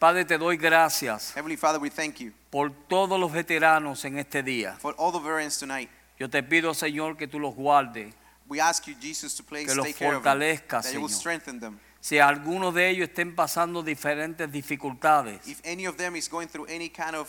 Padre, 0.00 0.24
te 0.24 0.38
doy 0.38 0.56
gracias 0.56 1.32
Heavenly 1.34 1.58
Father, 1.58 1.78
we 1.78 1.90
thank 1.90 2.16
you 2.20 2.32
por 2.50 2.70
todos 2.88 3.20
los 3.20 3.30
veteranos 3.30 4.02
en 4.06 4.18
este 4.18 4.42
día. 4.42 4.74
for 4.80 4.94
all 4.96 5.12
the 5.12 5.18
veterans 5.18 5.58
tonight. 5.58 5.90
Yo 6.18 6.28
te 6.30 6.42
pido, 6.42 6.72
Señor, 6.74 7.16
que 7.18 7.28
tú 7.28 7.38
los 7.38 7.54
guardes. 7.54 8.14
We 8.48 8.60
ask 8.60 8.86
you, 8.86 8.94
Jesus, 9.00 9.34
to 9.36 9.44
please 9.44 9.66
Que 9.66 9.74
los 9.74 9.84
take 9.86 9.98
care 9.98 10.16
of 10.16 10.22
them, 10.24 10.32
fortalezca, 10.32 10.80
that 10.82 10.92
you 10.94 11.00
will 11.00 11.08
Señor. 11.10 11.20
strengthen 11.20 11.60
them. 11.60 11.78
Si 12.00 12.18
algunos 12.18 12.74
de 12.74 12.88
ellos 12.88 13.08
estén 13.10 13.34
pasando 13.36 13.82
diferentes 13.82 14.50
dificultades, 14.50 15.46
If 15.46 15.60
any 15.64 15.86
of 15.86 15.96
them 15.96 16.16
is 16.16 16.30
going 16.30 16.48
through 16.48 16.66
any 16.70 16.88
kind 16.88 17.14
of 17.14 17.28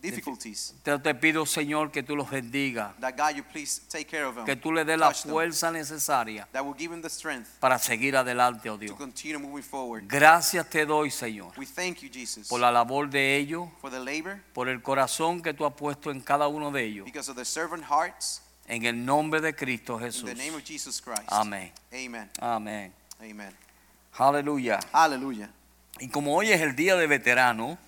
difficulties, 0.00 0.74
te, 0.82 0.98
te 0.98 1.14
pido, 1.14 1.44
Señor, 1.46 1.90
que 1.90 2.02
tú 2.02 2.16
los 2.16 2.30
bendiga, 2.30 2.94
that 3.00 3.14
God, 3.16 3.36
you 3.36 3.42
please 3.52 3.80
take 3.88 4.06
care 4.06 4.24
of 4.24 4.34
them. 4.34 4.44
que 4.44 4.56
tú 4.56 4.72
le 4.72 4.84
des 4.84 4.98
la 4.98 5.12
them. 5.12 5.30
fuerza 5.32 5.70
necesaria 5.70 6.48
That 6.52 6.64
will 6.64 6.74
give 6.76 6.90
them 6.90 7.02
the 7.02 7.10
strength 7.10 7.48
para 7.60 7.78
seguir 7.78 8.16
adelante, 8.16 8.68
oh 8.70 8.74
to 8.76 8.80
Dios. 8.84 8.96
continue 8.98 9.38
moving 9.38 9.62
forward. 9.62 10.04
Gracias 10.08 10.68
te 10.70 10.84
doy, 10.86 11.10
Señor, 11.10 11.52
We 11.58 11.66
thank 11.66 11.98
you, 12.02 12.08
Jesus, 12.12 12.48
por 12.48 12.60
la 12.60 12.70
labor 12.70 13.08
de 13.10 13.36
ellos, 13.36 13.68
for 13.80 13.90
the 13.90 14.00
labor, 14.00 14.40
por 14.52 14.68
el 14.68 14.80
corazón 14.82 15.42
que 15.42 15.52
tú 15.54 15.66
has 15.66 15.74
puesto 15.74 16.10
en 16.10 16.20
cada 16.20 16.48
uno 16.48 16.70
de 16.70 16.84
ellos. 16.84 17.04
because 17.04 17.28
of 17.30 17.36
the 17.36 17.44
servant 17.44 17.84
hearts. 17.84 18.42
En 18.66 18.84
el 18.84 19.04
nombre 19.04 19.40
de 19.40 19.52
Cristo 19.52 19.94
In 19.98 20.00
Jesús. 20.06 20.24
the 20.26 20.34
name 20.36 20.54
of 20.54 20.62
Jesus 20.64 21.00
Christ. 21.00 21.24
Amén. 21.28 21.72
Amen. 21.92 22.30
Amén. 22.40 22.92
Amen. 23.20 23.52
Aleluya. 24.16 24.78
Hallelujah. 24.92 25.50
Y 26.00 26.08
como 26.08 26.34
hoy 26.34 26.50
es 26.50 26.60
el 26.62 26.74
día 26.74 26.96
de 26.96 27.06
veterano, 27.06 27.78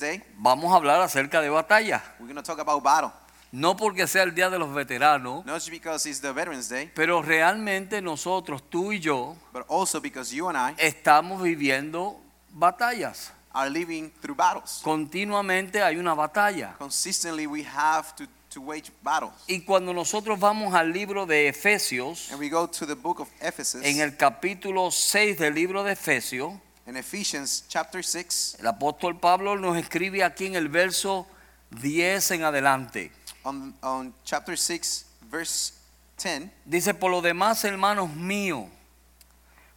Day, 0.00 0.22
vamos 0.38 0.72
a 0.72 0.76
hablar 0.76 1.02
acerca 1.02 1.42
de 1.42 1.50
batalla. 1.50 2.02
we're 2.18 2.32
going 2.32 2.34
to 2.34 2.42
talk 2.42 2.58
about 2.58 2.82
battle. 2.82 3.12
No 3.52 3.76
porque 3.76 4.06
sea 4.06 4.22
el 4.22 4.34
día 4.34 4.48
de 4.48 4.58
los 4.58 4.72
veteranos, 4.72 5.44
Day, 5.44 6.90
pero 6.94 7.20
realmente 7.20 8.00
nosotros, 8.00 8.62
tú 8.70 8.92
y 8.92 9.00
yo, 9.00 9.36
but 9.52 9.66
also 9.68 10.00
because 10.00 10.34
you 10.34 10.48
and 10.48 10.56
I 10.56 10.74
estamos 10.82 11.42
viviendo 11.42 12.18
batallas. 12.48 13.32
are 13.52 13.68
living 13.68 14.10
through 14.22 14.34
battles. 14.34 14.80
Continuamente 14.82 15.82
hay 15.82 15.96
una 15.96 16.14
batalla. 16.14 16.74
Consistently, 16.78 17.46
we 17.46 17.62
have 17.62 18.14
to, 18.16 18.24
to 18.52 18.60
wage 18.60 18.90
battles. 19.02 19.32
Y 19.46 19.60
cuando 19.60 19.92
nosotros 19.92 20.38
vamos 20.38 20.74
al 20.74 20.92
libro 20.92 21.26
de 21.26 21.48
Efesios, 21.48 22.30
And 22.30 22.40
we 22.40 22.48
go 22.48 22.66
to 22.66 22.86
the 22.86 22.94
book 22.94 23.20
of 23.20 23.28
Ephesus, 23.40 23.84
en 23.84 24.00
el 24.00 24.16
capítulo 24.16 24.90
6 24.90 25.38
del 25.38 25.54
libro 25.54 25.82
de 25.84 25.92
Efesios, 25.92 26.52
in 26.86 26.96
Ephesians 26.96 27.64
chapter 27.68 28.04
6, 28.04 28.56
el 28.60 28.66
apóstol 28.66 29.18
Pablo 29.18 29.56
nos 29.56 29.76
escribe 29.76 30.22
aquí 30.24 30.46
en 30.46 30.56
el 30.56 30.68
verso 30.68 31.26
10 31.70 32.32
en 32.32 32.44
adelante. 32.44 33.12
on, 33.44 33.74
on 33.82 34.14
chapter 34.24 34.56
6, 34.56 35.06
verse 35.30 35.74
10, 36.16 36.50
Dice, 36.64 36.94
por 36.94 37.10
lo 37.10 37.20
demás, 37.20 37.64
hermanos 37.64 38.14
míos, 38.14 38.68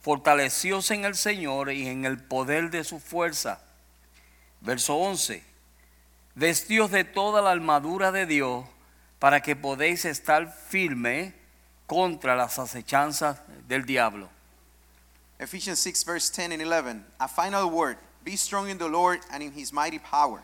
fortalecidos 0.01 0.91
en 0.91 1.05
el 1.05 1.15
Señor 1.15 1.71
y 1.71 1.87
en 1.87 2.05
el 2.05 2.19
poder 2.19 2.69
de 2.69 2.83
su 2.83 2.99
fuerza. 2.99 3.61
Verso 4.61 4.95
11, 4.95 5.43
vestidos 6.35 6.91
de 6.91 7.03
toda 7.03 7.41
la 7.41 7.51
armadura 7.51 8.11
de 8.11 8.25
Dios 8.25 8.65
para 9.19 9.41
que 9.41 9.55
podéis 9.55 10.05
estar 10.05 10.51
firme 10.51 11.33
contra 11.87 12.35
las 12.35 12.59
acechanzas 12.59 13.39
del 13.67 13.85
diablo. 13.85 14.29
Ephesians 15.39 15.79
6, 15.79 16.03
verse 16.05 16.29
10 16.29 16.53
and 16.53 16.61
11. 16.61 17.03
A 17.19 17.27
final 17.27 17.69
word 17.69 17.97
Be 18.25 18.35
strong 18.35 18.69
in 18.69 18.79
the 18.79 18.87
Lord 18.87 19.19
and 19.31 19.43
in 19.43 19.51
his 19.51 19.71
mighty 19.71 19.99
power. 19.99 20.41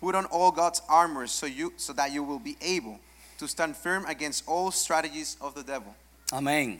Put 0.00 0.14
on 0.14 0.24
all 0.26 0.52
God's 0.52 0.80
armor 0.88 1.26
so, 1.26 1.46
you, 1.46 1.72
so 1.76 1.92
that 1.94 2.12
you 2.12 2.22
will 2.22 2.38
be 2.38 2.56
able 2.62 3.00
to 3.38 3.48
stand 3.48 3.76
firm 3.76 4.06
against 4.06 4.44
all 4.46 4.70
strategies 4.70 5.36
of 5.40 5.54
the 5.54 5.64
devil. 5.64 5.94
Amén. 6.30 6.78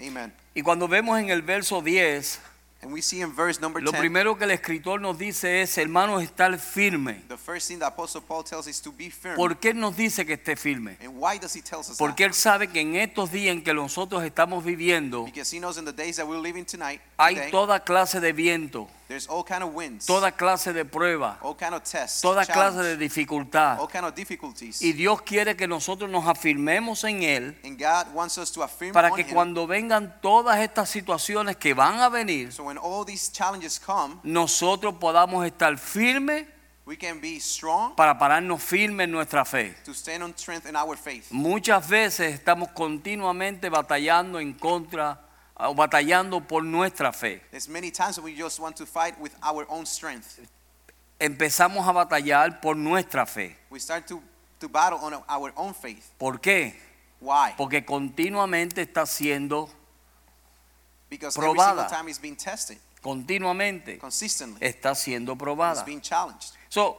Amen. 0.00 0.32
Y 0.54 0.62
cuando 0.62 0.86
vemos 0.86 1.18
en 1.18 1.30
el 1.30 1.42
verso 1.42 1.82
10, 1.82 2.38
And 2.84 2.92
we 2.92 3.00
see 3.00 3.22
in 3.22 3.32
verse 3.34 3.58
number 3.62 3.82
lo 3.82 3.92
10, 3.92 3.98
primero 3.98 4.36
que 4.36 4.44
el 4.44 4.50
escritor 4.50 5.00
nos 5.00 5.16
dice 5.16 5.62
es, 5.62 5.78
hermanos, 5.78 6.22
estar 6.22 6.58
firme. 6.58 7.22
the 7.28 7.38
first 7.38 7.66
thing 7.66 7.78
the 7.78 7.86
Apostle 7.86 8.20
Paul 8.20 8.44
tells 8.44 8.66
is 8.66 8.78
to 8.82 8.92
be 8.92 9.08
firm. 9.08 9.36
¿Por 9.36 9.56
qué 9.56 9.72
nos 9.72 9.96
dice 9.96 10.26
que 10.26 10.34
esté 10.34 10.54
firme? 10.54 10.98
and 11.00 11.14
why 11.16 11.38
does 11.38 11.56
he 11.56 11.62
tell 11.62 11.80
us 11.80 11.88
that? 11.88 11.96
Porque 11.96 12.24
él 12.24 12.34
sabe 12.34 12.68
que 12.68 12.82
en 12.82 12.96
estos 12.96 13.32
días 13.32 13.56
en 13.56 13.64
que 13.64 13.72
nosotros 13.72 14.22
estamos 14.22 14.62
viviendo, 14.62 15.24
Because 15.24 15.56
he 15.56 15.60
knows 15.60 15.78
in 15.78 15.86
the 15.86 15.92
days 15.92 16.16
that 16.16 16.26
we're 16.26 16.42
living 16.42 16.66
tonight, 16.66 17.00
hay 17.16 17.36
today, 17.36 17.50
toda 17.50 17.80
clase 17.80 18.20
de 18.20 18.34
viento, 18.34 18.86
there's 19.08 19.28
all 19.28 19.44
kind 19.44 19.62
of 19.62 19.74
winds, 19.74 20.06
toda 20.06 20.32
clase 20.32 20.72
de 20.72 20.84
prueba, 20.84 21.38
all 21.42 21.54
kind 21.54 21.74
of 21.74 21.82
tests, 21.82 22.20
toda 22.22 22.44
clase 22.46 22.82
de 22.82 22.96
dificultad. 22.96 23.78
all 23.78 23.88
kind 23.88 24.04
of 24.06 24.14
difficulties. 24.14 24.80
Y 24.82 24.92
Dios 24.92 25.22
quiere 25.22 25.56
que 25.56 25.68
nosotros 25.68 26.10
nos 26.10 26.26
afirmemos 26.26 27.04
en 27.04 27.22
Él 27.22 27.56
and 27.64 27.78
God 27.78 28.14
wants 28.14 28.38
us 28.38 28.50
to 28.52 28.62
affirm 28.62 28.92
para 28.92 29.08
on 29.10 29.16
que 29.16 29.24
him. 29.24 29.34
cuando 29.34 29.66
vengan 29.66 30.20
todas 30.20 30.58
estas 30.60 30.88
situaciones 30.90 31.56
que 31.56 31.74
van 31.74 32.00
a 32.00 32.08
venir, 32.08 32.52
So 32.52 32.64
when 32.64 32.78
all 32.78 33.04
these 33.04 33.30
challenges 33.32 33.78
come, 33.78 34.16
nosotros 34.22 34.94
podamos 34.98 35.44
estar 35.46 35.76
firmes 35.78 36.46
we 36.86 36.98
can 36.98 37.18
be 37.18 37.40
strong 37.40 37.94
para 37.96 38.18
pararnos 38.18 38.62
firmes 38.62 39.04
en 39.04 39.10
nuestra 39.12 39.44
fe. 39.46 39.74
to 39.84 39.94
stand 39.94 40.22
on 40.22 40.34
strength 40.36 40.66
in 40.68 40.76
our 40.76 40.96
faith. 40.98 41.26
Muchas 41.30 41.88
veces 41.88 42.34
estamos 42.34 42.68
continuamente 42.72 43.70
batallando 43.70 44.38
en 44.38 44.52
contra 44.52 45.18
batallando 45.56 46.40
por 46.46 46.62
nuestra 46.64 47.12
fe. 47.12 47.40
There's 47.50 47.68
many 47.68 47.90
times 47.90 48.18
we 48.20 48.34
just 48.34 48.58
want 48.60 48.76
to 48.76 48.86
fight 48.86 49.18
with 49.20 49.34
our 49.42 49.66
own 49.68 49.86
strength. 49.86 50.40
Empezamos 51.20 51.86
a 51.86 51.92
batallar 51.92 52.60
por 52.60 52.74
nuestra 52.74 53.24
fe. 53.26 53.56
We 53.70 53.78
start 53.78 54.06
to, 54.08 54.20
to 54.60 54.68
battle 54.68 54.98
on 55.00 55.14
our 55.28 55.52
own 55.56 55.72
faith. 55.74 56.10
¿Por 56.18 56.38
qué? 56.40 56.74
Why? 57.20 57.54
Porque 57.56 57.84
continuamente 57.84 58.82
está 58.82 59.06
siendo, 59.06 59.68
Because 61.08 61.36
every 61.38 61.50
Probada. 61.50 61.82
single 61.84 61.96
time 61.96 62.08
it's 62.08 62.18
being 62.18 62.36
tested, 62.36 62.76
continuamente 63.00 63.98
consistently, 63.98 64.58
está 64.60 64.94
siendo 64.96 65.32
it's 65.34 65.40
probada. 65.42 65.84
being 65.86 66.00
challenged. 66.00 66.52
So, 66.68 66.98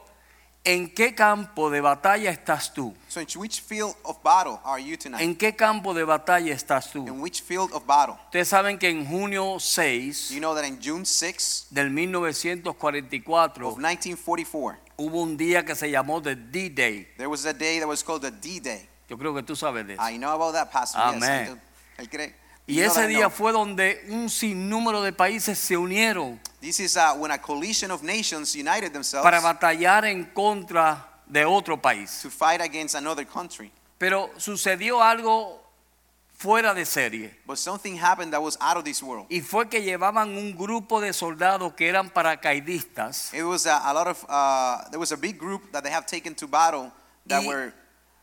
¿en 0.66 0.90
qué 0.90 1.14
campo 1.14 1.70
de 1.70 1.80
batalla 1.80 2.30
estás 2.30 2.74
tú? 2.74 2.94
So 3.08 3.20
in 3.20 3.26
which 3.36 3.62
field 3.62 3.94
of 4.04 4.22
battle 4.22 4.60
are 4.64 4.82
you 4.82 4.96
tonight? 4.96 5.22
¿En 5.22 5.34
qué 5.36 5.54
campo 5.56 5.94
de 5.94 6.04
batalla 6.04 6.52
estás 6.52 6.90
tú? 6.92 7.06
In 7.06 7.20
which 7.20 7.40
field 7.40 7.72
of 7.72 7.86
battle? 7.86 8.16
Ustedes 8.26 8.48
saben 8.48 8.78
que 8.78 8.90
en 8.90 9.06
junio 9.06 9.58
6 9.58 10.30
You 10.30 10.40
know 10.40 10.54
that 10.54 10.64
in 10.64 10.78
June 10.82 11.06
6 11.06 11.68
del 11.70 11.90
1944 11.90 13.68
of 13.68 13.78
1944, 13.78 14.76
hubo 14.98 15.22
un 15.22 15.36
día 15.36 15.64
que 15.64 15.74
se 15.74 15.90
llamó 15.90 16.20
the 16.22 16.34
D-Day. 16.34 17.08
there 17.16 17.28
was 17.28 17.46
a 17.46 17.52
day 17.52 17.78
that 17.78 17.88
was 17.88 18.02
called 18.02 18.22
the 18.22 18.30
D-Day. 18.30 18.88
Yo 19.08 19.16
creo 19.16 19.32
que 19.34 19.42
tú 19.42 19.54
sabes 19.54 19.86
de 19.86 19.94
eso. 19.94 20.02
I 20.02 20.18
know 20.18 20.34
about 20.34 20.52
that, 20.54 20.70
Pastor. 20.72 20.98
Yes, 20.98 21.22
Amén. 21.22 21.46
do. 21.46 21.58
Él 22.02 22.10
cree. 22.10 22.34
Y 22.68 22.80
ese 22.80 23.06
día 23.06 23.30
fue 23.30 23.52
donde 23.52 24.04
un 24.08 24.28
sinnúmero 24.28 25.00
de 25.02 25.12
países 25.12 25.56
se 25.58 25.76
unieron 25.76 26.40
This 26.60 26.80
is 26.80 26.96
uh, 26.96 27.14
when 27.16 27.30
a 27.30 27.38
coalition 27.40 27.90
of 27.92 28.02
nations 28.02 28.54
united 28.56 28.92
themselves 28.92 29.22
para 29.22 29.40
batallar 29.40 30.04
en 30.04 30.24
contra 30.34 31.06
de 31.26 31.44
otro 31.44 31.80
país. 31.80 32.20
to 32.22 32.30
fight 32.30 32.60
against 32.60 32.94
another 32.96 33.24
country. 33.24 33.70
Pero 33.98 34.30
sucedió 34.36 35.00
algo 35.00 35.62
fuera 36.36 36.74
de 36.74 36.84
serie. 36.84 37.32
But 37.46 37.56
something 37.58 37.96
happened 37.96 38.32
that 38.32 38.42
was 38.42 38.58
out 38.60 38.76
of 38.76 38.84
this 38.84 39.00
world. 39.02 39.26
Y 39.30 39.40
fue 39.42 39.68
que 39.68 39.80
llevaban 39.82 40.36
un 40.36 40.56
grupo 40.56 41.00
de 41.00 41.12
soldados 41.12 41.72
que 41.74 41.88
eran 41.88 42.10
paracaidistas 42.10 43.32
It 43.32 43.44
was 43.44 43.66
a, 43.66 43.78
a 43.78 43.94
lot 43.94 44.08
of, 44.08 44.24
uh, 44.28 44.88
there 44.90 44.98
was 44.98 45.12
a 45.12 45.16
big 45.16 45.38
group 45.38 45.70
that 45.72 45.82
they 45.84 45.92
have 45.92 46.04
taken 46.06 46.34
to 46.34 46.48
battle 46.48 46.90
that 47.28 47.42
Y- 47.42 47.46
were, 47.46 47.72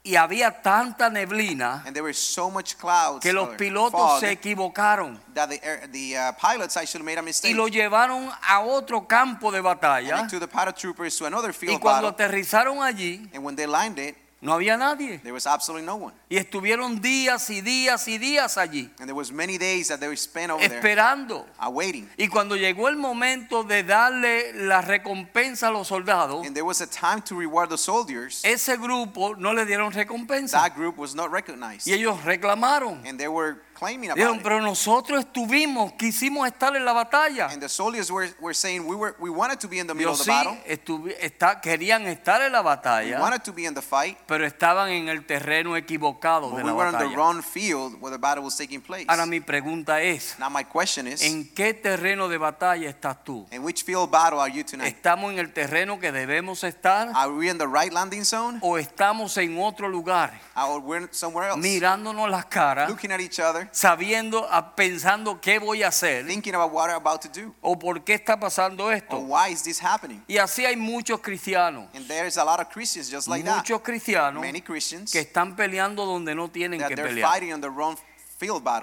y 0.05 0.15
había 0.17 0.61
tanta 0.61 1.09
neblina 1.09 1.81
and 1.85 1.93
there 1.95 2.03
were 2.03 2.13
so 2.13 2.49
much 2.51 2.75
clouds 2.77 3.21
que 3.21 3.31
los 3.31 3.49
pilotos 3.55 4.19
se 4.19 4.31
equivocaron 4.31 5.17
that 5.33 5.49
the, 5.49 5.59
the 5.93 6.17
uh, 6.17 6.31
pilots 6.33 6.75
actually 6.75 7.03
made 7.05 7.17
a 7.17 7.21
y 7.21 7.25
mistake. 7.25 7.55
lo 7.55 7.67
llevaron 7.69 8.29
a 8.49 8.59
otro 8.61 9.07
campo 9.07 9.49
de 9.49 9.59
and 9.59 9.65
batalla. 9.65 10.17
they 10.27 10.27
took 10.27 10.41
the 10.41 10.47
paratroopers 10.47 11.17
to 11.17 11.25
another 11.25 11.53
field 11.53 11.75
Y 11.75 11.79
cuando 11.79 12.11
battle. 12.11 12.25
aterrizaron 12.25 12.83
allí, 12.83 13.29
And 13.33 13.45
when 13.45 13.55
they 13.55 13.65
landed, 13.65 14.15
no 14.43 14.53
había 14.53 14.77
nadie. 14.77 15.19
there 15.23 15.31
was 15.33 15.47
absolutely 15.47 15.85
no 15.85 15.95
one. 15.95 16.13
Y 16.29 16.37
estuvieron 16.37 17.01
días 17.01 17.49
y 17.49 17.61
días 17.61 18.07
y 18.07 18.17
días 18.17 18.57
allí, 18.57 18.89
And 18.99 19.07
there 19.07 19.13
was 19.15 19.31
many 19.31 19.57
days 19.57 19.87
that 19.87 19.99
they 19.99 20.15
spent 20.15 20.51
over 20.51 20.67
there 20.67 20.79
esperando. 20.79 21.45
awaiting. 21.59 22.09
Y 22.17 22.27
cuando 22.27 22.55
llegó 22.55 22.89
el 22.89 22.97
momento 22.97 23.63
de 23.63 23.83
darle 23.83 24.53
la 24.53 24.81
recompensa 24.81 25.67
a 25.67 25.71
los 25.71 25.87
soldados, 25.87 26.45
And 26.45 26.53
there 26.55 26.65
was 26.65 26.81
a 26.81 26.87
time 26.87 27.21
to 27.23 27.35
reward 27.35 27.69
the 27.69 27.77
soldiers. 27.77 28.41
ese 28.43 28.77
grupo 28.77 29.35
no 29.35 29.53
le 29.53 29.65
dieron 29.65 29.91
recompensa. 29.91 30.59
That 30.61 30.75
group 30.75 30.97
was 30.97 31.15
not 31.15 31.31
recognized. 31.31 31.87
Y 31.87 31.93
ellos 31.93 32.23
reclamaron. 32.23 33.05
And 33.05 33.17
they 33.19 33.27
were 33.27 33.57
about 33.83 34.15
Dijeron, 34.15 34.39
pero 34.41 34.61
nosotros 34.61 35.19
estuvimos, 35.19 35.93
quisimos 35.93 36.47
estar 36.47 36.75
en 36.75 36.85
la 36.85 36.93
batalla. 36.93 37.47
And 37.51 37.61
the 37.61 37.69
soldiers 37.69 38.09
were, 38.11 38.29
were 38.39 38.53
saying 38.53 38.85
we 38.87 38.95
were 38.95 39.15
we 39.19 39.29
wanted 39.29 39.59
to 39.59 39.67
be 39.67 39.79
in 39.79 39.87
the 39.87 39.93
middle 39.93 40.13
of 40.13 40.17
the 40.19 40.23
sí, 40.23 40.29
battle. 40.31 40.57
estuvi- 40.65 41.15
está- 41.19 41.59
querían 41.61 42.05
estar 42.07 42.41
en 42.41 42.51
la 42.51 42.61
We 42.61 42.65
batalla, 42.65 43.19
wanted 43.19 43.43
to 43.43 43.51
be 43.53 43.65
in 43.65 43.73
the 43.73 43.81
fight, 43.81 44.17
pero 44.27 44.45
estaban 44.45 44.89
en 44.89 45.09
el 45.09 45.25
terreno 45.25 45.75
equivocado 45.75 46.49
but 46.49 46.57
de 46.57 46.63
we 46.63 46.69
la 46.69 46.75
were 46.75 46.87
in 46.89 46.97
the 46.97 47.03
batalla. 47.05 47.15
wrong 47.17 47.41
field 47.43 47.99
where 48.01 48.11
the 48.11 48.17
battle 48.19 48.43
was 48.43 48.55
taking 48.55 48.81
place. 48.81 49.05
Ahora 49.07 49.25
mi 49.25 49.39
pregunta 49.41 50.01
es, 50.01 50.35
Now 50.39 50.49
my 50.49 50.63
question 50.63 51.07
is, 51.07 51.21
¿en 51.21 51.53
qué 51.53 51.73
terreno 51.73 52.27
de 52.29 52.37
batalla 52.37 52.89
estás 52.89 53.23
tú? 53.23 53.45
in 53.51 53.63
which 53.63 53.83
field 53.83 54.09
battle 54.09 54.39
are 54.39 54.51
you 54.51 54.63
tonight? 54.63 54.87
¿Estamos 54.95 55.31
en 55.31 55.39
el 55.39 55.51
terreno 55.53 55.99
que 55.99 56.11
debemos 56.11 56.63
estar 56.63 57.09
Are 57.15 57.31
we 57.31 57.49
in 57.49 57.57
the 57.57 57.67
right 57.67 57.91
landing 57.91 58.23
zone, 58.25 58.59
o 58.61 58.77
estamos 58.77 59.37
en 59.37 59.57
otro 59.61 59.89
lugar 59.89 60.39
or 60.55 60.79
we're 60.79 61.07
somewhere 61.11 61.49
else? 61.49 61.59
mirándonos 61.59 62.29
las 62.29 62.45
caras, 62.45 62.89
Looking 62.89 63.11
at 63.11 63.19
each 63.19 63.39
other, 63.39 63.67
sabiendo, 63.73 64.47
pensando 64.75 65.41
qué 65.41 65.59
voy 65.59 65.83
a 65.83 65.87
hacer 65.89 66.25
thinking 66.25 66.55
about 66.55 66.71
what 66.71 66.89
I'm 66.89 66.95
about 66.95 67.21
to 67.21 67.27
do, 67.29 67.53
o 67.61 67.77
por 67.77 68.03
qué 68.03 68.13
está 68.13 68.39
pasando 68.39 68.85
or 68.85 68.93
esto? 68.93 69.17
why 69.17 69.51
is 69.51 69.63
this 69.63 69.81
happening? 69.83 70.23
Y 70.27 70.37
así 70.37 70.63
hay 70.65 70.75
muchos 70.77 71.19
cristianos, 71.19 71.89
And 71.93 72.07
there's 72.07 72.37
a 72.37 72.45
lot 72.45 72.61
of 72.61 72.69
Christians 72.69 73.09
just 73.11 73.27
like 73.27 73.43
that. 73.43 73.57
muchos 73.57 73.81
cristianos 73.81 74.41
Many 74.41 74.61
Christians 74.61 75.11
que 75.11 75.19
están 75.19 75.55
peleando 75.55 76.05
donde 76.05 76.33
no 76.35 76.49
tienen 76.49 76.79
that 76.79 76.87
que 76.89 76.95
they're 76.95 77.09
pelear. 77.09 77.27
fighting 77.29 77.51
on 77.51 77.59
the 77.59 77.69
wrong. 77.69 77.97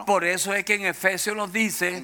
Por 0.07 0.25
eso 0.25 0.55
es 0.55 0.65
que 0.65 0.75
en 0.77 0.87
Efesios 0.87 1.37
nos 1.37 1.53
dice, 1.53 2.03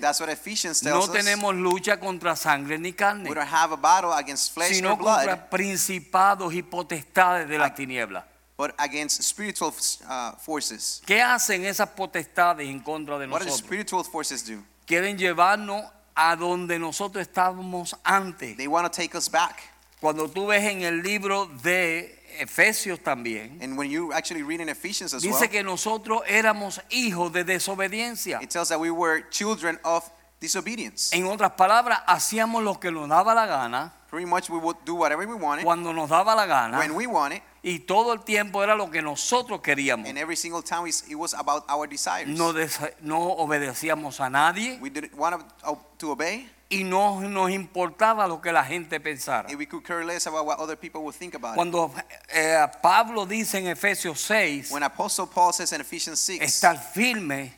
no 0.83 1.09
tenemos 1.11 1.55
lucha 1.55 1.99
contra 1.99 2.37
sangre 2.37 2.79
ni 2.79 2.93
carne, 2.93 3.31
We 3.31 3.35
don't 3.35 3.49
have 3.51 3.73
a 3.73 3.77
battle 3.77 4.13
against 4.13 4.53
flesh 4.53 4.75
sino 4.75 4.93
or 4.93 4.99
blood, 4.99 5.17
contra 5.25 5.49
principados 5.49 6.53
y 6.53 6.63
potestades 6.63 7.49
de 7.49 7.57
la 7.57 7.75
tiniebla. 7.75 8.27
But 8.57 8.75
against 8.79 9.23
spiritual 9.23 9.73
uh, 10.09 10.33
forces. 10.39 11.03
¿Qué 11.07 11.21
hacen 11.21 11.65
esas 11.65 11.91
potestades 11.91 12.69
en 12.69 12.81
contra 12.81 13.19
de 13.19 13.27
What 13.27 13.41
do 13.41 13.47
nosotros? 13.47 13.59
spiritual 13.59 14.05
forces 14.05 14.45
do? 14.47 14.63
Quieren 14.87 15.19
llevarnos 15.19 15.85
a 16.15 16.37
donde 16.37 16.79
nosotros 16.79 17.27
estábamos 17.27 17.95
antes. 18.05 18.57
They 18.57 18.67
want 18.67 18.91
to 18.91 18.91
take 18.91 19.17
us 19.17 19.31
back. 19.31 19.61
Cuando 20.01 20.29
tú 20.29 20.47
ves 20.47 20.65
en 20.65 20.83
el 20.83 21.03
libro 21.03 21.47
de 21.63 22.23
Efesios 22.39 23.01
también, 23.01 23.59
And 23.63 23.79
when 23.79 23.91
you 23.91 24.13
actually 24.13 24.43
read 24.43 24.61
in 24.61 24.69
Ephesians 24.69 25.15
as 25.15 25.23
dice 25.23 25.41
well, 25.41 25.51
que 25.51 25.63
nosotros 25.63 26.23
éramos 26.27 26.81
hijos 26.91 27.33
de 27.33 27.45
desobediencia. 27.45 28.41
it 28.43 28.51
tells 28.51 28.69
that 28.69 28.79
we 28.79 28.91
were 28.91 29.23
children 29.31 29.79
of 29.85 30.05
disobedience. 30.41 31.15
En 31.15 31.27
otras 31.27 31.53
palabras, 31.53 32.01
hacíamos 32.07 32.63
lo 32.63 32.79
que 32.79 32.91
nos 32.91 33.09
daba 33.09 33.35
la 33.35 33.47
gana, 33.47 33.93
Pretty 34.11 34.27
much 34.27 34.49
we 34.49 34.59
would 34.59 34.77
do 34.85 34.95
whatever 34.95 35.27
we 35.27 35.35
wanted, 35.35 35.65
cuando 35.65 35.93
nos 35.93 36.09
daba 36.11 36.37
la 36.37 36.47
gana, 36.47 36.79
when 36.79 36.95
we 36.95 37.07
wanted, 37.07 37.43
y 37.69 37.81
todo 37.81 38.13
el 38.13 38.21
tiempo 38.21 38.63
era 38.63 38.77
lo 38.77 38.89
que 38.93 39.03
nosotros 39.03 39.61
queríamos. 39.61 40.09
and 40.09 40.17
every 40.17 40.37
single 40.37 40.63
time 40.63 40.87
it 40.87 41.17
was 41.17 41.35
about 41.35 41.65
our 41.69 41.89
desires. 41.89 42.29
No, 42.29 43.33
obedecíamos 43.39 44.21
a 44.21 44.31
nadie 44.31 44.79
We 44.81 44.89
didn't 44.89 45.15
want 45.19 45.43
to, 45.65 45.79
to 45.99 46.13
obey, 46.13 46.49
y 46.71 46.85
no 46.85 47.21
nos 47.23 47.51
importaba 47.51 48.29
lo 48.29 48.41
que 48.41 48.53
la 48.53 48.65
gente 48.65 49.01
pensara. 49.01 49.49
and 49.49 49.59
we 49.59 49.67
could 49.67 49.85
care 49.85 50.05
less 50.05 50.29
about 50.29 50.47
what 50.47 50.61
other 50.61 50.77
people 50.77 51.03
would 51.03 51.17
think 51.17 51.35
about. 51.35 51.57
Cuando 51.57 51.93
eh, 52.33 52.65
Pablo 52.81 53.27
dice 53.27 53.59
en 53.59 53.67
Efesios 53.67 54.21
6, 54.21 54.71
When 54.71 54.85
Apostle 54.85 55.27
Paul 55.27 55.53
says 55.53 55.73
in 55.73 55.81
Ephesians 55.81 56.21
6, 56.21 56.45
estar 56.45 56.79
firme 56.79 57.53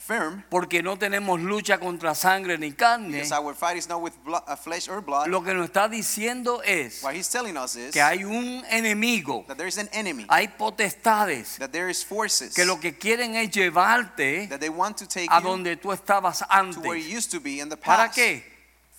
firm, 0.00 0.42
porque 0.50 0.82
no 0.82 0.96
tenemos 0.98 1.40
lucha 1.40 1.78
contra 1.78 2.14
sangre 2.14 2.58
ni 2.58 2.72
carne, 2.72 3.22
our 3.32 3.54
fight 3.54 3.76
is 3.76 3.88
not 3.88 4.00
with 4.02 4.12
blood, 4.24 4.42
uh, 4.46 4.56
flesh 4.56 4.88
or 4.88 5.00
blood. 5.00 5.28
lo 5.28 5.42
que 5.42 5.54
nos 5.54 5.66
está 5.66 5.88
diciendo 5.88 6.62
es 6.64 7.02
What 7.02 7.14
he's 7.14 7.28
telling 7.28 7.56
us 7.56 7.76
is 7.76 7.92
que 7.92 8.02
hay 8.02 8.24
un 8.24 8.64
enemigo, 8.70 9.44
that 9.46 9.56
there 9.56 9.68
is 9.68 9.78
an 9.78 9.88
enemy, 9.92 10.26
hay 10.28 10.48
potestades 10.48 11.56
that 11.58 11.70
there 11.70 11.88
is 11.90 12.04
forces 12.04 12.54
que 12.54 12.64
lo 12.64 12.78
que 12.80 12.96
quieren 12.98 13.34
es 13.34 13.50
llevarte 13.50 14.48
that 14.48 14.60
they 14.60 14.68
want 14.70 14.96
to 14.96 15.06
take 15.06 15.28
a 15.30 15.40
donde 15.40 15.76
tú 15.76 15.92
estabas 15.92 16.38
to 16.38 16.80
where 16.80 16.96
you 16.96 17.04
antes. 17.04 17.12
used 17.12 17.30
to 17.30 17.40
be 17.40 17.60
in 17.60 17.68
the 17.68 17.76
¿Para 17.76 18.06
past. 18.06 18.16
qué? 18.18 18.51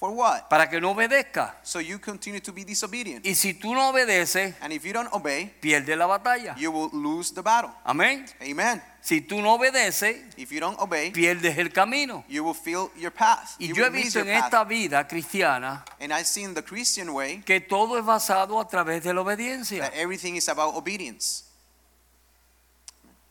For 0.04 0.12
what? 0.12 0.50
Para 0.50 0.70
que 0.70 0.82
no 0.82 0.92
obedezca. 0.92 1.56
So 1.64 1.80
you 1.80 1.98
continue 1.98 2.42
to 2.42 2.52
be 2.52 2.66
disobedient. 2.66 3.26
Y 3.26 3.36
si 3.36 3.54
tú 3.54 3.74
no 3.74 3.88
obedeces, 3.88 4.54
And 4.60 4.74
if 4.74 4.84
you 4.84 4.92
don't 4.92 5.08
obey, 5.14 5.46
pierdes 5.62 5.98
la 5.98 6.08
batalla. 6.08 6.56
you 6.58 6.72
will 6.74 6.90
lose 6.92 7.34
the 7.34 7.42
battle. 7.42 7.72
Amén. 7.86 8.26
Amen. 8.42 8.84
Si 9.00 9.22
tú 9.22 9.42
no 9.42 9.54
obedeces, 9.54 10.18
If 10.36 10.52
you 10.52 10.60
don't 10.60 10.78
obey, 10.78 11.12
pierdes 11.14 11.58
el 11.58 11.72
camino. 11.72 12.26
you 12.28 12.44
will 12.44 12.54
feel 12.54 12.92
your 12.98 13.12
path. 13.14 13.56
Y 13.60 13.68
You 13.70 13.76
yo 13.76 13.86
he 13.86 13.90
will 13.90 13.92
miss 13.94 14.04
visto 14.08 14.20
your 14.20 14.28
en 14.28 14.42
path. 14.42 14.46
esta 14.54 14.64
vida 14.66 15.08
cristiana 15.08 15.86
And 16.02 16.12
I've 16.12 16.28
seen 16.28 16.54
the 16.54 16.64
Christian 16.64 17.08
way 17.14 17.42
que 17.46 17.62
todo 17.62 17.98
es 17.98 18.04
basado 18.04 18.60
a 18.60 18.68
través 18.68 19.04
de 19.06 19.14
la 19.14 19.22
obediencia. 19.22 19.84
that 19.84 19.94
everything 19.96 20.36
is 20.36 20.50
about 20.50 20.76
obedience. 20.76 21.46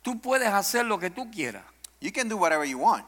Tú 0.00 0.22
puedes 0.22 0.48
hacer 0.48 0.86
lo 0.86 0.98
que 0.98 1.10
tú 1.10 1.30
quieras 1.30 1.64
You 2.00 2.12
can 2.12 2.30
do 2.30 2.38
whatever 2.38 2.64
you 2.64 2.78
want, 2.78 3.04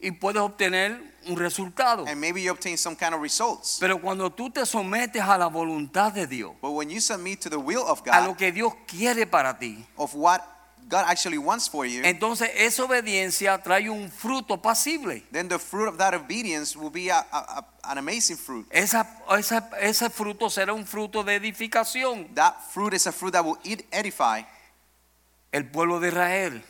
y 0.00 0.10
puedes 0.10 0.40
obtener 0.42 1.00
un 1.26 1.36
resultado. 1.36 2.04
and 2.06 2.20
maybe 2.20 2.42
you 2.42 2.50
obtain 2.52 2.76
some 2.76 2.94
kind 2.96 3.14
of 3.14 3.20
results. 3.22 3.78
Pero 3.80 3.98
cuando 4.00 4.30
tú 4.30 4.50
te 4.50 4.64
sometes 4.66 5.22
a 5.22 5.36
la 5.38 5.46
voluntad 5.48 6.12
de 6.12 6.26
Dios, 6.26 6.52
But 6.60 6.70
when 6.72 6.90
you 6.90 7.00
submit 7.00 7.40
to 7.40 7.50
the 7.50 7.58
will 7.58 7.82
of 7.86 8.02
a 8.06 8.20
lo 8.20 8.28
God, 8.28 8.36
que 8.38 8.52
Dios 8.52 8.72
quiere 8.86 9.26
para 9.26 9.58
ti, 9.58 9.84
of 9.96 10.14
what 10.14 10.42
God 10.88 11.04
actually 11.08 11.38
wants 11.38 11.66
for 11.68 11.84
you, 11.84 12.02
entonces 12.04 12.48
esa 12.54 12.84
obediencia 12.84 13.60
trae 13.60 13.88
un 13.90 14.08
fruto 14.10 14.60
pasible. 14.62 15.24
then 15.32 15.48
the 15.48 15.58
fruit 15.58 15.88
of 15.88 15.96
that 15.98 16.14
obedience 16.14 16.76
will 16.76 16.90
be 16.90 17.08
a, 17.08 17.18
a, 17.32 17.38
a- 17.58 17.64
an 17.90 17.98
amazing 17.98 18.36
fruit. 18.36 18.66
Esa, 18.70 19.04
esa- 19.36 19.68
ese 19.80 20.08
fruto 20.10 20.48
será 20.50 20.72
un 20.74 20.86
fruto 20.86 21.24
de 21.24 21.34
edificación. 21.34 22.28
That 22.34 22.54
fruit 22.72 22.92
is 22.94 23.06
a 23.08 23.12
fruit 23.12 23.32
that 23.32 23.44
will 23.44 23.58
ed- 23.64 23.84
edify 23.90 24.42
El 25.52 25.64
pueblo 25.70 25.98
de 26.00 26.08
Israel 26.08 26.62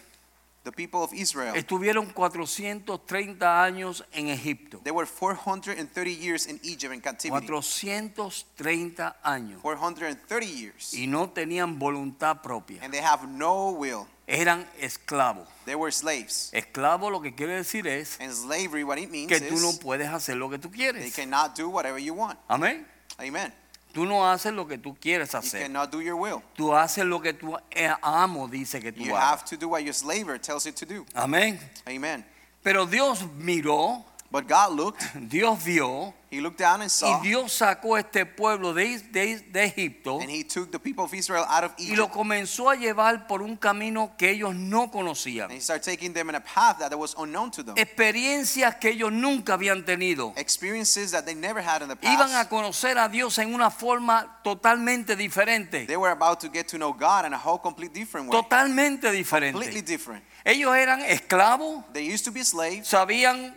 the 0.67 0.73
people 0.73 1.01
of 1.01 1.13
Israel. 1.15 1.55
estuvieron 1.55 2.07
430 2.13 3.65
años 3.65 4.05
en 4.13 4.29
Egipto. 4.29 4.81
They 4.83 4.93
were 4.93 5.07
430 5.07 6.13
years 6.13 6.47
in 6.47 6.61
Egypt 6.63 6.93
in 6.93 7.01
captivity. 7.01 7.47
430 7.47 9.17
años. 9.23 9.63
430 9.63 10.47
years. 10.47 10.93
Y 10.93 11.07
no 11.07 11.31
tenían 11.31 11.79
voluntad 11.79 12.43
propia. 12.43 12.83
And 12.83 12.93
they 12.93 13.03
have 13.03 13.27
no 13.29 13.71
will. 13.71 14.07
Eran 14.27 14.67
esclavos. 14.81 15.47
They 15.65 15.77
were 15.77 15.93
slaves. 15.93 16.51
Esclavo 16.53 17.11
lo 17.11 17.23
que 17.23 17.35
quiere 17.35 17.55
decir 17.55 17.87
es 17.87 18.19
And 18.21 18.33
slavery, 18.33 18.83
what 18.83 18.99
it 18.99 19.09
means 19.09 19.29
que 19.29 19.41
tú 19.41 19.57
no 19.61 19.73
puedes 19.81 20.09
hacer 20.09 20.37
lo 20.37 20.51
que 20.51 20.59
tú 20.59 20.69
they 20.69 20.79
quieres. 20.79 21.15
cannot 21.15 21.57
do 21.57 21.69
whatever 21.69 21.99
you 22.01 22.13
want. 22.13 22.39
Amén. 22.49 22.85
Amen. 23.19 23.53
Tú 23.97 24.05
no 24.05 24.31
haces 24.31 24.53
lo 24.53 24.67
que 24.69 24.77
tú 24.77 24.95
quieres 25.01 25.33
You 25.33 25.39
hacer. 25.39 25.63
cannot 25.63 25.91
do 25.91 26.03
your 26.03 26.17
will. 26.17 26.43
Tú 26.55 26.75
haces 26.77 27.03
lo 27.07 27.19
que 27.23 27.33
tu 27.33 27.57
eh, 27.71 27.89
amo 28.03 28.47
dice 28.47 28.79
que 28.79 28.93
tú 28.93 29.01
You 29.03 29.17
hagas. 29.17 29.31
have 29.31 29.45
to 29.47 29.57
do 29.57 29.69
what 29.71 29.81
your 29.81 29.95
slaver 29.95 30.39
tells 30.39 30.67
you 30.67 30.73
to 30.73 30.85
do. 30.85 31.07
Amén. 31.15 31.59
Amen. 31.89 32.23
Pero 32.63 32.85
Dios 32.85 33.25
miró, 33.39 34.05
But 34.31 34.49
God 34.49 34.73
looked, 34.73 35.03
Dios 35.29 35.63
vio 35.63 36.13
He 36.29 36.41
looked 36.41 36.59
down 36.59 36.83
and 36.83 36.87
y 36.87 36.89
saw, 36.91 37.21
Dios 37.23 37.53
sacó 37.53 37.97
este 37.97 38.27
pueblo 38.27 38.75
de, 38.75 38.99
de- 39.13 39.39
de 39.39 39.65
Egipto 39.65 40.21
and 40.21 40.29
He 40.29 40.43
took 40.43 40.73
the 40.73 40.79
people 40.81 41.05
of 41.05 41.15
Israel 41.15 41.45
out 41.49 41.63
of 41.65 41.73
y 41.79 41.95
lo 41.95 42.05
Egypt. 42.07 42.13
comenzó 42.13 42.69
a 42.69 42.75
llevar 42.75 43.29
por 43.29 43.41
un 43.43 43.57
camino 43.57 44.11
que 44.19 44.31
ellos 44.31 44.53
no 44.55 44.83
And 44.83 44.93
conocían. 44.93 45.51
He 45.53 45.61
started 45.61 45.85
taking 45.85 46.13
them 46.13 46.29
in 46.29 46.35
a 46.35 46.41
path 46.41 46.79
that 46.81 46.93
was 46.99 47.15
unknown 47.17 47.53
to 47.53 47.63
them. 47.63 47.77
Experiencias 47.79 48.75
que 48.81 48.91
ellos 48.91 49.13
nunca 49.13 49.55
habían 49.55 49.85
tenido. 49.85 50.33
Experiences 50.37 51.13
that 51.13 51.25
they 51.25 51.35
never 51.37 51.61
had 51.63 51.83
in 51.83 51.89
the 51.89 51.97
Iban 52.03 52.31
a 52.33 52.39
past. 52.45 52.51
conocer 52.51 52.99
a 52.99 53.09
Dios 53.09 53.39
en 53.39 53.55
una 53.55 53.71
forma 53.71 54.41
totalmente 54.43 55.15
diferente. 55.15 55.87
They 55.87 55.97
were 55.97 56.11
about 56.13 56.41
to 56.41 56.49
get 56.51 56.67
to 56.71 56.77
know 56.77 56.93
God 56.93 57.25
in 57.27 57.33
a 57.33 57.39
whole 57.39 57.59
complete 57.61 57.93
different 57.95 58.29
way. 58.29 58.33
Totalmente 58.43 59.03
Completely 59.07 59.81
diferente. 59.83 59.87
different. 59.87 60.25
Ellos 60.45 60.75
eran 60.77 61.01
esclavos, 61.03 61.85
They 61.93 62.05
used 62.05 62.25
to 62.25 62.33
be 62.33 62.43
slaves. 62.45 62.89
sabían 62.89 63.55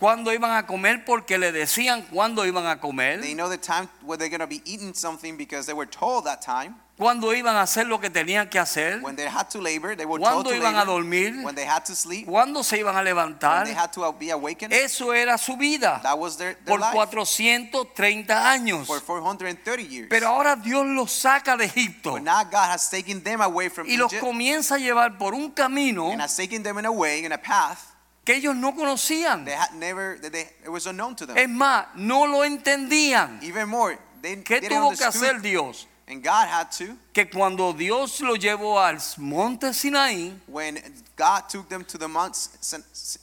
cuándo 0.00 0.32
iban 0.32 0.56
a 0.56 0.66
comer 0.66 1.04
porque 1.04 1.38
le 1.38 1.52
decían 1.52 2.02
cuándo 2.10 2.44
iban 2.46 2.66
a 2.66 2.80
comer, 2.80 3.20
They 3.20 3.34
know 3.34 3.48
the 3.48 3.58
time 3.58 3.88
where 4.02 4.16
they're 4.18 4.30
going 4.30 4.40
to 4.40 4.46
be 4.46 4.62
eating 4.64 4.94
something 4.94 5.36
because 5.36 5.66
they 5.66 5.74
were 5.74 5.88
told 5.88 6.24
that 6.24 6.40
time. 6.40 6.74
cuándo 6.98 7.32
iban 7.34 7.56
a 7.56 7.62
hacer 7.62 7.86
lo 7.86 7.98
que 7.98 8.10
tenían 8.10 8.48
que 8.50 8.58
hacer, 8.58 9.00
When 9.02 9.16
they 9.16 9.26
had 9.28 9.48
to 9.50 9.60
labor, 9.60 9.94
they 9.96 10.04
were 10.04 10.18
told 10.22 10.46
to 10.46 10.52
iban 10.54 10.74
a 10.74 10.80
labor. 10.80 10.86
dormir, 10.86 11.44
When 11.44 11.54
they 11.54 11.64
had 11.66 11.84
to 11.86 11.94
sleep, 11.94 12.26
cuándo 12.26 12.62
se 12.64 12.78
iban 12.80 12.94
a 12.94 12.98
when 12.98 13.04
levantar. 13.06 13.64
they 13.64 13.74
had 13.74 13.90
to 13.92 14.12
be 14.18 14.30
awakened. 14.30 14.72
Eso 14.72 15.12
era 15.12 15.38
su 15.38 15.56
vida 15.56 16.00
That 16.02 16.18
was 16.18 16.36
their, 16.36 16.54
their 16.64 16.78
por 16.78 16.80
life 16.80 16.92
430 16.92 18.52
años. 18.52 18.86
for 18.86 19.00
430 19.00 19.82
years. 19.84 20.08
Pero 20.10 20.28
ahora 20.28 20.56
Dios 20.56 20.86
los 20.86 21.10
saca 21.12 21.56
de 21.56 21.64
Egipto 21.66 22.12
But 22.12 22.22
now 22.22 22.42
God 22.44 22.70
has 22.70 22.88
taken 22.90 23.22
them 23.22 23.40
away 23.40 23.68
from 23.68 23.86
y 23.86 23.96
los 23.96 24.12
Egypt 24.12 24.24
comienza 24.24 24.74
a 24.74 24.78
llevar 24.78 25.18
por 25.18 25.34
un 25.34 25.50
camino 25.52 26.10
and 26.10 26.20
has 26.20 26.36
taken 26.36 26.62
them 26.62 26.78
in 26.78 26.86
a 26.86 26.92
way, 26.92 27.24
in 27.24 27.32
a 27.32 27.38
path 27.38 27.89
que 28.24 28.34
ellos 28.36 28.54
no 28.54 28.72
conocían. 28.74 29.44
they 29.44 29.54
had 29.54 29.74
never, 29.74 30.18
they, 30.20 30.48
it 30.64 30.68
was 30.68 30.86
unknown 30.86 31.14
to 31.16 31.26
them. 31.26 31.36
Es 31.36 31.48
más, 31.48 31.86
no 31.96 32.26
lo 32.26 32.44
entendían. 32.44 33.42
Even 33.42 33.68
more, 33.68 33.98
they, 34.22 34.36
¿Qué 34.36 34.60
they 34.60 34.68
tuvo 34.68 34.96
que 34.96 35.04
hacer 35.06 35.40
Dios? 35.40 35.86
and 36.06 36.22
God 36.22 36.48
had 36.48 36.70
to. 36.72 36.96
Que 37.12 37.26
cuando 37.26 37.72
Dios 37.72 38.20
lo 38.20 38.34
llevó 38.36 38.78
al 38.78 38.98
monte 39.18 39.72
Sinaí, 39.72 40.32
When 40.46 40.78
God 41.16 41.48
took 41.48 41.68
them 41.68 41.84
to 41.84 41.98
the 41.98 42.08
Mount 42.08 42.34
Sin- 42.36 42.82
Sin- 42.92 43.20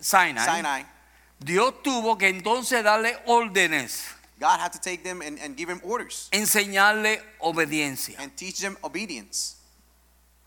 Sinai, 0.00 0.44
Sinai, 0.44 0.84
Dios 1.42 1.74
tuvo 1.82 2.18
que 2.18 2.28
entonces 2.28 2.82
darle 2.82 3.16
órdenes, 3.26 4.02
God 4.40 4.58
had 4.60 4.72
to 4.72 4.80
take 4.80 5.02
them 5.04 5.22
and, 5.22 5.38
and 5.38 5.56
give 5.56 5.68
them 5.68 5.80
orders 5.84 6.28
enseñarle 6.32 7.20
obediencia. 7.40 8.16
and 8.18 8.36
teach 8.36 8.58
them 8.60 8.76
obedience. 8.82 9.56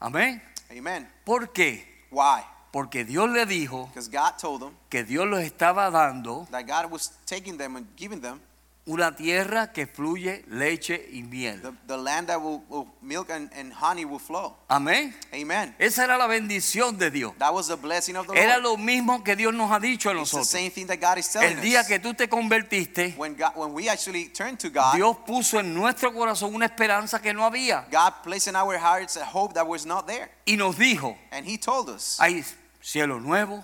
Amén. 0.02 0.42
Amen. 0.70 1.08
¿Por 1.26 1.48
qué? 1.54 1.84
Why? 2.12 2.44
Porque 2.72 3.06
Dios 3.06 3.30
le 3.30 3.46
dijo 3.46 3.88
Because 3.88 4.10
God 4.10 4.38
told 4.40 4.62
them 4.62 4.74
que 4.90 5.04
Dios 5.04 5.26
los 5.28 5.42
estaba 5.42 5.90
dando 5.90 6.48
that 6.52 6.66
God 6.66 6.92
was 6.92 7.12
taking 7.26 7.58
them 7.58 7.76
and 7.76 7.88
giving 7.98 8.22
them 8.22 8.40
una 8.88 9.16
tierra 9.16 9.74
que 9.74 9.86
fluye 9.86 10.44
leche 10.48 11.10
y 11.12 11.22
miel. 11.22 11.62
the, 11.62 11.74
the 11.88 11.98
land 11.98 12.28
that 12.30 12.42
will, 12.42 12.64
will 12.70 12.88
milk 13.02 13.30
and, 13.30 13.52
and 13.54 13.74
honey 13.74 14.06
will 14.06 14.18
flow. 14.20 14.56
Amén. 14.70 15.14
Amen. 15.34 15.76
Esa 15.78 16.06
era 16.06 16.18
la 16.18 16.26
bendición 16.28 16.98
de 16.98 17.12
Dios. 17.12 17.34
That 17.38 17.54
was 17.54 17.68
the 17.68 17.76
blessing 17.76 18.16
of 18.16 18.28
the 18.28 18.34
Era 18.34 18.60
Lord. 18.60 18.64
lo 18.64 18.78
mismo 18.78 19.24
que 19.24 19.36
Dios 19.36 19.54
nos 19.54 19.70
ha 19.72 19.80
dicho 19.80 20.10
a 20.10 20.14
It's 20.14 20.32
the 20.32 20.38
nosotros. 20.38 20.48
same 20.48 20.70
thing 20.72 20.88
that 20.88 21.00
God 21.02 21.18
is 21.18 21.28
telling 21.30 21.58
El 21.58 21.62
día 21.62 21.82
us. 21.82 21.88
que 21.88 22.00
tú 22.00 22.14
te 22.14 22.30
convertiste, 22.30 23.14
When, 23.18 23.36
God, 23.36 23.52
when 23.58 23.74
we 23.74 23.90
actually 23.90 24.30
turn 24.30 24.56
to 24.58 24.70
God, 24.70 24.96
Dios 24.96 25.18
puso 25.26 25.60
en 25.60 25.74
nuestro 25.74 26.14
corazón 26.14 26.56
una 26.56 26.66
esperanza 26.68 27.22
que 27.22 27.34
no 27.34 27.44
había 27.44 27.86
God 27.92 28.24
placed 28.24 28.48
in 28.48 28.56
our 28.56 28.78
hearts 28.78 29.18
a 29.18 29.26
hope 29.26 29.54
that 29.54 29.68
was 29.68 29.86
not 29.86 30.08
there. 30.08 30.30
y 30.46 30.56
nos 30.56 30.78
dijo, 30.78 31.18
And 31.32 31.46
He 31.46 31.58
told 31.58 31.90
us, 31.90 32.18
hay 32.22 32.42
cielo 32.82 33.20
nuevo, 33.20 33.64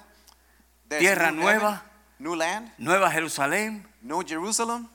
there's 0.89 1.01
tierra 1.01 1.31
new 1.31 1.41
heaven, 1.47 1.61
nueva. 1.61 1.83
new 2.19 2.35
land, 2.35 2.71
Nueva 2.77 3.09
Jerusalén, 3.09 3.85
New 4.01 4.21
Jerusalem. 4.23 4.89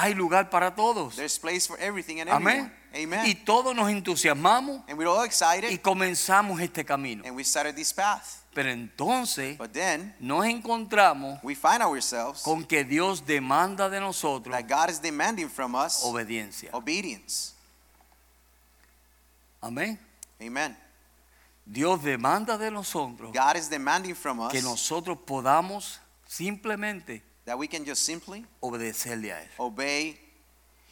Hay 0.00 0.14
lugar 0.14 0.48
para 0.50 0.74
todos. 0.74 1.16
There's 1.16 1.38
place 1.38 1.66
for 1.66 1.78
everything 1.78 2.20
and 2.20 2.30
Amén. 2.30 2.72
everyone. 2.92 3.14
Amen. 3.20 3.26
Y 3.26 3.34
todos 3.44 3.74
nos 3.74 3.88
entusiasmamos 3.90 4.82
and 4.88 4.98
we're 4.98 5.06
all 5.08 5.24
excited 5.24 5.70
y 5.70 5.78
comenzamos 5.78 6.60
este 6.60 6.84
camino. 6.84 7.22
and 7.24 7.36
we 7.36 7.44
started 7.44 7.74
this 7.76 7.92
path. 7.92 8.38
Pero 8.52 8.68
entonces 8.70 9.56
But 9.58 9.72
then 9.72 10.12
nos 10.18 10.44
encontramos 10.44 11.38
we 11.44 11.54
find 11.54 11.82
ourselves 11.82 12.42
con 12.42 12.64
que 12.64 12.82
Dios 12.82 13.24
demanda 13.24 13.88
de 13.88 14.00
nosotros 14.00 14.52
that 14.52 14.66
God 14.66 14.90
is 14.90 15.00
demanding 15.00 15.48
from 15.48 15.74
us 15.76 16.02
obediencia. 16.02 16.70
obedience. 16.72 17.52
Amén. 19.62 19.98
Amen. 20.40 20.76
Dios 21.64 22.02
demanda 22.02 22.58
de 22.58 22.70
nosotros 22.70 23.32
God 23.32 23.56
is 23.56 23.68
demanding 23.68 24.14
from 24.16 24.40
us 24.40 24.50
que 24.50 24.62
nosotros 24.62 25.16
podamos 25.24 26.00
simplemente 26.26 27.22
that 27.46 27.56
we 27.58 27.66
can 27.68 27.84
just 27.84 28.02
simply 28.02 28.44
obedecerle 28.60 29.32
a 29.32 29.42
Él. 29.42 29.48
obey 29.58 30.18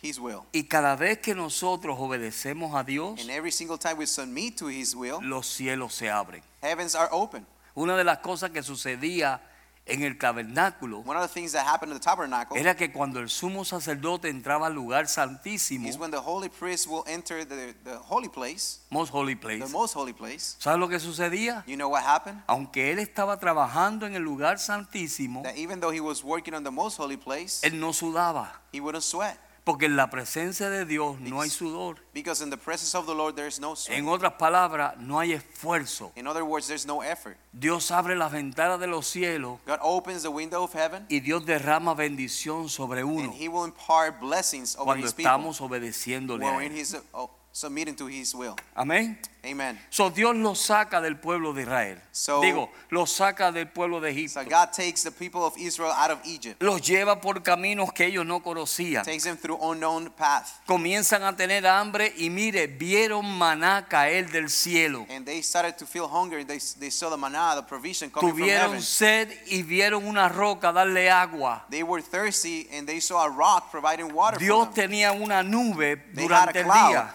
His 0.03 0.19
will. 0.21 0.45
Y 0.53 0.65
cada 0.65 0.95
vez 0.97 1.19
que 1.19 1.35
nosotros 1.35 1.97
obedecemos 1.99 2.75
a 2.75 2.85
Dios, 2.85 3.21
And 3.21 3.31
every 3.31 3.51
single 3.51 3.79
time 3.79 3.97
we 3.99 4.07
submit 4.07 4.57
to 4.59 4.69
His 4.69 4.95
will, 4.95 5.19
los 5.23 5.47
cielos 5.47 5.93
se 5.95 6.09
abren. 6.09 6.43
heavens 6.63 6.95
are 6.95 7.09
open. 7.13 7.45
Una 7.75 7.97
de 7.97 8.05
las 8.05 8.19
cosas 8.19 8.51
que 8.51 8.63
sucedía 8.63 9.41
en 9.89 10.03
el 10.03 10.19
tabernáculo 10.19 11.01
One 11.01 11.17
of 11.17 11.23
the 11.23 11.33
things 11.33 11.53
that 11.53 11.67
happened 11.67 11.93
in 11.93 11.99
the 11.99 12.05
tabernacle 12.05 12.57
era 12.57 12.77
que 12.77 12.93
cuando 12.93 13.21
el 13.21 13.29
sumo 13.29 13.65
sacerdote 13.65 14.29
entraba 14.29 14.67
al 14.67 14.75
lugar 14.75 15.09
santísimo, 15.09 15.89
is 15.89 15.99
when 15.99 16.11
the 16.11 16.21
holy 16.21 16.49
priest 16.49 16.87
will 16.87 17.05
enter 17.07 17.45
the, 17.45 17.75
the 17.85 17.99
holy 17.99 18.29
place, 18.29 18.81
most 18.91 19.11
holy 19.13 19.35
place, 19.35 19.65
the 19.65 19.73
most 19.73 19.95
holy 19.95 20.13
place. 20.13 20.57
¿sabes 20.59 20.79
lo 20.79 20.89
que 20.89 20.99
sucedía? 21.01 21.65
You 21.67 21.77
know 21.77 21.89
what 21.89 22.05
happened? 22.05 22.43
Aunque 22.47 22.93
él 22.93 22.99
estaba 22.99 23.39
trabajando 23.39 24.07
en 24.07 24.15
el 24.15 24.23
lugar 24.23 24.59
santísimo, 24.59 25.43
That 25.43 25.57
even 25.57 25.81
though 25.81 25.93
he 25.93 26.01
was 26.01 26.23
working 26.23 26.55
on 26.55 26.65
the 26.65 26.71
most 26.71 26.99
holy 26.99 27.17
place, 27.17 27.61
él 27.63 27.79
no 27.79 27.93
sudaba, 27.93 28.61
he 28.73 28.81
wouldn't 28.81 29.03
sweat. 29.03 29.39
Porque 29.69 29.85
en 29.85 29.97
la 29.97 30.09
presencia 30.09 30.71
de 30.71 30.87
Dios 30.87 31.21
no 31.21 31.43
hay 31.43 31.51
sudor. 31.51 31.99
Because 32.15 32.43
in 32.43 32.49
the 32.49 32.57
presence 32.57 32.97
of 32.97 33.05
the 33.05 33.15
Lord, 33.15 33.35
there 33.35 33.47
is 33.47 33.61
no 33.61 33.77
sweat. 33.77 33.99
En 33.99 34.09
otras 34.09 34.33
palabras, 34.39 34.97
no 34.97 35.19
hay 35.19 35.35
esfuerzo. 35.35 36.11
In 36.17 36.27
other 36.27 36.43
words, 36.43 36.69
there's 36.69 36.87
no 36.87 37.03
effort. 37.03 37.37
Dios 37.53 37.91
abre 37.91 38.17
las 38.17 38.33
ventanas 38.33 38.81
de 38.81 38.87
los 38.87 39.07
cielos 39.07 39.59
God 39.67 39.79
opens 39.83 40.23
the 40.23 40.31
window 40.31 40.63
of 40.65 40.73
heaven 40.75 41.05
y 41.11 41.21
Dios 41.21 41.45
derrama 41.45 41.93
bendición 41.93 42.71
sobre 42.71 43.03
and 43.03 43.11
uno 43.11 43.35
he 43.39 43.47
will 43.47 43.67
impart 43.67 44.19
blessings 44.21 44.75
over 44.77 44.87
cuando 44.87 45.07
his 45.07 45.13
people 45.13 45.31
estamos 45.31 45.61
obedeciéndole 45.61 46.47
a 46.49 46.57
when 46.57 46.73
Él. 46.73 47.03
uh, 47.13 47.27
submitting 47.59 47.97
to 47.97 48.07
his 48.07 48.35
will. 48.35 48.55
Amén. 48.77 49.19
Amen. 49.45 49.79
So 49.89 50.11
Dios 50.11 50.35
los 50.37 50.59
saca 50.61 51.01
del 51.01 51.17
pueblo 51.17 51.53
de 51.55 51.63
Israel. 51.63 52.01
So- 52.11 52.41
Digo, 52.41 52.71
los 52.91 53.11
saca 53.13 53.53
del 53.53 53.69
pueblo 53.69 54.01
de 54.01 54.11
So 54.29 54.41
Egipto. 54.41 54.51
God 54.51 54.73
takes 54.73 55.05
the 55.05 55.13
people 55.13 55.43
of 55.45 55.57
Israel 55.57 55.93
out 55.93 56.11
of 56.11 56.19
Egypt, 56.25 56.61
Los 56.61 56.83
lleva 56.83 57.21
por 57.21 57.41
caminos 57.43 57.93
que 57.93 58.07
ellos 58.07 58.27
no 58.27 58.41
conocían. 58.43 59.05
takes 59.05 59.23
them 59.25 59.37
through 59.37 59.57
unknown 59.63 60.11
path, 60.11 60.61
Comienzan 60.67 61.23
a 61.23 61.35
tener 61.37 61.67
hambre 61.67 62.13
y 62.19 62.31
mire, 62.31 62.67
vieron 62.67 63.25
maná 63.39 63.87
caer 63.89 64.29
del 64.31 64.51
cielo. 64.51 65.07
and 65.09 65.25
they 65.25 65.41
started 65.41 65.77
to 65.79 65.87
feel 65.87 66.09
hunger. 66.09 66.45
They, 66.45 66.59
they 66.81 66.91
saw 66.91 67.09
the 67.09 67.17
manna, 67.17 67.55
the 67.57 67.63
provision 67.63 68.11
coming 68.11 68.31
from 68.35 68.41
heaven. 68.49 68.71
Tuvieron 68.79 68.83
sed 68.83 69.29
y 69.47 69.63
vieron 69.63 70.05
una 70.07 70.29
roca 70.29 70.73
darle 70.73 71.09
agua. 71.11 71.65
They 71.71 71.85
were 71.85 72.03
thirsty, 72.03 72.69
and 72.73 72.87
they 72.89 73.01
saw 73.01 73.25
a 73.25 73.31
rock 73.31 73.71
providing 73.71 74.13
water 74.13 74.37
Dios 74.39 74.67
for 74.67 74.75
them. 74.75 74.91
tenía 74.91 75.13
una 75.13 75.43
nube 75.45 75.97
They 76.13 76.25
durante 76.27 76.59
had 76.59 76.65
el 76.67 76.71
a 76.71 76.75
cloud. 76.75 76.91
día. 76.91 77.15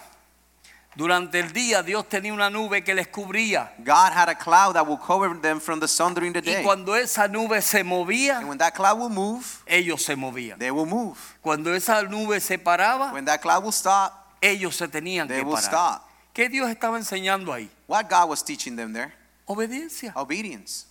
Durante 0.95 1.39
el 1.39 1.51
día 1.51 1.81
Dios 1.81 2.07
tenía 2.07 2.31
una 2.33 2.49
nube 2.49 2.83
que 2.83 2.93
les 2.93 3.07
cubría. 3.07 3.73
God 3.79 4.11
had 4.13 4.29
a 4.29 4.35
cloud 4.35 4.73
that 4.75 4.85
will 4.87 4.97
cover 4.99 5.33
them 5.41 5.59
from 5.59 5.79
the 5.79 5.87
sun 5.87 6.13
during 6.13 6.31
the 6.33 6.39
Y 6.39 6.53
day. 6.55 6.63
cuando 6.63 6.95
esa 6.95 7.27
nube 7.27 7.61
se 7.61 7.79
And 7.79 7.89
movía, 7.89 8.41
when 8.47 8.57
that 8.59 8.73
cloud 8.75 8.99
will 8.99 9.09
move, 9.09 9.43
ellos 9.65 10.03
se 10.03 10.15
movían. 10.15 10.59
they 10.59 10.69
will 10.71 10.85
move. 10.85 11.17
Cuando 11.41 11.73
esa 11.73 12.03
nube 12.03 12.39
se 12.39 12.57
paraba, 12.59 13.11
When 13.11 13.25
that 13.25 13.41
cloud 13.41 13.63
will 13.63 13.71
stop, 13.73 14.13
ellos 14.41 14.75
se 14.75 14.87
tenían 14.87 15.27
they 15.27 15.37
que 15.39 15.43
will 15.45 15.55
parar. 15.55 15.63
stop. 15.99 16.01
¿Qué 16.33 16.49
Dios 16.49 16.69
estaba 16.69 16.97
enseñando 16.97 17.51
ahí? 17.53 17.69
What 17.87 18.09
God 18.09 18.29
was 18.29 18.43
teaching 18.43 18.75
them 18.75 18.93
there? 18.93 19.13
Obediencia. 19.45 20.11
Obedience. 20.15 20.85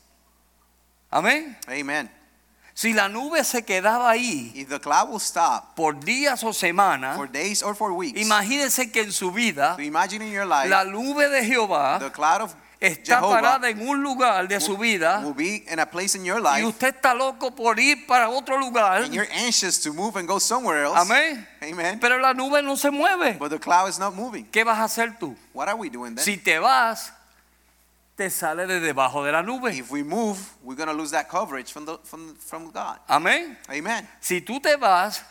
Amén. 1.10 1.56
Amen. 1.68 2.10
Si 2.74 2.92
la 2.94 3.08
nube 3.08 3.44
se 3.44 3.64
quedaba 3.64 4.10
ahí 4.10 4.52
If 4.54 4.68
the 4.68 4.80
cloud 4.80 5.10
will 5.10 5.20
stop 5.20 5.74
por 5.74 5.94
días 5.94 6.42
o 6.42 6.52
semanas, 6.52 7.16
for 7.16 7.30
days 7.30 7.62
or 7.62 7.74
for 7.74 7.92
weeks, 7.92 8.20
imagínense 8.20 8.90
que 8.90 9.02
en 9.02 9.12
su 9.12 9.30
vida 9.30 9.76
so 9.76 9.82
imagine 9.82 10.22
in 10.22 10.32
your 10.32 10.46
life 10.46 10.68
la 10.68 10.84
nube 10.84 11.28
de 11.28 11.44
Jehová 11.44 11.98
the 11.98 12.10
cloud 12.10 12.42
of 12.42 12.54
está 12.80 13.18
Jehovah 13.18 13.40
parada 13.40 13.68
en 13.68 13.86
un 13.86 14.02
lugar 14.02 14.48
de 14.48 14.60
su 14.60 14.76
vida 14.76 15.20
will 15.24 15.34
be 15.34 15.64
in 15.70 15.78
a 15.78 15.86
place 15.86 16.16
in 16.16 16.24
your 16.24 16.40
y 16.40 16.56
life, 16.60 16.66
usted 16.66 16.94
está 16.96 17.14
loco 17.14 17.54
por 17.54 17.78
ir 17.78 18.06
para 18.06 18.28
otro 18.30 18.58
lugar. 18.58 19.02
and 19.02 19.14
you're 19.14 19.30
anxious 19.32 19.80
to 19.80 19.92
move 19.92 20.16
and 20.16 20.26
go 20.26 20.38
somewhere 20.38 20.84
else. 20.84 20.98
Amén. 20.98 21.46
Amen. 21.62 22.00
Pero 22.00 22.18
la 22.18 22.32
nube 22.32 22.62
no 22.62 22.76
se 22.76 22.90
mueve. 22.90 23.38
But 23.38 23.50
the 23.50 23.58
cloud 23.58 23.88
is 23.88 23.98
not 23.98 24.14
moving. 24.14 24.46
¿Qué 24.50 24.64
vas 24.64 24.78
a 24.78 24.84
hacer 24.84 25.16
tú? 25.18 25.36
What 25.52 25.68
are 25.68 25.76
we 25.76 25.90
doing 25.90 26.14
then? 26.16 26.24
Si 26.24 26.36
te 26.38 26.58
vas, 26.58 27.12
te 28.16 28.28
sale 28.30 28.66
de 28.66 28.80
debajo 28.80 29.24
de 29.24 29.32
la 29.32 29.42
nube. 29.42 29.72
If 29.74 29.90
we 29.90 30.02
move, 30.02 30.38
we're 30.62 30.76
going 30.76 30.88
to 30.88 30.94
lose 30.94 31.10
that 31.12 31.28
coverage 31.28 31.72
from 31.72 31.86
the 31.86 31.98
from 32.04 32.34
from 32.36 32.70
God. 32.70 32.98
Amén. 33.08 33.56
Amen. 33.70 34.06
Si 34.20 34.40
tú 34.40 34.60
te 34.60 34.76
vas, 34.76 35.22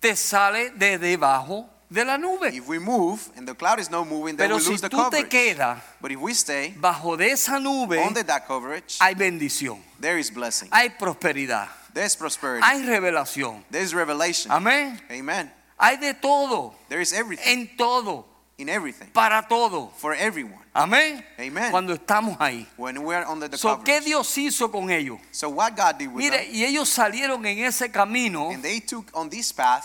te 0.00 0.14
sale 0.16 0.70
de 0.70 0.98
debajo 0.98 1.68
de 1.90 2.04
la 2.04 2.16
nube. 2.16 2.52
If 2.52 2.66
we 2.68 2.78
move 2.78 3.28
and 3.36 3.46
the 3.46 3.54
cloud 3.54 3.78
is 3.78 3.90
not 3.90 4.08
moving, 4.08 4.36
then 4.36 4.48
Pero 4.48 4.56
we 4.56 4.62
si 4.62 4.70
lose 4.72 4.80
the 4.80 4.88
tú 4.88 5.10
te 5.10 5.24
quedas 5.24 5.78
But 6.00 6.10
if 6.12 6.18
we 6.20 6.32
stay 6.34 6.74
bajo 6.78 7.16
de 7.16 7.30
esa 7.30 7.58
nube, 7.60 7.98
under 7.98 8.22
that 8.24 8.46
coverage, 8.46 8.98
hay 9.00 9.14
bendición, 9.14 9.78
there 10.00 10.18
is 10.18 10.30
blessing. 10.30 10.68
hay 10.72 10.88
prosperidad, 10.90 11.68
There's 11.94 12.16
prosperity. 12.16 12.62
hay 12.64 12.82
revelación. 12.84 13.62
There's 13.70 13.94
revelation. 13.94 14.50
Amén. 14.52 15.00
Amen. 15.10 15.52
Hay 15.78 15.96
de 15.98 16.14
todo, 16.14 16.74
There 16.88 17.00
is 17.02 17.12
everything 17.12 17.46
en 17.46 17.76
todo, 17.76 18.24
in 18.58 18.68
everything 18.70 19.08
para 19.12 19.46
todo. 19.48 19.92
for 19.98 20.14
everyone. 20.14 20.64
Amén. 20.76 21.24
Amen. 21.38 21.70
Cuando 21.70 21.94
estamos 21.94 22.36
ahí. 22.38 22.66
When 22.76 22.98
we're 22.98 23.24
under 23.26 23.48
the 23.48 23.56
So, 23.56 23.82
¿Qué. 23.82 24.00
Dios 24.02 24.36
hizo 24.36 24.70
con 24.70 24.90
ellos? 24.90 25.18
So 25.32 25.48
what 25.48 25.74
God 25.74 25.96
did 25.98 26.08
with 26.08 26.18
Mire, 26.22 26.44
them, 26.44 26.54
y 26.54 26.64
ellos 26.64 26.88
salieron 26.90 27.44
en 27.46 27.64
ese 27.64 27.90
camino 27.90 28.50
and 28.50 28.62
they 28.62 28.80
took 28.80 29.06
on 29.14 29.30
this 29.30 29.52
path, 29.52 29.84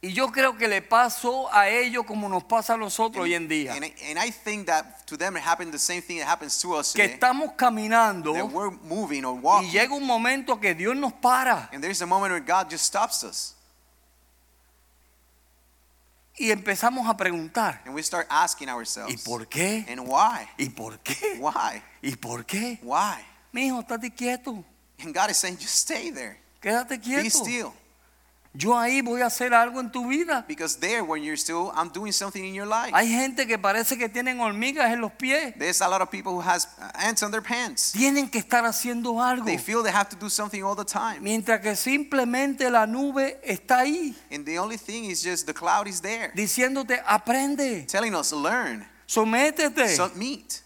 y 0.00 0.12
yo 0.12 0.30
creo 0.30 0.56
que 0.56 0.68
le 0.68 0.82
pasó 0.82 1.52
a 1.52 1.68
ellos 1.68 2.04
como 2.06 2.28
nos 2.28 2.44
pasa 2.44 2.74
a 2.74 2.76
nosotros 2.76 3.24
hoy 3.24 3.34
en 3.34 3.48
día. 3.48 3.72
and, 3.74 3.84
and 4.08 4.18
I 4.18 4.30
think 4.30 4.66
that 4.66 5.04
to 5.06 5.16
them 5.16 5.36
it 5.36 5.42
happened 5.42 5.72
the 5.72 5.78
same 5.78 6.02
thing 6.02 6.18
that 6.18 6.28
happens 6.28 6.60
to 6.60 6.74
us 6.74 6.92
Que 6.92 7.04
estamos 7.04 7.52
caminando 7.56 8.34
That 8.34 8.52
we're 8.52 8.70
moving 8.84 9.24
or 9.24 9.34
y 9.36 9.40
walking, 9.40 9.70
llega 9.70 9.94
un 9.94 10.04
momento 10.06 10.60
que 10.60 10.74
Dios 10.74 10.94
nos 10.94 11.12
para 11.14 11.68
and 11.72 11.82
there's 11.82 12.02
a 12.02 12.06
moment 12.06 12.30
where 12.32 12.40
God 12.44 12.70
just 12.70 12.84
stops 12.84 13.24
us, 13.24 13.53
y 16.36 16.50
empezamos 16.50 17.08
a 17.08 17.16
preguntar, 17.16 17.80
and 17.84 17.94
we 17.94 18.02
start 18.02 18.26
asking 18.28 18.68
¿y 18.68 18.70
ourselves, 18.72 19.22
por 19.22 19.46
qué? 19.46 19.84
and 19.88 20.00
why? 20.00 20.48
¿Y 20.58 20.68
por 20.68 20.98
qué? 21.00 21.38
Why? 21.38 21.82
¿Y 22.02 22.16
por 22.16 22.44
qué? 22.44 22.78
Why? 22.82 23.24
Mi 23.52 23.66
hijo, 23.66 23.80
estate 23.80 24.10
quieto. 24.10 24.64
And 24.98 25.14
God 25.14 25.30
is 25.30 25.36
saying, 25.36 25.56
just 25.56 25.74
stay 25.76 26.10
there. 26.10 26.38
Quédate 26.60 26.98
Be 26.98 26.98
quieto. 26.98 27.44
still. 27.44 27.72
Yo 28.56 28.78
ahí 28.78 29.00
voy 29.02 29.20
a 29.20 29.26
hacer 29.26 29.52
algo 29.52 29.80
en 29.80 29.90
tu 29.90 30.06
vida. 30.08 30.44
Because 30.46 30.78
there, 30.78 31.02
when 31.02 31.24
you're 31.24 31.36
still, 31.36 31.72
I'm 31.74 31.88
doing 31.88 32.12
something 32.12 32.44
in 32.44 32.54
your 32.54 32.66
life. 32.68 32.92
Hay 32.94 33.08
gente 33.08 33.48
que 33.48 33.58
parece 33.58 33.98
que 33.98 34.08
tienen 34.08 34.38
hormigas 34.38 34.92
en 34.92 35.00
los 35.00 35.10
pies. 35.12 35.54
There's 35.58 35.80
a 35.82 35.88
lot 35.88 36.00
of 36.00 36.08
people 36.08 36.32
who 36.32 36.40
has 36.40 36.68
ants 36.94 37.24
on 37.24 37.32
their 37.32 37.42
pants. 37.42 37.92
Tienen 37.92 38.30
que 38.30 38.38
estar 38.40 38.64
haciendo 38.64 39.20
algo. 39.20 39.44
They 39.44 39.58
feel 39.58 39.82
they 39.82 39.90
have 39.92 40.08
to 40.10 40.16
do 40.16 40.30
something 40.30 40.62
all 40.62 40.76
the 40.76 40.84
time. 40.84 41.20
Mientras 41.20 41.60
que 41.60 41.74
simplemente 41.74 42.70
la 42.70 42.86
nube 42.86 43.40
está 43.44 43.80
ahí, 43.80 44.14
And 44.30 44.46
the 44.46 44.58
only 44.60 44.76
thing 44.78 45.06
is 45.06 45.20
just 45.20 45.46
the 45.46 45.54
cloud 45.54 45.88
is 45.88 46.00
there, 46.00 46.30
diciéndote, 46.36 47.02
aprende, 47.06 47.86
telling 47.88 48.14
us, 48.14 48.32
learn, 48.32 48.86
sométete. 49.08 49.88
submit. 49.96 50.63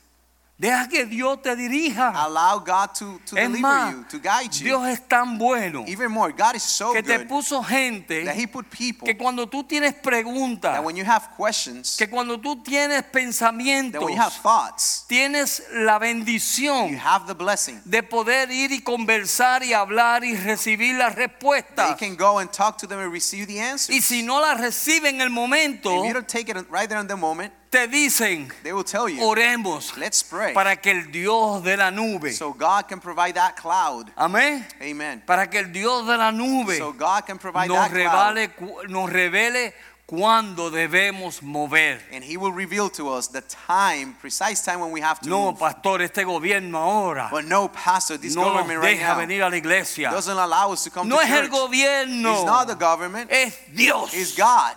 Deja 0.60 0.88
que 0.88 1.04
Dios 1.06 1.40
te 1.40 1.54
dirija. 1.54 2.08
Allow 2.24 2.58
God 2.58 2.88
to, 2.98 3.20
to 3.26 3.36
Es 3.36 3.48
deliver 3.48 3.60
más, 3.60 3.92
you, 3.92 4.04
to 4.10 4.18
guide 4.18 4.50
you. 4.52 4.64
Dios 4.64 4.88
es 4.88 5.06
tan 5.06 5.38
bueno 5.38 5.84
Even 5.86 6.10
more, 6.10 6.32
God 6.32 6.56
is 6.56 6.64
so 6.64 6.92
que 6.92 7.00
te 7.00 7.16
good 7.18 7.28
puso 7.28 7.60
that 7.60 7.68
gente 7.68 8.24
He 8.34 8.48
put 8.48 8.68
people 8.68 9.06
que 9.06 9.16
cuando 9.16 9.46
tú 9.46 9.62
tienes 9.62 9.94
preguntas, 9.94 10.72
that 10.74 10.82
when 10.82 10.96
you 10.96 11.04
have 11.04 11.28
questions, 11.36 11.96
que 11.96 12.08
cuando 12.08 12.38
tú 12.40 12.60
tienes 12.64 13.02
that 13.02 13.12
pensamientos, 13.12 14.02
when 14.02 14.14
you 14.16 14.20
have 14.20 14.32
thoughts, 14.42 15.04
tienes 15.08 15.62
la 15.72 15.94
you 15.94 16.00
bendición 16.00 16.98
have 16.98 17.28
the 17.28 17.34
blessing. 17.34 17.80
de 17.84 18.02
poder 18.02 18.50
ir 18.50 18.72
y 18.72 18.80
conversar 18.82 19.62
y 19.62 19.72
hablar 19.72 20.24
y 20.24 20.34
recibir 20.34 20.96
las 20.96 21.14
That 21.14 21.20
you 21.20 21.28
respuestas. 21.28 21.98
can 21.98 22.16
go 22.16 22.38
and 22.40 22.50
talk 22.50 22.76
to 22.78 22.88
them 22.88 22.98
and 22.98 23.12
receive 23.12 23.46
the 23.46 23.60
answers. 23.60 23.96
Y 23.96 24.00
si 24.00 24.22
no 24.22 24.40
las 24.40 24.58
recibe 24.60 25.08
en 25.08 25.20
el 25.20 25.30
momento, 25.30 26.02
if 26.02 26.08
you 26.08 26.14
don't 26.14 26.26
take 26.26 26.48
it 26.50 26.56
right 26.68 26.88
there 26.88 27.00
in 27.00 27.06
the 27.06 27.14
moment, 27.14 27.52
te 27.70 27.86
dicen, 27.88 28.50
they 28.62 28.72
will 28.72 28.84
tell 28.84 29.08
you, 29.08 29.22
oremos 29.22 29.96
let's 29.96 30.22
pray. 30.22 30.54
para 30.54 30.76
que 30.76 30.90
el 30.90 31.10
Dios 31.12 31.62
de 31.62 31.76
la 31.76 31.90
nube, 31.90 32.32
So 32.32 32.52
God 32.52 32.88
can 32.88 33.00
provide 33.00 33.34
that 33.34 33.56
cloud. 33.56 34.10
amén, 34.16 34.64
Amen. 34.80 35.22
para 35.26 35.48
que 35.48 35.58
el 35.60 35.70
Dios 35.72 36.06
de 36.06 36.16
la 36.16 36.30
nube 36.32 36.78
So 36.78 36.92
God 36.92 37.26
can 37.26 37.38
provide 37.38 37.68
nos 37.68 37.76
that 37.78 37.90
cloud. 37.90 38.34
revele, 38.36 38.48
cu- 38.56 38.88
nos 38.88 39.10
revele 39.10 39.74
cuándo 40.06 40.70
debemos 40.70 41.42
mover. 41.42 42.00
And 42.10 42.24
He 42.24 42.38
will 42.38 42.52
reveal 42.52 42.88
to 42.92 43.10
us 43.10 43.28
the 43.28 43.42
time, 43.42 44.14
precise 44.18 44.62
time 44.64 44.80
when 44.80 44.90
we 44.90 45.02
have 45.02 45.20
to 45.20 45.28
No, 45.28 45.50
move. 45.52 45.58
pastor, 45.58 46.00
este 46.00 46.24
gobierno 46.24 46.78
ahora 46.78 47.28
But 47.30 47.44
no, 47.44 47.68
Pastor, 47.68 48.16
this 48.16 48.34
no 48.34 48.44
government 48.44 48.80
right 48.80 48.96
deja 48.96 49.12
now 49.12 49.18
venir 49.18 49.42
a 49.42 49.50
la 49.50 49.56
iglesia. 49.56 50.10
doesn't 50.10 50.38
allow 50.38 50.72
us 50.72 50.84
to 50.84 50.90
come 50.90 51.06
No 51.10 51.16
to 51.16 51.22
es 51.22 51.30
el 51.30 51.42
church. 51.42 51.50
gobierno, 51.50 52.32
It's 52.36 52.44
not 52.46 52.66
the 52.68 52.76
government. 52.76 53.30
es 53.30 53.54
Dios. 53.74 54.14
It's 54.14 54.34
God. 54.34 54.74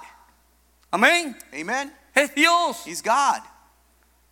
Amén. 0.91 1.37
Amen. 1.53 1.93
Es 2.15 2.33
Dios. 2.35 2.83
He's 2.85 3.01
God. 3.01 3.41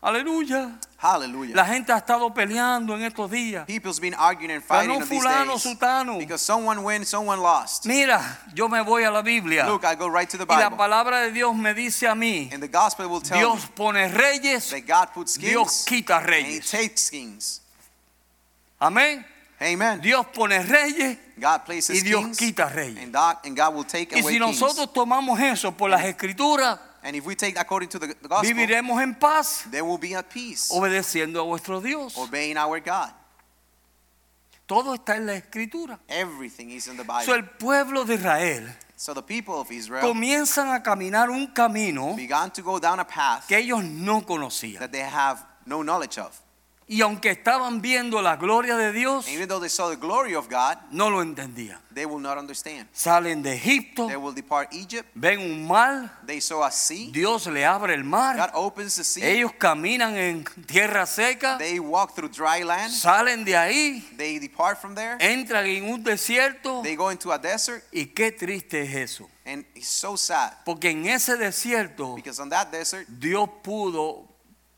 Aleluya. 0.01 0.79
Hallelujah. 0.97 1.55
La 1.55 1.65
gente 1.65 1.91
ha 1.91 1.97
estado 1.97 2.33
peleando 2.33 2.95
en 2.95 3.03
estos 3.03 3.29
días. 3.29 3.65
People's 3.65 3.99
been 3.99 4.13
arguing 4.13 4.51
and 4.51 4.63
fighting 4.63 4.89
Ganó 4.91 5.01
on 5.01 5.09
these 5.09 5.19
fulano, 5.21 5.53
days 5.53 5.63
sutano. 5.63 6.17
because 6.19 6.41
someone 6.41 6.83
win, 6.83 7.03
someone 7.05 7.39
lost. 7.41 7.85
Mira, 7.85 8.21
yo 8.53 8.69
me 8.69 8.79
voy 8.81 9.03
a 9.03 9.11
la 9.11 9.21
Biblia. 9.21 9.65
Look, 9.65 9.83
I 9.85 9.95
go 9.95 10.07
right 10.07 10.29
to 10.29 10.37
the 10.37 10.45
Y 10.47 10.57
la 10.57 10.69
Bible, 10.69 10.77
palabra 10.77 11.21
de 11.25 11.31
Dios 11.31 11.53
me 11.55 11.73
dice 11.73 12.03
a 12.07 12.15
mí, 12.15 12.49
and 12.53 12.61
the 12.63 12.67
gospel 12.69 13.07
will 13.09 13.19
tell 13.21 13.37
Dios 13.39 13.65
pone 13.75 14.09
reyes, 14.13 14.69
that 14.71 14.85
God 14.87 15.09
puts 15.13 15.37
Dios 15.37 15.83
kings 15.83 16.03
quita 16.03 16.15
and 16.17 16.25
He 16.29 16.31
reyes. 16.59 16.69
takes 16.71 17.09
kings. 17.09 17.61
Amén. 18.81 19.25
Amen. 19.61 19.99
Dios 19.99 20.25
pone 20.33 20.59
reyes 20.65 21.17
God 21.37 21.61
y 21.61 21.65
places 21.65 22.03
Dios 22.03 22.21
kings, 22.23 22.37
quita 22.37 22.69
reyes. 22.73 22.97
and 23.03 23.11
God, 23.13 23.37
and 23.43 23.55
God 23.55 23.73
will 23.75 23.83
take 23.83 24.13
Y 24.15 24.19
away 24.21 24.33
si 24.33 24.39
kings. 24.39 24.61
nosotros 24.61 24.93
tomamos 24.93 25.39
eso 25.41 25.71
por 25.73 25.89
las 25.89 26.03
escrituras, 26.05 26.79
And 27.03 27.15
if 27.15 27.25
we 27.25 27.35
take 27.35 27.57
according 27.57 27.89
to 27.89 27.99
the, 27.99 28.07
the 28.21 28.27
gospel, 28.27 28.49
viviremos 28.53 29.01
en 29.01 29.15
paz, 29.15 29.65
then 29.71 29.85
we'll 29.87 29.97
be 29.97 30.13
at 30.15 30.29
peace, 30.29 30.69
obedeciendo 30.71 31.39
a 31.41 31.43
vuestro 31.43 31.79
Dios. 31.81 32.17
obeying 32.17 32.57
our 32.57 32.79
God. 32.81 33.11
Todo 34.67 34.93
está 34.93 35.15
en 35.15 35.25
la 35.25 35.33
escritura. 35.33 35.99
Everything 36.07 36.69
is 36.69 36.87
in 36.87 36.95
the 36.97 37.03
So, 37.03 37.33
Bible. 37.33 37.33
el 37.35 37.43
pueblo 37.57 38.05
de 38.05 38.15
Israel 38.15 38.67
So 38.95 39.13
the 39.13 39.23
people 39.23 39.55
of 39.55 39.71
Israel 39.71 40.01
comienzan 40.01 40.73
a 40.75 40.83
caminar 40.83 41.29
un 41.29 41.47
camino 41.53 42.15
began 42.15 42.51
to 42.51 42.61
go 42.61 42.79
down 42.79 42.99
a 42.99 43.05
path 43.07 43.47
que 43.47 43.57
ellos 43.57 43.81
no 43.83 44.21
conocían. 44.25 44.79
that 44.79 44.91
they 44.91 44.99
have 45.01 45.43
no 45.65 45.81
knowledge 45.83 46.19
of. 46.19 46.37
Y 46.91 47.01
aunque 47.03 47.29
estaban 47.29 47.81
viendo 47.83 48.19
la 48.19 48.35
gloria 48.35 48.75
de 48.75 48.91
Dios, 48.91 49.27
And 49.27 49.35
even 49.35 49.47
though 49.47 49.59
they 49.59 49.69
saw 49.69 49.91
the 49.91 49.95
glory 49.95 50.33
of 50.33 50.49
God, 50.49 50.75
no 50.89 51.11
lo 51.11 51.21
entendían. 51.21 51.77
they 51.93 52.03
will 52.07 52.19
not 52.19 52.39
understand. 52.39 52.87
Salen 52.93 53.43
de 53.43 53.53
Egipto, 53.53 54.07
They 54.07 54.15
will 54.17 54.33
depart 54.33 54.73
Egypt. 54.73 55.07
ven 55.13 55.39
un 55.39 55.67
mar, 55.67 56.09
They 56.25 56.41
saw 56.41 56.63
a 56.63 56.71
sea. 56.71 57.11
Dios 57.11 57.45
le 57.45 57.63
abre 57.63 57.93
el 57.93 58.01
God 58.01 58.09
mar, 58.09 58.51
opens 58.55 58.95
the 58.95 59.03
sea. 59.03 59.23
ellos 59.23 59.51
caminan 59.59 60.17
en 60.17 60.43
tierra 60.65 61.05
seca, 61.05 61.59
They 61.59 61.79
walk 61.79 62.15
through 62.15 62.31
dry 62.31 62.63
land. 62.63 62.91
salen 62.91 63.45
de 63.45 63.55
ahí, 63.55 64.01
They 64.17 64.39
depart 64.39 64.79
from 64.81 64.95
there. 64.95 65.15
entran 65.19 65.67
en 65.67 65.91
un 65.93 66.03
desierto 66.03 66.81
They 66.81 66.95
go 66.95 67.11
into 67.11 67.31
a 67.31 67.37
desert. 67.37 67.83
y 67.91 68.07
qué 68.07 68.31
triste 68.31 68.81
es 68.81 68.95
eso. 69.11 69.29
And 69.45 69.63
it's 69.75 69.87
so 69.89 70.17
sad 70.17 70.53
Porque 70.65 70.89
en 70.89 71.05
ese 71.05 71.37
desierto 71.37 72.15
because 72.15 72.41
on 72.41 72.49
that 72.49 72.71
desert, 72.71 73.07
Dios 73.07 73.47
pudo, 73.63 74.25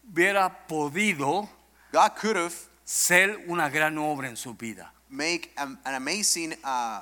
hubiera 0.04 0.68
podido 0.68 1.48
God 1.92 2.16
could 2.16 2.36
have 2.38 2.54
ser 2.86 3.38
una 3.50 3.70
gran 3.70 3.98
obra 3.98 4.28
en 4.28 4.36
su 4.36 4.54
vida. 4.54 4.92
make 5.10 5.52
an, 5.58 5.78
an 5.86 5.96
amazing 5.96 6.54
uh, 6.64 7.02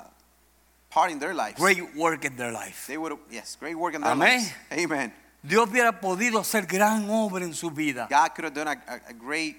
part 0.90 1.10
in 1.12 1.18
their 1.20 1.32
lives. 1.34 1.58
Great 1.58 1.94
work 1.94 2.24
in 2.24 2.36
their 2.36 2.50
life. 2.52 2.86
They 2.88 2.98
would 2.98 3.12
have, 3.12 3.20
yes, 3.30 3.56
great 3.58 3.76
work 3.76 3.94
in 3.94 4.00
their 4.00 4.12
Amén. 4.12 4.38
lives. 4.38 4.52
Amen. 4.72 5.12
Dios 5.42 5.68
hubiera 5.68 6.00
podido 6.00 6.40
hacer 6.40 6.66
gran 6.66 7.08
obra 7.08 7.42
en 7.44 7.54
su 7.54 7.70
vida. 7.70 8.06
God 8.10 8.34
could 8.34 8.44
have 8.44 8.54
done 8.54 8.68
a, 8.68 8.76
a, 8.88 9.10
a 9.10 9.12
great 9.12 9.56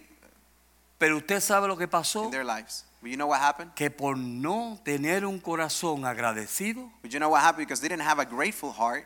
Pero 0.99 1.17
usted 1.17 1.39
sabe 1.41 1.67
lo 1.67 1.75
que 1.77 1.88
pasó. 1.88 2.25
in 2.25 2.32
their 2.32 2.43
lives. 2.43 2.84
But 3.01 3.10
you 3.10 3.17
know 3.17 3.27
what 3.27 3.39
happened? 3.39 3.71
Que 3.73 3.89
por 3.89 4.15
no 4.15 4.79
tener 4.86 5.25
un 5.25 5.39
corazón 5.39 6.06
agradecido, 6.06 6.91
But 7.01 7.12
you 7.12 7.19
know 7.19 7.29
what 7.29 7.41
happened? 7.41 7.65
Because 7.67 7.79
they 7.82 7.88
didn't 7.88 8.03
have 8.03 8.19
a 8.19 8.25
grateful 8.25 8.71
heart. 8.71 9.06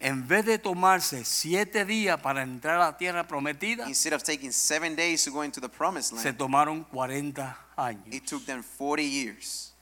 En 0.00 0.26
vez 0.28 0.44
de 0.46 0.58
tomarse 0.58 1.24
siete 1.24 1.84
días 1.84 2.20
para 2.20 2.42
entrar 2.42 2.76
a 2.76 2.90
la 2.92 2.96
tierra 2.96 3.26
prometida, 3.26 3.88
Instead 3.88 4.12
of 4.14 4.22
taking 4.22 4.52
seven 4.52 4.94
days 4.94 5.24
to 5.24 5.30
go 5.32 5.42
into 5.42 5.60
the 5.60 5.68
promised 5.68 6.16
se 6.16 6.28
land, 6.28 6.38
tomaron 6.38 6.84
40 6.92 7.56
años. 7.76 8.04
it 8.14 8.24
took 8.26 8.44
them 8.46 8.62
40 8.62 9.02
years. 9.02 9.72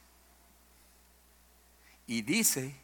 Y 2.06 2.22
dice 2.22 2.74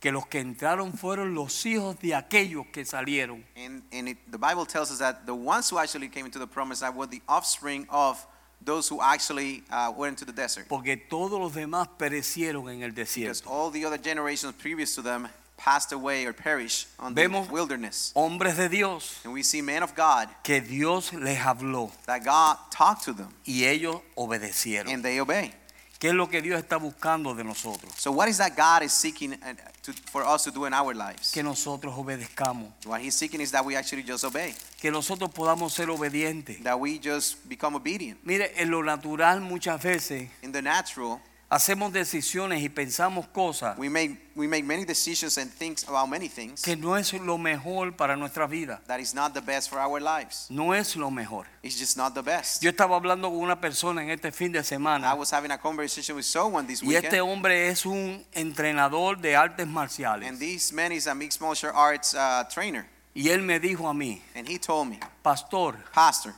que 0.00 0.12
los 0.12 0.26
que 0.26 0.38
entraron 0.38 0.92
fueron 0.92 1.34
los 1.34 1.64
hijos 1.64 1.98
de 2.00 2.14
aquellos 2.14 2.66
que 2.72 2.84
salieron. 2.84 3.42
And, 3.56 3.82
and 3.92 4.08
it, 4.10 4.18
the 4.30 4.38
Bible 4.38 4.66
tells 4.66 4.90
us 4.90 4.98
that 4.98 5.24
the 5.26 5.34
ones 5.34 5.70
who 5.70 5.78
actually 5.78 6.08
came 6.08 6.26
into 6.26 6.38
the 6.38 6.46
promised 6.46 6.82
land 6.82 6.94
were 6.96 7.06
the 7.08 7.22
offspring 7.26 7.86
of 7.88 8.24
those 8.62 8.86
who 8.88 9.00
actually 9.00 9.62
uh, 9.70 9.90
went 9.96 10.20
into 10.20 10.24
the 10.26 10.32
desert. 10.32 10.68
Porque 10.68 10.96
todos 11.08 11.40
los 11.40 11.54
demás 11.54 11.88
perecieron 11.98 12.68
en 12.70 12.82
el 12.82 12.90
Because 12.90 13.40
desierto. 13.42 13.46
all 13.50 13.70
the 13.70 13.84
other 13.86 13.98
generations 13.98 14.52
previous 14.58 14.94
to 14.94 15.02
them 15.02 15.26
passed 15.56 15.92
away 15.92 16.26
or 16.26 16.32
perished 16.32 16.88
on 16.98 17.14
the 17.14 17.22
Vemos- 17.22 17.48
wilderness. 17.50 18.12
Hombres 18.14 18.56
de 18.56 18.68
Dios 18.68 19.20
And 19.24 19.32
we 19.32 19.42
see 19.42 19.62
men 19.62 19.82
of 19.82 19.94
God 19.94 20.28
que 20.42 20.60
Dios 20.60 21.12
les 21.12 21.38
habló 21.38 21.90
that 22.06 22.24
God 22.24 22.56
talked 22.70 23.04
to 23.04 23.12
them 23.12 23.28
y 23.46 23.64
ellos 23.64 24.00
obedecieron. 24.16 24.88
and 24.92 25.02
they 25.04 25.20
obey. 25.20 25.52
¿Qué 26.00 26.08
es 26.10 26.14
lo 26.14 26.28
que 26.28 26.42
Dios 26.42 26.60
está 26.62 26.76
buscando 26.76 27.34
de 27.34 27.44
nosotros? 27.44 27.90
So 27.96 28.12
what 28.12 28.28
is 28.28 28.36
that 28.36 28.54
God 28.56 28.82
is 28.82 28.92
seeking 28.92 29.32
uh, 29.34 29.54
to, 29.84 29.92
for 30.10 30.22
us 30.22 30.42
to 30.44 30.50
do 30.50 30.66
in 30.66 30.74
our 30.74 30.92
lives? 30.92 31.30
Que 31.32 31.42
nosotros 31.42 31.94
obedezcamos, 31.96 32.70
What 32.84 33.00
he's 33.00 33.14
seeking 33.14 33.40
is 33.40 33.50
that 33.52 33.64
we 33.64 33.74
actually 33.74 34.02
just 34.02 34.22
obey, 34.24 34.54
que 34.78 34.90
nosotros 34.90 35.30
podamos 35.30 35.72
ser 35.72 35.86
obedientes. 35.88 36.62
that 36.64 36.78
we 36.78 36.98
just 36.98 37.48
become 37.48 37.74
obedient. 37.76 38.18
Mire, 38.26 38.50
en 38.56 38.70
lo 38.70 38.82
natural 38.82 39.40
muchas 39.40 39.80
veces 39.82 40.28
In 40.42 40.52
the 40.52 40.60
natural, 40.60 41.20
hacemos 41.54 41.92
decisiones 41.92 42.62
y 42.62 42.68
pensamos 42.68 43.28
cosas 43.28 43.78
we 43.78 43.88
make 43.88 44.18
we 44.34 44.48
make 44.48 44.64
many 44.64 44.84
decisions 44.84 45.38
and 45.38 45.48
think 45.52 45.78
about 45.86 46.08
many 46.08 46.28
things 46.28 46.60
que 46.62 46.74
no 46.74 46.96
es 46.96 47.12
lo 47.12 47.38
mejor 47.38 47.94
para 47.96 48.16
nuestra 48.16 48.48
vida. 48.48 48.80
that 48.88 48.98
is 48.98 49.14
not 49.14 49.32
the 49.34 49.40
best 49.40 49.70
for 49.70 49.78
our 49.78 50.00
lives. 50.00 50.46
No 50.50 50.74
es 50.74 50.96
lo 50.96 51.10
mejor. 51.10 51.46
It's 51.62 51.78
just 51.78 51.96
not 51.96 52.14
the 52.14 52.22
best. 52.22 52.60
Yo 52.62 52.70
estaba 52.70 52.96
hablando 52.96 53.30
con 53.30 53.38
una 53.38 53.60
persona 53.60 54.02
en 54.02 54.10
este 54.10 54.32
fin 54.32 54.50
de 54.50 54.58
I 54.58 54.62
semana 54.62 55.14
was 55.14 55.32
having 55.32 55.52
a 55.52 55.58
conversation 55.58 56.16
with 56.16 56.24
someone 56.24 56.66
this 56.66 56.82
y 56.82 56.96
este 56.96 57.22
weekend, 57.22 57.30
hombre 57.30 57.68
es 57.68 57.86
un 57.86 58.24
entrenador 58.32 59.20
de 59.20 59.36
artes 59.36 59.66
marciales. 59.66 60.28
and 60.28 60.38
this 60.40 60.72
man 60.72 60.90
is 60.90 61.06
a 61.06 61.14
mixed 61.14 61.40
martial 61.40 61.70
arts 61.72 62.14
uh, 62.14 62.42
trainer, 62.52 62.86
Y 63.14 63.28
él 63.28 63.42
me 63.42 63.60
dijo 63.60 63.88
a 63.88 63.94
mí, 63.94 64.20
and 64.34 64.48
he 64.48 64.58
told 64.58 64.88
me, 64.88 64.98
pastor, 65.22 65.76
Pastor, 65.92 66.34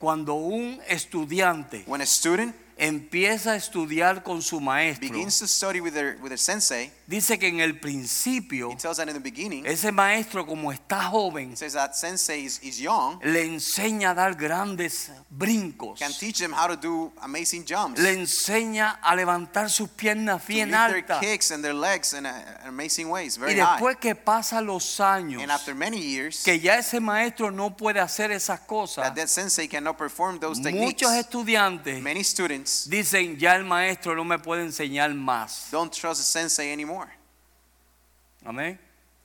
cuando 0.00 0.34
un 0.34 0.80
estudiante 0.88 1.84
when 1.86 2.00
a 2.00 2.06
student 2.06 2.52
empieza 2.78 3.52
a 3.52 3.56
estudiar 3.56 4.22
con 4.22 4.40
su 4.40 4.60
maestro, 4.60 5.08
begins 5.08 5.38
to 5.38 5.46
study 5.46 5.80
with 5.80 5.92
their 5.92 6.16
with 6.20 6.28
their 6.28 6.38
sensei, 6.38 6.92
dice 7.06 7.38
que 7.38 7.48
en 7.48 7.60
el 7.60 7.78
principio 7.78 8.70
he 8.70 8.76
tells 8.76 8.96
that 8.96 9.08
in 9.08 9.14
the 9.14 9.20
beginning, 9.20 9.66
ese 9.66 9.90
maestro 9.92 10.46
como 10.46 10.72
está 10.72 11.04
joven 11.10 11.56
says 11.56 11.72
that 11.72 11.94
sensei 11.94 12.44
is, 12.44 12.60
is 12.62 12.78
young, 12.78 13.18
le 13.24 13.44
enseña 13.44 14.10
a 14.10 14.14
dar 14.14 14.34
grandes 14.34 15.10
brincos, 15.28 15.98
can 15.98 16.12
teach 16.12 16.38
them 16.38 16.52
how 16.52 16.68
to 16.68 16.76
do 16.76 17.12
amazing 17.22 17.64
jumps, 17.66 18.00
le 18.00 18.12
enseña 18.12 19.00
a 19.02 19.14
levantar 19.16 19.68
sus 19.70 19.88
piernas 19.88 20.46
bien 20.46 20.72
altas 20.74 21.20
kicks 21.20 21.50
and 21.50 21.62
their 21.64 21.74
legs 21.74 22.12
in 22.12 22.26
a, 22.26 22.60
amazing 22.66 23.08
ways, 23.10 23.38
y 23.38 23.54
high. 23.54 23.56
después 23.56 23.96
que 23.96 24.14
pasan 24.14 24.66
los 24.66 25.00
años 25.00 25.42
And 25.42 25.50
after 25.50 25.74
many 25.74 25.98
years, 25.98 26.42
que 26.44 26.60
ya 26.60 26.78
ese 26.78 27.00
maestro 27.00 27.50
no 27.50 27.76
puede 27.76 28.00
hacer 28.00 28.30
esas 28.30 28.60
cosas, 28.60 29.04
that 29.04 29.14
that 29.14 29.28
sensei 29.28 29.66
cannot 29.66 29.96
perform 29.96 30.38
those 30.38 30.60
techniques. 30.60 30.86
muchos 30.86 31.12
estudiantes 31.14 32.00
Many 32.02 32.20
students 32.68 32.88
dicen 32.88 33.36
ya 33.38 33.56
el 33.56 33.64
maestro 33.64 34.14
no 34.14 34.24
me 34.24 34.38
puede 34.38 34.62
enseñar 34.62 35.12
más. 35.14 35.70
don't 35.70 35.92
trust 35.92 36.20
the 36.20 36.24
sensei 36.24 36.72
anymore. 36.72 37.10
Amén. 38.44 38.78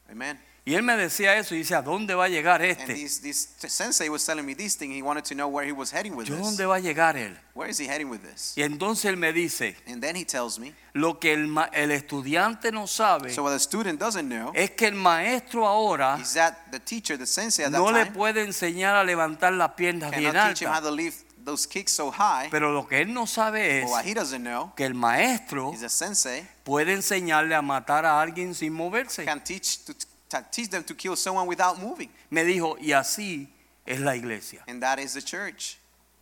Amen. 0.10 0.40
Y 0.66 0.76
él 0.76 0.82
me 0.82 0.96
decía 0.96 1.36
eso 1.36 1.56
y 1.56 1.58
dice, 1.58 1.76
¿a 1.76 1.82
dónde 1.82 2.16
va 2.16 2.24
a 2.24 2.30
llegar 2.30 2.62
And 2.62 2.72
este? 2.72 2.94
this, 2.94 3.20
this 3.22 3.50
sensei 3.68 4.08
was 4.08 4.26
telling 4.26 4.46
me 4.46 4.56
this 4.56 4.78
thing. 4.78 4.92
He 4.94 5.02
wanted 5.02 5.26
to 5.26 5.36
know 5.36 5.50
where 5.50 5.66
he 5.68 5.74
was 5.74 5.92
heading 5.92 6.16
with 6.16 6.26
¿Yo 6.30 6.38
this. 6.38 6.46
dónde 6.46 6.66
va 6.66 6.76
a 6.76 6.80
llegar 6.80 7.18
él? 7.18 7.38
Where 7.54 7.70
is 7.70 7.78
he 7.80 7.86
heading 7.86 8.10
with 8.10 8.22
this? 8.22 8.54
Y 8.56 8.62
entonces 8.64 9.04
él 9.12 9.18
me 9.18 9.34
dice, 9.34 9.76
And 9.88 10.02
then 10.02 10.16
he 10.16 10.24
tells 10.24 10.58
me. 10.60 10.74
lo 10.94 11.20
que 11.20 11.34
el, 11.34 11.54
el 11.74 11.92
estudiante 11.92 12.72
no 12.72 12.88
sabe 12.88 13.34
So 13.34 13.44
what 13.44 13.52
the 13.52 13.60
student 13.60 14.00
doesn't 14.00 14.30
know 14.30 14.54
es 14.56 14.72
que 14.72 14.88
el 14.88 14.96
maestro 14.96 15.68
ahora 15.68 16.18
is 16.22 16.34
that 16.36 16.56
the 16.72 16.80
teacher, 16.80 17.18
the 17.18 17.26
sensei 17.28 17.66
at 17.66 17.72
that 17.74 17.80
no 17.80 17.92
le 17.92 18.06
time, 18.06 18.14
puede 18.14 18.42
enseñar 18.42 18.96
a 18.96 19.04
levantar 19.04 19.52
las 19.52 19.72
piernas 19.74 20.12
bien 20.12 20.32
cannot 20.32 20.54
teach 20.56 20.62
him 20.62 20.70
how 20.74 20.80
to 20.80 20.90
lift 20.92 21.23
those 21.44 21.68
kicks 21.68 21.92
so 21.92 22.12
high. 22.12 22.50
Pero 22.50 22.72
lo 22.72 22.88
que 22.88 23.02
él 23.02 23.14
no 23.14 23.26
sabe 23.26 23.80
es 23.80 23.86
But 23.86 23.92
what 23.92 24.06
he 24.06 24.14
doesn't 24.14 24.44
know 24.44 24.74
que 24.76 24.86
el 24.86 24.94
maestro 24.94 25.74
is 25.74 25.84
a 25.84 25.90
sensei 25.90 26.46
puede 26.64 26.94
enseñarle 26.94 27.56
a 27.56 27.62
matar 27.62 28.06
a 28.06 28.22
alguien 28.22 28.54
sin 28.54 28.74
moverse. 28.74 29.26
can 29.26 29.42
teach 29.42 29.84
to, 29.86 29.94
to 29.94 30.46
teach 30.52 30.70
them 30.70 30.84
to 30.84 30.96
kill 30.96 31.16
someone 31.16 31.48
without 31.48 31.80
moving. 31.80 32.10
Me 32.30 32.44
dijo, 32.44 32.78
y 32.80 32.92
así 32.92 33.48
es 33.86 34.00
la 34.00 34.16
iglesia. 34.16 34.64
And 34.68 34.82
that 34.82 35.00
is 35.00 35.14
the 35.14 35.22
church. 35.22 35.78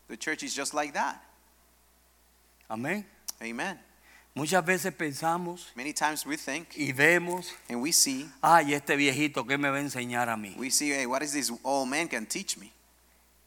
The 0.08 0.18
church 0.18 0.44
is 0.44 0.54
just 0.54 0.74
like 0.74 0.94
that. 0.94 1.22
Amén. 2.70 3.06
Amen. 3.42 3.80
Muchas 4.34 4.64
veces 4.66 4.94
pensamos 4.94 5.72
Many 5.76 5.92
times 5.92 6.26
we 6.26 6.38
think 6.38 6.70
y 6.78 6.94
vemos, 6.94 7.52
and 7.68 7.82
we 7.82 7.92
see, 7.92 8.30
ay, 8.42 8.74
este 8.74 8.96
viejito, 8.96 9.46
¿qué 9.46 9.58
me 9.58 9.70
va 9.70 9.78
a 9.78 9.82
enseñar 9.82 10.30
a 10.30 10.38
mí? 10.38 10.56
we 10.58 10.70
see, 10.70 10.92
hey, 10.92 11.06
what 11.06 11.22
is 11.22 11.34
this 11.34 11.52
old 11.64 11.90
man 11.90 12.08
can 12.08 12.26
teach 12.26 12.58
me? 12.58 12.72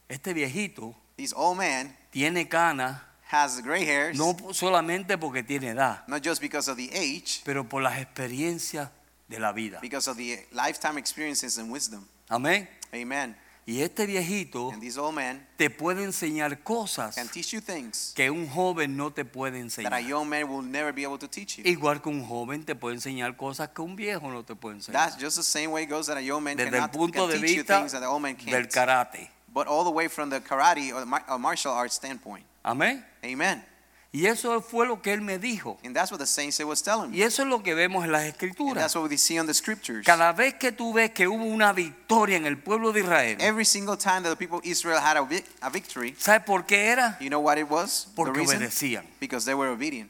Este 0.07 0.31
viejito 0.33 0.95
This 1.17 1.33
old 1.33 1.57
man 1.57 1.95
tiene 2.11 2.47
canas, 2.49 2.99
has 3.31 3.61
gray 3.61 3.85
hairs, 3.85 4.17
no 4.17 4.35
solamente 4.51 5.17
porque 5.17 5.43
tiene 5.43 5.69
edad, 5.69 6.03
not 6.07 6.21
just 6.21 6.41
because 6.41 6.69
of 6.69 6.77
the 6.77 6.89
age, 6.93 7.41
pero 7.45 7.63
por 7.63 7.81
las 7.81 7.97
experiencias 7.99 8.89
de 9.27 9.39
la 9.39 9.51
vida. 9.53 9.79
because 9.81 10.09
of 10.09 10.17
the 10.17 10.45
lifetime 10.51 10.97
experiences 10.97 11.57
and 11.57 11.71
wisdom. 11.71 12.05
Amén. 12.29 12.67
Amen. 12.93 13.35
Y 13.67 13.81
este 13.81 14.05
viejito 14.05 14.69
And 14.71 14.79
this 14.79 14.95
old 14.95 15.15
man 15.15 15.47
te 15.57 15.71
puede 15.71 16.03
enseñar 16.03 16.61
cosas 16.61 17.15
can 17.15 17.27
teach 17.27 17.51
you 17.51 17.61
things 17.61 18.13
que 18.15 18.29
un 18.29 18.47
joven 18.47 18.95
no 18.95 19.11
te 19.11 19.25
puede 19.25 19.53
that 19.53 19.57
a 19.57 19.99
enseñar. 19.99 20.07
young 20.07 20.29
man 20.29 20.47
will 20.47 20.61
never 20.63 20.93
be 20.93 21.03
able 21.03 21.17
to 21.17 21.27
teach 21.27 21.57
you. 21.57 21.63
Igual 21.65 21.99
que 21.99 22.09
un 22.11 22.23
joven 22.23 22.63
te 22.63 22.75
puede 22.75 22.95
enseñar 22.95 23.35
cosas 23.35 23.69
que 23.69 23.81
un 23.81 23.95
viejo 23.95 24.29
no 24.29 24.43
te 24.43 24.53
puede 24.53 24.75
enseñar. 24.75 25.09
That's 25.09 25.19
just 25.19 25.37
the 25.37 25.43
same 25.43 25.69
way 25.71 25.85
it 25.85 25.89
goes 25.89 26.05
that 26.07 26.17
a 26.17 26.21
young 26.21 26.43
man 26.43 26.57
Desde 26.57 26.77
el 26.77 26.89
punto 26.89 27.27
de 27.27 27.39
vista 27.39 27.79
things 27.79 27.93
that 27.93 28.01
the 28.01 28.07
old 28.07 28.21
man 28.21 28.35
del 28.35 28.67
karate. 28.67 29.31
But 29.55 29.67
all 29.67 29.85
the 29.85 29.89
way 29.89 30.09
from 30.09 30.29
the 30.29 30.41
karate 30.41 30.91
or, 30.93 30.99
the 30.99 31.05
mar- 31.05 31.23
or 31.29 31.39
martial 31.39 31.71
arts 31.71 31.95
standpoint. 31.95 32.43
Amén. 32.63 33.03
Amen. 33.23 33.63
Y 34.11 34.27
eso 34.27 34.61
fue 34.61 34.85
lo 34.85 35.01
que 35.01 35.13
él 35.13 35.21
me 35.21 35.37
dijo. 35.37 35.77
And 35.83 35.95
that's 35.95 36.11
what 36.11 36.19
the 36.19 36.25
saint 36.25 36.57
was 36.65 36.81
telling 36.81 37.11
me. 37.11 37.17
Y 37.17 37.21
eso 37.23 37.43
es 37.43 37.47
lo 37.49 37.63
que 37.63 37.73
vemos 37.73 38.03
en 38.03 38.11
las 38.11 38.23
And 38.23 38.33
escrituras. 38.33 38.75
that's 38.75 38.95
what 38.95 39.09
we 39.09 39.17
see 39.17 39.39
on 39.39 39.45
the 39.45 39.53
scriptures. 39.53 40.05
Cada 40.05 40.33
vez 40.33 40.55
que 40.59 40.71
tú 40.71 40.93
ves 40.93 41.11
que 41.11 41.25
hubo 41.27 41.43
una 41.45 41.73
victoria 41.73 42.35
en 42.37 42.45
el 42.45 42.57
pueblo 42.57 42.91
de 42.91 42.99
Israel, 43.01 43.37
Every 43.41 43.65
single 43.65 43.97
time 43.97 44.23
that 44.23 44.29
the 44.29 44.35
people 44.37 44.57
of 44.59 44.65
Israel 44.65 44.99
had 44.99 45.17
a, 45.17 45.23
vic- 45.23 45.45
a 45.61 45.69
victory, 45.69 46.15
¿sabes 46.17 46.45
por 46.45 46.65
qué 46.65 46.87
era? 46.91 47.17
you 47.21 47.29
know 47.29 47.39
what 47.41 47.57
it 47.57 47.69
was? 47.69 48.07
Porque 48.15 48.39
obedecían. 48.41 49.05
Because 49.21 49.45
they 49.45 49.53
were 49.53 49.69
obedient. 49.69 50.09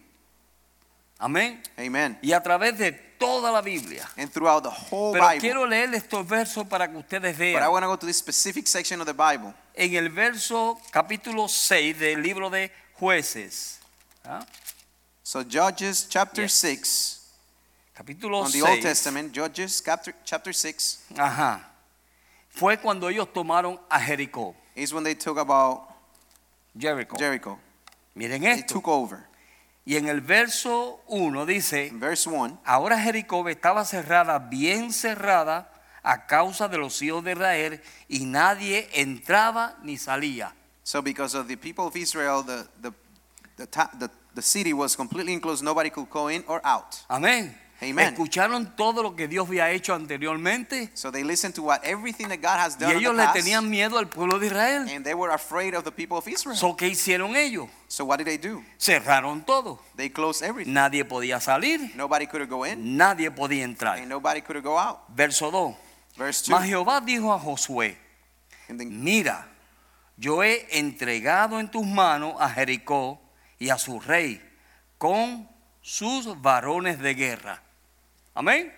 Amén. 1.19 1.61
Amen. 1.79 2.17
Y 2.21 2.31
a 2.33 2.41
través 2.43 2.77
de 2.77 2.99
toda 3.17 3.51
la 3.51 3.61
Biblia. 3.61 4.07
And 4.17 4.29
throughout 4.31 4.63
the 4.63 4.69
whole 4.69 5.13
Pero 5.13 5.27
Bible. 5.27 5.39
quiero 5.41 5.65
leer 5.65 5.93
estos 5.93 6.25
versos 6.27 6.67
para 6.67 6.87
que 6.89 6.97
ustedes 6.97 7.35
But 7.37 7.41
I 7.41 7.53
vean. 7.59 7.71
want 7.71 7.83
to 7.83 7.87
go 7.87 7.95
to 7.97 8.05
this 8.05 8.17
specific 8.17 8.67
section 8.67 8.99
of 9.01 9.07
the 9.07 9.13
Bible. 9.13 9.53
En 9.75 9.93
el 9.95 10.09
verso 10.09 10.77
capítulo 10.91 11.47
6 11.47 11.97
del 11.99 12.21
libro 12.21 12.49
de 12.49 12.71
jueces. 12.99 13.79
¿ah? 14.25 14.45
So 15.23 15.43
Judges 15.43 16.07
chapter 16.09 16.43
Yes. 16.43 16.53
6, 16.53 17.21
Capítulo 17.95 18.39
on 18.43 18.51
the 18.51 18.61
Old 18.61 18.73
6. 18.81 18.83
Testament, 18.83 19.33
Judges 19.33 19.81
chapter, 19.83 20.13
chapter 20.25 20.53
6 20.53 21.05
Ajá. 21.17 21.61
Fue 22.49 22.77
cuando 22.77 23.09
ellos 23.09 23.27
tomaron 23.33 23.79
a 23.89 23.99
Jericó. 23.99 24.53
is 24.75 24.93
when 24.93 25.03
they 25.03 25.15
talk 25.15 25.37
about 25.37 25.87
Jericho. 26.77 27.15
Jericho. 27.17 27.57
Miren 28.15 28.41
They 28.41 28.51
esto. 28.51 28.75
took 28.75 28.87
over. 28.87 29.25
Y 29.85 29.97
en 29.97 30.07
el 30.07 30.21
verso 30.21 31.01
1 31.07 31.45
dice, 31.45 31.91
verse 31.93 32.27
1, 32.27 32.61
ahora 32.65 32.99
Jericó 32.99 33.47
estaba 33.47 33.85
cerrada, 33.85 34.39
bien 34.39 34.91
cerrada, 34.91 35.71
a 36.01 36.25
causa 36.25 36.67
de 36.67 36.77
los 36.77 37.01
hijos 37.01 37.23
de 37.23 37.33
Israel, 37.33 37.81
y 38.07 38.25
nadie 38.25 38.89
entraba 38.93 39.77
ni 39.83 39.97
salía. 39.97 40.53
so 40.85 41.01
because 41.01 41.33
of 41.33 41.47
the 41.47 41.55
people 41.55 41.87
of 41.87 41.95
Israel, 41.95 42.43
the, 42.43 42.67
the, 42.79 42.93
the, 43.57 44.09
the 44.35 44.41
city 44.41 44.71
was 44.71 44.95
completely 44.95 45.33
enclosed. 45.33 45.63
Nobody 45.63 45.89
could 45.89 46.09
go 46.11 46.27
in 46.27 46.43
or 46.47 46.61
out. 46.63 47.03
Amén. 47.09 47.55
Amen. 47.89 48.13
Escucharon 48.13 48.75
todo 48.75 49.03
lo 49.03 49.15
que 49.15 49.27
Dios 49.27 49.47
había 49.47 49.69
hecho 49.71 49.93
anteriormente 49.93 50.89
So 50.93 51.11
they 51.11 51.23
listened 51.23 51.53
to 51.55 51.63
what 51.63 51.81
everything 51.83 52.27
that 52.29 52.39
God 52.41 52.59
has 52.59 52.75
y 52.77 52.79
done 52.79 52.91
in 52.93 52.97
ellos 52.99 53.11
the 53.13 53.17
le 53.17 53.23
past, 53.25 53.35
tenían 53.37 53.69
miedo 53.69 53.97
al 53.97 54.07
pueblo 54.07 54.39
de 54.39 54.47
Israel. 54.47 54.87
and 54.89 55.03
they 55.05 55.13
were 55.13 55.31
afraid 55.33 55.75
of 55.75 55.83
the 55.83 55.91
people 55.91 56.17
of 56.17 56.27
Israel. 56.27 56.55
So, 56.57 56.75
¿Qué 56.75 56.87
hicieron 56.87 57.35
ellos? 57.35 57.69
So 57.87 58.05
what 58.05 58.17
did 58.17 58.25
they 58.27 58.37
do? 58.37 58.63
Cerraron 58.79 59.45
todo. 59.45 59.79
They 59.95 60.09
closed 60.09 60.41
everything. 60.43 60.73
Nadie 60.73 61.05
podía 61.05 61.39
salir, 61.39 61.91
Nobody 61.95 62.27
could 62.27 62.47
go 62.49 62.65
in, 62.65 62.97
nadie 62.97 63.29
podía 63.31 63.63
entrar. 63.63 63.97
and 63.99 64.09
nobody 64.09 64.41
could 64.41 64.61
go 64.63 64.77
out. 64.79 64.99
Verso 65.09 65.51
2. 65.51 65.75
Verse 66.17 66.43
2. 66.45 66.51
Mas 66.51 66.65
Jehová 66.67 67.01
dijo 67.01 67.33
a 67.33 67.39
Josué, 67.39 67.97
mira, 68.69 69.47
yo 70.17 70.41
he 70.43 70.65
entregado 70.79 71.59
en 71.59 71.69
tus 71.69 71.85
manos 71.85 72.35
a 72.39 72.49
Jericó 72.49 73.19
y 73.59 73.69
a 73.69 73.77
su 73.77 73.99
rey 73.99 74.41
con 74.97 75.47
sus 75.81 76.41
varones 76.41 76.99
de 76.99 77.13
guerra. 77.13 77.61
Amén. 78.35 78.71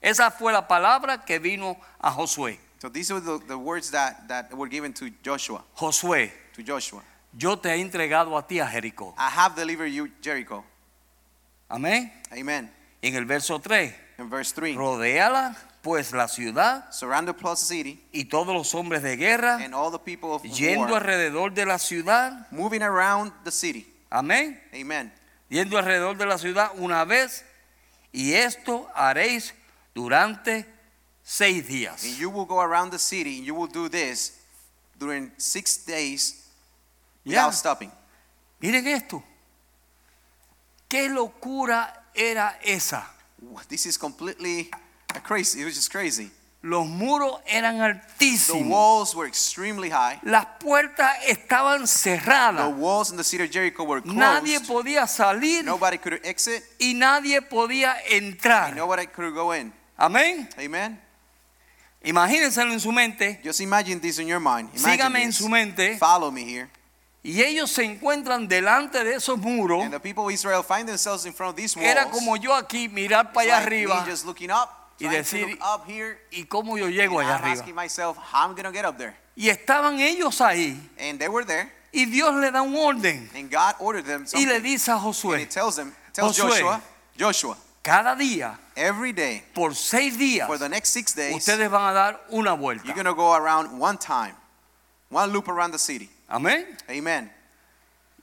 Esa 0.00 0.30
fue 0.30 0.52
la 0.52 0.68
palabra 0.68 1.24
que 1.24 1.38
vino 1.38 1.76
a 1.98 2.10
Josué. 2.10 2.58
So 2.80 2.90
these 2.90 3.10
are 3.10 3.20
the, 3.20 3.38
the 3.46 3.56
words 3.56 3.90
that, 3.92 4.28
that 4.28 4.52
were 4.52 4.68
given 4.68 4.92
to 4.94 5.08
Joshua. 5.22 5.64
Josué, 5.74 6.30
To 6.54 6.62
Joshua. 6.62 7.02
yo 7.32 7.56
te 7.56 7.70
he 7.70 7.80
entregado 7.80 8.36
a 8.36 8.46
ti 8.46 8.60
a 8.60 8.66
Jericó. 8.66 9.14
I 9.16 9.30
have 9.30 9.56
delivered 9.56 9.90
you 9.90 10.08
Jericho. 10.22 10.62
Amén. 11.70 12.12
Amen. 12.30 12.70
En 13.02 13.14
el 13.16 13.24
verso 13.24 13.58
3, 13.58 13.94
In 14.18 14.28
verse 14.30 14.52
3. 14.54 14.76
rodéala 14.76 15.56
pues 15.82 16.12
la 16.12 16.28
ciudad 16.28 16.90
Surround 16.92 17.26
the 17.28 17.34
plus 17.34 17.60
city 17.60 18.02
y 18.12 18.24
todos 18.24 18.54
los 18.54 18.74
hombres 18.74 19.02
de 19.02 19.16
guerra 19.16 19.56
and 19.62 19.74
all 19.74 19.90
the 19.90 19.98
people 19.98 20.30
of 20.32 20.42
yendo 20.42 20.92
war 20.92 21.02
alrededor 21.02 21.52
de 21.52 21.66
la 21.66 21.78
ciudad. 21.78 22.46
moving 22.50 22.82
around 22.82 23.32
the 23.44 23.50
city. 23.50 23.86
Amén. 24.10 24.60
Amen. 24.74 25.10
yendo 25.50 25.78
alrededor 25.78 26.16
de 26.16 26.26
la 26.26 26.38
ciudad 26.38 26.70
una 26.76 27.04
vez, 27.04 27.44
y 28.14 28.32
esto 28.32 28.88
haréis 28.94 29.52
durante 29.92 30.64
seis 31.24 31.66
días. 31.66 32.04
And 32.04 32.16
you 32.16 32.30
will 32.30 32.46
go 32.46 32.60
around 32.60 32.92
the 32.92 32.98
city 32.98 33.38
and 33.38 33.44
you 33.44 33.54
will 33.56 33.66
do 33.66 33.88
this 33.88 34.38
during 34.96 35.32
six 35.36 35.84
days 35.84 36.46
without 37.24 37.52
stopping. 37.52 37.90
Miren 38.60 38.86
esto. 38.86 39.22
¿Qué 40.88 41.08
locura 41.08 42.04
era 42.14 42.56
esa? 42.62 43.04
This 43.68 43.86
is 43.86 43.98
completely 43.98 44.70
crazy. 45.24 45.62
It 45.62 45.64
was 45.64 45.74
just 45.74 45.90
crazy. 45.90 46.30
Los 46.66 46.86
muros 46.86 47.42
eran 47.46 47.76
The 47.76 47.84
altísimos. 47.84 48.68
walls 48.70 49.14
were 49.14 49.26
extremely 49.28 49.90
high. 49.90 50.18
Las 50.22 50.46
puertas 50.58 51.14
estaban 51.28 51.82
The 51.82 51.86
cerradas. 51.86 52.74
walls 52.74 53.10
in 53.10 53.18
the 53.18 53.22
city 53.24 53.44
of 53.44 53.50
Jericho 53.50 53.84
were 53.84 54.00
Nadie 54.02 54.56
closed. 54.56 54.66
podía 54.72 55.06
salir 55.06 55.62
Nobody 55.62 55.98
could 55.98 56.20
exit. 56.24 56.62
y 56.80 56.94
nadie 56.94 57.42
podía 57.42 57.92
And 58.10 58.34
entrar. 58.34 58.74
nobody 58.74 59.06
could 59.06 59.34
go 59.34 59.52
in. 59.54 59.74
Amén. 59.98 60.48
Amen. 60.58 60.98
Imagínenselo 62.02 62.72
en 62.72 62.80
su 62.80 62.92
mente. 62.92 63.40
Just 63.44 63.60
imagine 63.60 64.00
this 64.00 64.18
in 64.18 64.26
your 64.26 64.40
mind. 64.40 64.70
Imagine 64.74 64.92
Sígame 64.92 65.22
en 65.22 65.28
this. 65.28 65.36
su 65.38 65.48
mente. 65.48 65.98
Follow 65.98 66.30
me 66.30 66.44
here. 66.44 66.70
Y 67.22 67.40
ellos 67.42 67.70
se 67.70 67.84
encuentran 67.84 68.46
delante 68.48 69.02
de 69.04 69.14
esos 69.16 69.38
muros. 69.38 69.82
And 69.84 69.92
the 69.92 70.00
people 70.00 70.24
of 70.24 70.30
Israel 70.32 70.62
find 70.62 70.86
themselves 70.86 71.24
in 71.24 71.32
front 71.32 71.50
of 71.50 71.56
these 71.56 71.74
walls. 71.76 71.88
Era 71.88 72.10
como 72.10 72.36
yo 72.36 72.54
aquí 72.54 72.88
mirar 72.90 73.32
para 73.32 73.46
allá 73.46 73.60
like 73.60 73.70
me 73.70 73.76
arriba. 73.84 74.04
just 74.06 74.26
looking 74.26 74.50
up, 74.50 74.83
y 74.98 75.08
decir. 75.08 75.58
¿Y 76.30 76.44
cómo 76.44 76.78
yo 76.78 76.88
llego 76.88 77.20
allá 77.20 77.36
I'm 77.36 77.44
arriba? 77.44 77.60
asking 77.60 77.74
myself, 77.74 78.16
how 78.16 78.46
I'm 78.46 78.54
going 78.54 78.64
to 78.64 78.72
get 78.72 78.84
up 78.84 78.96
there? 78.98 79.16
Y 79.36 79.48
estaban 79.48 79.98
ellos 79.98 80.40
ahí. 80.40 80.78
And 80.98 81.18
they 81.18 81.28
were 81.28 81.44
there. 81.44 81.70
Y 81.92 82.06
Dios 82.06 82.34
le 82.34 82.50
da 82.50 82.62
un 82.62 82.74
orden. 82.74 83.28
And 83.34 83.50
God 83.50 83.74
ordered 83.78 84.04
them 84.04 84.24
Y 84.34 84.46
le 84.46 84.60
dice 84.60 84.88
a 84.88 84.98
Josué, 84.98 85.48
tells 85.48 85.76
them, 85.76 85.92
tells 86.12 86.38
Josué. 86.38 86.60
Joshua, 86.60 86.82
Joshua, 87.16 87.56
cada 87.82 88.16
día, 88.16 88.58
every 88.76 89.12
day 89.12 89.44
por 89.54 89.74
seis 89.74 90.16
días, 90.18 90.46
for 90.46 90.58
the 90.58 90.68
next 90.68 90.90
six 90.90 91.14
days, 91.14 91.36
ustedes 91.36 91.70
van 91.70 91.90
a 91.90 91.94
dar 91.94 92.20
una 92.32 92.50
you're 92.50 92.58
vuelta. 92.58 92.92
going 92.94 93.04
to 93.04 93.14
go 93.14 93.34
around 93.34 93.78
one 93.78 93.96
time, 93.96 94.34
one 95.08 95.30
loop 95.32 95.48
around 95.48 95.70
the 95.70 95.78
city. 95.78 96.10
Amén. 96.28 96.66
Amen. 96.90 97.30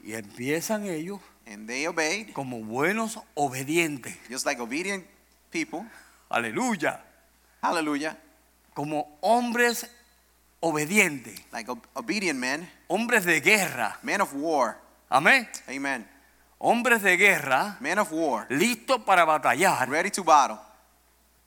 Y 0.03 0.13
empiezan 0.13 0.85
ellos 0.85 1.19
And 1.45 1.67
they 1.67 1.87
obeyed, 1.87 2.33
como 2.33 2.59
buenos 2.63 3.17
obedientes. 3.35 4.15
just 4.29 4.45
like 4.45 4.59
obedient 4.59 5.05
people. 5.51 5.85
Aleluya. 6.31 6.99
Hallelujah. 7.61 8.17
Como 8.73 9.17
hombres 9.21 9.87
obedientes. 10.61 11.39
Like 11.51 11.69
ob- 11.69 11.85
obedient 11.93 12.39
men, 12.39 12.69
Hombres 12.87 13.25
de 13.25 13.39
guerra. 13.41 13.97
men 14.03 14.21
of 14.21 14.33
war. 14.33 14.77
Amén. 15.09 15.47
Amen. 15.69 16.07
Hombres 16.59 17.01
de 17.01 17.17
guerra 17.17 17.75
Men 17.79 17.97
of 17.99 18.11
war, 18.11 18.45
listos 18.49 19.01
para 19.03 19.25
batallar. 19.25 19.89
ready 19.89 20.11
to 20.11 20.23
battle. 20.23 20.57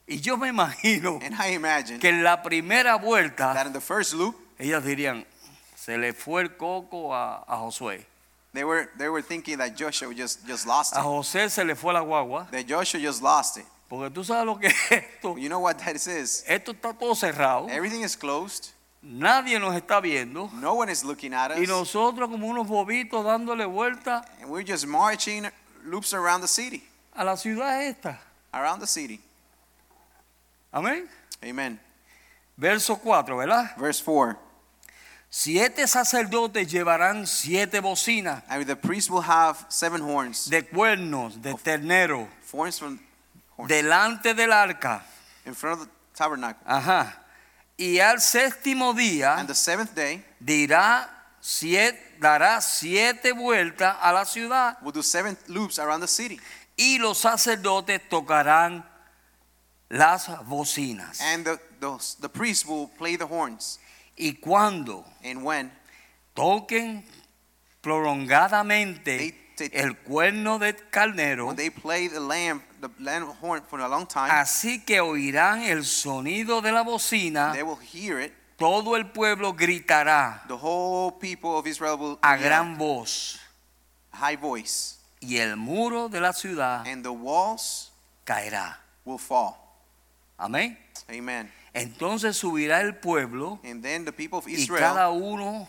Y 0.07 0.19
yo 0.21 0.37
me 0.37 0.49
imagino 0.49 1.19
And 1.23 1.35
I 1.41 1.55
imagine 1.55 1.99
que 2.01 2.09
en 2.11 2.23
la 2.25 2.43
primera 2.43 2.93
that 2.99 3.01
vuelta 3.03 3.63
in 3.65 3.73
the 3.73 3.81
first 3.81 4.13
loop, 4.13 4.35
ellas 4.59 4.85
dirían, 4.85 5.25
se 5.77 5.97
le 5.97 6.13
fue 6.13 6.43
el 6.43 6.57
coco 6.57 7.15
a, 7.15 7.45
a 7.47 7.57
Josué. 7.57 8.05
they 8.53 8.65
were 8.65 8.89
they 8.99 9.09
were 9.09 9.23
thinking 9.23 9.57
that 9.59 9.75
Joshua 9.77 10.13
just 10.13 10.47
just 10.47 10.67
lost 10.67 10.95
A 10.95 10.99
it. 11.01 11.05
José 11.05 11.49
se 11.49 11.65
le 11.65 11.75
fue 11.77 11.93
la 11.93 12.01
guagua. 12.01 12.49
That 12.51 12.67
Joshua 12.67 13.01
just 13.01 13.23
lost 13.23 13.57
it. 13.57 13.65
Porque 13.97 14.11
tú 14.15 14.25
sabes 14.25 14.47
lo 14.47 14.59
que 14.59 14.69
es 14.69 14.75
esto. 14.93 15.37
You 15.39 15.49
know 15.49 15.61
what 15.61 15.77
that 15.79 15.95
is? 15.97 16.45
Esto 16.47 16.73
está 16.73 16.93
todo 16.93 17.15
cerrado. 17.15 17.69
Everything 17.69 18.03
is 18.03 18.17
closed. 18.17 18.71
Nadie 19.03 19.59
nos 19.59 19.75
está 19.77 20.01
viendo. 20.01 20.51
No 20.55 20.75
one 20.75 20.91
is 20.91 21.05
looking 21.05 21.35
at 21.35 21.51
Y 21.57 21.63
us. 21.63 21.69
nosotros 21.69 22.29
como 22.31 22.47
unos 22.49 22.67
bobitos 22.67 23.25
dándole 23.25 23.67
vuelta 23.67 24.25
And 24.41 24.51
we're 24.51 24.65
just 24.67 24.87
marching 24.87 25.47
loops 25.85 26.15
around 26.15 26.41
the 26.41 26.49
city. 26.49 26.83
a 27.15 27.23
la 27.25 27.37
ciudad 27.37 27.83
esta. 27.83 28.19
Around 28.53 28.81
the 28.81 28.87
city. 28.87 29.21
Amén. 30.73 31.09
Amen. 31.43 31.79
Verso 32.57 32.97
4, 32.97 33.37
¿verdad? 33.37 33.77
Verse 33.77 34.03
4. 34.03 34.39
Siete 35.29 35.87
sacerdotes 35.89 36.71
llevarán 36.71 37.27
siete 37.27 37.81
bocinas 37.81 38.45
And 38.49 38.65
the 38.67 38.77
priest 38.77 39.11
will 39.11 39.23
have 39.23 39.67
seven 39.69 40.01
horns. 40.01 40.49
de 40.49 40.63
cuernos 40.63 41.43
de 41.43 41.55
ternero 41.55 42.29
Horns 42.53 42.79
from 42.79 43.01
delante 43.67 44.35
del 44.35 44.53
arca. 44.53 45.03
in 45.47 45.55
front 45.55 45.81
of 45.81 45.87
the 45.87 45.93
tabernacle. 46.15 46.63
Ajá. 46.67 47.21
Y 47.77 47.99
al 47.99 48.21
séptimo 48.21 48.95
día 48.95 49.37
And 49.39 49.49
the 49.49 49.55
seventh 49.55 49.95
day 49.95 50.25
dirá 50.41 51.09
siete, 51.41 51.99
dará 52.21 52.61
siete 52.61 53.33
vueltas 53.33 53.97
a 54.01 54.13
la 54.13 54.25
ciudad 54.25 54.77
will 54.83 54.93
do 54.93 55.03
seven 55.03 55.37
loops 55.49 55.79
around 55.79 56.01
the 56.01 56.09
city. 56.09 56.39
y 56.77 56.99
los 56.99 57.19
sacerdotes 57.19 58.01
tocarán 58.09 58.85
las 59.91 60.27
bocinas. 60.47 61.21
And 61.21 61.45
the, 61.45 61.59
the, 61.81 61.99
the 62.21 62.29
priest 62.29 62.67
will 62.67 62.89
play 62.97 63.17
the 63.17 63.27
horns. 63.27 63.79
Y 64.17 64.39
cuando 64.41 65.05
And 65.23 65.43
when 65.45 65.71
toquen 66.35 67.05
prolongadamente 67.83 69.19
They- 69.19 69.35
they- 69.57 69.71
el 69.79 69.97
cuerno 69.99 70.59
del 70.59 70.75
carnero, 70.91 71.47
when 71.47 71.57
they 71.57 71.71
play 71.71 72.09
the 72.09 72.21
lamb, 72.21 72.63
the 72.89 73.35
horn 73.41 73.63
for 73.69 73.81
a 73.81 73.89
long 73.89 74.07
time, 74.07 74.31
así 74.31 74.85
que 74.85 75.01
oirán 75.01 75.63
el 75.63 75.85
sonido 75.85 76.61
de 76.63 76.73
la 76.73 76.83
bocina, 76.83 77.53
they 77.53 77.63
will 77.63 77.77
hear 77.77 78.21
it. 78.21 78.33
todo 78.59 78.97
el 78.97 79.07
pueblo 79.11 79.53
gritará 79.55 80.43
The 80.49 80.57
whole 80.57 81.13
people 81.13 81.57
of 81.59 81.67
Israel 81.67 81.97
will 81.99 82.19
a 82.23 82.37
gran 82.37 82.77
voz 82.79 83.39
high 84.13 84.37
voice, 84.37 84.97
y 85.21 85.37
el 85.39 85.57
muro 85.57 86.09
de 86.09 86.21
la 86.21 86.33
ciudad 86.33 86.87
and 86.87 87.03
the 87.05 87.13
walls 87.13 87.91
caerá. 88.27 88.77
will 89.05 89.19
fall. 89.19 89.57
Amén. 90.39 90.77
Amen. 91.11 91.51
Entonces 91.75 92.37
subirá 92.37 92.81
el 92.83 92.95
pueblo 92.97 93.59
And 93.65 93.83
then 93.83 94.05
the 94.05 94.13
people 94.13 94.39
of 94.39 94.47
y 94.47 94.55
Israel 94.55 94.81
cada 94.81 95.11
uno 95.11 95.67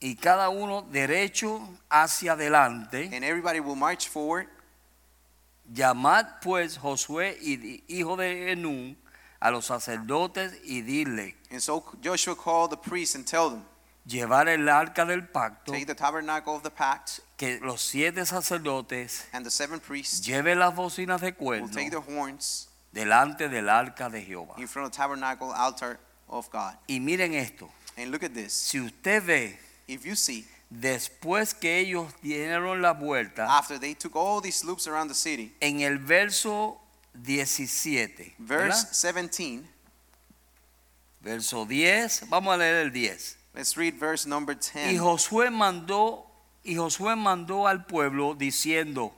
y 0.00 0.14
cada 0.16 0.50
uno 0.50 0.82
derecho 0.82 1.60
hacia 1.90 2.32
adelante. 2.32 3.08
and 3.12 3.24
everybody 3.24 3.60
will 3.60 3.74
march 3.76 4.08
forward. 4.08 4.46
Llamad 5.72 6.26
pues 6.42 6.78
Josué 6.78 7.38
hijo 7.88 8.16
de 8.16 8.52
Enún 8.52 8.96
a 9.40 9.50
los 9.50 9.66
sacerdotes 9.66 10.52
y 10.64 10.82
dile, 10.82 11.36
And 11.50 11.60
so 11.60 11.84
Joshua 12.02 12.36
called 12.36 12.70
the 12.70 12.76
priests 12.76 13.14
and 13.16 13.26
tell 13.26 13.50
them, 13.50 13.64
llevar 14.06 14.48
el 14.48 14.68
arca 14.68 15.04
del 15.04 15.26
pacto, 15.28 15.72
take 15.72 15.86
the 15.86 15.94
tabernacle 15.94 16.54
of 16.54 16.62
the 16.62 16.70
pact, 16.70 17.20
que 17.36 17.58
los 17.60 17.82
siete 17.82 18.24
sacerdotes 18.24 19.26
and 19.32 19.44
the 19.44 19.50
seven 19.50 19.78
priests 19.80 20.20
lleven 20.26 20.58
las 20.58 20.74
bocinas 20.74 21.20
de 21.20 21.28
will 21.28 21.34
cuerno 21.36 21.68
take 21.70 21.90
the 21.90 21.96
horns 22.00 22.68
delante 22.92 23.48
del 23.48 23.68
arca 23.68 24.08
de 24.08 24.22
Jehová. 24.22 24.54
in 24.58 24.66
front 24.68 24.86
of 24.86 24.92
the 24.92 24.96
tabernacle 24.96 25.52
altar 25.52 25.98
of 26.28 26.48
God. 26.50 26.74
Y 26.88 26.98
miren 27.00 27.34
esto, 27.34 27.68
And 27.98 28.10
look 28.10 28.22
at 28.24 28.32
this. 28.32 28.52
si 28.52 28.80
usted 28.80 29.22
ve, 29.22 29.58
If 29.88 30.04
you 30.04 30.16
see, 30.16 30.46
después 30.70 31.54
que 31.54 31.78
ellos 31.78 32.12
dieron 32.22 32.82
la 32.82 32.92
vuelta, 32.92 33.46
after 33.58 33.78
they 33.78 33.94
took 33.94 34.16
all 34.16 34.40
these 34.40 34.64
loops 34.64 34.86
around 34.86 35.08
the 35.08 35.14
city, 35.14 35.54
en 35.60 35.80
el 35.80 35.98
verso 35.98 36.78
17, 37.14 38.34
¿verdad? 38.38 38.66
verse 38.66 38.86
17, 39.12 39.64
verso 41.20 41.64
10, 41.64 42.28
vamos 42.28 42.54
a 42.54 42.56
leer 42.56 42.76
el 42.86 42.92
10. 42.92 43.38
let's 43.54 43.76
read 43.76 43.94
verse 43.98 44.26
number 44.26 44.54
Y 44.74 44.92
10. 44.92 45.00
Josué 45.00 45.50
mandó 45.50 46.26
y 46.62 46.76
Josué 46.76 47.16
mandó 47.16 47.66
al 47.66 47.86
pueblo 47.86 48.34
diciendo, 48.34 49.14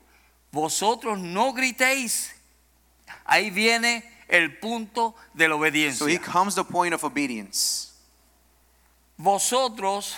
vosotros 0.53 1.19
no 1.19 1.53
gritéis. 1.53 2.35
Ahí 3.25 3.51
viene 3.51 4.05
el 4.29 4.59
punto 4.59 5.15
de 5.35 5.49
la 5.49 5.55
So 5.55 5.65
here 5.65 5.71
obediencia. 5.71 6.21
comes 6.21 6.55
the 6.55 6.65
point 6.65 6.95
of 6.95 7.05
obedience. 7.05 7.93
Vosotros 9.17 10.17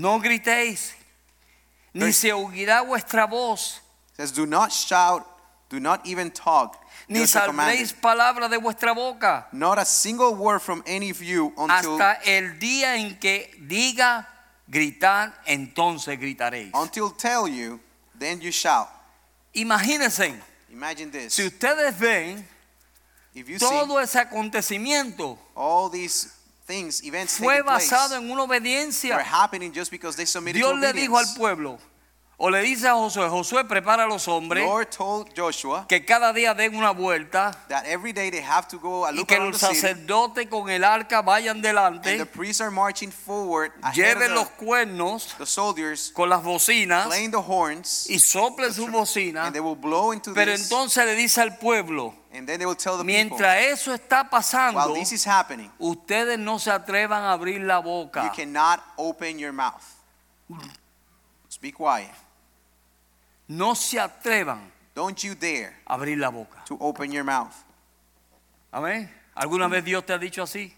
no 0.00 0.18
gritéis, 0.20 0.94
ni 1.92 2.12
se 2.12 2.32
oirá 2.32 2.82
vuestra 2.82 3.26
voz, 3.26 3.80
says, 4.16 4.32
Do 4.32 4.46
not 4.46 4.70
shout, 4.72 5.24
do 5.68 5.80
not 5.80 6.06
even 6.06 6.30
talk. 6.30 6.76
ni 7.08 7.26
saldréis 7.26 7.92
palabra 7.92 8.48
de 8.48 8.58
vuestra 8.58 8.92
boca, 8.94 9.48
Not 9.52 9.78
a 9.78 9.84
single 9.84 10.34
word 10.34 10.60
from 10.60 10.82
any 10.86 11.10
of 11.10 11.22
you 11.22 11.52
until, 11.56 12.00
hasta 12.00 12.20
el 12.24 12.58
día 12.58 12.96
en 12.96 13.18
que 13.18 13.50
diga 13.66 14.26
gritar, 14.70 15.32
entonces 15.46 16.18
gritaréis. 16.18 16.70
until 16.74 17.10
tell 17.10 17.48
you, 17.48 17.80
then 18.18 18.40
you 18.40 18.50
shout. 18.52 18.88
Imagínense, 19.54 20.34
Imagine 20.70 21.10
this. 21.10 21.34
si 21.34 21.46
ustedes 21.46 21.98
ven 21.98 22.46
If 23.34 23.48
you 23.48 23.58
see 23.58 23.64
todo 23.66 23.98
ese 24.00 24.16
acontecimiento 24.16 25.38
all 25.56 25.88
these 25.90 26.32
things, 26.68 27.02
events 27.02 27.38
fue 27.38 27.62
basado 27.62 28.14
en 28.16 28.30
una 28.30 28.44
obediencia. 28.44 29.18
happening 29.18 29.72
just 29.72 29.90
because 29.90 30.16
they 30.16 30.26
submitted 30.26 30.58
Dios 30.58 30.78
le 30.78 30.92
dijo 30.92 31.18
al 31.18 31.26
pueblo, 31.36 31.78
o 32.40 32.50
le 32.50 32.62
dice 32.62 32.86
a 32.86 32.94
Josué, 32.94 33.28
Josué 33.28 33.64
prepara 33.64 34.04
a 34.04 34.06
los 34.06 34.28
hombres 34.28 34.64
Lord 34.64 34.90
told 34.90 35.28
Joshua 35.36 35.86
que 35.88 36.04
cada 36.04 36.32
día 36.32 36.54
den 36.54 36.76
una 36.76 36.92
vuelta 36.92 37.50
that 37.68 37.84
every 37.84 38.12
day 38.12 38.30
they 38.30 38.40
have 38.40 38.68
to 38.68 38.78
go 38.78 39.04
a 39.04 39.10
y 39.10 39.16
look 39.16 39.26
que 39.26 39.34
around 39.34 39.52
los 39.52 39.60
sacerdotes 39.60 40.46
con 40.46 40.70
el 40.70 40.84
arca 40.84 41.20
vayan 41.20 41.56
and 41.56 41.64
the 41.64 41.68
delante, 41.68 42.26
priests 42.26 42.60
are 42.60 42.70
marching 42.70 43.10
forward 43.10 43.72
ahead 43.82 43.94
lleven 43.96 44.34
los 44.34 44.48
cuernos 44.50 45.34
the, 45.36 45.46
soldiers, 45.46 46.12
con 46.14 46.28
las 46.28 46.44
bocinas 46.44 47.08
playing 47.08 47.32
the 47.32 47.42
horns, 47.42 48.08
y 48.08 48.20
soplen 48.20 48.72
sus 48.72 48.88
bocinas, 48.88 49.52
pero 49.52 50.52
this, 50.52 50.62
entonces 50.62 51.04
le 51.04 51.16
dice 51.16 51.40
al 51.40 51.58
pueblo, 51.58 52.14
and 52.32 52.46
then 52.46 52.58
they 52.58 52.66
will 52.66 52.76
tell 52.76 52.96
the 52.96 53.04
people, 53.04 53.06
mientras 53.06 53.64
eso 53.64 53.92
está 53.92 54.22
while 54.22 54.30
pasando, 54.30 54.94
this 54.94 55.10
is 55.10 55.26
happening, 55.26 55.72
ustedes 55.80 56.38
no 56.38 56.60
se 56.60 56.70
atrevan 56.70 57.24
a 57.24 57.32
abrir 57.32 57.60
la 57.60 57.78
you 57.78 57.82
boca. 57.82 58.32
cannot 58.36 58.80
open 58.96 59.40
your 59.40 59.52
mouth. 59.52 59.82
Be 61.60 61.72
quiet. 61.72 62.27
No 63.48 63.74
se 63.74 63.98
atrevan 63.98 64.70
Don't 64.94 65.18
you 65.22 65.34
dare 65.34 65.74
a 65.86 65.94
abrir 65.94 66.18
la 66.18 66.28
boca. 66.30 66.62
to 66.66 66.76
open 66.80 67.10
your 67.12 67.24
mouth. 67.24 67.54
Amén. 68.72 69.10
¿Alguna 69.34 69.68
vez 69.68 69.84
Dios 69.84 70.04
te 70.04 70.12
ha 70.12 70.18
dicho 70.18 70.42
así? 70.42 70.74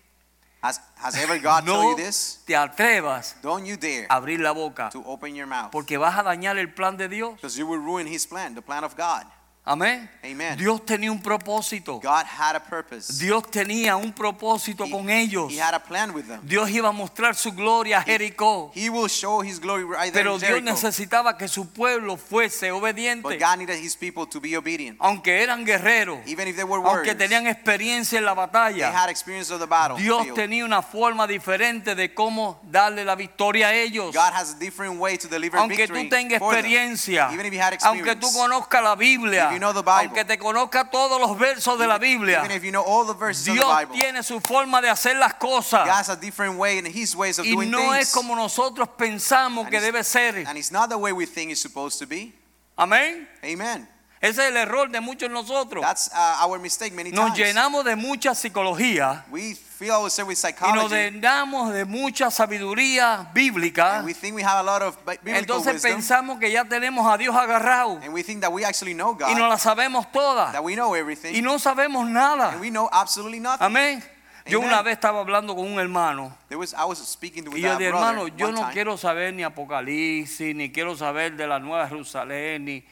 Has, 0.63 0.79
has 0.99 1.17
ever 1.17 1.39
God 1.41 1.65
told 1.65 1.67
No 1.67 1.91
you 1.91 1.97
this? 1.97 2.43
te 2.47 2.55
atrevas 2.55 3.35
Don't 3.43 3.65
you 3.65 3.77
dare 3.79 4.07
a 4.11 4.17
abrir 4.17 4.41
la 4.41 4.53
boca 4.53 4.91
to 4.93 5.03
open 5.07 5.35
your 5.35 5.47
mouth. 5.47 5.71
porque 5.71 5.97
vas 5.97 6.19
a 6.19 6.23
dañar 6.23 6.59
el 6.59 6.73
plan 6.73 6.97
de 6.99 7.09
Dios. 7.09 7.35
Because 7.37 7.57
you 7.59 7.67
will 7.67 7.81
ruin 7.81 8.07
his 8.07 8.27
plan, 8.27 8.55
the 8.55 8.61
plan 8.63 8.85
of 8.85 8.95
God. 8.95 9.25
Amén. 9.63 10.09
Dios 10.57 10.85
tenía 10.87 11.13
un 11.13 11.21
propósito. 11.21 12.01
God 12.01 12.25
had 12.25 12.57
a 12.57 12.61
purpose. 12.61 13.19
Dios 13.19 13.45
tenía 13.51 13.95
un 13.97 14.13
propósito 14.13 14.85
He- 14.87 14.91
con 14.91 15.11
ellos. 15.11 15.53
He 15.53 15.61
had 15.61 15.75
a 15.75 15.79
plan 15.79 16.13
with 16.15 16.25
them. 16.25 16.41
Dios 16.43 16.71
iba 16.71 16.89
a 16.89 16.93
mostrar 16.93 17.35
su 17.37 17.53
gloria 17.53 17.99
a 17.99 18.03
Jericó. 18.03 18.73
He 18.75 18.89
will 18.89 19.09
show 19.09 19.43
his 19.43 19.61
glory 19.61 19.85
right 19.85 20.13
there 20.13 20.25
Pero 20.25 20.39
Dios 20.39 20.49
Jericho. 20.51 20.65
necesitaba 20.73 21.37
que 21.37 21.47
su 21.47 21.69
pueblo 21.69 22.17
fuese 22.17 22.71
obediente. 22.73 23.23
But 23.23 23.39
God 23.39 23.59
needed 23.59 23.79
his 23.85 23.97
people 23.97 24.27
to 24.27 24.41
be 24.41 24.57
obedient. 24.57 24.97
Aunque 24.99 25.43
eran 25.43 25.65
guerreros, 25.65 26.19
Even 26.27 26.49
if 26.49 26.57
they 26.57 26.65
were 26.65 26.77
aunque 26.83 27.11
warriors, 27.13 27.19
tenían 27.19 27.47
experiencia 27.47 28.19
en 28.19 28.25
la 28.25 28.35
they 28.35 28.41
batalla, 28.47 28.91
had 29.05 29.11
experience 29.11 29.53
of 29.53 29.61
the 29.61 29.67
battle. 29.67 29.99
Dios 29.99 30.27
tenía 30.35 30.65
una 30.65 30.81
forma 30.83 31.27
diferente 31.27 31.95
de 31.95 32.15
cómo 32.15 32.61
darle 32.65 33.05
la 33.05 33.15
victoria 33.15 33.69
a 33.69 33.75
ellos. 33.75 34.15
God 34.15 34.33
has 34.33 34.55
a 34.55 34.59
different 34.59 34.99
way 34.99 35.19
to 35.19 35.29
deliver 35.29 35.59
Aunque 35.61 35.77
victory 35.87 36.05
tú 36.05 36.09
tengas 36.09 36.41
experiencia, 36.41 37.29
Even 37.33 37.45
if 37.47 37.53
you 37.53 37.61
had 37.61 37.77
aunque 37.83 38.17
tú 38.17 38.33
conozcas 38.33 38.83
la 38.83 38.97
Biblia, 38.97 39.50
If 39.51 39.55
you 39.55 39.59
know 39.61 39.73
the 39.73 39.83
Bible, 39.83 40.17
aunque 40.17 40.25
te 40.25 40.37
conozcas 40.39 40.91
todos 40.91 41.21
los 41.21 41.37
versos 41.39 41.79
de 41.79 41.87
la 41.87 41.99
Biblia, 41.99 42.39
even 42.45 42.51
if 42.53 42.63
you 42.65 42.71
know 42.73 42.83
all 42.83 43.05
the 43.07 43.15
verses 43.15 43.47
of 43.49 43.55
the 43.55 43.61
Dios 43.61 43.79
Bible, 43.81 43.95
tiene 43.95 44.23
su 44.23 44.41
forma 44.41 44.81
de 44.81 44.89
hacer 44.89 45.17
las 45.19 45.33
God 45.39 45.41
cosas 45.63 45.89
has 45.89 46.09
a 46.09 46.17
different 46.17 46.57
way 46.57 46.79
and 46.79 46.87
his 46.89 47.15
ways 47.15 47.39
of 47.39 47.45
y 47.47 47.53
doing 47.53 47.71
no 47.71 47.93
es 47.93 48.11
things. 48.11 48.15
como 48.15 48.35
nosotros 48.35 48.89
pensamos 48.97 49.65
And 49.67 49.71
que 49.71 49.79
it's- 49.79 49.93
debe 49.93 50.05
ser. 50.05 50.45
And 50.47 50.57
it's 50.59 50.71
not 50.73 50.89
the 50.91 50.99
way 50.99 51.13
we 51.13 51.27
think 51.27 51.51
it's 51.51 51.61
supposed 51.61 51.99
to 51.99 52.07
be. 52.07 52.33
Amén. 52.79 53.27
Amen. 53.45 53.87
Ese 54.23 54.39
es 54.39 54.51
el 54.51 54.57
error 54.59 54.89
de 54.91 55.01
muchos 55.01 55.29
de 55.29 55.35
nosotros. 55.35 55.83
That's 55.83 56.09
uh, 56.15 56.47
our 56.47 56.59
mistake 56.59 56.93
many 56.93 57.11
Nos 57.11 57.33
times. 57.33 57.39
llenamos 57.39 57.85
de 57.85 57.97
mucha 57.97 58.35
psicología 58.35 59.25
We 59.31 59.55
fill 59.81 59.93
ourselves 59.93 60.29
with 60.29 60.37
y 60.37 60.73
nos 60.75 60.91
psychology, 60.91 60.95
llenamos 60.95 61.73
de 61.73 61.87
mucha 61.87 62.31
sabiduría 62.31 63.31
bíblica. 63.33 63.97
and 63.97 64.05
we 64.07 64.13
think 64.13 64.37
we 64.37 64.43
have 64.43 64.59
a 64.59 64.63
lot 64.63 64.83
of 64.83 64.95
bi- 65.07 65.17
biblical 65.23 65.41
Entonces 65.41 65.73
wisdom, 65.75 65.93
pensamos 65.93 66.39
que 66.39 66.51
ya 66.51 66.65
tenemos 66.65 67.07
a 67.11 67.17
Dios 67.17 67.35
agarrado 67.35 67.99
and 68.03 68.13
we 68.13 68.23
think 68.23 68.43
that 68.43 68.53
we 68.53 68.63
actually 68.63 68.93
know 68.93 69.17
y 69.19 69.33
nos 69.35 69.39
God, 69.41 69.49
la 69.49 69.57
sabemos 69.59 70.13
toda 70.13 70.53
that 70.53 70.63
we 70.63 70.75
know 70.75 70.95
everything, 70.95 71.35
y 71.35 71.41
no 71.41 71.59
sabemos 71.59 72.07
nada. 72.07 72.51
and 72.51 72.61
we 72.61 72.69
know 72.71 72.91
absolutely 72.93 73.41
nothing. 73.41 73.65
Amén. 73.65 74.05
Yo 74.47 74.59
Amen. 74.59 74.71
una 74.71 74.83
vez 74.83 74.95
estaba 74.95 75.21
hablando 75.21 75.55
con 75.55 75.67
un 75.71 75.79
hermano 75.79 76.37
There 76.49 76.59
was 76.59 76.75
I 76.75 76.85
was 76.85 76.99
speaking 76.99 77.49
with 77.49 77.57
y 77.59 77.63
yo 77.63 77.77
dije, 77.77 77.89
hermano, 77.89 78.29
yo 78.29 78.51
no 78.53 78.61
time. 78.61 78.73
quiero 78.73 78.97
saber 78.99 79.33
ni 79.33 79.45
Apocalipsis, 79.45 80.55
ni 80.55 80.71
quiero 80.73 80.95
saber 80.97 81.37
de 81.37 81.47
la 81.47 81.59
Nueva 81.59 81.89
Jerusalén, 81.89 82.65
ni, 82.67 82.85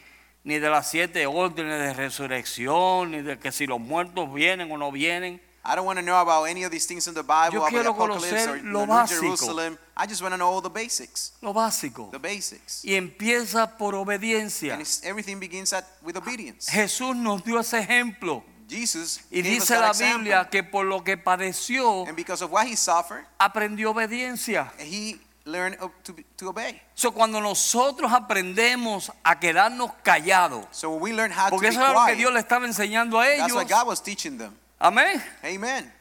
ni 0.44 0.59
de 0.59 0.70
las 0.70 0.88
siete 0.90 1.27
órdenes 1.27 1.81
de 1.81 1.92
resurrección, 1.94 3.11
ni 3.11 3.22
de 3.22 3.38
que 3.38 3.53
si 3.53 3.66
los 3.66 3.79
muertos 3.81 4.33
vienen 4.33 4.70
o 4.72 4.79
no 4.79 4.90
vienen. 4.90 5.40
I 5.64 5.75
don't 5.75 5.85
want 5.85 5.99
to 5.99 6.05
know 6.05 6.21
about 6.21 6.44
any 6.44 6.64
of 6.64 6.71
these 6.71 6.87
things 6.87 7.07
in 7.09 7.14
the 7.14 7.23
Bible, 7.23 7.55
Yo 7.55 7.59
about 7.61 7.73
the 7.73 7.79
quiero 7.79 7.90
apocalypse 7.92 8.33
conocer 8.33 8.49
or 8.49 8.73
lo 8.73 8.81
the 8.81 8.87
New 8.87 8.92
básico. 8.92 9.21
Jerusalem. 9.21 9.79
I 9.97 10.07
just 10.07 10.23
want 10.23 10.33
to 10.33 10.38
know 10.38 10.49
all 10.49 10.61
the 10.62 10.71
basics, 10.71 11.33
Lo 11.42 11.53
básico. 11.53 12.11
the 12.11 12.18
basics. 12.18 12.83
Y 12.85 12.94
empieza 12.94 13.77
por 13.77 13.94
obediencia. 13.94 14.73
And 14.75 14.81
it's, 14.83 15.03
everything 15.05 15.38
begins 15.40 15.73
at, 15.73 15.85
with 16.03 16.16
obedience. 16.16 16.68
Jesús 16.71 17.14
nos 17.16 17.42
dio 17.44 17.59
ese 17.59 17.75
ejemplo. 17.81 18.42
Jesus 18.68 19.21
Y 19.31 19.42
gave 19.42 19.47
us 19.47 19.61
dice 19.61 19.68
that 19.75 19.81
la 19.81 19.88
example. 19.90 20.18
Biblia 20.18 20.49
que 20.51 20.62
por 20.62 20.85
lo 20.85 21.03
que 21.03 21.16
padeció, 21.16 22.07
And 22.07 22.14
because 22.16 22.42
of 22.42 22.51
what 22.53 22.66
he 22.66 22.77
suffered, 22.77 23.25
aprendió 23.38 23.90
obediencia. 23.90 24.71
he 24.79 25.18
learned 25.47 25.79
to, 26.05 26.12
be- 26.12 26.25
to 26.37 26.49
obey. 26.51 26.81
So, 26.94 27.11
cuando 27.12 27.40
nosotros 27.40 28.12
aprendemos 28.12 29.11
a 29.25 29.40
quedarnos 29.40 29.90
callados, 30.05 30.66
So 30.71 30.90
when 30.92 31.01
we 31.01 31.12
learn 31.12 31.33
how 31.33 31.47
to 31.47 31.51
porque 31.57 31.68
be 31.71 31.75
eso 31.75 31.81
es 31.83 31.88
lo 31.88 31.94
que 31.94 32.05
quiet, 32.14 32.18
Dios 32.18 32.33
le 32.35 32.40
estaba 32.40 32.66
enseñando 32.66 33.18
a 33.18 33.25
that's 33.27 33.44
ellos. 33.51 33.55
what 33.55 33.68
God 33.68 33.87
was 33.87 34.03
teaching 34.03 34.37
them. 34.38 34.55
Amén. 34.81 35.23
Amen. 35.45 35.93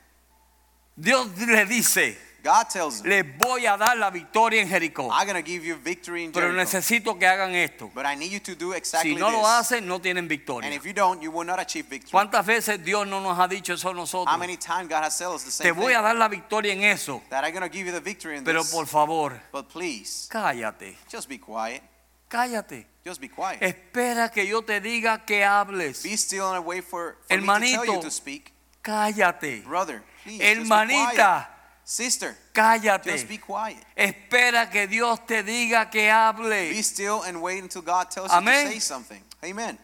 Dios 0.95 1.27
le 1.37 1.65
dice, 1.65 2.17
God 2.43 2.69
tells 2.69 3.01
them, 3.01 3.09
les 3.09 3.23
voy 3.37 3.65
a 3.67 3.77
dar 3.77 3.97
la 3.97 4.09
victoria 4.09 4.61
en 4.61 4.67
Jericó. 4.69 5.09
I'm 5.11 5.27
going 5.27 5.35
to 5.35 5.47
give 5.47 5.63
you 5.65 5.75
victory 5.75 6.23
in 6.23 6.31
Pero 6.31 6.47
Jericho. 6.51 6.63
necesito 6.63 7.19
que 7.19 7.27
hagan 7.27 7.53
esto. 7.55 7.91
But 7.93 8.05
I 8.05 8.15
need 8.15 8.31
you 8.31 8.39
to 8.39 8.55
do 8.55 8.73
exactly 8.73 9.13
Si 9.13 9.19
no 9.19 9.29
lo 9.29 9.39
this. 9.39 9.47
hacen, 9.47 9.85
no 9.87 9.99
tienen 9.99 10.19
And 10.23 10.29
victoria. 10.29 10.71
if 10.71 10.85
you 10.85 10.93
don't, 10.93 11.21
you 11.21 11.29
will 11.31 11.45
not 11.45 11.59
achieve 11.59 11.87
victory. 11.87 12.11
¿Cuántas 12.11 12.45
veces 12.45 12.83
Dios 12.83 13.05
no 13.07 13.19
nos 13.19 13.37
ha 13.37 13.47
dicho 13.47 13.73
eso 13.73 13.89
a 13.89 13.91
How 13.91 13.97
nosotros? 13.97 14.39
many 14.39 14.57
times 14.57 14.89
God 14.89 15.03
has 15.03 15.15
said 15.17 15.27
us 15.27 15.43
the 15.43 15.51
Te 15.51 15.69
same 15.69 15.75
voy 15.75 15.87
thing? 15.93 15.97
a 15.97 16.01
dar 16.01 16.15
la 16.15 16.27
victoria 16.29 16.71
en 16.73 16.83
eso. 16.83 17.21
That 17.29 17.43
I'm 17.43 17.53
to 17.53 17.69
give 17.69 17.85
you 17.85 17.91
the 17.91 17.99
victory 18.01 18.37
in 18.37 18.43
Pero 18.43 18.61
this. 18.63 18.71
por 18.71 18.85
favor, 18.87 19.39
But 19.51 19.69
please, 19.69 20.27
cállate. 20.31 20.95
just 21.11 21.27
be 21.29 21.37
quiet. 21.39 21.81
Cállate. 22.29 22.85
Just 23.05 23.21
be 23.21 23.29
quiet. 23.29 23.61
Espera 23.61 24.29
que 24.31 24.45
yo 24.45 24.61
te 24.61 24.81
diga 24.81 25.25
que 25.25 25.43
hables. 25.43 26.01
Be 26.03 26.17
still 26.17 26.51
and 26.53 26.65
wait 26.65 26.83
for, 26.83 27.17
for 27.27 27.37
me 27.37 27.45
to 27.45 27.51
Hermanito. 27.51 27.83
tell 27.85 27.95
you 27.95 28.01
to 28.01 28.11
speak. 28.11 28.51
Cállate. 28.87 29.63
Brother, 29.63 30.01
please, 30.23 30.39
be 30.39 30.45
Hermanita. 30.45 31.49
Sister, 31.83 32.35
cállate. 32.53 33.11
just 33.11 33.27
be 33.29 33.37
quiet. 33.37 33.77
Espera 33.95 34.69
que 34.69 34.87
Dios 34.87 35.25
te 35.25 35.41
diga 35.43 35.89
que 35.89 36.01
Be 36.01 36.09
hable. 36.11 36.83
still 36.83 37.23
and 37.23 37.41
wait 37.41 37.61
until 37.63 37.81
God 37.81 38.09
tells 38.09 38.31
you 38.33 38.39
to 38.41 38.45
say 38.45 38.79
something. 38.79 39.21
Amen. 39.43 39.77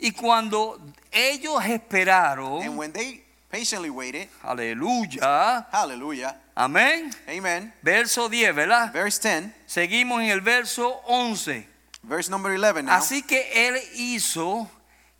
Y 0.00 0.10
cuando 0.10 0.80
ellos 1.12 1.62
esperaron, 1.64 2.62
And 2.64 2.76
when 2.76 2.92
they 2.92 3.22
patiently 3.50 3.90
waited, 3.90 4.28
aleluya, 4.42 5.66
hallelujah, 5.70 6.36
amén. 6.56 7.10
amen. 7.28 7.72
Verso 7.82 8.28
10, 8.28 8.52
¿verdad? 8.54 8.92
Verse 8.92 9.18
10, 9.20 9.52
Seguimos 9.66 10.22
en 10.22 10.30
el 10.30 10.40
verso 10.40 11.00
11. 11.06 11.68
verse 12.02 12.28
number 12.30 12.52
11 12.52 12.82
now. 12.82 12.94
Así 12.94 13.22
que 13.22 13.68
él 13.68 13.76
hizo 13.94 14.68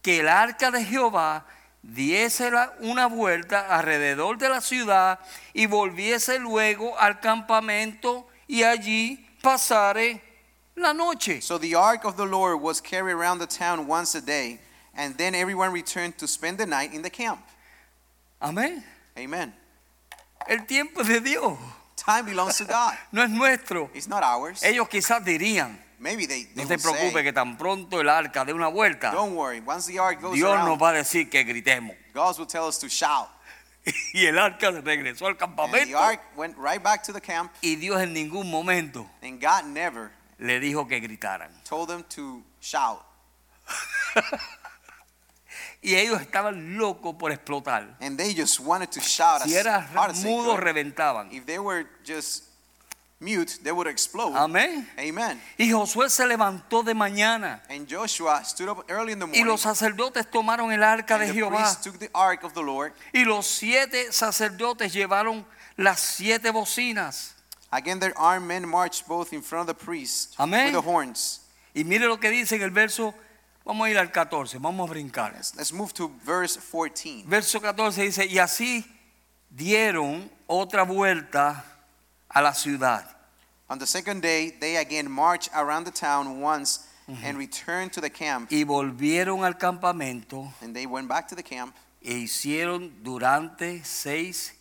que 0.03 0.19
el 0.21 0.29
arca 0.29 0.71
de 0.73 0.85
Jehová 0.85 1.47
diese 1.93 2.51
una 2.81 3.07
vuelta 3.07 3.67
alrededor 3.69 4.39
de 4.39 4.49
la 4.49 4.61
ciudad 4.61 5.19
y 5.53 5.67
volviese 5.67 6.39
luego 6.39 6.99
al 6.99 7.21
campamento 7.21 8.27
y 8.47 8.63
allí 8.63 9.27
pasare 9.43 10.21
la 10.77 10.93
noche. 10.93 11.41
So 11.41 11.59
the 11.59 11.75
ark 11.75 12.05
of 12.05 12.17
the 12.17 12.27
Lord 12.27 12.61
was 12.61 12.81
carried 12.81 13.15
around 13.15 13.39
the 13.39 13.47
town 13.47 13.87
once 13.87 14.15
a 14.15 14.21
day, 14.21 14.61
and 14.97 15.17
then 15.17 15.35
everyone 15.35 15.73
returned 15.73 16.19
to 16.19 16.27
spend 16.27 16.59
the 16.59 16.67
night 16.67 16.93
in 16.95 17.03
the 17.03 17.11
camp. 17.11 17.41
Amén. 18.41 18.83
Amen. 19.17 19.53
El 20.49 20.67
tiempo 20.67 21.03
de 21.03 21.21
Dios, 21.21 21.59
Time 21.97 22.27
belongs 22.27 22.59
to 22.59 22.65
God. 22.65 22.95
no 23.13 23.23
es 23.23 23.31
nuestro. 23.31 23.89
It's 23.95 24.09
not 24.09 24.23
ours. 24.23 24.63
Ellos 24.63 24.89
quizás 24.89 25.25
dirían, 25.25 25.79
Maybe 26.05 26.27
they, 26.27 26.45
they 26.45 26.65
no 26.65 26.69
te 26.69 26.77
preocupes 26.77 27.23
que 27.23 27.33
tan 27.33 27.57
pronto 27.57 27.99
el 27.99 28.11
arca 28.11 28.45
dé 28.45 28.53
una 28.53 28.69
vuelta, 28.69 29.11
don't 29.11 29.35
worry, 29.35 29.63
once 29.65 29.87
the 29.91 29.99
ark 29.99 30.21
goes 30.21 30.35
Dios 30.35 30.55
nos 30.59 30.67
around, 30.67 30.83
va 30.83 30.91
a 30.91 30.93
decir 30.93 31.31
que 31.31 31.43
gritemos. 31.45 31.97
God 32.13 32.39
will 32.39 32.47
tell 32.47 32.69
us 32.69 32.79
to 32.79 32.89
shout. 32.91 33.29
Y 34.13 34.27
el 34.27 34.39
arca 34.39 34.71
regresó 34.71 35.27
al 35.27 35.31
And 35.33 35.39
the 35.39 35.47
campamento 35.47 35.99
ark 35.99 36.21
went 36.37 36.57
right 36.59 36.83
back 36.83 37.03
to 37.05 37.13
the 37.15 37.23
camp, 37.23 37.51
y 37.63 37.77
Dios 37.77 38.03
en 38.03 38.13
ningún 38.13 38.51
momento 38.51 39.09
and 39.23 39.41
God 39.41 39.65
never 39.65 40.11
le 40.39 40.61
dijo 40.61 40.87
que 40.87 41.01
gritaran. 41.01 41.49
told 41.65 41.89
them 41.89 42.05
to 42.11 42.43
shout. 42.61 43.01
Y 45.81 45.97
ellos 45.97 46.21
estaban 46.21 46.79
locos 46.79 47.15
por 47.19 47.31
explotar. 47.31 47.97
And 48.01 48.17
they 48.19 48.35
just 48.35 48.59
wanted 48.61 48.91
to 48.93 49.01
shout 49.01 49.43
Si 49.43 49.55
as 49.55 49.67
era 49.67 49.81
hard 49.81 50.13
as 50.13 50.23
they 50.23 50.31
mudo, 50.31 50.55
could. 50.55 50.65
reventaban. 50.65 51.31
If 51.31 51.45
they 51.45 51.59
were 51.59 51.87
just 52.05 52.45
mute, 53.25 53.59
they 53.63 53.73
would 53.73 53.87
explode. 53.87 54.35
Amén. 54.37 54.87
Amen. 54.99 55.41
Y 55.59 55.71
Josué 55.71 56.11
se 56.11 56.27
levantó 56.27 56.85
de 56.85 56.95
mañana. 56.95 57.63
And 57.71 57.89
Joshua 57.89 58.45
stood 58.45 58.69
up 58.69 58.85
early 58.89 59.13
in 59.13 59.19
the 59.19 59.25
Y 59.27 59.29
morning. 59.29 59.47
los 59.47 59.63
sacerdotes 59.63 60.31
tomaron 60.31 60.73
el 60.73 60.83
arca 60.83 61.19
de 61.19 61.33
Jehová. 61.33 61.81
took 61.83 61.99
the 61.99 62.11
ark 62.15 62.45
of 62.45 62.53
the 62.53 62.63
Lord. 62.63 62.93
Y 63.13 63.25
los 63.25 63.47
siete 63.47 64.13
sacerdotes 64.13 64.93
llevaron 64.93 65.45
las 65.77 66.01
siete 66.01 66.51
bocinas. 66.51 67.33
Again, 67.73 67.99
their 67.99 68.13
armed 68.17 68.47
men 68.47 68.69
marched 68.69 69.09
both 69.09 69.33
in 69.33 69.43
front 69.43 69.69
of 69.69 69.77
the 69.77 69.85
priests 69.85 70.35
Amén. 70.39 70.67
with 70.67 70.75
the 70.75 70.83
horns. 70.83 71.41
Y 71.75 71.83
mire 71.83 72.07
lo 72.07 72.19
que 72.19 72.31
dice 72.31 72.53
en 72.57 72.63
el 72.63 72.71
verso. 72.71 73.15
Vamos 73.65 73.87
a 73.87 73.91
ir 73.91 73.97
al 73.97 74.13
14, 74.13 74.59
vamos 74.59 74.91
a 74.91 74.93
brincar. 74.93 75.33
Let's, 75.33 75.57
let's 75.57 75.73
move 75.73 75.95
to 75.95 76.11
verse 76.23 76.59
14. 76.61 77.25
Verso 77.27 77.61
14 77.61 78.03
dice, 78.03 78.27
y 78.27 78.39
así 78.39 78.85
dieron 79.49 80.31
otra 80.47 80.83
vuelta 80.85 81.65
a 82.29 82.43
la 82.43 82.53
ciudad. 82.53 83.14
On 83.69 83.79
the 83.79 83.87
second 83.87 84.21
day, 84.23 84.53
they 84.61 84.77
again 84.77 85.11
marched 85.11 85.49
around 85.55 85.85
the 85.85 85.91
town 85.91 86.41
once 86.41 86.87
mm-hmm. 87.09 87.25
and 87.25 87.39
returned 87.39 87.93
to 87.95 88.01
the 88.01 88.11
camp. 88.11 88.51
Y 88.51 88.65
volvieron 88.65 89.45
al 89.45 89.55
campamento 89.55 90.53
And 90.61 90.75
they 90.75 90.87
went 90.87 91.09
back 91.09 91.29
to 91.29 91.35
the 91.35 91.43
camp 91.43 91.75
e 92.03 92.25
hicieron 92.25 92.91
durante 93.03 93.83
seis 93.85 94.53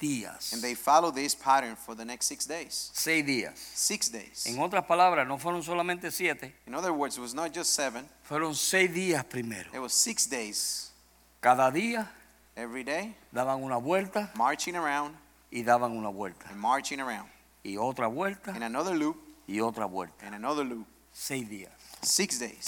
días. 0.00 0.52
and 0.52 0.62
they 0.62 0.74
followed 0.74 1.14
this 1.14 1.34
pattern 1.34 1.76
for 1.76 1.94
the 1.94 2.04
next 2.04 2.26
six 2.26 2.46
days. 2.46 2.90
Seis 2.94 3.22
días. 3.26 3.58
Six 3.74 4.08
days. 4.10 4.46
En 4.46 4.58
otras 4.60 4.84
palabras, 4.86 5.26
no 5.26 5.36
fueron 5.38 5.62
solamente 5.62 6.10
siete, 6.10 6.54
In 6.66 6.74
other 6.74 6.92
words, 6.94 7.18
it 7.18 7.20
was 7.20 7.34
not 7.34 7.52
just 7.52 7.74
seven, 7.74 8.08
fueron 8.26 8.54
seis 8.54 8.90
días 8.90 9.24
primero. 9.28 9.68
it 9.74 9.78
was 9.80 9.92
six 9.92 10.26
days. 10.26 10.92
Cada 11.42 11.70
día 11.70 12.08
Every 12.56 12.82
day, 12.82 13.14
daban 13.32 13.62
una 13.62 13.76
vuelta 13.76 14.30
marching 14.34 14.74
around 14.74 15.14
y 15.52 15.62
daban 15.62 15.92
una 15.96 16.08
vuelta. 16.10 16.46
and 16.50 16.58
marching 16.58 16.98
around. 17.00 17.28
Y 17.62 17.76
otra 17.76 18.06
vuelta 18.06 18.52
And 18.52 18.62
another 18.64 18.96
loop 18.96 19.16
y 19.46 19.60
otra 19.60 19.86
vuelta. 19.86 20.26
and 20.26 20.34
another 20.34 20.64
loop. 20.64 20.86
Seis 21.12 21.48
días. 21.48 21.70
Six 22.02 22.38
days. 22.38 22.66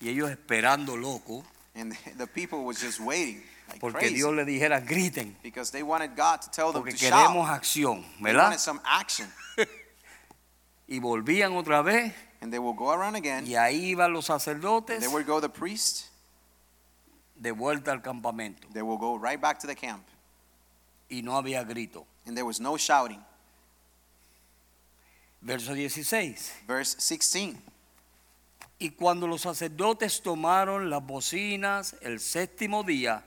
Y 0.00 0.08
ellos 0.08 0.30
esperando 0.30 0.96
loco 0.96 1.42
And 1.74 1.94
the 2.16 2.26
people 2.26 2.64
was 2.64 2.80
just 2.80 3.00
waiting 3.00 3.42
like 3.68 3.80
porque 3.80 3.98
crazy 3.98 4.14
Dios 4.14 4.32
le 4.34 4.44
dijera 4.44 4.80
griten. 4.80 5.36
because 5.42 5.70
they 5.70 5.82
wanted 5.82 6.16
God 6.16 6.40
to 6.40 6.50
tell 6.50 6.72
them 6.72 6.82
Porque 6.82 6.92
to 6.92 6.98
queremos 6.98 7.46
shout. 7.46 7.60
acción, 7.60 8.02
They 8.16 8.22
¿verdad? 8.24 8.44
wanted 8.44 8.58
some 8.60 8.80
action. 8.84 9.28
Y 10.86 11.00
volvían 11.00 11.52
otra 11.54 11.82
vez 11.82 12.14
And 12.40 12.50
they 12.52 12.58
will 12.58 12.72
go 12.74 12.90
around 12.92 13.16
again. 13.16 13.46
y 13.46 13.56
ahí 13.56 13.90
iban 13.94 14.12
los 14.12 14.26
sacerdotes 14.26 15.00
They 15.00 15.08
will 15.08 15.24
go 15.24 15.40
the 15.40 15.48
priest. 15.50 16.06
de 17.36 17.52
vuelta 17.52 17.92
al 17.92 18.00
campamento. 18.02 18.66
They 18.72 18.82
will 18.82 18.96
go 18.98 19.16
right 19.18 19.40
back 19.40 19.58
to 19.60 19.66
the 19.66 19.74
camp. 19.76 20.02
Y 21.10 21.22
no 21.22 21.36
había 21.36 21.62
grito. 21.64 22.06
And 22.26 22.36
there 22.36 22.44
was 22.46 22.58
no 22.60 22.76
shouting. 22.76 23.20
Verso 25.40 25.72
16. 25.74 26.52
Verse 26.66 26.96
16. 26.96 27.56
Y 28.80 28.90
cuando 28.90 29.26
los 29.26 29.42
sacerdotes 29.42 30.22
tomaron 30.22 30.88
las 30.88 31.04
bocinas 31.04 31.96
el 32.00 32.20
séptimo 32.20 32.84
día, 32.84 33.24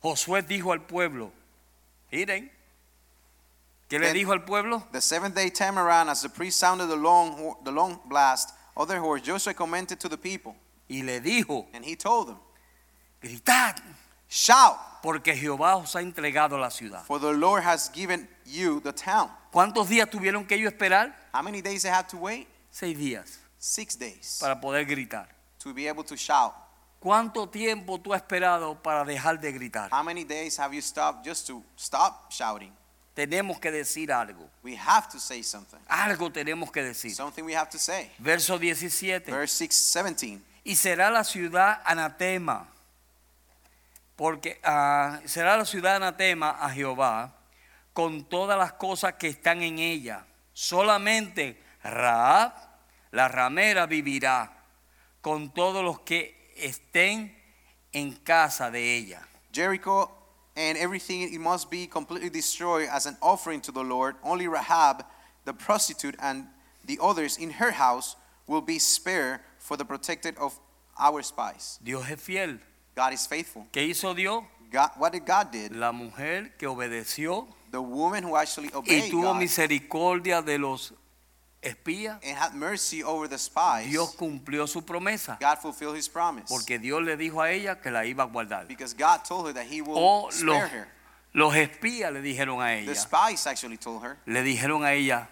Josué 0.00 0.42
dijo 0.42 0.72
al 0.72 0.86
pueblo, 0.86 1.32
miren, 2.10 2.50
¿qué 3.88 3.98
le 3.98 4.12
dijo 4.14 4.32
al 4.32 4.44
pueblo? 4.44 4.82
The 4.92 5.02
seventh 5.02 5.34
day 5.34 5.50
time 5.50 5.78
around, 5.78 6.08
as 6.08 6.22
the 6.22 6.30
priest 6.30 6.58
sounded 6.58 6.88
the 6.88 6.96
long, 6.96 7.56
the 7.64 7.70
long 7.70 8.00
blast 8.06 8.54
of 8.74 8.88
their 8.88 9.00
horn, 9.00 9.20
Joshua 9.22 9.52
commented 9.52 10.00
to 10.00 10.08
the 10.08 10.16
people, 10.16 10.54
Y 10.88 11.02
le 11.02 11.20
dijo, 11.20 11.66
and 11.74 11.84
he 11.84 11.94
told 11.94 12.28
them, 12.28 12.38
gritad, 13.22 13.76
Shout, 14.30 14.78
porque 15.02 15.34
Jehová 15.36 15.76
os 15.76 15.94
ha 15.94 16.00
entregado 16.00 16.58
la 16.58 16.70
ciudad. 16.70 17.04
for 17.04 17.18
the 17.18 17.32
Lord 17.32 17.62
has 17.64 17.90
given 17.90 18.26
you 18.46 18.80
the 18.80 18.92
town. 18.92 19.28
¿Cuántos 19.52 19.88
días 19.88 20.08
tuvieron 20.08 20.46
que 20.46 20.54
ellos 20.56 20.72
esperar? 20.72 21.14
How 21.32 21.42
many 21.42 21.62
days 21.62 21.82
they 21.82 21.90
had 21.90 22.08
to 22.08 22.16
wait? 22.16 22.46
Seis 22.70 22.96
días 22.96 23.38
Six 23.58 23.96
days 23.96 24.38
para 24.40 24.60
poder 24.60 24.84
gritar. 24.84 25.28
to 25.58 25.74
be 25.74 25.86
able 25.86 26.04
to 26.04 26.16
shout. 26.16 26.54
¿Cuánto 27.00 27.48
tiempo 27.48 27.98
tú 27.98 28.12
has 28.12 28.22
esperado 28.22 28.80
para 28.82 29.04
dejar 29.04 29.40
de 29.40 29.52
gritar? 29.52 29.90
How 29.90 30.02
many 30.02 30.24
days 30.24 30.58
have 30.58 30.74
you 30.74 30.82
stopped 30.82 31.26
just 31.26 31.46
to 31.46 31.62
stop 31.76 32.30
shouting? 32.30 32.72
Tenemos 33.14 33.58
que 33.60 33.70
decir 33.70 34.12
algo. 34.12 34.48
We 34.62 34.76
have 34.76 35.08
to 35.10 35.18
say 35.18 35.42
something. 35.42 35.78
Algo 35.88 36.30
tenemos 36.30 36.70
que 36.70 36.82
decir. 36.82 37.14
Something 37.14 37.44
we 37.44 37.54
have 37.54 37.68
to 37.70 37.78
say. 37.78 38.10
Verso 38.18 38.58
17. 38.58 39.30
Verse 39.30 39.52
6, 39.52 39.92
17. 39.92 40.40
Y 40.64 40.76
será 40.76 41.10
la 41.10 41.24
ciudad 41.24 41.80
anatema. 41.84 42.66
Porque 44.16 44.60
ah, 44.62 45.20
será 45.24 45.56
la 45.56 45.64
ciudad 45.64 45.96
anatema 45.96 46.50
a 46.50 46.70
Jehová 46.70 47.34
con 47.92 48.24
todas 48.24 48.58
las 48.58 48.72
cosas 48.74 49.14
que 49.14 49.28
están 49.28 49.62
en 49.62 49.78
ella. 49.78 50.24
Solamente 50.52 51.56
Raab, 51.82 52.52
la 53.12 53.28
ramera, 53.28 53.86
vivirá 53.86 54.50
con 55.20 55.50
todos 55.50 55.84
los 55.84 56.00
que 56.00 56.52
estén 56.56 57.34
en 57.92 58.12
casa 58.24 58.70
de 58.70 58.96
ella. 58.96 59.20
Jericho 59.52 60.10
and 60.56 60.76
everything 60.78 61.22
it 61.22 61.40
must 61.40 61.70
be 61.70 61.86
completely 61.86 62.28
destroyed 62.28 62.88
as 62.90 63.06
an 63.06 63.16
offering 63.22 63.60
to 63.62 63.72
the 63.72 63.82
Lord. 63.82 64.16
Only 64.22 64.46
Rahab, 64.46 65.04
the 65.44 65.52
prostitute, 65.52 66.16
and 66.20 66.46
the 66.84 66.98
others 67.02 67.38
in 67.38 67.50
her 67.50 67.70
house 67.70 68.16
will 68.46 68.60
be 68.60 68.78
spared 68.78 69.40
for 69.58 69.76
the 69.76 69.84
protected 69.84 70.36
of 70.38 70.58
our 70.98 71.22
spies. 71.22 71.78
Dios 71.82 72.04
es 72.10 72.20
fiel. 72.20 72.58
God 72.94 73.12
is 73.12 73.26
faithful. 73.26 73.66
¿Qué 73.72 73.88
hizo 73.88 74.14
Dios? 74.14 74.44
God, 74.70 74.90
what 74.98 75.12
did 75.12 75.24
God 75.24 75.50
did? 75.50 75.74
La 75.74 75.92
mujer 75.92 76.52
que 76.58 76.68
obedeció 76.68 77.46
The 77.70 77.80
woman 77.80 78.24
who 78.24 78.36
actually 78.36 78.68
y 78.68 78.76
obeyed 78.76 79.10
tuvo 79.10 79.32
God 79.32 79.36
misericordia 79.36 80.42
de 80.42 80.58
los 80.58 80.92
espías, 81.62 82.18
and 82.24 82.36
had 82.36 82.54
mercy 82.54 83.02
over 83.04 83.28
the 83.28 83.38
spies. 83.38 83.86
Dios 83.88 84.14
cumplió 84.16 84.66
su 84.66 84.82
promesa. 84.82 85.38
God 85.40 85.58
fulfilled 85.58 85.96
His 85.96 86.08
promise 86.08 86.46
Porque 86.48 86.78
Dios 86.78 87.02
le 87.02 87.16
dijo 87.16 87.40
a 87.42 87.50
ella 87.52 87.80
que 87.80 87.90
la 87.90 88.04
iba 88.06 88.24
a 88.24 88.26
guardar. 88.26 88.66
because 88.66 88.94
God 88.94 89.24
told 89.24 89.46
her 89.46 89.52
that 89.52 89.66
He 89.70 89.82
will 89.82 89.96
O 89.96 90.28
los, 90.42 90.70
her. 90.70 90.88
los 91.34 91.54
espías 91.54 92.12
le 92.12 92.22
dijeron 92.22 92.60
a 92.60 92.66
The 92.84 92.90
ella, 92.90 92.94
spies 92.94 93.46
actually 93.46 93.76
told 93.76 94.02
her. 94.02 94.16
le 94.26 94.42
dijeron 94.42 94.84
a 94.84 94.92
ella, 94.94 95.28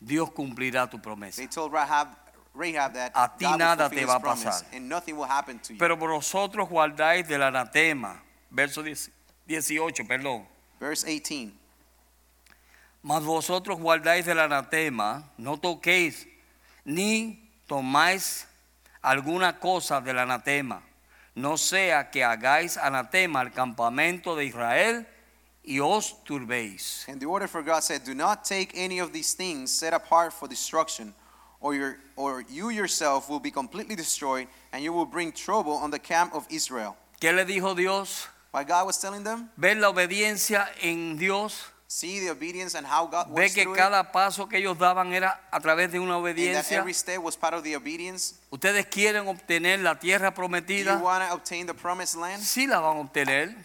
Dios 0.00 0.30
cumplirá 0.30 0.90
tu 0.90 0.98
promesa. 0.98 1.36
They 1.36 1.46
told 1.46 1.72
Rahab, 1.72 2.08
Rahab 2.54 2.92
that 2.94 3.12
A 3.14 3.28
ti 3.38 3.44
God 3.46 3.58
nada 3.58 3.88
te 3.88 4.04
va 4.04 4.16
a 4.16 4.20
pasar. 4.20 4.64
and 4.72 4.88
nothing 4.88 5.16
will 5.16 5.28
happen 5.28 5.58
to 5.60 5.72
you. 5.74 5.78
Pero 5.78 5.96
vosotros 5.96 6.68
guardáis 6.68 7.26
del 7.26 7.40
anatema, 7.42 8.20
verso 8.50 8.82
10 8.82 9.10
18, 9.46 10.04
perdón. 10.06 10.44
Verse 10.80 11.04
18. 11.04 11.52
Mas 13.08 13.24
vosotros 13.24 13.78
guardáis 13.78 14.26
del 14.26 14.38
anatema, 14.38 15.32
no 15.38 15.56
toquéis 15.56 16.28
ni 16.84 17.50
tomáis 17.66 18.46
alguna 19.00 19.58
cosa 19.58 19.98
del 20.02 20.18
anatema, 20.18 20.82
no 21.34 21.56
sea 21.56 22.10
que 22.10 22.22
hagáis 22.22 22.76
anatema 22.76 23.40
al 23.40 23.50
campamento 23.54 24.36
de 24.36 24.44
Israel 24.44 25.06
y 25.64 25.80
os 25.80 26.22
turbéis. 26.22 27.08
And 27.08 27.18
the 27.18 27.24
order 27.24 27.48
for 27.48 27.62
God 27.62 27.82
said, 27.82 28.04
Do 28.04 28.14
not 28.14 28.44
take 28.44 28.74
any 28.74 28.98
of 28.98 29.14
these 29.14 29.32
things 29.32 29.72
set 29.72 29.94
apart 29.94 30.34
for 30.34 30.46
destruction, 30.46 31.14
or, 31.62 31.74
your, 31.74 31.96
or 32.14 32.44
you 32.50 32.68
yourself 32.68 33.30
will 33.30 33.40
be 33.40 33.50
completely 33.50 33.96
destroyed, 33.96 34.48
and 34.70 34.84
you 34.84 34.92
will 34.92 35.06
bring 35.06 35.32
trouble 35.32 35.72
on 35.72 35.90
the 35.90 35.98
camp 35.98 36.34
of 36.34 36.46
Israel. 36.50 36.94
¿Qué 37.18 37.34
le 37.34 37.46
dijo 37.46 37.74
Dios? 37.74 38.28
Why 38.50 38.64
God 38.64 38.84
was 38.84 39.00
telling 39.00 39.24
them? 39.24 39.48
Ver 39.56 39.76
la 39.76 39.88
obediencia 39.88 40.68
en 40.82 41.16
Dios. 41.16 41.72
See 41.90 42.20
the 42.20 42.30
obedience 42.30 42.74
and 42.76 42.86
how 42.86 43.06
God 43.06 43.28
Ve 43.28 43.32
works 43.32 43.54
que 43.54 43.62
through 43.62 43.74
it, 43.74 43.78
cada 43.78 44.12
paso 44.12 44.46
que 44.46 44.58
ellos 44.58 44.76
daban 44.78 45.10
era 45.14 45.40
a 45.50 45.58
través 45.58 45.90
de 45.90 45.98
una 45.98 46.16
and 46.16 46.22
that 46.24 46.30
obediencia. 46.32 46.76
every 46.78 46.92
step 46.92 47.18
was 47.22 47.34
part 47.34 47.54
of 47.54 47.62
the 47.64 47.74
obedience. 47.76 48.34
Ustedes 48.50 48.84
quieren 48.86 49.26
obtener 49.26 49.80
la 49.80 49.98
tierra 49.98 50.28
Do 50.30 50.32
you 50.32 50.36
prometida. 50.36 50.98
want 50.98 51.26
to 51.26 51.32
obtain 51.34 51.66
the 51.66 51.72
promised 51.72 52.16
land? 52.16 52.42
Sí 52.42 52.66
la 52.66 52.80
van 52.80 52.98
a 52.98 53.00
obtener 53.00 53.56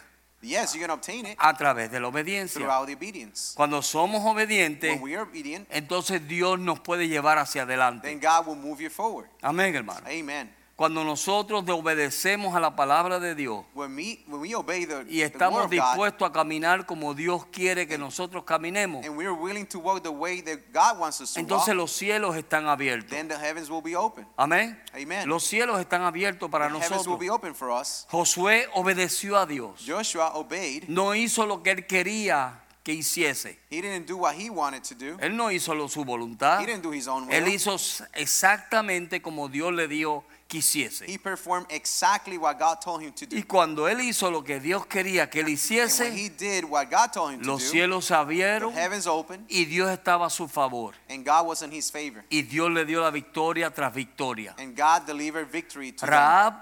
Yes, 0.41 0.73
you 0.73 0.79
can 0.81 0.91
obtain 0.91 1.25
it 1.25 1.37
a 1.37 1.53
través 1.57 1.89
de 1.91 1.99
la 1.99 2.07
obediencia. 2.07 2.59
throughout 2.61 2.85
the 2.87 2.93
obedience. 2.93 3.53
Cuando 3.55 3.81
somos 3.81 4.21
obedientes, 4.25 4.91
When 4.91 5.01
we 5.01 5.15
are 5.15 5.23
obedient, 5.23 5.67
entonces 5.69 6.25
Dios 6.25 6.57
nos 6.59 6.79
puede 6.79 7.09
llevar 7.09 7.37
hacia 7.39 7.65
then 7.65 7.79
adelante. 7.79 8.13
God 8.21 8.47
will 8.47 8.55
move 8.55 8.81
you 8.81 8.89
forward. 8.89 9.27
Amén, 9.41 9.75
hermano. 9.75 9.99
Amen. 10.07 10.49
Cuando 10.75 11.03
nosotros 11.03 11.63
obedecemos 11.69 12.55
a 12.55 12.59
la 12.59 12.75
palabra 12.75 13.19
de 13.19 13.35
Dios 13.35 13.63
When 13.75 13.95
we, 13.95 14.23
when 14.27 14.41
we 14.41 14.55
obey 14.55 14.85
the, 14.85 15.03
y 15.07 15.17
the 15.17 15.21
word 15.21 15.31
estamos 15.31 15.61
God, 15.63 15.69
dispuestos 15.69 16.27
a 16.27 16.31
caminar 16.31 16.87
como 16.87 17.13
Dios 17.13 17.45
quiere 17.45 17.87
que 17.87 17.99
nosotros 17.99 18.43
caminemos, 18.43 19.05
and 19.05 19.15
we 19.15 19.25
are 19.25 19.35
willing 19.35 19.67
to 19.67 19.77
walk 19.79 20.01
the 20.01 20.09
way 20.09 20.41
that 20.41 20.57
God 20.73 20.99
wants 20.99 21.21
us 21.21 21.33
to 21.33 21.39
entonces 21.39 21.69
walk, 21.69 21.77
los 21.77 21.91
cielos 21.91 22.35
están 22.35 22.67
abiertos. 22.67 23.09
then 23.09 23.27
the 23.27 23.37
heavens 23.37 23.69
will 23.69 23.83
be 23.83 23.95
open. 23.95 24.25
Amén. 24.35 24.81
Amen. 24.95 25.29
Los 25.29 25.43
cielos 25.43 25.79
están 25.79 26.01
abiertos 26.01 26.49
para 26.49 26.67
the 26.67 26.73
heavens 26.73 26.89
will 26.89 26.97
nosotros. 26.97 27.19
be 27.19 27.29
open 27.29 27.53
for 27.53 27.69
us. 27.69 28.07
Josué 28.09 28.67
obedeció 28.73 29.37
a 29.37 29.45
Dios. 29.45 29.85
Joshua 29.85 30.31
obeyed. 30.33 30.85
No 30.87 31.13
hizo 31.13 31.45
lo 31.45 31.61
que 31.61 31.71
él 31.71 31.85
quería 31.85 32.63
que 32.83 32.93
hiciese. 32.93 33.59
He 33.69 33.81
didn't 33.81 34.07
do 34.07 34.17
what 34.17 34.35
he 34.35 34.49
wanted 34.49 34.83
to 34.83 34.95
do. 34.95 35.17
Él 35.19 35.37
no 35.37 35.51
hizo 35.51 35.73
lo, 35.73 35.87
su 35.87 36.03
voluntad. 36.03 36.59
He 36.61 36.65
didn't 36.65 36.83
do 36.83 36.91
his 36.91 37.07
own 37.07 37.27
will. 37.27 37.33
Él 37.33 37.47
hizo 37.47 37.75
exactamente 38.13 39.21
como 39.21 39.47
Dios 39.47 39.71
le 39.71 39.87
dio 39.87 40.23
que 40.53 40.59
hiciese. 40.59 41.05
He 41.07 41.17
performed 41.17 41.65
exactly 41.69 42.37
what 42.37 42.59
God 42.59 42.79
told 42.79 43.01
him 43.01 43.11
to 43.13 43.25
do. 43.25 43.35
Y 43.35 43.43
cuando 43.43 43.87
él 43.87 44.01
hizo 44.01 44.29
lo 44.29 44.43
que 44.43 44.59
Dios 44.59 44.85
quería 44.85 45.27
que 45.29 45.41
él 45.41 45.47
And 45.47 45.47
when 45.47 45.53
hiciese, 45.55 46.13
he 46.13 46.29
did 46.29 46.65
what 46.65 46.89
God 46.91 47.11
told 47.11 47.33
him 47.33 47.41
to 47.41 47.47
los 47.47 47.63
do, 47.63 47.69
cielos 47.71 48.05
se 48.05 48.13
the 48.13 48.19
abrieron 48.19 48.73
heavens 48.73 49.07
opened 49.07 49.45
y 49.49 49.65
Dios 49.65 49.89
estaba 49.89 50.27
a 50.27 50.29
su 50.29 50.47
favor. 50.47 50.93
and 51.09 51.25
God 51.25 51.47
was 51.47 51.63
in 51.63 51.71
his 51.71 51.89
favor. 51.89 52.23
Y 52.29 52.43
Dios 52.43 52.69
le 52.69 52.85
dio 52.85 53.01
la 53.01 53.09
victoria 53.09 53.71
tras 53.71 53.93
victoria. 53.93 54.53
And 54.59 54.75
God 54.77 55.07
delivered 55.07 55.47
victory 55.51 55.91
to 55.91 56.05
them. 56.05 56.09
Raab 56.09 56.53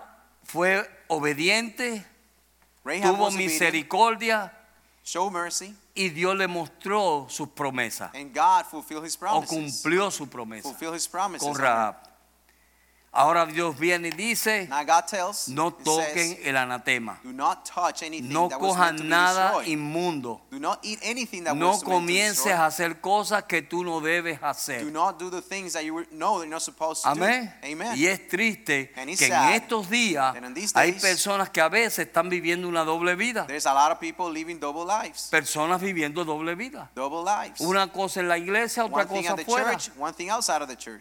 fue 0.43 0.87
obediente, 1.09 2.05
Rahab 2.85 3.15
tuvo 3.15 3.31
misericordia 3.31 4.53
showed 5.03 5.31
mercy, 5.33 5.75
y 5.93 6.09
Dios 6.09 6.37
le 6.37 6.47
mostró 6.47 7.27
sus 7.29 7.49
promesas 7.49 8.11
and 8.13 8.33
God 8.33 8.65
fulfilled 8.67 9.03
his 9.03 9.17
o 9.21 9.41
cumplió 9.41 10.09
su 10.11 10.27
promesa 10.27 10.69
his 10.93 11.07
con. 11.09 11.55
Raab. 11.55 12.10
Ahora 13.13 13.45
Dios 13.45 13.77
viene 13.77 14.07
y 14.07 14.11
dice, 14.11 14.69
tells, 15.05 15.49
no 15.49 15.73
toquen 15.73 16.29
says, 16.29 16.45
el 16.45 16.55
anatema, 16.55 17.19
do 17.21 17.33
not 17.33 17.69
touch 17.69 18.03
anything 18.03 18.31
no 18.31 18.47
cojan 18.47 19.09
nada 19.09 19.65
inmundo, 19.65 20.41
Do 20.49 20.57
not 20.61 20.79
eat 20.81 20.97
anything 21.03 21.43
that 21.43 21.53
no 21.53 21.77
comiences 21.81 22.53
a 22.53 22.67
hacer 22.67 23.01
cosas 23.01 23.43
que 23.43 23.61
tú 23.63 23.83
no 23.83 23.99
debes 23.99 24.39
hacer. 24.41 24.85
Amén. 27.03 27.53
Y 27.95 28.05
es 28.05 28.29
triste 28.29 28.91
que 28.93 29.01
en 29.01 29.17
sad 29.17 29.55
estos 29.55 29.89
días 29.89 30.33
these 30.53 30.71
hay 30.73 30.91
days- 30.93 31.01
personas 31.01 31.49
que 31.49 31.59
a 31.59 31.67
veces 31.67 32.07
están 32.07 32.29
viviendo 32.29 32.65
una 32.69 32.85
doble 32.85 33.15
vida. 33.15 33.45
Personas 35.29 35.81
viviendo 35.81 36.23
doble 36.23 36.55
vida. 36.55 36.89
Una 37.59 37.91
cosa 37.91 38.21
en 38.21 38.29
la 38.29 38.37
iglesia, 38.37 38.85
otra 38.85 39.05
cosa 39.05 39.35
the 39.35 39.43
church. 39.43 39.89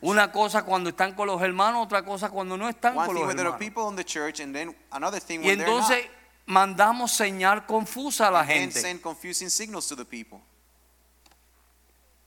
Una 0.00 0.32
cosa 0.32 0.64
cuando 0.64 0.90
están 0.90 1.14
con 1.14 1.28
los 1.28 1.40
hermanos, 1.40 1.84
otra 1.84 1.99
cosa 2.05 2.30
cuando 2.30 2.57
no 2.57 2.68
están 2.68 2.96
one 2.96 3.07
con 3.07 3.14
thing 3.14 3.22
los 3.24 3.28
with 3.28 3.36
the 3.36 3.42
hermanos. 3.42 3.59
people 3.59 3.88
in 3.88 3.96
the 3.96 4.05
church, 4.05 4.40
and 4.40 4.55
then 4.55 4.74
another 4.92 5.20
thing 5.20 5.40
Y 5.42 5.48
when 5.48 5.59
they're 5.59 5.68
entonces 5.68 6.07
mandamos 6.46 7.12
señal 7.12 7.66
confusa 7.66 8.28
a 8.28 8.30
la 8.30 8.40
and 8.40 8.48
gente. 8.51 8.80
send 8.80 9.01
confusing 9.03 9.48
signals 9.48 9.86
to 9.88 9.94
the 9.96 10.05
people. 10.05 10.40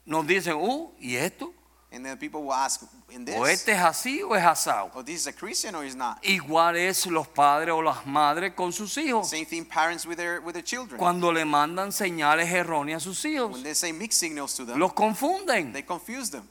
Nos 0.06 0.26
dicen, 0.28 0.56
uh, 0.60 0.92
¿y 1.00 1.16
esto? 1.16 1.54
And 1.92 2.04
then 2.04 2.18
people 2.18 2.42
will 2.42 2.54
ask, 2.54 2.82
in 3.12 3.24
this, 3.24 3.36
¿O 3.38 3.46
este 3.46 3.72
es 3.72 3.80
así 3.80 4.24
o 4.24 4.34
es 4.36 4.44
asado? 4.44 4.90
oh, 4.96 5.04
this 5.04 5.22
is 5.22 5.28
a 5.28 5.32
Christian 5.32 5.76
or 5.76 5.86
is 5.86 5.96
not? 5.96 6.18
Igual 6.24 6.76
es 6.76 7.06
los 7.06 7.28
padres 7.28 7.72
o 7.72 7.82
las 7.82 8.06
madres 8.08 8.54
con 8.56 8.74
sus 8.74 8.98
hijos. 8.98 9.30
Same 9.30 9.46
thing 9.46 9.64
parents 9.64 10.06
with 10.06 10.18
their 10.18 10.42
with 10.42 10.54
their 10.54 10.64
children. 10.64 10.98
Cuando 10.98 11.32
le 11.32 11.46
mandan 11.46 11.92
señales 11.92 12.52
erróneas 12.52 12.98
a 12.98 13.00
sus 13.06 13.24
hijos, 13.26 13.52
when 13.54 13.64
they 13.64 13.76
say 13.76 13.92
mixed 13.92 14.20
signals 14.20 14.56
to 14.56 14.66
them, 14.66 14.80
los 14.80 14.92
confunden. 14.94 15.72
they 15.72 15.84
confuse 15.84 16.32
them. 16.32 16.50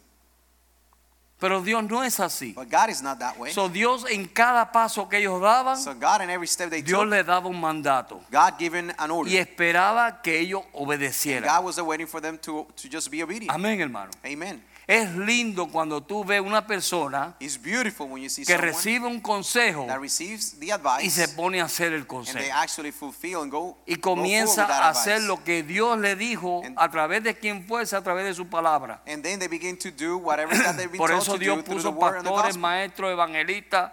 Pero 1.43 1.61
Dios 1.61 1.83
no 1.83 2.05
es 2.05 2.21
así. 2.21 2.53
But 2.55 2.71
God 2.71 2.89
is 2.91 3.03
not 3.03 3.19
that 3.19 3.37
way. 3.37 3.53
So 3.53 3.69
Dios 3.69 4.05
en 4.09 4.27
cada 4.29 4.71
paso 4.71 5.09
que 5.09 5.19
ellos 5.19 5.41
daban, 5.41 5.77
so 5.77 5.93
God 5.93 6.23
in 6.23 6.31
every 6.31 6.47
step 6.47 6.71
they 6.71 6.83
Dios 6.83 7.01
took, 7.01 7.11
le 7.11 7.25
daba 7.25 7.49
un 7.49 7.61
mandato 7.61 8.21
God 8.31 8.57
given 8.61 8.95
an 8.97 9.11
order. 9.11 9.29
y 9.29 9.39
esperaba 9.39 10.23
que 10.23 10.39
ellos 10.39 10.63
and 10.63 10.73
obedecieran. 10.73 11.43
God 11.43 11.65
was 11.65 11.81
waiting 11.81 12.07
for 12.07 12.21
them 12.21 12.39
to, 12.39 12.65
to 12.77 12.89
just 12.89 13.11
be 13.11 13.25
obedient. 13.25 13.51
Amén, 13.51 13.81
hermano. 13.81 14.13
Amen. 14.25 14.63
Es 14.87 15.15
lindo 15.15 15.69
cuando 15.69 16.03
tú 16.03 16.25
ves 16.25 16.41
una 16.41 16.67
persona 16.67 17.37
It's 17.39 17.57
beautiful 17.57 18.09
when 18.09 18.23
you 18.23 18.29
see 18.29 18.45
que 18.45 18.57
recibe 18.57 19.07
un 19.07 19.21
consejo 19.21 19.87
that 19.87 20.01
receives 20.01 20.59
the 20.59 20.73
y 21.01 21.09
se 21.09 21.29
pone 21.29 21.61
a 21.61 21.65
hacer 21.67 21.93
el 21.93 22.01
and 22.01 22.03
they 22.03 22.09
consejo. 22.09 22.53
actually 22.55 22.91
fulfill 22.91 23.43
and 23.43 23.53
go, 23.53 23.79
Y 23.87 23.97
comienza 23.97 24.65
a 24.65 24.89
hacer 24.89 25.15
advice. 25.15 25.29
lo 25.29 25.45
que 25.45 25.63
Dios 25.63 25.99
le 25.99 26.17
dijo 26.17 26.63
And- 26.65 26.77
a 26.79 26.91
través 26.91 27.23
de 27.23 27.35
quien 27.39 27.65
fuese, 27.67 27.95
a 27.95 28.03
través 28.03 28.25
de 28.25 28.35
su 28.35 28.49
palabra. 28.49 29.03
And 29.07 29.23
then 29.23 29.39
they 29.39 29.47
begin 29.49 29.79
to 29.79 29.91
do 29.93 30.19
whatever 30.19 30.53
that 30.57 30.77
they've 30.77 30.91
been 30.91 30.99
Por 30.99 31.13
eso 31.13 31.35
to 31.35 31.39
Dios 31.39 31.59
do 31.59 31.65
puso 31.65 31.97
pastores, 31.97 32.57
maestros, 32.57 33.13
evangelistas 33.13 33.93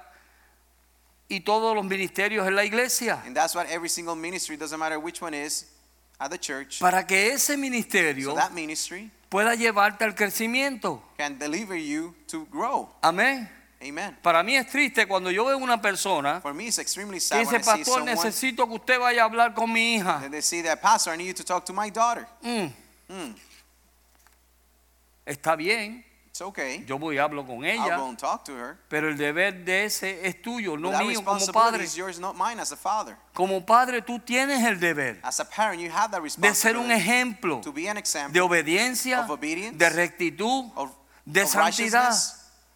y 1.27 1.41
todos 1.41 1.75
los 1.75 1.85
ministerios 1.85 2.47
en 2.47 2.55
la 2.55 2.63
iglesia. 2.63 3.21
And 3.27 3.35
that's 3.35 3.53
what 3.53 3.67
every 3.69 3.89
single 3.89 4.15
ministry, 4.15 4.57
doesn't 4.57 4.79
matter 4.79 4.97
which 4.97 5.21
one 5.21 5.35
is, 5.35 5.67
at 6.19 6.31
the 6.31 6.39
church. 6.39 6.79
Para 6.79 7.05
que 7.05 7.31
ese 7.33 7.55
ministerio 7.55 8.31
So 8.31 8.35
that 8.35 8.53
ministry 8.53 9.11
pueda 9.29 9.55
llevarte 9.55 10.03
al 10.03 10.15
crecimiento. 10.15 11.01
can 11.17 11.37
deliver 11.37 11.77
you 11.77 12.15
to 12.27 12.45
grow. 12.51 12.89
Amén. 13.01 13.49
Amen. 13.81 14.17
Para 14.21 14.43
mí 14.43 14.55
es 14.57 14.67
triste 14.67 15.07
cuando 15.07 15.31
yo 15.31 15.45
veo 15.45 15.57
una 15.57 15.81
persona 15.81 16.41
For 16.41 16.53
me, 16.53 16.65
it's 16.67 16.79
extremely 16.79 17.19
sad 17.21 17.39
dice, 17.39 17.61
pastor, 17.61 18.03
necesito 18.03 18.67
que 18.67 18.73
usted 18.73 18.99
vaya 18.99 19.21
a 19.21 19.25
hablar 19.25 19.53
con 19.53 19.71
mi 19.71 19.95
hija. 19.95 20.27
they 20.29 20.41
say 20.41 20.61
that, 20.63 20.81
Pastor, 20.81 21.13
I 21.13 21.17
need 21.17 21.27
you 21.27 21.33
to 21.35 21.45
talk 21.45 21.63
to 21.65 21.71
my 21.73 21.89
daughter. 21.89 22.27
Mm, 22.41 22.73
Hmm, 23.07 23.33
está 25.25 25.55
bien, 25.55 26.03
it's 26.39 26.41
okay. 26.41 26.83
yo 26.87 26.97
voy 26.97 27.15
y 27.15 27.17
hablo 27.17 27.45
con 27.45 27.65
I'll 27.65 27.77
go 27.77 27.85
ella, 27.85 28.09
and 28.09 28.17
talk 28.17 28.45
to 28.45 28.53
her. 28.53 28.77
pero 28.87 29.09
el 29.09 29.17
deber 29.17 29.65
de 29.65 29.85
ese 29.85 30.25
es 30.25 30.41
tuyo, 30.41 30.77
no 30.77 30.91
But 30.91 31.01
mío 31.01 31.23
como 31.23 31.45
padre. 31.47 31.83
is 31.83 31.95
yours, 31.95 32.19
not 32.19 32.35
mine 32.35 32.59
as 32.61 32.71
a 32.71 32.77
father. 32.77 33.17
Como 33.33 33.65
padre 33.65 34.01
tú 34.01 34.19
tienes 34.19 34.63
el 34.63 34.79
deber 34.79 35.19
As 35.23 35.39
a 35.39 35.45
parent, 35.45 35.81
you 35.81 35.89
have 35.91 36.11
that 36.11 36.21
de 36.21 36.55
ser 36.55 36.77
un 36.77 36.91
ejemplo 36.91 37.61
to 37.61 37.71
be 37.73 37.89
an 37.89 37.97
example 37.97 38.33
de 38.33 38.41
obediencia, 38.41 39.21
of 39.21 39.31
obedience, 39.31 39.77
de 39.77 39.89
rectitud, 39.89 40.71
of, 40.75 40.91
de 41.25 41.41
of 41.41 41.49
santidad. 41.49 42.13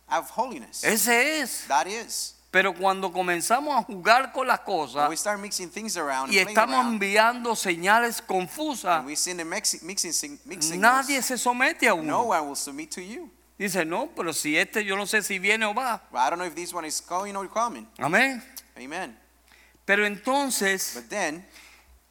of 0.09 0.29
holiness. 0.35 0.83
Ese 0.83 1.41
es. 1.41 1.65
That 1.67 1.87
is. 1.87 2.35
Pero 2.51 2.71
cuando 2.75 3.11
comenzamos 3.11 3.75
a 3.75 3.81
jugar 3.81 4.31
con 4.31 4.45
las 4.45 4.59
When 4.59 4.65
cosas 4.77 5.09
we 5.09 5.17
start 5.17 5.39
mixing 5.39 5.71
things 5.71 5.97
around 5.97 6.31
y 6.31 6.37
estamos 6.37 6.85
enviando 6.85 7.55
señales 7.55 8.21
confusas, 8.21 9.03
nadie 10.77 11.23
se 11.23 11.35
somete 11.39 11.89
a 11.89 11.95
no 11.95 12.25
uno. 12.25 12.53
Dice, 13.63 13.85
no, 13.85 14.09
pero 14.13 14.33
si 14.33 14.57
este 14.57 14.83
yo 14.83 14.97
no 14.97 15.05
sé 15.05 15.21
si 15.21 15.39
viene 15.39 15.65
o 15.65 15.73
va. 15.73 16.01
Well, 16.11 16.21
I 16.21 16.29
don't 16.29 16.39
know 16.39 16.45
if 16.45 16.53
this 16.53 16.73
one 16.73 16.85
is 16.85 16.99
going 16.99 17.33
or 17.33 17.47
coming. 17.47 17.87
Amén. 17.97 18.43
Amen. 18.77 19.17
Pero 19.85 20.05
entonces 20.05 20.95
But 20.95 21.09
then 21.09 21.45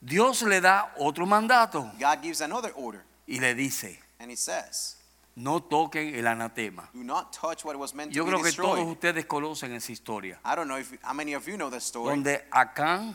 Dios 0.01 0.41
le 0.41 0.63
da 0.63 0.95
otro 0.99 1.27
mandato 1.27 1.93
God 2.01 2.23
gives 2.23 2.41
another 2.41 2.73
order, 2.75 3.05
y 3.27 3.39
le 3.39 3.55
dice, 3.55 4.01
and 4.19 4.31
He 4.31 4.37
says, 4.37 4.97
no 5.37 5.61
toquen 5.61 6.15
el 6.15 6.27
anatema. 6.27 6.89
"Do 6.95 7.05
not 7.05 7.35
touch 7.35 7.67
what 7.67 7.77
was 7.77 7.93
meant 7.95 8.13
Yo 8.13 8.25
to 8.25 8.31
be 8.31 8.37
creo 8.37 8.43
que 8.43 8.53
todos 8.53 8.77
destroyed." 8.79 8.93
ustedes 8.93 9.27
conocen 9.27 9.73
esa 9.73 9.93
historia, 9.93 10.41
I 10.47 10.55
don't 10.55 10.69
know 10.69 10.79
if 10.79 10.91
how 11.03 11.13
many 11.13 11.35
of 11.35 11.47
you 11.47 11.59
know 11.59 11.69
the 11.69 11.81
story 11.81 12.15
donde 12.15 12.41
Acán 12.51 13.15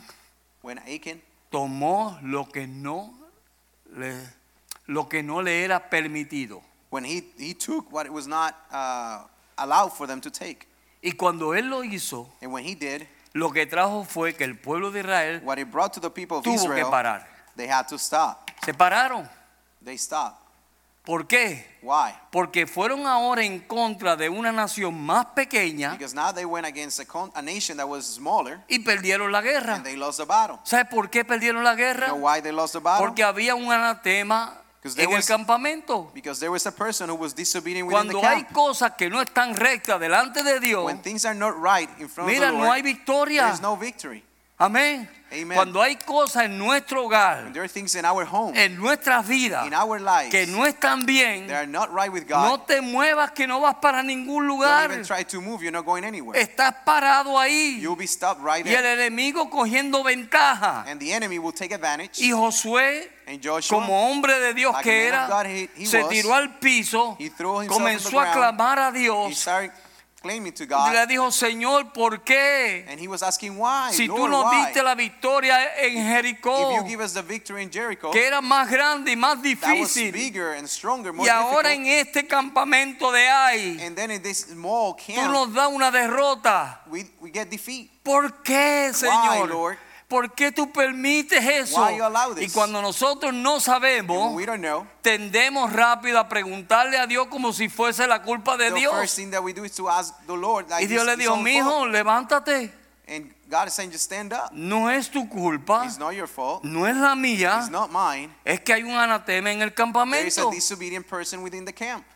when 0.62 0.78
Achan 0.78 1.20
tomó 1.50 2.20
lo 2.22 2.48
que 2.48 2.68
no 2.68 3.14
le, 3.96 4.14
lo 4.86 5.08
que 5.08 5.24
no 5.24 5.42
le 5.42 5.64
era 5.64 5.90
permitido. 5.90 6.67
When 6.90 7.04
he 7.04 7.22
he 7.38 7.54
took 7.54 7.90
what 7.92 8.06
it 8.06 8.12
was 8.12 8.26
not 8.26 8.54
uh, 8.72 9.20
allowed 9.58 9.92
for 9.92 10.06
them 10.06 10.20
to 10.20 10.30
take, 10.30 10.66
Y 11.02 11.12
cuando 11.12 11.52
él 11.54 11.68
lo 11.70 11.82
hizo, 11.82 12.28
and 12.42 12.52
when 12.52 12.64
he 12.64 12.74
did, 12.74 13.06
lo 13.34 13.50
que 13.52 13.66
trajo 13.66 14.04
fue 14.04 14.32
que 14.34 14.44
el 14.44 14.56
pueblo 14.56 14.90
de 14.90 15.00
Israel 15.00 15.40
what 15.44 15.58
it 15.58 15.70
brought 15.70 15.92
to 15.92 16.00
the 16.00 16.10
people 16.10 16.38
of 16.38 16.44
tuvo 16.44 16.54
que 16.56 16.62
Israel, 16.80 16.90
parar. 16.90 17.26
they 17.56 17.66
had 17.68 17.86
to 17.88 17.96
stop. 17.98 18.50
Se 18.64 18.72
pararon. 18.72 19.28
They 19.84 19.96
stopped. 19.96 20.36
¿Por 21.04 21.26
qué? 21.26 21.64
Why? 21.80 22.12
Porque 22.30 22.66
fueron 22.66 23.06
ahora 23.06 23.42
en 23.42 23.60
contra 23.60 24.14
de 24.14 24.28
una 24.28 24.52
nación 24.52 24.92
más 25.00 25.24
pequeña 25.34 25.92
Because 25.92 26.14
now 26.14 26.32
they 26.32 26.44
went 26.44 26.66
against 26.66 27.00
a, 27.00 27.06
con- 27.06 27.30
a 27.34 27.40
nation 27.40 27.78
that 27.78 27.88
was 27.88 28.04
smaller, 28.04 28.60
y 28.68 28.80
perdieron 28.80 29.32
la 29.32 29.40
guerra. 29.40 29.76
and 29.76 29.84
they 29.86 29.96
lost 29.96 30.18
the 30.18 30.26
battle. 30.26 30.58
¿Sabe 30.64 30.84
por 30.90 31.08
qué 31.08 31.24
perdieron 31.24 31.62
la 31.64 31.72
You 31.72 31.76
guerra? 31.78 32.06
know 32.08 32.16
why 32.16 32.40
they 32.42 32.52
lost 32.52 32.74
the 32.74 32.80
battle? 32.80 33.06
Porque 33.06 33.22
había 33.22 33.54
un 33.54 33.72
anatema 33.72 34.52
en 34.84 35.00
el 35.10 35.16
was- 35.16 35.26
campamento. 35.26 36.10
Because 36.14 36.40
there 36.40 36.50
was 36.50 36.66
a 36.66 36.72
person 36.72 37.08
who 37.10 37.16
was 37.16 37.34
disobedient 37.34 37.86
within 37.88 38.08
the 38.08 38.12
Cuando 38.14 38.28
hay 38.28 38.42
camp. 38.44 38.52
cosas 38.52 38.92
que 38.96 39.08
no 39.10 39.20
están 39.20 39.54
rectas 39.56 39.98
delante 40.00 40.42
de 40.42 40.60
Dios, 40.60 40.84
When 40.84 41.00
things 41.02 41.24
are 41.24 41.34
not 41.34 41.54
right 41.60 41.88
in 41.98 42.08
front 42.08 42.30
mira, 42.30 42.46
of 42.48 42.52
the 42.52 42.58
no 42.58 42.64
Lord, 42.64 42.76
hay 42.76 42.82
victoria. 42.82 43.42
there's 43.46 43.60
no 43.60 43.76
victory. 43.76 44.24
Amén. 44.58 45.08
Amen. 45.30 45.54
Cuando 45.56 45.82
hay 45.82 45.96
cosas 45.96 46.44
en 46.44 46.56
nuestro 46.56 47.04
hogar, 47.04 47.52
home, 48.30 48.64
en 48.64 48.76
nuestras 48.76 49.26
vidas, 49.28 49.64
lives, 50.00 50.30
que 50.30 50.46
no 50.46 50.64
están 50.64 51.04
bien, 51.04 51.46
right 51.94 52.10
no 52.42 52.60
te 52.62 52.80
muevas 52.80 53.32
que 53.32 53.46
no 53.46 53.60
vas 53.60 53.74
para 53.74 54.02
ningún 54.02 54.46
lugar. 54.46 54.90
move. 56.22 56.38
Estás 56.40 56.74
parado 56.84 57.38
ahí 57.38 57.78
right 58.42 58.66
y 58.66 58.74
el 58.74 58.86
enemigo 58.86 59.50
cogiendo 59.50 60.02
ventaja. 60.02 60.84
Y 62.24 62.32
Josué, 62.32 63.10
And 63.26 63.44
Joshua, 63.46 63.78
como 63.80 64.10
hombre 64.10 64.40
de 64.40 64.54
Dios 64.54 64.72
like 64.72 64.88
que 64.88 65.06
era, 65.08 65.26
God 65.28 65.44
he- 65.44 65.68
he 65.76 65.84
se 65.86 66.00
was, 66.00 66.08
tiró 66.08 66.32
al 66.34 66.58
piso, 66.58 67.16
comenzó 67.68 68.18
a 68.18 68.32
clamar 68.32 68.78
a 68.78 68.90
Dios 68.90 69.46
claiming 70.20 70.52
to 70.52 70.64
y 70.64 70.66
God, 70.66 70.92
le 70.92 71.06
dijo, 71.06 71.30
Señor, 71.30 71.92
¿por 71.92 72.22
qué? 72.24 72.84
and 72.88 72.98
he 73.00 73.06
was 73.06 73.22
asking 73.22 73.56
why, 73.56 73.90
Si 73.92 74.06
tú 74.08 74.28
nos 74.28 74.44
why? 74.44 74.64
diste 74.66 74.82
la 74.82 74.94
victoria 74.94 75.76
en 75.78 75.96
If 75.96 76.04
Jericó, 76.04 76.76
you 76.76 76.84
give 76.88 77.00
us 77.00 77.14
the 77.14 77.22
victory 77.22 77.62
in 77.62 77.70
Jericho, 77.70 78.10
que 78.10 78.26
era 78.26 78.40
más 78.40 78.68
grande 78.70 79.12
y 79.12 79.16
más 79.16 79.36
that 79.42 79.78
was 79.78 79.94
difícil, 79.94 80.12
bigger 80.12 80.54
and 80.54 80.68
stronger, 80.68 81.12
more 81.12 81.26
y 81.26 81.30
ahora 81.30 81.70
difficult. 81.70 81.86
en 81.88 82.06
este 82.06 82.26
campamento 82.26 83.12
de 83.12 83.28
Ai, 83.28 83.78
And 83.80 83.96
then 83.96 84.10
in 84.10 84.22
this 84.22 84.46
small 84.50 84.96
tú 84.96 85.14
nos 85.30 85.52
das 85.54 85.68
una 85.72 85.90
derrota. 85.90 86.80
we, 86.90 87.06
we 87.20 87.30
get 87.30 87.48
defeat. 87.50 87.88
¿Por 88.02 88.42
qué, 88.42 88.88
Why, 88.90 88.94
Señor? 88.94 89.48
Lord? 89.50 89.78
¿Por 90.08 90.32
qué 90.34 90.50
tú 90.52 90.72
permites 90.72 91.44
eso? 91.44 91.82
Why 91.84 91.96
you 91.98 92.02
allow 92.04 92.34
this? 92.34 92.48
Y 92.50 92.54
cuando 92.54 92.80
nosotros 92.80 93.34
no 93.34 93.60
sabemos, 93.60 94.34
we 94.34 94.46
don't 94.46 94.60
know, 94.62 94.86
tendemos 95.02 95.70
rápido 95.70 96.18
a 96.18 96.28
preguntarle 96.28 96.96
a 96.98 97.06
Dios 97.06 97.26
como 97.28 97.52
si 97.52 97.68
fuese 97.68 98.06
la 98.06 98.22
culpa 98.22 98.56
de 98.56 98.70
the 98.70 98.76
Dios. 98.76 98.94
first 98.94 99.16
thing 99.16 99.30
that 99.30 99.42
we 99.42 99.52
do 99.52 99.64
is 99.64 99.72
to 99.72 99.86
ask 99.90 100.14
the 100.26 100.34
Lord, 100.34 100.66
like 100.70 100.82
Y 100.82 100.86
Dios 100.86 101.04
le 101.04 101.14
dijo, 101.16 101.34
own 101.34 101.42
mi 101.42 101.56
hijo, 101.58 101.68
fault. 101.70 101.90
levántate. 101.92 102.72
And 103.06 103.34
God 103.50 103.68
is 103.68 103.74
saying, 103.74 103.90
just 103.90 104.04
stand 104.04 104.32
up. 104.32 104.50
No 104.52 104.88
es 104.88 105.10
tu 105.10 105.28
culpa, 105.28 105.82
It's 105.84 105.98
not 105.98 106.14
your 106.14 106.26
fault. 106.26 106.64
no 106.64 106.86
es 106.86 106.96
la 106.96 107.14
mía, 107.14 107.58
It's 107.60 107.70
not 107.70 107.90
mine. 107.92 108.30
es 108.46 108.60
que 108.60 108.72
hay 108.72 108.82
un 108.84 108.92
anatema 108.96 109.50
en 109.52 109.60
el 109.60 109.72
There 109.74 110.26
is 110.26 110.38
a 110.38 110.42
campamento. 110.42 110.50
disobedient 110.50 111.06
person 111.06 111.42
within 111.42 111.66
the 111.66 111.72
camp. 111.74 112.06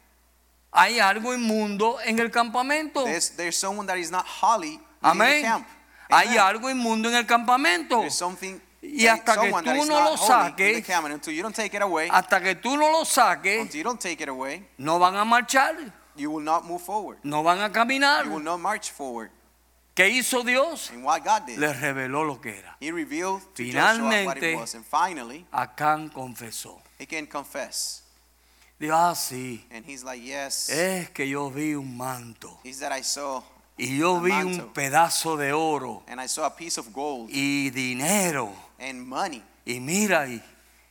Hay 0.72 0.98
algo 0.98 1.34
inmundo 1.34 1.98
en 2.02 2.18
el 2.18 2.30
campamento. 2.30 3.04
There's, 3.04 3.36
there's 3.36 3.56
someone 3.58 3.86
that 3.86 3.98
is 3.98 4.10
not 4.10 4.24
holy 4.26 4.78
within 4.78 4.80
the 5.02 5.08
Amén. 5.08 5.66
Hay 6.12 6.36
algo 6.36 6.68
inmundo 6.70 7.08
en 7.08 7.16
el 7.16 7.26
campamento. 7.26 8.02
Y 8.82 9.06
hasta 9.06 9.40
que 9.40 9.50
tú 9.50 9.84
no 9.86 10.00
lo 10.02 10.16
saques, 10.16 10.76
the 10.76 10.82
camp. 10.82 11.04
And 11.06 11.14
until 11.14 11.32
you 11.32 11.42
don't 11.42 11.54
take 11.54 11.76
it 11.76 11.82
away, 11.82 12.08
Hasta 12.10 12.40
que 12.40 12.56
tú 12.56 12.76
no 12.76 12.90
lo 12.90 13.04
saques, 13.04 13.72
no 14.78 14.98
van 14.98 15.16
a 15.16 15.24
marchar, 15.24 15.76
you 16.16 16.30
will 16.30 16.44
not 16.44 16.64
move 16.64 16.82
forward. 16.82 17.18
no 17.22 17.42
van 17.42 17.60
a 17.60 17.70
caminar. 17.70 18.24
You 18.24 18.32
will 18.32 18.42
not 18.42 18.58
march 18.58 18.90
forward. 18.90 19.30
¿Qué 19.94 20.08
hizo 20.08 20.42
Dios? 20.42 20.90
And 20.90 21.04
what 21.04 21.22
God 21.22 21.46
did, 21.46 21.58
Le 21.58 21.72
reveló 21.74 22.24
lo 22.26 22.40
que 22.40 22.58
era. 22.58 22.76
He 22.80 22.90
revealed 22.90 23.42
to 23.54 23.62
Joshua 23.62 24.24
what 24.24 24.36
Finalmente- 24.38 24.52
it 24.52 24.56
was. 24.58 24.74
And 24.74 24.84
finally, 24.84 25.46
Acán 25.52 26.10
confesó. 26.10 26.80
he 26.98 27.06
can 27.06 27.26
confess. 27.26 28.02
Dijo, 28.80 28.94
ah, 28.96 29.14
sí, 29.14 29.64
And 29.70 29.84
he's 29.86 30.02
like, 30.02 30.20
yes. 30.20 30.68
es 30.70 31.10
que 31.10 31.28
yo 31.28 31.50
vi 31.50 31.74
un 31.74 31.96
manto. 31.96 32.58
Y 33.78 33.98
yo 33.98 34.20
vi 34.20 34.32
un 34.32 34.72
pedazo 34.74 35.36
de 35.36 35.52
oro 35.52 36.02
and 36.06 36.20
I 36.20 36.28
saw 36.28 36.44
a 36.44 36.54
piece 36.54 36.78
of 36.78 36.92
gold 36.92 37.30
y 37.32 37.70
dinero. 37.70 38.52
and 38.78 39.00
money. 39.06 39.42
Y 39.64 39.80
mira, 39.80 40.26
y, 40.28 40.42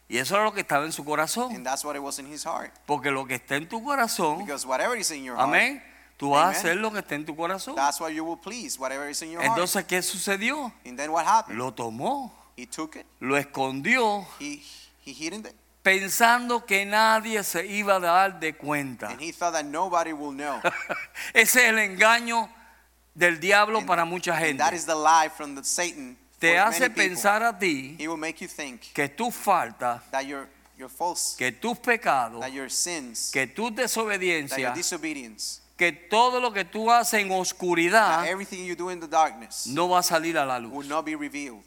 y 0.09 0.17
eso 0.17 0.35
era 0.35 0.43
lo 0.45 0.53
que 0.53 0.61
estaba 0.61 0.85
en 0.85 0.91
su 0.91 1.03
corazón. 1.05 1.53
And 1.55 1.65
that's 1.65 1.85
what 1.85 1.95
it 1.95 2.01
was 2.01 2.19
in 2.19 2.25
his 2.31 2.43
heart. 2.43 2.71
Porque 2.85 3.11
lo 3.11 3.25
que 3.25 3.35
está 3.35 3.55
en 3.57 3.67
tu 3.69 3.83
corazón, 3.83 4.39
Because 4.39 4.65
whatever 4.65 4.97
is 4.97 5.11
in 5.11 5.23
your 5.23 5.35
heart, 5.35 5.49
amén, 5.49 5.83
tú 6.17 6.31
vas 6.31 6.55
a 6.55 6.59
hacer 6.59 6.77
lo 6.77 6.91
que 6.91 6.99
está 6.99 7.15
en 7.15 7.25
tu 7.25 7.35
corazón. 7.35 7.75
that's 7.75 7.99
what 7.99 8.09
you 8.13 8.23
will 8.25 8.37
please, 8.39 8.79
whatever 8.79 9.07
is 9.09 9.21
in 9.21 9.31
your 9.31 9.41
heart. 9.41 9.51
Entonces, 9.57 9.85
¿qué 9.85 10.01
sucedió? 10.01 10.71
And 10.85 10.97
then 10.97 11.11
what 11.11 11.25
happened? 11.25 11.57
Lo 11.57 11.73
tomó, 11.73 12.33
He 12.57 12.65
took 12.65 12.95
it, 12.95 13.05
lo 13.19 13.37
escondió, 13.37 14.25
he, 14.39 14.61
he 15.05 15.13
hidden 15.13 15.45
it, 15.45 15.55
pensando 15.83 16.65
que 16.65 16.85
nadie 16.85 17.43
se 17.43 17.65
iba 17.65 17.95
a 17.95 17.99
dar 17.99 18.39
de 18.39 18.53
cuenta. 18.55 19.09
and 19.09 19.21
he 19.21 19.31
thought 19.31 19.53
that 19.53 19.65
nobody 19.65 20.13
will 20.13 20.31
know. 20.33 20.59
Ese 21.33 21.55
es 21.63 21.69
el 21.69 21.77
engaño 21.79 22.49
del 23.13 23.39
diablo 23.39 23.79
And- 23.79 23.87
para 23.87 24.05
mucha 24.05 24.35
gente. 24.37 24.57
that 24.57 24.73
is 24.73 24.85
the 24.85 24.95
lie 24.95 25.29
from 25.29 25.55
the 25.55 25.63
Satan. 25.63 26.17
Te 26.39 26.57
hace 26.57 26.89
pensar 26.89 27.43
a 27.43 27.57
ti 27.57 27.95
He 27.99 28.07
will 28.07 28.17
make 28.17 28.41
you 28.41 28.47
think 28.47 28.81
que 28.93 29.07
tus 29.09 29.33
faltas, 29.35 30.01
que 31.37 31.51
tus 31.51 31.77
pecados, 31.77 32.39
that 32.41 32.51
your 32.51 32.69
sins, 32.69 33.29
que 33.31 33.45
desobediencias, 33.45 34.73
disobedience, 34.73 35.61
que 35.77 35.91
todo 35.91 36.39
lo 36.39 36.51
que 36.51 36.65
tú 36.65 36.89
haces 36.91 37.21
en 37.21 37.31
oscuridad 37.31 38.25
everything 38.27 38.65
you 38.65 38.75
do 38.75 38.89
in 38.91 38.99
the 38.99 39.07
darkness 39.07 39.67
no 39.67 39.87
va 39.87 39.99
a 39.99 40.03
salir 40.03 40.35
a 40.37 40.45
la 40.45 40.57
will 40.59 40.69
luz. 40.79 40.87
not 40.87 41.05
be 41.05 41.15
revealed. 41.15 41.63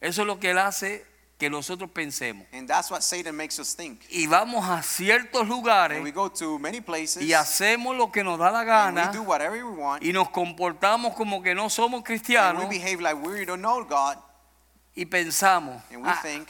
Eso 0.00 0.22
es 0.22 0.26
lo 0.26 0.38
que 0.38 0.50
él 0.52 0.58
hace 0.58 1.04
que 1.38 1.48
nosotros 1.48 1.88
pensemos. 1.90 2.46
And 2.52 2.68
that's 2.68 2.90
what 2.90 3.00
Satan 3.02 3.36
makes 3.36 3.58
us 3.60 3.74
think. 3.76 4.00
Y 4.10 4.26
vamos 4.26 4.68
a 4.68 4.82
ciertos 4.82 5.42
And 5.42 5.50
we 5.50 5.56
lugares 5.56 6.14
go 6.14 6.28
to 6.30 6.58
many 6.58 6.80
places 6.80 7.22
y 7.22 7.32
hacemos 7.32 7.96
lo 7.96 8.10
que 8.10 8.24
nos 8.24 8.38
da 8.38 8.50
la 8.50 8.60
and 8.88 8.96
we 8.96 9.02
gana 9.02 9.12
do 9.12 9.22
whatever 9.22 9.64
we 9.64 9.70
want 9.76 10.02
y 10.02 10.12
nos 10.12 10.28
comportamos 10.30 11.14
como 11.14 11.40
que 11.42 11.54
no 11.54 11.70
somos 11.70 11.98
and 11.98 12.04
cristianos 12.06 12.64
we 12.64 12.78
behave 12.78 13.00
like 13.00 13.14
we 13.24 13.44
don't 13.44 13.60
know 13.62 13.84
God 13.84 14.16
y 14.96 15.04
pensamos, 15.04 15.80
and 15.92 16.02
we 16.02 16.08
"Ah, 16.10 16.18
think 16.22 16.48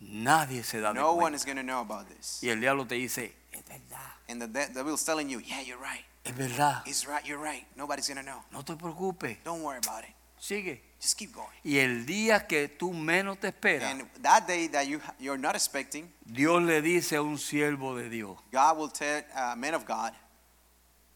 nadie 0.00 0.62
se 0.62 0.80
da 0.80 0.92
de 0.92 1.00
no 1.00 1.12
one 1.12 1.20
cuenta. 1.32 1.36
is 1.36 1.44
going 1.44 1.56
to 1.58 1.62
know 1.62 1.80
about 1.80 2.08
this. 2.08 2.38
Y 2.42 2.48
el 2.48 2.60
diablo 2.60 2.86
te 2.86 2.94
dice, 2.94 3.34
es 3.52 3.62
verdad, 3.66 4.00
And 4.28 4.40
the 4.40 4.48
de- 4.48 4.68
devil's 4.72 5.04
telling 5.04 5.28
you, 5.28 5.40
yeah, 5.40 5.60
you're 5.60 5.78
right. 5.80 6.04
es 6.24 6.34
verdad, 6.34 6.82
He's 6.86 7.06
right, 7.06 7.24
you're 7.24 7.38
right. 7.38 7.64
Nobody's 7.76 8.08
going 8.08 8.16
to 8.18 8.24
know. 8.24 8.42
no 8.50 8.62
te 8.62 8.74
preocupes, 8.76 9.36
Don't 9.44 9.62
worry 9.62 9.78
about 9.78 10.04
it. 10.04 10.15
Sigue. 10.46 10.80
Just 11.00 11.18
keep 11.18 11.32
going. 11.32 11.48
Y 11.62 11.78
el 11.78 12.06
día 12.06 12.46
que 12.46 12.68
tú 12.68 12.92
menos 12.92 13.38
te 13.38 13.48
esperas, 13.48 13.90
And 13.90 14.08
that 14.22 14.46
day 14.46 14.68
that 14.68 14.86
you 14.86 15.00
you're 15.18 15.38
not 15.38 15.54
expecting, 15.54 16.10
Dios 16.24 16.62
le 16.62 16.80
dice 16.80 17.16
a 17.16 17.22
un 17.22 17.38
siervo 17.38 17.96
de 17.96 18.08
Dios, 18.08 18.38
God 18.50 18.78
will 18.78 18.90
tell 18.90 19.22
a 19.34 19.54
man 19.56 19.74
of 19.74 19.84
God, 19.84 20.12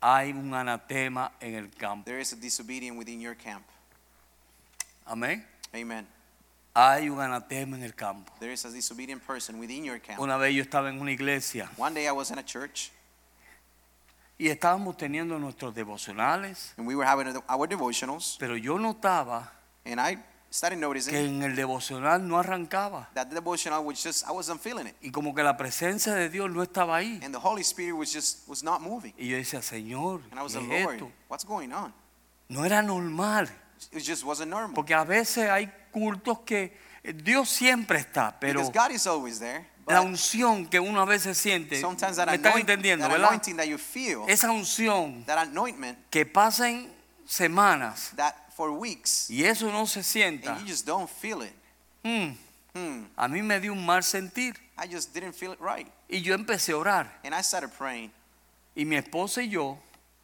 hay 0.03 0.33
un 0.33 0.53
anatema 0.53 1.33
en 1.41 1.55
el 1.55 1.70
campo. 1.70 2.05
There 2.05 2.20
is 2.20 2.33
a 2.33 2.37
disobedient 2.37 2.99
within 2.99 3.20
your 3.20 3.35
camp. 3.35 3.64
Amén. 5.07 5.45
Amen. 5.74 6.07
Hay 6.74 7.09
un 7.09 7.18
anatema 7.20 7.76
en 7.76 7.83
el 7.83 7.95
campo. 7.95 8.33
There 8.39 8.53
is 8.53 8.64
a 8.64 8.70
disobedient 8.70 9.26
person 9.26 9.59
within 9.59 9.85
your 9.85 9.99
camp. 9.99 10.20
Una 10.20 10.37
vez 10.37 10.55
yo 10.55 10.62
estaba 10.62 10.89
en 10.89 11.01
una 11.01 11.11
iglesia 11.11 11.68
One 11.76 11.95
day 11.95 12.07
I 12.07 12.12
was 12.12 12.31
in 12.31 12.39
a 12.39 12.45
church 12.45 12.93
y 14.41 14.49
estábamos 14.49 14.97
teniendo 14.97 15.38
nuestros 15.38 15.74
devocionales, 15.74 16.72
and 16.78 16.86
we 16.88 16.95
were 16.95 17.07
having 17.07 17.26
our 17.49 17.68
devotionals, 17.68 18.36
pero 18.38 18.57
yo 18.57 18.78
notaba 18.78 19.53
and 19.84 20.01
I 20.01 20.18
started 20.51 20.76
que 20.78 20.80
noticing 20.86 21.14
en 21.14 21.43
el 21.43 21.55
devocional 21.55 22.26
no 22.26 22.38
arrancaba 22.38 23.09
that 23.14 23.28
the 23.28 23.34
devotional 23.34 23.84
was 23.84 24.03
just 24.03 24.26
I 24.26 24.32
wasn't 24.32 24.61
feeling 24.61 24.86
it, 24.86 24.97
y 25.03 25.11
como 25.11 25.34
que 25.34 25.43
la 25.43 25.57
presencia 25.57 26.14
de 26.14 26.28
Dios 26.30 26.51
no 26.51 26.62
estaba 26.62 26.97
ahí. 26.97 27.20
and 27.22 27.34
the 27.34 27.41
Holy 27.41 27.62
Spirit 27.62 27.93
was 27.93 28.12
just 28.12 28.49
was 28.49 28.62
not 28.64 28.80
moving. 28.80 29.12
Y 29.18 29.28
yo 29.28 29.36
decía, 29.36 29.61
Señor, 29.62 30.22
And 30.30 30.41
I 30.41 30.43
was 30.43 30.55
¿qué 30.55 30.61
like, 30.61 30.82
Lord, 30.84 30.95
esto? 30.95 31.12
what's 31.28 31.45
going 31.45 31.72
on? 31.72 31.93
No 32.49 32.64
era 32.64 32.82
normal, 32.82 33.49
It 33.93 34.03
just 34.03 34.24
wasn't 34.24 34.51
normal. 34.51 34.74
porque 34.74 34.95
a 34.95 35.05
veces 35.05 35.49
hay 35.51 35.70
cultos 35.93 36.41
que 36.41 36.76
Dios 37.14 37.49
siempre 37.49 37.99
está, 37.99 38.38
pero 38.41 38.61
Because 38.61 38.72
God 38.78 38.91
is 38.95 39.07
always 39.07 39.38
there. 39.38 39.70
La 39.87 40.01
unción 40.03 40.66
que 40.66 40.78
una 40.81 41.05
vez 41.05 41.22
se 41.22 41.35
siente, 41.35 41.81
sometimes 41.81 42.16
that, 42.16 42.26
me 42.28 42.35
están 42.37 42.59
entendiendo, 42.59 43.05
that 43.07 43.12
¿verdad? 43.12 43.28
anointing 43.28 43.57
that 43.57 43.66
you 43.66 43.78
feel, 43.78 44.24
Esa 44.28 44.51
unción 44.53 45.24
that 45.26 45.39
anointment, 45.39 45.99
que 46.11 46.24
pasan 46.26 46.89
semanas 47.26 48.11
that 48.16 48.35
for 48.57 48.70
weeks, 48.70 49.28
y 49.31 49.45
eso 49.45 49.70
no 49.70 49.87
se 49.87 50.03
sienta, 50.03 50.53
and 50.53 50.61
you 50.61 50.66
just 50.66 50.87
don't 50.87 51.09
feel 51.09 51.43
it. 51.43 51.53
mm, 52.05 52.37
Hmm, 52.72 53.07
a 53.16 53.26
mí 53.26 53.43
me 53.43 53.59
dio 53.59 53.72
un 53.72 53.85
mal 53.85 54.05
sentir 54.05 54.55
I 54.78 54.87
just 54.87 55.12
didn't 55.12 55.33
feel 55.35 55.53
it 55.53 55.59
right. 55.61 55.89
y 56.09 56.20
yo 56.22 56.35
empecé 56.35 56.70
a 56.72 56.76
orar 56.76 57.18
And 57.24 57.35
I 57.35 57.43
started 57.43 57.70
praying. 57.76 58.12
y 58.76 58.85
mi 58.85 58.95
esposa 58.97 59.43
y 59.43 59.49
yo 59.49 59.76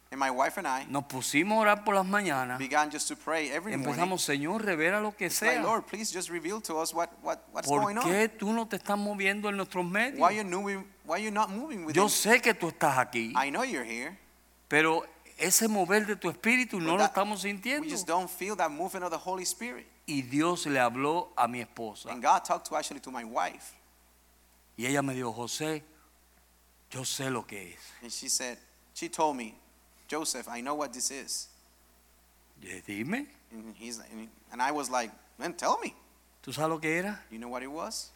And 0.09 0.19
my 0.21 0.31
wife 0.31 0.57
and 0.57 0.65
I 0.65 0.85
nos 0.89 1.03
pusimos 1.03 1.57
a 1.57 1.61
orar 1.61 1.83
por 1.83 1.93
las 1.93 2.05
mañanas, 2.05 2.57
began 2.57 2.89
just 2.89 3.09
to 3.09 3.15
pray 3.17 3.49
every 3.49 3.75
morning. 3.75 3.93
empezamos, 3.93 4.21
Señor, 4.23 4.63
revela 4.63 5.01
lo 5.01 5.11
que 5.15 5.25
It's 5.27 5.41
like, 5.41 5.55
sea. 5.57 5.63
Lord, 5.63 5.85
please 5.85 6.11
just 6.13 6.29
reveal 6.29 6.61
to 6.61 6.77
us 6.79 6.93
what, 6.93 7.09
what, 7.21 7.43
what's 7.51 7.67
¿Por 7.67 7.81
going 7.81 7.97
on. 7.97 8.05
qué 8.05 8.29
tú 8.29 8.53
no 8.53 8.67
te 8.67 8.77
estás 8.77 8.97
moviendo 8.97 9.49
en 9.49 9.57
nuestros 9.57 9.83
medios? 9.83 10.17
Why 10.19 10.37
you 10.37 10.45
moving, 10.45 10.85
why 11.05 11.17
you 11.17 11.29
not 11.29 11.49
moving 11.49 11.83
with 11.85 11.93
Yo 11.93 12.07
sé 12.07 12.41
que 12.41 12.53
tú 12.53 12.69
estás 12.69 12.97
aquí, 12.97 13.33
I 13.35 13.49
know 13.49 13.63
you're 13.65 13.83
here. 13.83 14.17
pero 14.69 15.03
ese 15.37 15.67
mover 15.67 16.05
de 16.07 16.15
tu 16.15 16.29
espíritu 16.29 16.79
no 16.79 16.91
but 16.91 16.91
lo 16.93 16.97
that- 16.99 17.09
estamos 17.09 17.43
We 17.43 17.49
sintiendo. 17.51 17.89
just 17.89 18.07
don't 18.07 18.29
feel 18.29 18.55
that 18.55 18.71
movement 18.71 19.03
of 19.03 19.11
the 19.11 19.17
Holy 19.17 19.43
Spirit. 19.43 19.85
Y 20.07 20.21
Dios 20.21 20.65
le 20.67 20.79
habló 20.79 21.33
a 21.35 21.49
mi 21.49 21.59
esposa 21.59 22.09
And 22.09 22.23
God 22.23 22.45
talked 22.45 22.65
to 22.69 22.77
actually 22.77 23.01
to 23.01 23.11
my 23.11 23.25
wife. 23.25 23.73
y 24.77 24.85
ella 24.85 25.01
me 25.01 25.13
dijo, 25.13 25.33
José, 25.33 25.83
yo 26.91 27.01
sé 27.03 27.29
lo 27.29 27.45
que 27.45 27.73
es. 27.73 27.79
And 28.01 28.09
she 28.09 28.29
said, 28.29 28.57
she 28.93 29.09
told 29.09 29.35
me, 29.35 29.53
Joseph, 30.07 30.47
I 30.49 30.61
know 30.61 30.75
what 30.75 30.93
this 30.93 31.11
is. 31.11 31.47
Dime, 32.61 33.27
And 33.51 33.75
he's 33.75 33.99
and 34.51 34.61
I 34.61 34.71
was 34.71 34.89
like, 34.89 35.11
man, 35.37 35.53
tell 35.53 35.77
me. 35.79 35.93
¿tú 36.43 36.53
sabes 36.53 36.69
lo 36.69 36.79
que 36.79 36.89
era? 36.89 37.19
You 37.29 37.37
know 37.39 37.49
what 37.49 37.61
it 37.61 37.67
was? 37.71 38.09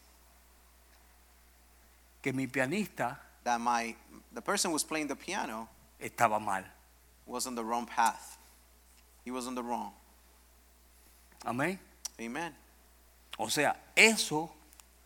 Que 2.21 2.31
mi 2.33 2.47
pianista 2.47 3.17
That 3.43 3.59
my 3.59 3.95
the 4.33 4.41
person 4.41 4.69
who 4.69 4.73
was 4.73 4.83
playing 4.83 5.07
the 5.07 5.15
piano 5.15 5.67
estaba 5.99 6.39
mal. 6.39 6.63
was 7.25 7.45
on 7.47 7.55
the 7.55 7.63
wrong 7.63 7.85
path. 7.85 8.37
He 9.23 9.31
was 9.31 9.47
on 9.47 9.55
the 9.55 9.63
wrong. 9.63 9.91
Amén. 11.45 11.77
Amen. 12.19 12.53
O 13.37 13.47
sea, 13.47 13.75
eso 13.95 14.51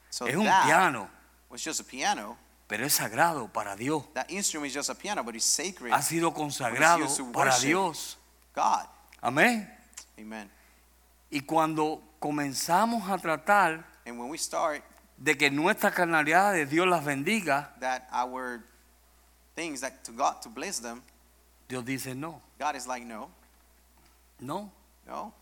So 0.09 0.25
es 0.27 0.35
un 0.35 0.43
piano, 0.43 1.09
was 1.49 1.61
just 1.63 1.79
a 1.81 1.83
piano. 1.83 2.37
Pero 2.67 2.85
es 2.85 2.93
sagrado 2.93 3.47
para 3.51 3.75
Dios. 3.75 4.03
That 4.13 4.29
instrument 4.29 4.69
is 4.69 4.75
just 4.75 4.89
a 4.89 4.95
piano, 4.95 5.23
but 5.23 5.35
it's 5.35 5.45
sacred. 5.45 5.91
Ha 5.91 6.01
sido 6.01 6.33
consagrado 6.33 7.05
para. 7.31 7.57
Dios. 7.59 8.17
God. 8.53 8.85
Amén. 9.21 9.69
Amen. 10.17 10.49
Y 11.29 11.41
cuando 11.41 12.01
comenzamos 12.19 13.09
a 13.09 13.17
tratar 13.17 13.85
And 14.05 14.19
when 14.19 14.29
we 14.29 14.37
start 14.37 14.83
de 15.17 15.35
que 15.35 15.49
nuestra 15.49 15.91
carnalidad 15.91 16.53
de 16.53 16.65
Dios 16.65 16.87
las 16.87 17.03
bendiga, 17.03 17.73
that 17.79 18.07
our 18.11 18.63
things 19.55 19.81
that 19.81 20.03
to 20.03 20.11
God 20.11 20.41
to 20.41 20.49
bless 20.49 20.79
them, 20.79 21.01
Dios 21.67 21.83
dice 21.83 22.15
no, 22.15 22.41
God 22.59 22.75
is 22.75 22.85
like, 22.87 23.05
no, 23.05 23.29
no, 24.39 24.71
no. 25.07 25.33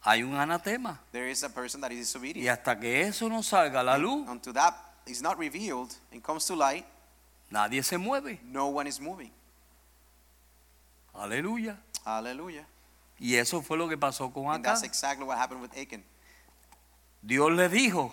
hay 0.00 0.22
un 0.22 0.34
anatema. 0.34 1.00
There 1.12 1.30
is 1.30 1.42
a 1.44 1.48
person 1.48 1.80
that 1.82 1.92
is 1.92 1.98
Y 1.98 2.00
disobedient. 2.00 2.48
hasta 2.48 2.78
que 2.78 3.02
eso 3.02 3.28
no 3.28 3.42
salga 3.42 3.80
a 3.80 3.84
la 3.84 3.96
luz, 3.96 4.28
Until 4.28 4.52
that 4.54 4.74
is 5.06 5.22
not 5.22 5.38
revealed 5.38 5.94
and 6.12 6.22
comes 6.22 6.46
to 6.46 6.54
light, 6.54 6.84
nadie 7.50 7.82
se 7.82 7.96
mueve. 7.96 8.38
no 8.44 8.68
one 8.68 8.86
is 8.86 9.00
moving. 9.00 9.30
Aleluya. 11.14 11.76
Hallelujah. 12.04 12.66
Y 13.18 13.36
eso 13.36 13.62
fue 13.62 13.78
lo 13.78 13.88
que 13.88 13.96
pasó 13.96 14.32
con 14.32 14.46
And 14.46 14.56
Acán. 14.60 14.62
that's 14.62 14.82
exactly 14.82 15.24
what 15.24 15.38
happened 15.38 15.62
with 15.62 15.70
Achan. 15.76 16.02
Dios 17.22 17.50
le 17.52 17.68
dijo, 17.68 18.12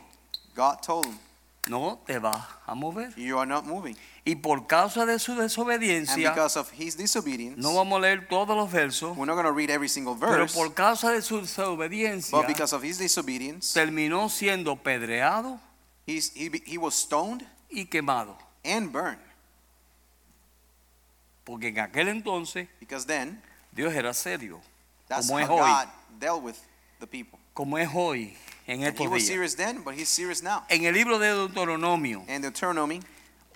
God 0.56 0.82
told 0.82 1.06
him, 1.08 1.18
no 1.68 2.00
te 2.06 2.18
vas 2.20 2.44
a 2.68 2.76
mover. 2.76 3.12
You 3.18 3.38
are 3.40 3.46
not 3.48 3.66
moving. 3.66 3.96
Y 4.24 4.36
por 4.36 4.68
causa 4.68 5.06
de 5.06 5.18
su 5.18 5.32
And 5.32 5.42
desobediencia, 5.42 6.30
because 6.30 6.56
of 6.56 6.70
his 6.72 6.96
disobedience, 6.96 7.58
no 7.58 7.74
vamos 7.74 7.98
a 7.98 8.02
leer 8.02 8.28
todos 8.30 8.56
los 8.56 8.72
versos, 8.72 9.18
we're 9.18 9.26
not 9.26 9.34
going 9.34 9.46
to 9.48 9.52
read 9.52 9.72
every 9.72 9.90
single 9.90 10.16
pero 10.16 10.34
verse, 10.34 10.54
por 10.54 10.74
causa 10.76 11.12
de 11.12 11.22
su 11.24 11.42
desobediencia, 11.42 12.32
but 12.38 12.48
because 12.48 12.74
of 12.74 12.84
his 12.84 13.00
disobedience, 13.00 13.74
terminó 13.74 14.30
siendo 14.30 14.76
pedreado 14.78 15.60
he's, 16.06 16.32
he, 16.34 16.50
he 16.66 16.78
was 16.78 16.96
stoned 16.96 17.46
y 17.70 17.86
quemado. 17.86 18.36
and 18.64 18.92
burned. 18.92 19.18
Porque 21.44 21.68
en 21.70 21.80
aquel 21.80 22.08
entonces 22.10 22.68
Because 22.80 23.06
then, 23.06 23.42
Dios 23.74 23.94
era 23.94 24.14
serio, 24.14 24.62
that's 25.08 25.28
Como 25.28 25.40
es 25.40 25.48
how 25.48 25.58
hoy. 25.58 25.68
God 25.68 25.88
dealt 26.20 26.44
with 26.44 26.56
the 27.00 27.08
people. 27.08 27.40
como 27.54 27.78
es 27.78 27.90
hoy, 27.94 28.36
en 28.68 28.82
He 28.82 28.86
estos 28.88 29.10
was 29.10 29.24
días. 29.24 29.28
serious 29.28 29.56
then, 29.56 29.82
but 29.84 29.96
he's 29.96 30.10
serious 30.10 30.42
now. 30.44 30.64
En 30.70 30.86
el 30.86 30.94
libro 30.94 31.18
de 31.20 31.28
Deuteronomio, 31.28 32.24
And 32.30 32.44
Deuteronomy, 32.44 33.02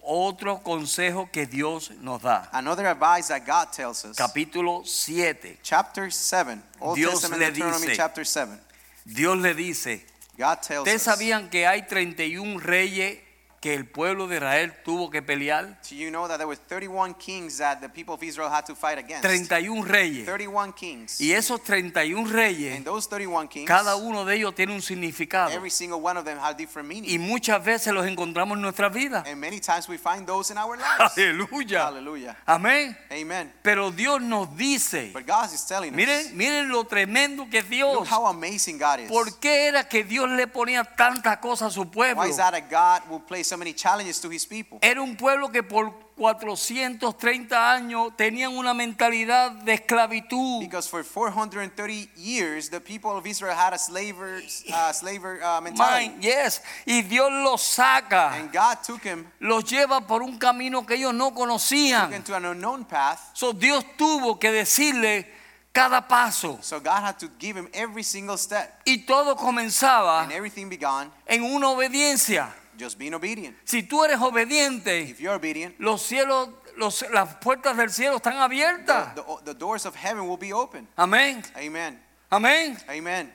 otro 0.02 0.62
consejo 0.64 1.30
que 1.32 1.46
Dios 1.46 1.92
nos 2.02 2.22
da, 2.22 2.50
another 2.54 2.88
advice 2.88 3.28
that 3.30 3.46
God 3.46 3.72
tells 3.72 4.04
us, 4.06 4.18
capítulo 4.18 4.86
7, 4.86 5.58
chapter 5.64 6.10
7, 6.10 6.62
Old 6.82 6.96
Dios 6.98 7.22
Testament 7.22 7.40
le 7.42 7.52
Deuteronomy 7.52 7.88
dice- 7.88 7.96
chapter 7.96 8.26
7. 8.26 8.60
Dios 9.06 9.38
le 9.38 9.54
dice, 9.54 10.04
¿ustedes 10.38 10.96
us, 10.96 11.02
sabían 11.02 11.50
que 11.50 11.66
hay 11.68 11.84
31 11.84 12.60
reyes 12.60 13.20
que 13.66 13.74
el 13.74 13.88
pueblo 13.88 14.28
de 14.28 14.36
Israel 14.36 14.74
tuvo 14.84 15.10
que 15.10 15.24
pelear? 15.24 15.80
do 15.90 15.96
you 15.96 16.12
know 16.12 16.28
that 16.28 16.38
there 16.38 16.46
were 16.46 16.56
31 16.56 17.16
kings 17.16 17.58
that 17.58 17.82
the 17.82 17.90
people 17.90 18.14
of 18.14 18.22
Israel 18.22 18.48
had 18.48 18.64
to 18.64 18.76
fight 18.76 19.00
against? 19.00 19.24
31 19.24 19.82
reyes. 19.82 20.24
31 20.24 20.72
kings. 20.72 21.20
Y 21.20 21.32
esos 21.32 21.64
31 21.64 22.30
reyes, 22.32 22.76
And 22.78 22.86
those 22.86 23.08
31 23.10 23.48
kings, 23.48 23.68
cada 23.68 23.96
uno 23.96 24.24
de 24.24 24.36
ellos 24.36 24.54
tiene 24.54 24.72
un 24.76 24.84
significado. 24.84 25.50
every 25.52 25.72
single 25.72 26.00
one 26.00 26.16
of 26.16 26.26
them 26.26 26.38
had 26.38 26.58
different 26.58 26.88
meaning. 26.88 27.10
Y 27.10 27.18
muchas 27.18 27.64
veces 27.66 27.92
los 27.92 28.06
encontramos 28.06 28.56
en 28.56 28.62
nuestra 28.62 28.88
vida. 28.90 29.24
And 29.26 29.42
many 29.42 29.60
times 29.60 29.90
we 29.90 29.98
find 29.98 30.28
those 30.28 30.52
in 30.52 30.60
our 30.60 30.78
lives. 30.78 31.18
Aleluya. 31.18 31.86
Hallelujah. 31.86 32.38
Amén. 32.46 32.96
Amen. 33.12 33.52
Pero 33.64 33.90
Dios 33.90 34.22
nos 34.22 34.56
dice, 34.56 35.10
But 35.12 35.26
God 35.26 35.52
is 35.52 35.66
telling 35.66 35.90
us, 35.90 35.96
miren, 35.96 36.38
miren 36.38 36.70
lo 36.70 36.84
tremendo 36.84 37.50
que 37.50 37.62
es 37.62 37.68
Dios. 37.68 37.96
look 37.96 38.08
how 38.08 38.28
amazing 38.28 38.78
God 38.78 39.00
is. 39.00 39.10
¿Por 39.10 39.40
qué 39.40 39.70
era 39.70 39.90
que 39.90 40.04
Dios 40.04 40.30
le 40.30 40.46
ponía 40.46 40.84
tantas 40.84 41.40
cosas 41.40 41.70
a 41.70 41.72
su 41.72 41.90
pueblo? 41.90 42.22
Why 42.22 42.30
is 42.30 42.38
that 42.38 42.52
that 42.52 42.70
God 42.70 43.10
will 43.10 43.22
place 43.26 43.55
so 43.56 43.60
many 43.60 43.74
challenges 43.74 44.20
to 44.20 44.30
his 44.30 44.46
people? 44.46 44.80
Era 44.82 45.02
un 45.02 45.16
pueblo 45.16 45.50
que 45.50 45.64
por 45.64 45.94
430 46.18 47.56
años 47.56 48.12
tenían 48.18 48.52
una 48.58 48.74
mentalidad 48.74 49.52
de 49.64 49.74
esclavitud. 49.74 50.60
Because 50.60 50.88
for 50.90 51.04
430 51.04 52.10
years, 52.18 52.70
the 52.70 52.82
people 52.82 53.12
of 53.12 53.26
Israel 53.26 53.56
had 53.56 53.74
a 53.74 53.78
slaver, 53.78 54.42
uh, 54.74 54.92
slaver 54.92 55.42
uh, 55.42 55.62
mentality. 55.62 56.10
Mine, 56.10 56.22
yes. 56.22 56.62
Y 56.86 57.02
Dios 57.02 57.32
los 57.32 57.62
saca, 57.62 58.34
And 58.34 58.52
God 58.52 58.84
took 58.84 59.04
him 59.04 59.26
los 59.40 59.64
lleva 59.64 60.06
por 60.06 60.22
un 60.22 60.38
camino 60.38 60.86
que 60.86 60.96
ellos 60.96 61.14
no 61.14 61.30
took 61.30 61.40
conocían. 61.40 62.12
him 62.12 62.24
to 62.24 62.36
an 62.36 62.46
unknown 62.46 62.86
path. 62.86 63.32
So, 63.34 63.54
Dios 63.54 63.86
tuvo 63.98 64.38
que 64.40 64.52
decirle 64.52 65.26
cada 65.72 66.08
paso. 66.08 66.58
So 66.62 66.80
God 66.80 67.04
had 67.04 67.20
to 67.20 67.30
give 67.38 67.58
him 67.58 67.68
every 67.74 68.04
single 68.04 68.38
step. 68.38 68.82
Y 68.86 69.06
todo 69.06 69.36
comenzaba 69.36 70.24
And 70.24 70.32
everything 70.32 70.70
began 70.70 71.12
en 71.28 71.44
una 71.44 71.70
obediencia. 71.70 72.50
Just 72.78 72.98
being 72.98 73.14
obedient. 73.14 73.56
Si 73.66 73.84
tú 73.84 74.04
eres 74.04 74.20
obediente, 74.20 75.02
If 75.02 75.20
you're 75.20 75.36
obedient, 75.36 75.76
los 75.80 76.02
cielos, 76.02 76.50
los- 76.78 77.06
las 77.12 77.36
puertas 77.36 77.76
del 77.78 77.90
cielo 77.92 78.18
están 78.18 78.34
the, 78.34 78.40
abiertas. 78.40 79.16
the, 79.16 79.24
the 79.46 79.54
doors 79.54 79.86
of 79.86 79.96
heaven 79.96 80.28
will 80.28 80.38
be 80.40 80.52
open. 80.54 80.88
Amén. 80.98 81.44
Amen. 81.56 82.00
Amén. 82.30 82.78
Amen. 82.90 83.34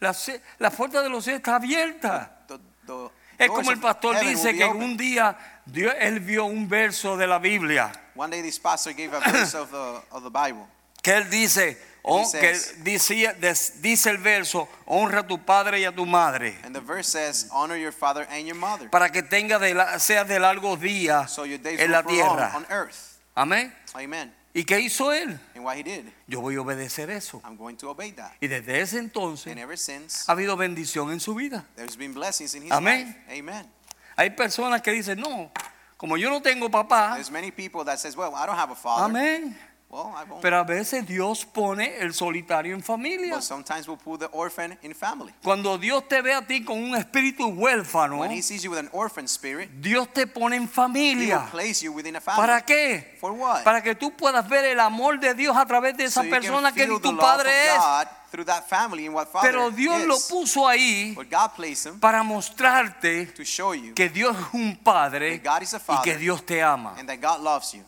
La, 0.00 0.12
ce- 0.14 0.40
la 0.58 0.70
puerta 0.70 1.02
de 1.02 1.08
los 1.08 1.24
cielos 1.24 1.40
está 1.40 1.56
abierta. 1.56 2.44
The, 2.46 2.58
the 2.86 3.10
Es 3.38 3.48
como 3.48 3.70
el 3.70 3.78
pastor 3.80 4.18
dice 4.20 4.54
que 4.56 4.64
un 4.64 4.96
día 4.96 5.36
Dios, 5.64 5.94
él 6.00 6.20
vio 6.20 6.44
un 6.46 6.68
verso 6.68 7.16
de 7.16 7.26
la 7.28 7.38
Biblia 7.38 7.92
One 8.16 8.30
day 8.34 8.42
this 8.42 8.58
pastor 8.58 8.92
gave 8.94 9.14
a 9.14 9.20
verse 9.20 9.54
of 9.56 9.70
the, 9.70 10.00
of 10.10 10.22
the 10.24 10.30
Bible. 10.30 10.66
que 11.02 11.12
él 11.16 11.30
dice, 11.30 11.78
oh, 12.08 12.30
que 12.32 12.52
decía- 12.82 13.34
dice 13.80 14.10
el 14.10 14.18
verso, 14.18 14.68
honra 14.86 15.20
a 15.20 15.26
tu 15.26 15.44
padre 15.44 15.80
y 15.80 15.84
a 15.84 15.92
tu 15.94 16.06
madre 16.06 16.58
And 16.64 16.74
the 16.74 16.80
verse 16.80 17.08
says, 17.10 17.48
honor 17.52 17.76
your 17.76 17.92
father 17.92 18.26
and 18.30 18.46
your 18.46 18.56
mother. 18.56 18.88
para 18.90 19.10
que 19.10 19.22
tenga 19.22 19.58
de 19.58 19.74
la, 19.74 19.98
sea 19.98 20.24
de 20.24 20.38
largos 20.40 20.80
días 20.80 21.30
So 21.32 21.44
en 21.44 21.90
la 21.92 22.02
tierra. 22.02 22.52
on 22.56 22.66
earth. 22.70 23.18
Amén. 23.34 23.72
Amen. 23.94 24.34
¿Y 24.54 24.64
qué 24.64 24.80
hizo 24.80 25.12
él? 25.12 25.38
And 25.54 25.64
what 25.64 25.76
he 25.76 25.82
did, 25.84 26.06
Yo 26.26 26.40
voy 26.40 26.56
a 26.56 26.60
obedecer 26.62 27.10
eso. 27.10 27.40
I'm 27.44 27.56
going 27.56 27.76
to 27.76 27.90
obey 27.90 28.10
that. 28.12 28.32
Y 28.40 28.48
desde 28.48 28.80
ese 28.80 28.98
entonces 28.98 29.46
And 29.52 29.60
ever 29.60 29.76
since, 29.78 30.24
ha 30.26 30.32
habido 30.32 30.56
bendición 30.56 31.12
en 31.12 31.20
su 31.20 31.34
vida. 31.34 31.64
there's 31.76 31.96
been 31.96 32.12
blessings 32.14 32.54
in 32.54 32.62
his 32.64 32.72
Amén. 32.72 33.06
life. 33.28 33.38
Amen. 33.38 33.70
Hay 34.16 34.30
personas 34.30 34.82
que 34.82 34.90
dicen, 34.90 35.20
no, 35.20 35.52
como 35.96 36.16
yo 36.16 36.30
no 36.30 36.40
tengo 36.42 36.68
papá, 36.70 37.12
There's 37.14 37.30
many 37.30 37.52
people 37.52 37.84
that 37.84 37.98
says, 37.98 38.16
well, 38.16 38.34
I 38.34 38.46
don't 38.46 38.58
have 38.58 38.72
a 38.72 38.74
father. 38.74 39.04
amén. 39.04 39.56
Well, 39.90 40.12
I 40.14 40.24
won't. 40.28 40.42
Pero 40.42 40.58
a 40.58 40.64
veces 40.64 41.06
Dios 41.06 41.46
pone 41.46 41.98
el 42.00 42.12
solitario 42.12 42.74
en 42.74 42.82
familia. 42.82 43.36
But 43.36 43.42
sometimes 43.42 43.88
we'll 43.88 43.96
put 43.96 44.20
the 44.20 44.26
orphan 44.32 44.76
in 44.82 44.94
family. 44.94 45.32
Cuando 45.42 45.78
Dios 45.78 46.06
te 46.06 46.20
ve 46.20 46.34
a 46.34 46.42
ti 46.46 46.62
con 46.62 46.76
un 46.78 46.94
espíritu 46.94 47.46
huérfano, 47.46 48.18
When 48.18 48.30
he 48.30 48.42
sees 48.42 48.62
you 48.62 48.70
with 48.70 48.80
an 48.80 48.90
orphan 48.92 49.26
spirit, 49.26 49.70
Dios 49.80 50.08
te 50.12 50.26
pone 50.26 50.56
en 50.56 50.62
he 50.64 50.66
will 50.66 50.68
familia. 50.74 51.48
place 51.50 51.82
you 51.82 51.92
within 51.92 52.16
a 52.16 52.20
family. 52.20 52.42
¿Para 52.46 52.60
qué? 52.66 53.16
For 53.18 53.32
what? 53.32 53.64
Para 53.64 53.82
que 53.82 53.94
tú 53.94 54.14
puedas 54.14 54.46
ver 54.46 54.66
el 54.66 54.78
amor 54.78 55.18
de 55.20 55.32
Dios 55.32 55.56
a 55.56 55.64
través 55.64 55.96
de 55.96 56.04
esa 56.04 56.20
so 56.20 56.24
you 56.24 56.30
can 56.32 56.40
persona 56.42 56.70
que 56.72 56.82
feel 56.84 56.90
ni 56.92 56.96
the 57.00 57.08
tu 57.08 57.12
love 57.12 57.20
padre 57.24 57.70
of 57.70 57.76
es. 57.76 57.82
God 57.82 58.06
through 58.30 58.44
that 58.44 58.64
family 58.68 59.06
and 59.06 59.14
what 59.14 59.28
father 59.28 59.50
Pero 59.50 59.70
Dios 59.70 60.02
is. 60.02 60.06
lo 60.06 60.18
puso 60.28 60.68
ahí 60.68 61.14
But 61.14 61.30
God 61.30 61.52
placed 61.56 61.86
him 61.86 61.98
para 61.98 62.22
mostrarte 62.22 63.24
to 63.34 63.42
show 63.42 63.72
you 63.72 63.94
que 63.94 64.10
Dios 64.10 64.36
es 64.36 64.46
un 64.52 64.76
padre 64.76 65.38
that 65.38 65.50
God 65.56 65.62
is 65.62 65.72
a 65.72 65.78
y 65.78 65.80
father 65.80 66.04
que 66.12 66.18
Dios 66.18 66.44
te 66.44 66.60
ama. 66.62 66.94
and 66.98 67.08
that 67.08 67.20
God 67.22 67.40
loves 67.42 67.72
you. 67.72 67.82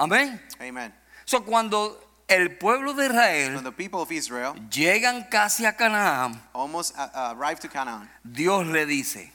Amén. 0.00 0.40
Amen. 0.58 0.94
So, 1.26 1.44
cuando 1.44 2.00
el 2.26 2.56
pueblo 2.56 2.94
de 2.94 3.06
Israel 3.06 3.62
the 3.62 3.70
people 3.70 4.00
of 4.00 4.10
Israel 4.10 4.54
llegan 4.70 5.28
casi 5.30 5.66
a 5.66 5.76
Canaán, 5.76 6.40
almost 6.54 6.96
uh, 6.96 7.02
uh, 7.14 7.34
arrived 7.36 7.60
to 7.60 7.68
Canaan, 7.68 8.08
Dios 8.24 8.66
le 8.66 8.86
dice, 8.86 9.30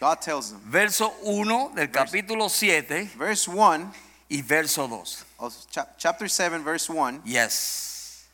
God 0.00 0.20
tells 0.20 0.50
them, 0.50 0.60
verso 0.64 1.14
1 1.22 1.72
del 1.76 1.90
capítulo 1.90 2.48
7 2.48 3.10
verse 3.16 3.46
1 3.48 3.92
y 4.28 4.42
verso 4.42 4.88
2. 4.88 5.24
of 5.38 5.54
chap- 5.70 5.96
chapter 5.96 6.28
7, 6.28 6.64
verse 6.64 6.88
1. 6.90 7.22
Yes. 7.24 8.26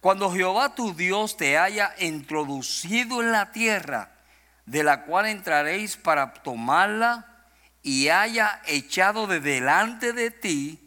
Cuando 0.00 0.30
Jehová 0.30 0.74
tu 0.74 0.92
Dios 0.92 1.36
te 1.36 1.56
haya 1.56 1.94
introducido 1.98 3.22
en 3.22 3.30
la 3.32 3.52
tierra 3.52 4.10
de 4.66 4.82
la 4.82 5.04
cual 5.04 5.26
entraréis 5.26 5.96
para 5.96 6.32
tomarla 6.32 7.24
y 7.82 8.08
haya 8.08 8.60
echado 8.66 9.26
de 9.26 9.40
delante 9.40 10.12
de 10.12 10.30
ti 10.30 10.83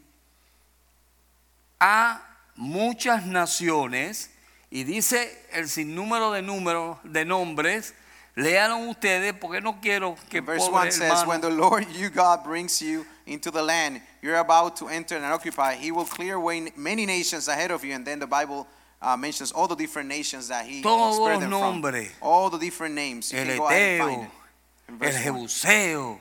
a 1.80 2.20
muchas 2.56 3.26
naciones 3.26 4.30
y 4.70 4.84
dice 4.84 5.46
el 5.52 5.68
sinnúmero 5.68 6.32
de 6.32 6.42
números 6.42 6.98
de 7.04 7.24
nombres 7.24 7.94
léanlo 8.34 8.78
ustedes 8.90 9.34
porque 9.34 9.60
no 9.60 9.80
quiero 9.80 10.16
que 10.28 10.40
Verse 10.40 10.66
pobre 10.66 10.88
1 10.88 10.92
says, 10.92 11.26
When 11.26 11.40
the 11.40 11.50
Lord 11.50 11.86
you 11.92 12.10
God 12.10 12.44
brings 12.44 12.80
you 12.80 13.04
into 13.26 13.50
the 13.50 13.62
land 13.62 14.00
you're 14.22 14.38
about 14.38 14.76
to 14.76 14.88
enter 14.88 15.16
and 15.16 15.24
occupy, 15.24 15.74
he 15.74 15.90
will 15.90 16.04
clear 16.04 16.34
away 16.34 16.72
many 16.76 17.06
nations 17.06 17.48
ahead 17.48 17.70
of 17.70 17.84
you. 17.84 17.94
And 17.94 18.04
then 18.04 18.18
the 18.18 18.26
Bible 18.26 18.66
uh, 19.00 19.16
mentions 19.16 19.52
all 19.52 19.68
the 19.68 19.76
different 19.76 20.08
nations 20.08 20.48
that 20.48 20.66
he 20.66 20.82
Todos 20.82 21.40
them 21.40 21.50
from. 21.50 22.08
All 22.20 22.50
the 22.50 22.58
different 22.58 22.94
names. 22.94 23.32
You 23.32 23.38
el 23.38 23.46
can 23.46 23.58
go 23.58 23.68
ahead 23.68 24.00
and 24.00 24.10
find 24.10 25.02
it. 25.02 25.14
El 25.14 25.22
Jebuseo 25.22 26.18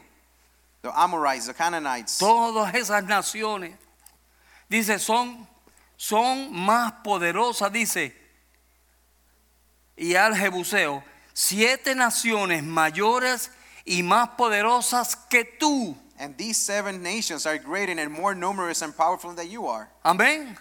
The 0.82 0.99
Amorites, 0.99 1.47
the 1.47 1.53
Canaanites. 1.53 2.20
todas 2.20 2.74
esas 2.74 3.03
naciones 3.08 3.74
dice 4.70 4.99
son 4.99 5.47
son 5.95 6.53
más 6.53 6.91
poderosas 7.03 7.72
dice 7.72 8.15
y 9.95 10.15
al 10.15 10.36
Jebuseo 10.36 11.03
siete 11.34 11.95
naciones 11.95 12.63
mayores 12.63 13.51
y 13.86 14.03
más 14.03 14.30
poderosas 14.38 15.15
que 15.30 15.43
tú 15.45 15.97
And 16.20 16.36
these 16.36 16.57
seven 16.59 17.03
nations 17.03 17.45
are 17.45 17.59
greater 17.59 17.97
and 17.99 18.09
more 18.11 18.34
numerous 18.36 18.82
and 18.82 18.91
powerful 18.95 19.36
than 19.36 19.49
you 19.49 19.68
are. 19.70 19.88
amén 20.03 20.57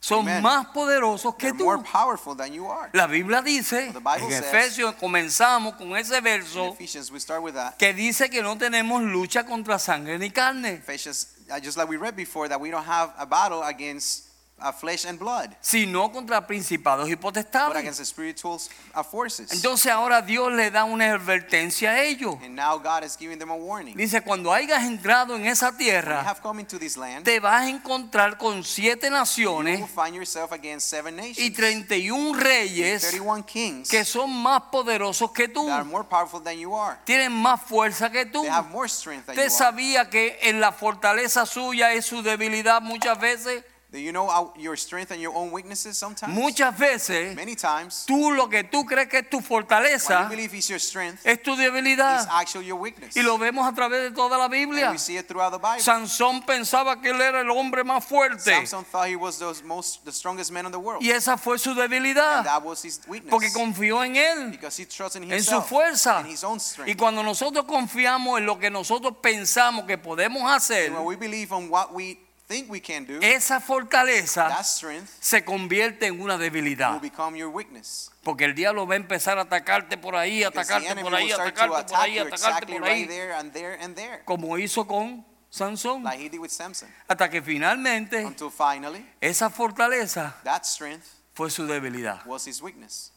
son 0.00 0.20
Amen. 0.28 0.42
más 0.42 0.66
poderosos 0.68 1.34
que 1.36 1.50
They're 1.50 1.64
more 1.64 1.78
tú 1.78 1.84
powerful 1.90 2.36
than 2.36 2.52
you 2.52 2.66
are. 2.70 2.90
la 2.92 3.06
Biblia 3.06 3.40
dice 3.42 3.90
The 3.92 4.00
Bible 4.00 4.26
en 4.26 4.42
says- 4.42 4.52
Efesios 4.52 4.94
comenzamos 4.96 5.76
con 5.76 5.96
ese 5.96 6.20
verso 6.20 6.72
Ephesians, 6.74 7.10
we 7.10 7.18
start 7.20 7.42
with 7.42 7.54
that. 7.54 7.76
que 7.78 7.92
dice 7.94 8.28
que 8.30 8.42
no 8.42 8.56
tenemos 8.58 9.02
lucha 9.02 9.44
contra 9.44 9.78
sangre 9.78 10.18
ni 10.18 10.30
carne 10.30 10.74
Ephesians, 10.74 11.37
just 11.62 11.76
like 11.76 11.88
we 11.88 11.96
read 11.96 12.16
before, 12.16 12.48
that 12.48 12.60
we 12.60 12.70
don't 12.70 12.84
have 12.84 13.14
a 13.18 13.26
battle 13.26 13.62
against 13.62 14.27
uh, 14.60 14.72
flesh 14.72 15.04
and 15.06 15.18
blood, 15.18 15.50
sino 15.60 16.10
contra 16.10 16.46
principados 16.46 17.08
y 17.08 17.14
but 17.14 17.22
potestades 17.22 17.76
against 17.76 17.98
the 17.98 18.04
spiritual 18.04 18.58
uh, 18.94 19.02
forces. 19.02 19.52
Entonces 19.52 19.90
ahora 19.90 20.22
Dios 20.22 20.52
le 20.52 20.70
da 20.70 20.84
una 20.84 21.12
advertencia 21.12 21.92
a 21.92 22.02
ellos. 22.02 22.36
And 22.42 22.54
now 22.54 22.78
God 22.78 23.04
is 23.04 23.16
giving 23.16 23.38
them 23.38 23.50
a 23.50 23.56
warning. 23.56 23.96
Dice, 23.96 24.22
cuando 24.22 24.52
hayas 24.52 24.84
entrado 24.84 25.36
en 25.36 25.46
esa 25.46 25.76
tierra, 25.76 26.22
have 26.22 26.40
come 26.40 26.60
into 26.60 26.78
this 26.78 26.96
land, 26.96 27.24
te 27.24 27.40
vas 27.40 27.62
a 27.62 27.68
encontrar 27.68 28.38
con 28.38 28.64
siete 28.64 29.08
you 29.08 29.12
will 29.12 29.20
naciones 29.20 29.90
find 29.90 30.14
yourself 30.14 30.52
against 30.52 30.88
seven 30.88 31.14
y 31.18 31.28
nations, 31.28 31.56
31 31.56 32.38
reyes 32.38 33.02
31 33.02 33.42
kings 33.44 33.88
que 33.88 34.04
son 34.04 34.30
más 34.30 34.62
poderosos 34.70 35.32
que 35.32 35.48
tú. 35.48 35.66
that 35.66 35.80
are 35.80 35.84
more 35.84 36.04
powerful 36.04 36.40
than 36.40 36.58
you 36.58 36.74
are. 36.74 36.98
Tienen 37.04 37.32
más 37.32 37.62
fuerza 37.62 38.10
que 38.10 38.26
tú. 38.26 38.42
They 38.42 38.50
have 38.50 38.70
more 38.70 38.88
strength 38.88 39.26
than 39.26 39.36
Usted 39.36 39.48
you 39.48 39.54
are. 39.54 39.64
sabía 39.64 40.10
que 40.10 40.38
en 40.42 40.60
la 40.60 40.72
fortaleza 40.72 41.46
suya 41.46 41.92
es 41.92 42.06
su 42.06 42.22
debilidad 42.22 42.80
muchas 42.80 43.18
veces. 43.18 43.64
Do 43.90 43.98
you 43.98 44.12
know 44.12 44.28
our- 44.28 44.52
your 44.58 44.76
strength 44.76 45.12
and 45.12 45.18
your 45.22 45.34
own 45.34 45.50
weaknesses 45.50 45.96
sometimes? 45.96 46.34
Muchas 46.34 46.76
veces 46.76 47.34
Many 47.34 47.56
times, 47.56 48.04
tú 48.06 48.30
lo 48.36 48.46
que 48.50 48.62
tú 48.62 48.84
crees 48.84 49.08
que 49.08 49.20
es 49.20 49.30
tu 49.30 49.38
what 49.38 49.42
you 49.44 49.48
fortaleza 49.48 50.28
believe 50.28 50.52
is 50.54 50.68
your 50.68 50.78
strength 50.78 51.24
es 51.24 51.42
tu 51.42 51.52
is 51.52 51.58
debilidad. 51.58 52.28
actually 52.30 52.66
your 52.66 52.76
weakness. 52.78 53.16
Y 53.16 53.22
lo 53.22 53.38
vemos 53.38 53.66
a 53.66 53.72
través 53.74 54.02
de 54.02 54.10
toda 54.10 54.36
la 54.36 54.44
And 54.44 54.52
Biblia. 54.52 54.90
we 54.90 54.98
see 54.98 55.16
it 55.16 55.26
throughout 55.26 55.52
the 55.52 55.58
Bible. 55.58 55.80
Sansón 55.80 56.44
pensaba 56.44 57.00
que 57.00 57.08
él 57.12 57.20
era 57.22 57.40
el 57.40 57.48
hombre 57.50 57.82
más 57.82 58.04
fuerte. 58.04 58.40
Samson 58.44 58.84
thought 58.84 59.08
he 59.08 59.16
was 59.16 59.38
the 59.38 59.54
most, 59.64 60.04
the 60.04 60.12
strongest 60.12 60.52
man 60.52 60.66
in 60.66 60.72
the 60.72 60.78
world. 60.78 61.02
Y 61.02 61.08
esa 61.10 61.38
fue 61.38 61.56
su 61.58 61.70
And 61.70 61.78
debilidad. 61.80 62.44
that 62.44 62.62
was 62.62 62.82
his 62.84 63.00
weakness. 63.08 63.30
Porque 63.30 63.50
confió 63.54 64.04
en 64.04 64.16
él, 64.16 64.50
Because 64.50 64.76
he 64.76 64.84
trusted 64.84 65.22
in 65.22 65.32
en 65.32 65.42
su 65.42 65.50
himself, 65.54 65.66
fuerza. 65.70 66.20
in 66.20 66.26
his 66.26 66.44
own 66.44 66.58
Y 66.58 66.60
strength. 66.60 66.98
cuando 66.98 67.22
nosotros 67.22 67.64
confiamos 67.64 68.36
en 68.38 68.44
lo 68.44 68.58
que 68.58 68.68
nosotros 68.68 69.14
pensamos 69.22 69.86
que 69.86 69.96
podemos 69.96 70.42
hacer, 70.44 70.88
And 70.88 70.96
when 70.96 71.06
we 71.06 71.16
believe 71.16 71.52
on 71.54 71.70
what 71.70 71.94
we 71.94 72.18
think 72.48 72.70
we 72.70 72.80
can 72.80 73.04
do, 73.06 73.18
esa 73.20 73.60
fortaleza 73.60 74.48
that 74.48 74.64
strength 74.64 75.10
se 75.20 75.44
convierte 75.44 76.06
en 76.06 76.20
una 76.20 76.34
will 76.34 76.42
debilidad. 76.42 77.00
become 77.00 77.36
your 77.38 77.48
weakness. 77.50 78.10
Porque 78.24 78.44
el 78.46 78.54
diablo 78.54 78.86
va 78.86 78.94
a 78.94 78.96
empezar 78.96 79.38
a 79.38 79.42
atacarte 79.42 79.96
por 79.98 80.16
ahí, 80.16 80.42
atacarte 80.42 80.96
por 80.96 81.14
ahí, 81.14 81.30
atacarte 81.30 81.84
por 81.84 81.96
ahí, 82.00 82.18
atacarte 82.18 82.34
exactly 82.34 82.72
por 82.78 82.82
right 82.82 82.92
ahí, 83.02 83.06
there 83.06 83.32
and 83.34 83.52
there 83.52 83.78
and 83.82 83.94
there, 83.94 84.22
como 84.24 84.56
hizo 84.58 84.86
con 84.86 85.24
Sansón. 85.50 86.02
like 86.02 86.18
he 86.18 86.28
did 86.28 86.40
with 86.40 86.50
Samson. 86.50 86.88
Hasta 87.06 87.28
que 87.30 87.42
finalmente 87.42 88.24
Until 88.24 88.50
finally, 88.50 89.06
esa 89.20 89.50
fortaleza 89.50 90.34
that 90.44 90.64
strength 90.64 91.06
fue 91.34 91.50
su 91.50 91.66
debilidad. 91.66 92.24
was 92.26 92.46
his 92.46 92.60
weakness. 92.62 93.12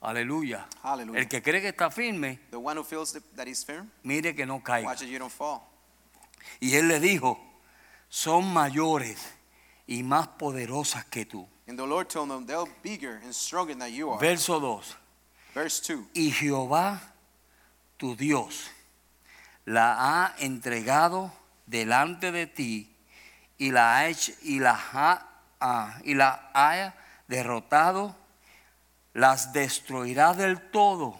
Aleluya. 0.00 0.66
Hallelujah. 0.82 1.18
El 1.18 1.28
que 1.28 1.40
cree 1.42 1.60
que 1.62 1.68
está 1.68 1.90
firme, 1.90 2.38
The 2.50 2.56
one 2.58 2.78
who 2.78 2.84
feels 2.84 3.12
that 3.36 3.46
he's 3.46 3.64
firm, 3.64 3.90
mire 4.02 4.34
que 4.34 4.44
no 4.44 4.62
caiga. 4.62 4.86
watch 4.86 4.98
that 5.00 5.08
you 5.08 5.18
don't 5.18 5.32
fall. 5.32 5.62
Y 6.60 6.74
él 6.76 6.88
le 6.88 7.00
dijo, 7.00 7.40
son 8.14 8.52
mayores 8.52 9.18
y 9.88 10.04
más 10.04 10.28
poderosas 10.28 11.04
que 11.06 11.26
tú. 11.26 11.48
And 11.66 11.76
the 11.76 11.84
Lord 11.84 12.06
told 12.08 12.30
them, 12.30 12.46
they're 12.46 12.70
bigger 12.80 13.20
and 13.24 13.32
stronger 13.34 13.74
than 13.76 13.92
you 13.92 14.08
are. 14.12 14.20
Verso 14.20 14.60
2. 14.60 14.96
Verse 15.52 15.80
2. 15.94 16.04
Y 16.14 16.30
Jehová, 16.30 17.00
tu 17.96 18.14
Dios, 18.14 18.70
la 19.64 19.96
ha 19.98 20.34
entregado 20.38 21.32
delante 21.66 22.30
de 22.30 22.46
ti 22.46 22.94
y 23.58 23.72
la 23.72 23.96
ha, 23.96 24.06
hecho- 24.06 24.32
y 24.42 24.60
la 24.60 24.78
ha, 24.92 25.26
ah, 25.60 25.98
y 26.04 26.14
la 26.14 26.50
ha 26.54 26.94
derrotado, 27.26 28.14
las 29.12 29.52
destruirá 29.52 30.34
del 30.34 30.70
todo. 30.70 31.18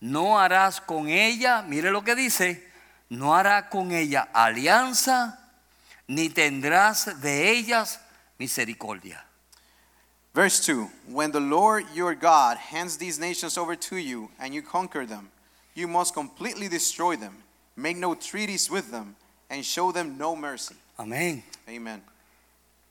No 0.00 0.40
harás 0.40 0.80
con 0.80 1.08
ella, 1.08 1.60
mire 1.60 1.90
lo 1.90 2.02
que 2.02 2.14
dice, 2.14 2.66
no 3.10 3.34
hará 3.34 3.68
con 3.68 3.92
ella 3.92 4.28
alianza, 4.32 5.41
ni 6.12 6.28
tendrás 6.28 7.20
de 7.22 7.50
ellas 7.50 7.98
misericordia. 8.38 9.24
Verse 10.34 10.60
2 10.60 10.88
When 11.08 11.32
the 11.32 11.40
Lord 11.40 11.84
your 11.94 12.14
God 12.14 12.58
hands 12.58 12.96
these 12.98 13.18
nations 13.18 13.56
over 13.56 13.74
to 13.76 13.96
you 13.96 14.28
and 14.38 14.54
you 14.54 14.62
conquer 14.62 15.06
them, 15.06 15.30
you 15.74 15.88
must 15.88 16.14
completely 16.14 16.68
destroy 16.68 17.16
them, 17.16 17.34
make 17.76 17.96
no 17.96 18.14
treaties 18.14 18.70
with 18.70 18.90
them, 18.90 19.16
and 19.50 19.64
show 19.64 19.90
them 19.92 20.18
no 20.18 20.36
mercy. 20.36 20.76
Amén. 20.98 21.42
Amen. 21.68 22.02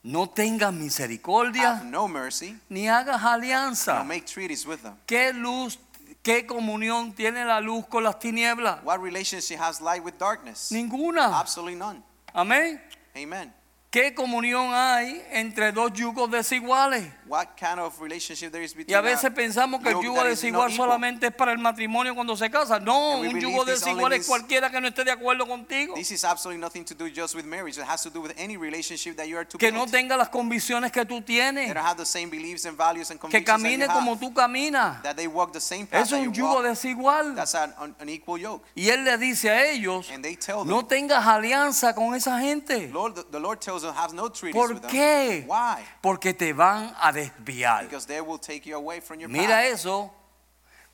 No 0.03 0.25
tengas 0.25 0.73
Have 0.73 0.79
misericordia 0.79 1.83
no 1.85 2.07
mercy, 2.07 2.55
ni 2.69 2.85
hagas 2.87 3.21
alianza. 3.21 3.99
no 3.99 4.03
make 4.03 4.25
treaties 4.25 4.65
with 4.65 4.81
them. 4.81 4.95
¿Qué 5.05 5.31
luz, 5.31 5.77
qué 6.23 6.47
comunión 6.47 7.13
tiene 7.15 7.45
la 7.45 7.59
luz 7.59 7.85
con 7.87 8.03
las 8.03 8.19
tinieblas? 8.19 8.83
What 8.83 8.99
relationship 8.99 9.59
has 9.59 9.79
light 9.79 10.03
with 10.03 10.17
darkness? 10.17 10.71
Ninguna. 10.71 11.39
Absolutely 11.39 11.75
none. 11.75 12.01
Amén. 12.33 12.79
Amen. 13.15 13.53
¿Qué 13.91 14.15
comunión 14.15 14.73
hay 14.73 15.21
entre 15.31 15.73
dos 15.73 15.91
yugos 15.91 16.31
desiguales? 16.31 17.11
What 17.27 17.57
kind 17.57 17.77
of 17.77 17.99
relationship 18.01 18.49
there 18.49 18.63
is 18.63 18.73
Y 18.73 18.77
between 18.77 18.97
a 18.97 19.01
veces 19.01 19.31
pensamos 19.31 19.81
que 19.81 19.89
el 19.89 20.01
yugo 20.01 20.23
desigual 20.23 20.71
solamente 20.71 21.27
es 21.27 21.33
para 21.33 21.51
el 21.51 21.57
matrimonio 21.57 22.15
cuando 22.15 22.37
se 22.37 22.49
casan. 22.49 22.85
No, 22.85 23.19
un 23.19 23.37
yugo 23.37 23.65
desigual 23.65 24.13
es 24.13 24.27
cualquiera 24.27 24.69
que 24.69 24.79
no 24.79 24.87
esté 24.87 25.03
de 25.03 25.11
acuerdo 25.11 25.45
contigo. 25.45 25.95
This 25.95 26.11
is 26.11 26.23
absolutely 26.23 26.61
nothing 26.61 26.85
to 26.85 26.95
do 26.95 27.09
just 27.13 27.35
with 27.35 27.43
marriage. 27.43 27.77
It 27.77 27.85
has 27.85 28.01
to 28.03 28.09
do 28.09 28.21
with 28.21 28.31
any 28.37 28.55
relationship 28.55 29.17
that 29.17 29.27
you 29.27 29.37
are 29.37 29.45
to 29.45 29.57
Que 29.57 29.73
no 29.73 29.85
tenga 29.85 30.15
las 30.15 30.29
convicciones 30.29 30.89
que 30.93 31.03
tú 31.03 31.15
They 31.15 31.35
tienes. 31.35 31.73
don't 31.73 31.85
have 31.85 31.97
the 31.97 32.05
same 32.05 32.29
beliefs 32.29 32.65
and 32.65 32.77
values 32.77 33.11
and 33.11 33.19
Que 33.19 33.43
convictions 33.43 33.61
that 33.61 33.69
you 33.69 33.77
camine 33.77 33.87
como 33.87 34.17
tú 34.17 34.33
caminas. 34.33 35.01
That 35.03 35.17
they 35.17 35.27
walk 35.27 35.51
the 35.51 35.59
same 35.59 35.85
path 35.85 36.03
Eso 36.05 36.15
es 36.15 36.27
un 36.27 36.33
yugo 36.33 36.61
desigual. 36.61 37.35
That's 37.35 37.55
an, 37.55 37.73
an, 37.77 37.93
an 37.99 38.07
equal 38.07 38.39
yoke. 38.39 38.65
Y 38.73 38.87
él 38.87 39.03
le 39.03 39.17
dice 39.17 39.49
a 39.49 39.69
ellos, 39.69 40.09
And 40.11 40.23
they 40.23 40.37
tell 40.37 40.59
them, 40.59 40.69
no 40.69 40.85
tengas 40.85 41.25
alianza 41.25 41.93
con 41.93 42.15
esa 42.15 42.39
gente. 42.39 42.89
Lord, 42.89 43.15
the, 43.15 43.23
the 43.31 43.39
Lord 43.39 43.59
tells 43.59 43.80
have 43.89 44.13
no 44.13 44.29
treaties 44.29 44.53
¿Por 44.55 44.73
with 44.73 44.81
them. 44.81 44.91
qué? 44.91 45.45
Why? 45.47 45.83
Porque 46.01 46.33
te 46.33 46.53
van 46.53 46.93
a 47.01 47.11
desviar. 47.11 47.83
Because 47.83 48.05
they 48.05 48.21
will 48.21 48.37
take 48.39 48.65
you 48.65 48.75
away 48.75 48.99
from 49.01 49.19
your 49.19 49.29
Mira 49.29 49.47
path. 49.61 49.73
eso, 49.73 50.11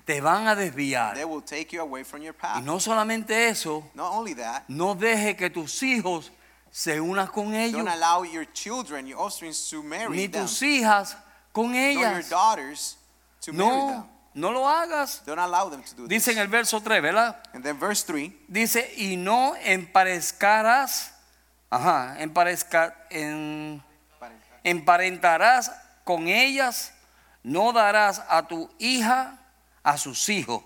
te 0.05 0.21
van 0.21 0.47
a 0.47 0.55
desviar. 0.55 1.13
They 1.15 1.25
will 1.25 1.41
take 1.41 1.73
you 1.75 1.81
away 1.81 2.03
from 2.03 2.21
your 2.21 2.33
Y 2.33 2.41
path. 2.41 2.63
no 2.63 2.79
solamente 2.79 3.49
eso, 3.49 3.83
Not 3.93 4.13
only 4.13 4.33
that, 4.35 4.63
no 4.69 4.95
deje 4.95 5.35
que 5.35 5.49
tus 5.49 5.81
hijos 5.83 6.31
se 6.71 6.99
unan 7.01 7.27
con 7.27 7.53
ellos, 7.53 7.73
don't 7.83 7.89
allow 7.89 8.23
your 8.23 8.45
children, 8.53 9.05
your 9.07 9.19
offspring, 9.19 9.53
to 9.69 9.81
marry 9.83 10.15
ni 10.15 10.27
them. 10.27 10.43
tus 10.45 10.61
hijas 10.61 11.15
con 11.51 11.71
Nor 11.71 11.91
your 11.91 12.03
ellas. 12.17 12.29
daughters 12.29 12.97
to 13.41 13.51
marry 13.53 13.69
them. 13.69 14.03
No, 14.33 14.51
no 14.51 14.51
lo 14.51 14.67
hagas. 14.67 15.23
Don't 15.25 15.39
allow 15.39 15.67
them 15.69 15.81
to 15.81 15.95
do 15.95 16.07
Dice 16.07 16.27
en 16.29 16.35
this. 16.35 16.43
el 16.43 16.47
verso 16.49 16.79
3, 16.79 17.01
¿verdad? 17.01 17.35
And 17.53 17.63
then 17.63 17.79
verse 17.79 18.03
3, 18.05 18.31
Dice, 18.47 18.93
y 18.97 19.15
no 19.17 19.55
emparezcarás, 19.55 21.11
ajá, 21.69 22.15
emparezca, 22.19 22.95
en, 23.09 23.83
emparentarás 24.63 25.71
con 26.03 26.27
ellas, 26.27 26.93
no 27.43 27.71
darás 27.73 28.21
a 28.29 28.47
tu 28.47 28.69
hija 28.79 29.37
a 29.83 29.97
sus 29.97 30.29
hijos, 30.29 30.63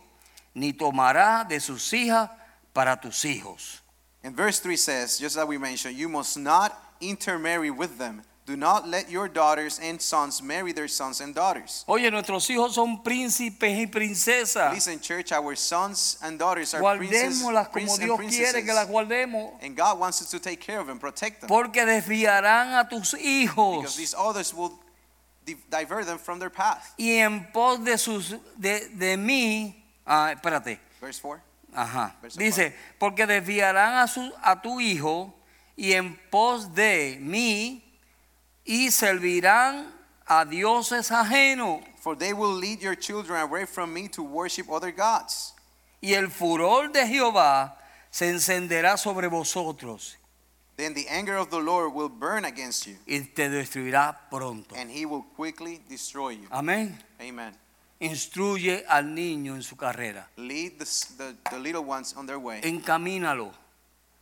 ni 0.54 0.74
tomarás 0.74 1.48
de 1.48 1.60
sus 1.60 1.94
hijas 1.94 2.30
para 2.74 3.00
tus 3.00 3.26
hijos. 3.26 3.82
And 4.24 4.36
verse 4.36 4.60
3 4.60 4.78
says, 4.78 5.20
just 5.20 5.38
as 5.38 5.46
we 5.46 5.58
mentioned, 5.58 5.98
you 5.98 6.08
must 6.08 6.38
not 6.38 6.72
intermarry 7.00 7.72
with 7.72 7.98
them. 7.98 8.22
Do 8.52 8.58
not 8.58 8.86
let 8.86 9.10
your 9.10 9.30
daughters 9.30 9.80
and 9.80 10.02
sons 10.02 10.42
marry 10.44 10.74
their 10.74 10.90
sons 10.90 11.22
and 11.22 11.34
daughters. 11.34 11.86
Oye, 11.88 12.12
nuestros 12.12 12.46
hijos 12.50 12.74
son 12.76 13.02
príncipes 13.02 13.78
y 13.80 13.86
princesas. 13.88 14.74
Listen, 14.74 15.00
church, 15.00 15.32
our 15.32 15.56
sons 15.56 16.18
and 16.22 16.38
daughters 16.38 16.74
are 16.74 16.82
princes, 16.98 17.42
Guardémoslas 17.42 17.70
como 17.70 17.72
prince 17.72 17.94
and 18.00 18.04
Dios 18.04 18.20
quiere 18.36 18.66
que 18.66 18.74
las 18.74 18.90
guardemos, 18.90 19.54
And 19.64 19.74
God 19.78 20.00
wants 20.00 20.22
us 20.22 20.30
to 20.32 20.40
take 20.40 20.60
care 20.60 20.82
of 20.82 20.88
them, 20.88 21.00
protect 21.00 21.40
them. 21.40 21.48
porque 21.48 21.86
desviarán 21.86 22.74
a 22.78 22.90
tus 22.90 23.12
Because 23.14 23.24
hijos 23.26 23.96
these 23.96 24.14
others 24.14 24.54
will 24.54 24.78
di- 25.46 25.56
divert 25.70 26.06
them 26.06 26.18
from 26.18 26.38
their 26.38 26.50
path. 26.52 26.94
y 26.98 27.20
en 27.20 27.48
pos 27.54 27.82
de 27.86 27.98
sus 27.98 28.36
de, 28.58 28.90
de 28.90 29.16
mí, 29.16 29.82
ah, 30.06 30.34
espérate, 30.36 30.78
Verse 31.00 31.22
4. 31.22 31.42
Ajá. 31.74 32.16
Verso 32.22 32.38
Dice, 32.38 32.76
porque 33.00 33.26
desviarán 33.26 33.94
a, 33.96 34.08
su, 34.08 34.30
a 34.44 34.62
tu 34.62 34.82
hijo 34.82 35.34
y 35.78 35.94
en 35.94 36.20
pos 36.30 36.76
de 36.76 37.18
mí 37.22 37.88
y 38.66 38.92
servirán 38.92 39.92
a 40.26 40.46
dioses 40.46 41.12
ajenos. 41.12 41.82
For 42.02 42.16
they 42.18 42.34
will 42.34 42.54
lead 42.58 42.82
your 42.82 42.96
children 42.98 43.40
away 43.42 43.66
from 43.66 43.94
me 43.94 44.08
to 44.10 44.24
worship 44.24 44.70
other 44.70 44.92
gods. 44.92 45.54
Y 46.02 46.14
el 46.14 46.30
furor 46.30 46.92
de 46.92 47.06
Jehová 47.08 47.78
se 48.10 48.30
encenderá 48.30 48.98
sobre 48.98 49.28
vosotros 49.28 50.18
Then 50.78 50.96
the 50.96 51.08
anger 51.10 51.36
of 51.38 51.50
the 51.52 51.60
Lord 51.60 51.94
will 51.94 52.10
burn 52.10 52.44
against 52.46 52.88
you, 52.88 52.96
y 53.06 53.20
te 53.36 53.50
destruirá 53.50 54.18
pronto. 54.32 54.74
and 54.76 54.90
he 54.90 55.06
will 55.06 55.24
quickly 55.36 55.80
destroy 55.88 56.30
you. 56.38 56.48
Amén. 56.50 56.98
Amen. 57.20 57.56
Instruye 58.00 58.84
al 58.90 59.14
niño 59.14 59.54
en 59.54 59.62
su 59.62 59.76
carrera. 59.76 60.28
Lead 60.38 60.80
the, 60.80 60.86
the, 61.18 61.36
the 61.52 61.60
little 61.60 61.84
ones 61.84 62.16
on 62.18 62.26
their 62.26 62.40
way. 62.40 62.62
Encamínalo 62.64 63.52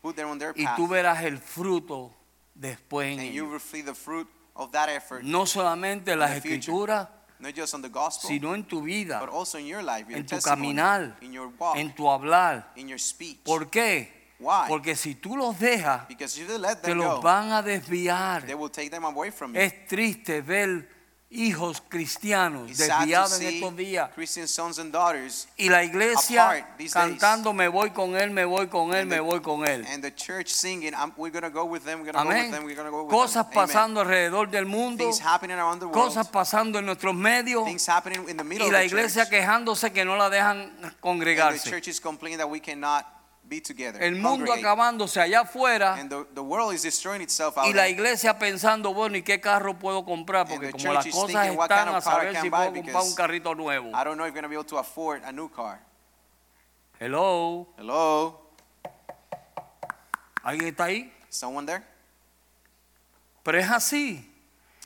Put 0.01 0.17
them 0.17 0.27
on 0.29 0.37
their 0.37 0.53
y 0.57 0.65
path. 0.65 0.75
tú 0.75 0.87
verás 0.89 1.23
el 1.23 1.37
fruto 1.37 2.11
después 2.60 3.14
en 3.14 3.20
And 3.20 3.30
you 3.34 3.45
ellos. 3.45 3.51
will 3.51 3.60
see 3.60 3.82
the 3.82 3.93
fruit 3.95 4.28
of 4.55 4.72
that 4.72 4.89
effort, 4.89 5.24
No 5.24 5.45
solamente 5.45 6.12
en 6.14 6.20
las 6.20 6.32
the 6.36 6.41
future. 6.41 6.55
escrituras, 6.60 7.07
not 7.39 7.53
just 7.55 7.74
on 7.74 7.82
the 7.82 7.89
gospel, 7.89 8.28
sino 8.28 8.53
en 8.53 8.64
tu 8.66 8.82
vida, 8.82 9.20
but 9.20 9.30
also 9.30 9.57
in 9.57 9.66
your 9.66 9.82
life, 9.82 10.05
your 10.10 10.18
en 10.20 10.26
tu 10.26 10.36
testimony, 10.36 10.62
caminar, 10.76 11.18
in 11.22 11.32
your 11.32 11.49
walk, 11.57 11.78
en 11.78 11.93
tu 11.95 12.10
hablar. 12.10 12.72
in 12.76 12.88
your 12.89 12.99
speech. 12.99 13.39
¿Por 13.43 13.70
qué? 13.70 14.18
Why? 14.39 14.68
Porque 14.70 14.95
si 14.95 15.16
tú 15.16 15.36
los 15.36 15.57
dejas, 15.60 16.07
Because 16.07 16.38
if 16.39 16.47
you 16.49 16.57
let 16.57 16.76
te 16.82 16.89
them 16.89 16.97
los 16.99 17.16
go, 17.16 17.22
van 17.22 17.51
a 17.51 17.62
desviar. 17.62 18.45
they 18.45 18.55
will 18.55 18.70
take 18.70 18.89
them 18.89 19.03
away 19.05 19.32
from 19.32 19.53
you. 19.53 19.60
Es 19.60 19.86
triste 19.88 20.41
ver 20.41 20.88
hijos 21.32 21.84
cristianos 21.88 22.75
desviados 22.75 23.39
en 23.39 23.47
estos 23.53 23.75
días. 23.77 24.09
Christian 24.15 24.47
sons 24.47 24.80
and 24.80 24.91
daughters 24.91 25.47
Y 25.57 25.69
la 25.69 25.84
iglesia 25.84 26.65
cantando, 26.91 27.53
me 27.53 27.67
voy 27.67 27.91
con 27.91 28.15
él, 28.15 28.32
me 28.32 28.45
voy 28.45 28.67
con 28.67 28.93
él, 28.93 29.01
And 29.01 29.09
me 29.11 29.15
the- 29.17 29.21
voy 29.21 29.39
con 29.39 29.65
él. 29.67 29.86
and 29.88 30.01
the 30.03 30.11
church 30.13 30.47
singing, 30.47 30.93
I'm, 30.93 31.13
we're 31.17 31.32
going 31.32 31.43
to 31.43 31.51
go 31.51 31.65
with 31.65 31.84
them, 31.84 31.99
we're 32.01 32.11
going 32.11 32.15
to 32.15 32.23
go 32.23 32.27
with 32.30 32.38
Amén. 32.38 32.51
them, 32.51 32.63
we're 32.63 32.75
going 32.75 32.88
to 32.88 32.91
go 32.91 33.03
with 33.03 33.11
Cosas 33.11 33.45
pasando 33.53 34.01
alrededor 34.01 34.49
del 34.49 34.65
mundo, 34.65 35.05
cosas 35.91 36.27
pasando 36.30 36.80
en 36.80 36.86
nuestros 36.88 37.13
medios 37.13 37.67
y 37.69 38.69
la 38.71 38.84
iglesia 38.84 39.23
church. 39.25 39.30
quejándose 39.30 39.91
que 39.93 40.03
no 40.05 40.17
la 40.17 40.30
dejan 40.32 40.71
congregarse. 40.99 41.69
Be 43.50 43.60
together. 43.60 44.02
El 44.02 44.16
mundo 44.16 44.54
acabándose 44.54 45.20
allá 45.20 45.41
afuera 45.41 45.95
And 45.95 46.10
the, 46.10 46.26
the 46.36 46.41
world 46.41 46.74
is 46.74 46.84
destroying 46.84 47.22
itself 47.22 47.58
out 47.58 47.68
y 47.68 47.74
la 47.74 47.89
iglesia 47.89 48.38
pensando, 48.38 48.93
bueno, 48.93 49.18
¿y 49.18 49.24
qué 49.24 49.41
carro 49.41 49.78
puedo 49.78 50.06
comprar? 50.06 50.41
And 50.41 50.52
Porque 50.52 50.68
the 50.68 50.72
como 50.74 50.84
church 50.84 50.95
las 50.95 51.06
is 51.08 51.14
cosas 51.14 51.41
thinking, 51.41 51.58
what 51.58 51.70
están 51.70 51.86
kind 51.86 51.95
a 51.95 51.97
of 51.97 52.04
car 52.04 52.14
I 52.14 52.18
saber 52.20 52.34
can 52.34 52.43
si 52.43 52.50
buy 52.50 52.58
puedo 52.58 52.74
comprar 52.74 52.78
un 52.78 52.86
because 52.86 53.16
carrito 53.16 53.56
nuevo. 53.56 53.91
I 53.93 54.04
don't 54.04 54.18
know 54.18 54.26
if 54.26 54.34
you're 54.34 54.41
going 54.41 54.43
to 54.43 54.50
be 54.50 54.56
able 54.56 54.64
to 54.66 54.78
afford 54.78 55.24
a 55.26 55.32
new 55.32 55.50
car. 55.50 55.80
Hello, 57.00 57.68
Hello? 57.78 58.41
¿alguien 60.43 60.68
está 60.68 60.86
ahí? 60.86 61.12
Someone 61.30 61.66
there? 61.66 61.84
Pero 63.43 63.58
es 63.58 63.70
así. 63.70 64.28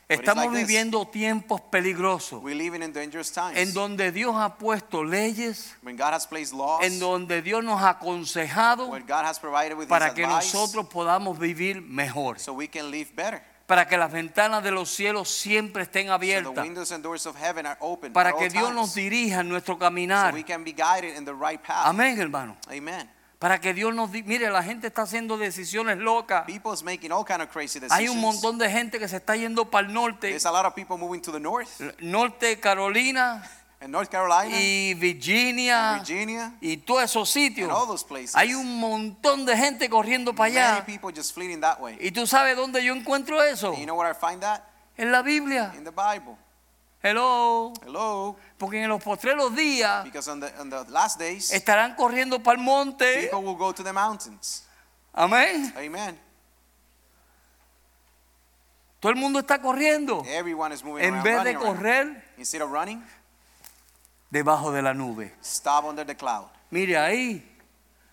Estamos 0.08 0.44
like 0.46 0.58
viviendo 0.58 1.06
tiempos 1.06 1.60
peligrosos 1.62 2.42
We're 2.42 2.54
living 2.54 2.82
in 2.82 2.92
dangerous 2.92 3.32
times. 3.32 3.56
en 3.56 3.72
donde 3.72 4.12
Dios 4.12 4.34
ha 4.36 4.56
puesto 4.58 5.02
leyes, 5.02 5.74
laws, 6.52 6.84
en 6.84 6.98
donde 6.98 7.40
Dios 7.40 7.64
nos 7.64 7.80
ha 7.80 7.90
aconsejado 7.90 8.90
para 9.88 10.12
que 10.12 10.24
advice, 10.24 10.52
nosotros 10.52 10.86
podamos 10.88 11.38
vivir 11.38 11.80
mejor, 11.80 12.38
so 12.38 12.52
we 12.52 12.68
can 12.68 12.90
live 12.90 13.10
better. 13.14 13.42
para 13.66 13.88
que 13.88 13.96
las 13.96 14.12
ventanas 14.12 14.62
de 14.62 14.70
los 14.70 14.90
cielos 14.90 15.30
siempre 15.30 15.84
estén 15.84 16.08
So 16.08 16.12
abiertas, 16.12 16.52
open 17.80 18.12
para 18.12 18.32
que 18.32 18.50
Dios 18.50 18.64
times, 18.64 18.74
nos 18.74 18.94
dirija 18.94 19.40
en 19.40 19.48
nuestro 19.48 19.74
so 19.74 19.78
caminar. 19.78 20.34
the 21.24 21.32
right. 21.32 21.60
Amén, 21.66 22.20
hermano. 22.20 22.56
Amen. 22.68 23.08
Para 23.44 23.60
que 23.60 23.74
Dios 23.74 23.94
nos 23.94 24.10
di- 24.10 24.22
mire, 24.22 24.48
la 24.48 24.62
gente 24.62 24.86
está 24.86 25.02
haciendo 25.02 25.36
decisiones 25.36 25.98
locas. 25.98 26.46
People's 26.46 26.82
making 26.82 27.12
all 27.12 27.26
kind 27.26 27.42
of 27.42 27.50
crazy 27.50 27.78
decisions. 27.78 27.92
Hay 27.92 28.08
un 28.08 28.18
montón 28.18 28.56
de 28.56 28.70
gente 28.70 28.98
que 28.98 29.06
se 29.06 29.18
está 29.18 29.36
yendo 29.36 29.70
para 29.70 29.86
el 29.86 29.92
norte, 29.92 30.28
There's 30.28 30.46
a 30.46 30.50
lot 30.50 30.64
of 30.64 30.72
people 30.72 30.96
moving 30.96 31.20
to 31.20 31.30
the 31.30 31.38
north 31.38 31.68
norte 32.00 32.58
Carolina 32.58 33.46
and 33.82 33.92
North 33.92 34.08
Carolina 34.08 34.56
y 34.58 34.94
Virginia 34.94 35.90
and 35.90 36.06
Virginia 36.06 36.54
y 36.62 36.78
todos 36.78 37.02
esos 37.02 37.28
sitios. 37.28 37.68
and 37.68 37.76
all 37.76 37.86
those 37.86 38.02
places. 38.02 38.34
Hay 38.34 38.54
un 38.54 38.80
montón 38.80 39.44
de 39.44 39.54
gente 39.58 39.90
corriendo 39.90 40.34
para 40.34 40.46
allá. 40.46 40.86
people 40.86 41.12
just 41.14 41.34
fleeing 41.34 41.60
that 41.60 41.78
way. 41.78 41.98
¿Y 42.00 42.12
tú 42.12 42.26
sabes 42.26 42.56
dónde 42.56 42.82
yo 42.82 42.94
encuentro 42.94 43.42
eso? 43.42 43.74
You 43.74 43.84
know 43.84 43.94
where 43.94 44.10
I 44.10 44.14
find 44.14 44.40
that? 44.40 44.62
En 44.96 45.12
la 45.12 45.20
Biblia. 45.20 45.70
In 45.76 45.84
the 45.84 45.90
Bible. 45.90 46.38
Hello. 47.06 47.74
Hello. 47.84 48.34
Porque 48.56 48.82
en 48.82 48.88
los 48.88 49.02
postreros 49.02 49.54
días 49.54 50.04
Because 50.04 50.30
on 50.30 50.40
the, 50.40 50.46
on 50.58 50.70
the 50.70 50.84
last 50.90 51.18
days, 51.20 51.50
estarán 51.52 51.94
corriendo 51.96 52.42
para 52.42 52.56
el 52.58 52.64
monte. 52.64 53.28
people 53.30 53.40
will 53.46 53.56
go 53.58 53.74
to 53.74 53.84
the 53.84 53.92
mountains. 53.92 54.64
Amén. 55.12 55.70
Amen. 55.76 56.18
Todo 59.00 59.12
el 59.12 59.18
mundo 59.18 59.38
está 59.40 59.60
corriendo. 59.60 60.22
Everyone 60.26 60.72
is 60.74 60.82
moving 60.82 61.04
En 61.04 61.12
around, 61.12 61.24
vez 61.24 61.44
de 61.44 61.52
running 61.52 61.56
around. 61.56 61.76
correr 61.76 62.24
Instead 62.38 62.62
of 62.62 62.70
running, 62.72 63.04
debajo 64.30 64.72
de 64.72 64.80
la 64.80 64.94
nube. 64.94 65.30
stop 65.42 65.84
under 65.84 66.06
the 66.06 66.16
cloud. 66.16 66.46
Mire 66.70 66.96
ahí, 66.96 67.46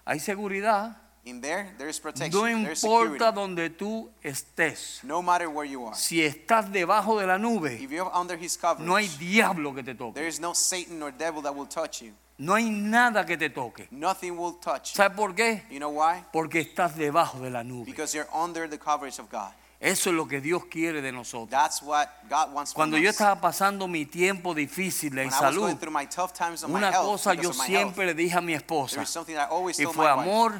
hay 0.04 0.20
seguridad. 0.20 0.98
In 1.24 1.40
there, 1.40 1.72
there 1.78 1.88
is 1.88 2.00
protection. 2.00 2.32
No 2.32 2.50
importa 2.50 3.32
donde 3.32 3.70
tú 3.70 4.10
estés. 4.24 5.04
No 5.04 5.22
matter 5.22 5.48
where 5.48 5.70
you 5.70 5.86
are. 5.86 5.96
Si 5.96 6.20
estás 6.22 6.72
debajo 6.72 7.20
de 7.20 7.28
la 7.28 7.38
nube, 7.38 7.80
If 7.80 7.92
you're 7.92 8.10
under 8.12 8.36
his 8.36 8.58
coverage, 8.58 8.88
no 8.88 8.96
hay 8.96 9.08
diablo 9.20 9.74
que 9.76 9.84
te 9.84 9.94
there 9.94 9.98
toque. 9.98 10.28
is 10.28 10.40
no 10.40 10.54
Satan 10.54 11.02
or 11.04 11.12
devil 11.12 11.44
that 11.44 11.54
will 11.56 11.68
touch 11.68 12.02
you. 12.02 12.14
No 12.40 12.56
hay 12.56 12.72
nada 12.72 13.24
que 13.24 13.38
te 13.38 13.50
toque. 13.50 13.88
Nothing 13.92 14.36
will 14.36 14.54
touch 14.60 14.94
you. 14.94 14.98
¿Sabes 14.98 15.16
por 15.16 15.36
qué? 15.36 15.64
You 15.70 15.78
know 15.78 15.92
why? 15.92 16.24
Porque 16.34 16.60
estás 16.60 16.96
debajo 16.96 17.40
de 17.40 17.52
la 17.52 17.64
nube. 17.64 17.86
Because 17.86 18.16
you're 18.16 18.30
under 18.34 18.68
the 18.68 18.80
coverage 18.80 19.20
of 19.20 19.30
God. 19.30 19.52
Eso 19.80 20.10
es 20.12 20.16
lo 20.16 20.28
que 20.28 20.42
Dios 20.42 20.66
quiere 20.66 21.02
de 21.02 21.12
nosotros. 21.12 21.50
That's 21.52 21.82
what 21.84 22.08
God 22.30 22.52
wants 22.54 22.74
Cuando 22.74 22.98
yo 22.98 23.10
us. 23.10 23.16
estaba 23.16 23.40
pasando 23.42 23.88
mi 23.88 24.06
tiempo 24.06 24.56
difícil 24.56 25.16
was 25.26 25.34
salud, 25.36 25.62
going 25.62 25.78
through 25.78 25.92
my 25.94 26.06
tough 26.06 26.34
times 26.34 26.64
of 26.64 26.70
my 26.70 26.78
una 26.78 26.92
cosa 26.92 27.34
yo 27.36 27.52
siempre 27.54 28.06
le 28.08 28.14
dije 28.16 28.36
a 28.38 28.42
mi 28.42 28.54
there 28.54 28.58
esposa, 28.64 29.02
is 29.04 29.10
something 29.10 29.36
that 29.36 29.50
I 29.50 29.52
always 29.52 29.80
y 29.80 29.84
told 29.84 29.96
fue 29.96 30.08
amor, 30.10 30.54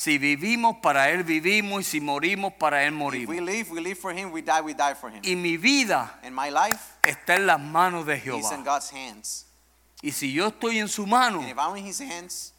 Si 0.00 0.16
vivimos, 0.16 0.76
para 0.80 1.10
Él 1.10 1.24
vivimos 1.24 1.82
y 1.82 1.84
si 1.84 2.00
morimos, 2.00 2.54
para 2.54 2.84
Él 2.84 2.94
If 2.94 2.98
morimos. 2.98 3.28
we 3.28 3.38
live, 3.42 3.70
we 3.70 3.82
live 3.82 3.96
for 3.96 4.16
Him. 4.16 4.32
We 4.32 4.40
die, 4.40 4.62
we 4.62 4.72
die 4.72 4.94
for 4.94 5.10
Him. 5.10 5.20
Y 5.22 5.36
mi 5.36 5.58
vida 5.58 6.18
And 6.22 6.34
my 6.34 6.48
life 6.48 6.94
está 7.02 7.36
en 7.36 7.46
las 7.46 7.60
manos 7.60 8.06
de 8.06 8.16
is 8.16 8.24
in 8.24 8.32
Jehová. 8.32 8.64
God's 8.64 8.90
hands. 8.90 9.46
Y 10.00 10.12
si 10.12 10.32
yo 10.32 10.48
estoy 10.48 10.78
en 10.78 10.88
su 10.88 11.06
mano, 11.06 11.40
And 11.40 11.50
if 11.50 11.58
I'm 11.58 11.76
in 11.76 11.84
His 11.84 12.00
hands, 12.00 12.54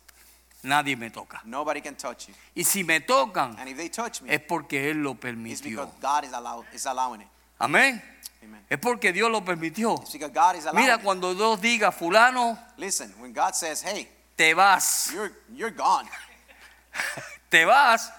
nadie 0.61 0.95
me 0.95 1.09
toca. 1.09 1.41
nobody 1.43 1.81
can 1.81 1.95
touch 1.95 2.27
you. 2.27 2.35
Y 2.53 2.63
si 2.63 2.83
me 2.83 2.99
tocan, 2.99 3.57
And 3.57 3.67
if 3.69 3.75
they 3.75 3.89
touch 3.89 4.21
me, 4.21 4.31
es 4.31 4.41
porque 4.41 4.91
Él 4.91 5.01
lo 5.01 5.13
it's 5.13 5.21
permitió. 5.21 5.87
because 5.87 5.93
God 5.99 6.25
is, 6.25 6.33
allow, 6.33 6.63
is 6.71 6.85
allowing 6.85 7.21
it. 7.21 7.27
Amén. 7.59 7.99
Amen. 8.43 8.61
Es 8.69 8.77
porque 8.77 9.11
Dios 9.11 9.31
lo 9.31 9.41
permitió. 9.43 9.95
It's 9.99 10.15
God 10.31 10.57
is 10.57 10.67
Mira, 10.75 10.93
it. 10.93 11.01
cuando 11.01 11.33
Dios 11.33 11.59
diga, 11.59 11.91
fulano, 11.91 12.59
Listen, 12.77 13.11
when 13.19 13.33
God 13.33 13.55
says, 13.55 13.81
hey, 13.81 14.07
te 14.35 14.53
vas, 14.53 15.11
you're, 15.11 15.31
you're 15.51 15.71
gone, 15.71 16.07
te 17.51 17.65
vas, 17.65 18.09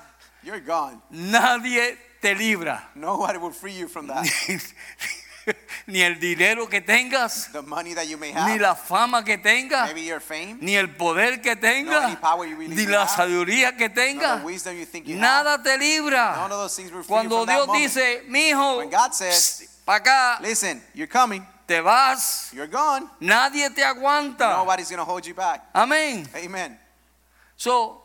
you're 0.44 0.60
gone, 0.60 1.00
nadie 1.10 1.96
te 2.20 2.34
libra. 2.34 2.88
nobody 2.94 3.38
will 3.38 3.50
free 3.52 3.72
you 3.72 3.88
from 3.88 4.06
that. 4.06 4.24
Ni 5.88 6.00
el 6.02 6.20
dinero 6.20 6.68
que 6.68 6.80
tengas, 6.80 7.50
The 7.52 7.62
money 7.62 7.94
that 7.94 8.06
you 8.06 8.16
may 8.16 8.28
ni 8.32 8.38
have, 8.38 8.60
la 8.60 8.74
fama 8.76 9.24
que 9.24 9.36
tengas, 9.38 9.88
maybe 9.88 10.02
your 10.06 10.20
fame, 10.20 10.58
ni 10.60 10.76
el 10.76 10.86
poder 10.94 11.40
que 11.42 11.56
tengas, 11.56 12.04
any 12.04 12.14
power 12.14 12.46
you 12.46 12.54
really 12.56 12.76
ni 12.76 12.86
la 12.86 13.00
have. 13.06 13.10
sabiduría 13.10 13.76
que 13.76 13.88
tengas, 13.88 14.38
the 14.38 14.46
wisdom 14.46 14.76
you 14.78 14.84
think 14.86 15.08
you 15.08 15.16
have. 15.16 15.20
nada 15.20 15.60
te 15.60 15.76
libra. 15.78 16.36
None 16.36 16.52
of 16.52 16.58
those 16.58 16.76
things 16.76 16.92
will 16.92 17.02
free 17.02 17.08
Cuando 17.08 17.40
you 17.40 17.44
from 17.46 17.54
Dios 17.54 17.66
that 17.66 17.66
moment. 17.66 17.92
dice, 17.92 18.22
mi 18.28 18.50
hijo, 18.52 18.76
When 18.78 18.90
God 18.90 19.12
says, 19.14 19.68
para 19.84 19.98
acá, 19.98 20.40
listen, 20.42 20.80
you're 20.94 21.08
coming, 21.10 21.44
te 21.66 21.80
vas, 21.80 22.52
you're 22.54 22.68
gone, 22.68 23.08
nadie 23.20 23.68
te 23.74 23.82
aguanta. 23.82 24.48
nobody's 24.58 24.90
to 24.90 25.04
hold 25.04 25.26
you 25.26 25.34
back. 25.34 25.64
Amén. 25.74 26.28
Amen. 26.36 26.78
So, 27.56 28.01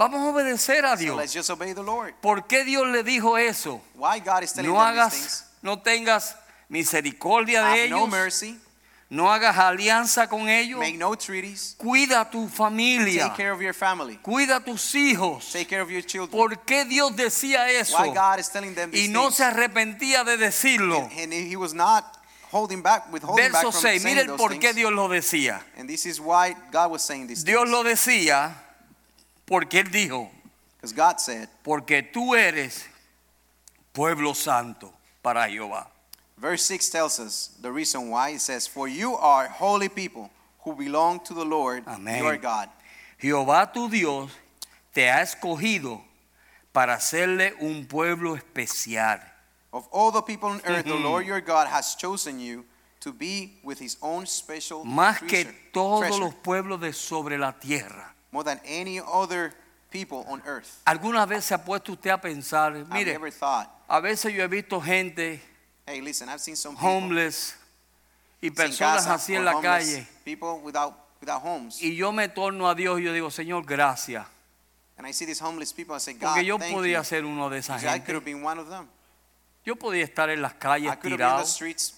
vamos 0.00 0.20
a 0.20 0.30
obedecer 0.30 0.84
a 0.86 0.96
So 0.96 1.02
Dios. 1.02 1.16
let's 1.18 1.32
just 1.34 1.50
obey 1.50 1.74
the 1.74 1.82
Lord. 1.82 2.14
¿Por 2.22 2.46
qué 2.46 2.64
Dios 2.64 2.86
le 2.88 3.02
dijo 3.02 3.36
eso? 3.38 3.80
Why 3.94 4.18
God 4.20 4.42
is 4.42 4.52
telling 4.52 4.70
No 4.72 4.78
them 4.78 4.94
these 4.94 5.00
hagas, 5.00 5.12
things. 5.12 5.44
no 5.62 5.76
tengas 5.82 6.34
misericordia 6.70 7.62
de 7.62 7.68
Have 7.82 7.90
no 7.90 7.96
ellos, 7.98 8.08
mercy, 8.10 8.58
no 9.10 9.30
hagas 9.30 9.56
alianza 9.58 10.28
con 10.28 10.48
ellos, 10.48 10.78
make 10.78 10.96
no 10.96 11.14
treaties, 11.16 11.74
cuida 11.78 12.30
tu 12.30 12.48
familia, 12.48 13.24
take 13.24 13.36
care 13.36 13.50
of 13.52 13.60
your 13.60 13.74
family, 13.74 14.16
cuida 14.22 14.64
tus 14.64 14.94
hijos. 14.94 15.50
take 15.52 15.66
care 15.68 15.82
of 15.82 15.90
your 15.90 16.02
children. 16.02 16.30
¿Por 16.30 16.56
qué 16.64 16.84
Dios 16.86 17.14
decía 17.16 17.68
eso? 17.70 17.98
Why 17.98 18.08
God 18.14 18.38
is 18.38 18.48
telling 18.48 18.74
them 18.74 18.90
Y 18.90 19.02
these 19.02 19.10
no 19.10 19.24
things. 19.24 19.34
se 19.36 19.44
arrepentía 19.44 20.24
de 20.24 20.36
decirlo. 20.36 21.08
And, 21.18 21.32
and 21.32 21.46
he 21.48 21.56
was 21.56 21.74
not 21.74 22.04
holding 22.52 22.82
back, 22.82 23.12
withholding 23.12 23.52
back 23.52 23.62
Verso 23.64 23.72
from 23.72 23.80
6, 23.82 24.02
saying 24.02 24.04
mire 24.04 24.22
el 24.30 24.36
por 24.36 24.50
qué. 24.58 24.72
Dios 24.72 24.92
lo 24.92 25.08
decía. 25.08 25.60
And 25.76 25.88
this 25.88 26.06
is 26.06 26.20
why 26.20 26.54
God 26.72 26.90
was 26.92 27.02
saying 27.02 27.26
these 27.26 27.44
Dios 27.44 27.64
things. 27.64 27.72
lo 27.72 27.82
decía 27.84 28.54
porque 29.50 29.80
Él 29.80 29.90
dijo, 29.90 30.30
Because 30.76 30.92
God 30.94 31.18
said, 31.20 31.48
porque 31.62 32.02
tú 32.02 32.34
eres 32.34 32.86
pueblo 33.92 34.32
santo 34.34 34.92
para 35.22 35.46
Jehová. 35.48 35.88
verse 36.38 36.62
6 36.64 36.88
tells 36.90 37.18
us 37.18 37.50
the 37.60 37.70
reason 37.70 38.08
why. 38.08 38.30
It 38.30 38.40
says, 38.40 38.66
For 38.66 38.88
you 38.88 39.14
are 39.16 39.46
holy 39.48 39.88
people 39.88 40.30
who 40.60 40.74
belong 40.74 41.20
to 41.24 41.34
the 41.34 41.44
Lord 41.44 41.84
Amén. 41.86 42.22
your 42.22 42.36
God. 42.38 42.68
Jehová 43.20 43.70
tu 43.74 43.88
Dios 43.90 44.30
te 44.94 45.02
ha 45.10 45.20
escogido 45.20 46.00
para 46.72 46.94
hacerle 46.94 47.52
un 47.60 47.86
pueblo 47.86 48.36
especial. 48.36 49.20
Of 49.72 49.86
all 49.92 50.10
the 50.12 50.22
people 50.22 50.48
on 50.48 50.60
earth, 50.64 50.84
the 50.86 50.92
Ujú. 50.92 51.02
Lord 51.04 51.26
your 51.26 51.40
God 51.42 51.66
has 51.68 51.94
chosen 51.96 52.40
you 52.40 52.64
to 53.00 53.12
be 53.12 53.58
with 53.62 53.78
his 53.78 53.96
own 54.02 54.26
special 54.26 54.84
Más 54.84 55.18
que 55.26 55.44
todos 55.72 56.00
treasure, 56.00 56.20
los 56.24 56.34
pueblos 56.36 56.80
de 56.80 56.92
sobre 56.92 57.36
la 57.38 57.52
tierra. 57.52 58.09
More 58.32 58.44
than 58.44 58.60
any 58.64 59.00
other 59.00 59.52
people 59.90 60.24
on 60.28 60.42
earth. 60.46 60.80
¿Alguna 60.86 61.26
vez 61.26 61.44
se 61.44 61.54
ha 61.54 61.64
puesto 61.64 61.92
usted 61.92 62.10
a 62.10 62.20
pensar, 62.20 62.76
I've 62.76 62.88
mire, 62.88 63.12
never 63.12 63.30
thought, 63.32 63.68
a 63.88 64.00
veces 64.00 64.32
yo 64.32 64.42
he 64.44 64.48
visto 64.48 64.80
gente 64.80 65.40
hey, 65.86 66.00
listen, 66.00 66.28
I've 66.28 66.40
seen 66.40 66.54
some 66.56 66.76
people 66.76 66.88
homeless 66.88 67.56
y 68.40 68.48
sin 68.48 68.54
personas 68.54 69.04
casa 69.04 69.14
así 69.14 69.32
or 69.34 69.38
en 69.40 69.44
la 69.46 69.52
homeless, 69.56 69.94
calle 69.94 70.06
people 70.24 70.60
without, 70.62 70.94
without 71.20 71.42
homes. 71.42 71.82
y 71.82 71.96
yo 71.96 72.12
me 72.12 72.28
torno 72.28 72.68
a 72.68 72.74
Dios 72.74 73.00
y 73.00 73.04
yo 73.04 73.12
digo, 73.12 73.30
Señor, 73.30 73.64
gracias, 73.66 74.26
And 74.96 75.06
I 75.08 75.12
see 75.12 75.24
these 75.24 75.40
homeless 75.42 75.72
people, 75.72 75.96
I 75.96 75.98
say, 75.98 76.12
God, 76.12 76.34
porque 76.34 76.44
yo 76.44 76.58
thank 76.58 76.72
podía 76.74 76.98
you. 76.98 77.04
ser 77.04 77.24
uno 77.24 77.48
de 77.48 77.58
esa 77.58 77.76
I 77.76 77.80
could 77.80 77.90
gente. 77.90 78.12
have 78.14 78.24
been 78.24 78.44
one 78.44 78.60
of 78.60 78.68
them. 78.68 78.86
Yo 79.64 79.74
podía 79.76 80.04
estar 80.04 80.28
en 80.30 80.40
las 80.42 80.52
I 80.52 80.58
calles 80.58 80.90
could 80.96 80.96
have 80.96 81.02
been 81.02 81.12
in 81.12 81.18
the 81.18 81.24
tirado, 81.24 81.46
streets 81.46 81.94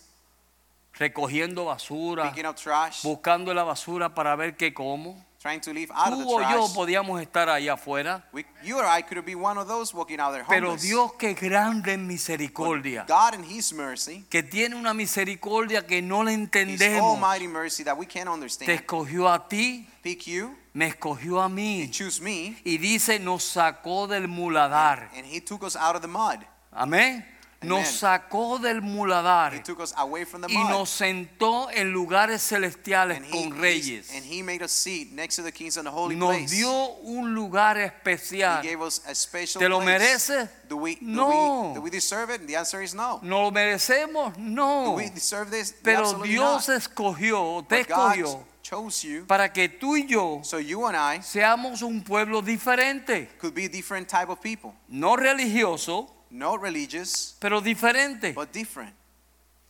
recogiendo 0.98 1.64
basura, 1.64 2.30
picking 2.30 2.46
up 2.46 2.54
trash, 2.56 3.02
buscando 3.02 3.52
la 3.54 3.64
basura 3.64 4.14
para 4.14 4.36
ver 4.36 4.56
qué 4.56 4.72
como. 4.72 5.24
Trying 5.42 5.60
to 5.60 5.72
leave 5.72 5.90
out 5.92 6.12
of 6.12 6.20
Tú 6.20 6.24
the 6.24 6.34
o 6.34 6.40
yo 6.40 6.46
trash. 6.66 6.74
podíamos 6.74 7.20
estar 7.20 7.48
ahí 7.48 7.68
afuera, 7.68 8.24
We, 8.32 8.44
you 8.62 8.78
or 8.78 8.84
I 8.86 9.02
could 9.02 9.16
been 9.26 9.40
one 9.42 9.58
of 9.58 9.66
those 9.66 9.92
walking 9.92 10.20
out 10.20 10.32
there 10.32 10.44
pero 10.48 10.68
homeless. 10.68 10.82
Dios 10.82 11.12
que 11.18 11.34
grande 11.34 11.92
en 11.94 12.06
But 12.06 12.12
misericordia, 12.12 13.04
God 13.08 13.34
in 13.34 13.42
His 13.44 13.72
mercy, 13.72 14.24
que 14.30 14.42
tiene 14.44 14.76
una 14.76 14.94
misericordia 14.94 15.84
que 15.86 16.00
no 16.00 16.22
His 16.22 16.38
entendemos, 16.38 17.02
almighty 17.16 17.48
mercy 17.48 17.82
that 17.82 17.96
we 17.98 18.06
can't 18.06 18.26
te 18.28 18.32
understand, 18.32 18.70
escogió 18.70 19.28
a 19.28 19.48
ti, 19.48 19.88
pick 20.02 20.26
you, 20.26 20.56
me 20.74 20.86
escogió 20.86 21.40
a 21.42 21.48
mí. 21.48 21.90
choose 21.90 22.20
me, 22.20 22.56
Y 22.64 22.78
dice, 22.78 23.18
nos 23.18 23.42
sacó 23.42 24.06
del 24.06 24.28
muladar. 24.28 25.10
and 25.16 25.26
He 25.26 25.40
took 25.40 25.64
us 25.64 25.74
out 25.76 25.96
of 25.96 26.02
the 26.02 26.08
mud. 26.08 26.38
Amén. 26.72 27.26
Nos 27.62 27.88
sacó 27.88 28.58
del 28.58 28.78
He 28.78 28.80
muladar 28.80 29.62
took 29.62 29.80
us 29.80 29.92
away 29.96 30.24
from 30.24 30.42
the 30.42 30.48
y 30.52 30.56
mud. 30.56 30.70
nos 30.70 30.90
sentó 30.90 31.70
en 31.70 31.92
lugares 31.92 32.42
celestiales 32.42 33.16
And 33.18 33.26
he, 33.26 33.30
con 33.50 33.60
reyes. 33.60 34.10
and 34.14 34.24
he 34.24 34.42
made 34.42 34.66
seat 34.68 35.12
next 35.12 35.36
to 35.36 35.42
the 35.42 35.52
kings 35.52 35.76
in 35.76 35.84
the 35.84 35.90
holy 35.90 36.16
Nos 36.16 36.36
place. 36.36 36.50
dio 36.56 36.96
un 37.04 37.34
lugar 37.34 37.76
He 37.78 37.84
especial. 37.84 38.62
gave 38.62 38.80
us 38.80 39.00
a 39.06 39.14
special 39.14 39.60
¿Te 39.60 39.68
lo 39.68 39.80
place. 39.80 39.98
mereces? 39.98 40.48
Do 40.68 40.76
we, 40.78 40.94
do, 40.96 41.00
No. 41.02 41.68
we, 41.68 41.74
do 41.74 41.80
we 41.82 41.90
deserve 41.90 42.30
it? 42.30 42.40
And 42.40 42.48
the 42.48 42.56
answer 42.56 42.82
is 42.82 42.94
no. 42.94 43.20
¿No 43.22 43.42
lo 43.42 43.50
merecemos? 43.50 44.34
Do 44.34 44.40
No. 44.40 44.92
we 44.96 45.10
deserve 45.10 45.50
this? 45.50 45.74
Pero 45.82 46.00
Absolutely 46.00 46.30
Dios 46.30 46.68
not. 46.68 46.76
escogió, 46.78 47.64
te 47.68 47.78
But 47.84 47.88
God 47.88 48.12
escogió 48.16 48.44
chose 48.62 49.02
you 49.06 49.26
para 49.26 49.52
que 49.52 49.68
tú 49.68 49.96
y 49.96 50.06
yo 50.06 50.40
so 50.44 50.58
you 50.58 50.86
and 50.86 50.96
I 50.96 51.20
seamos 51.20 51.82
un 51.82 52.02
pueblo 52.02 52.40
diferente. 52.42 53.28
could 53.38 53.52
be 53.54 53.66
a 53.66 53.68
different 53.68 54.08
type 54.08 54.30
of 54.30 54.40
people. 54.40 54.72
No 54.88 55.16
religioso, 55.16 56.11
Not 56.32 56.60
religious, 56.62 57.36
pero 57.38 57.60
diferente. 57.60 58.32
but 58.32 58.50
different. 58.52 58.94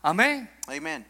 Amén. 0.02 0.48
Amen. 0.68 1.04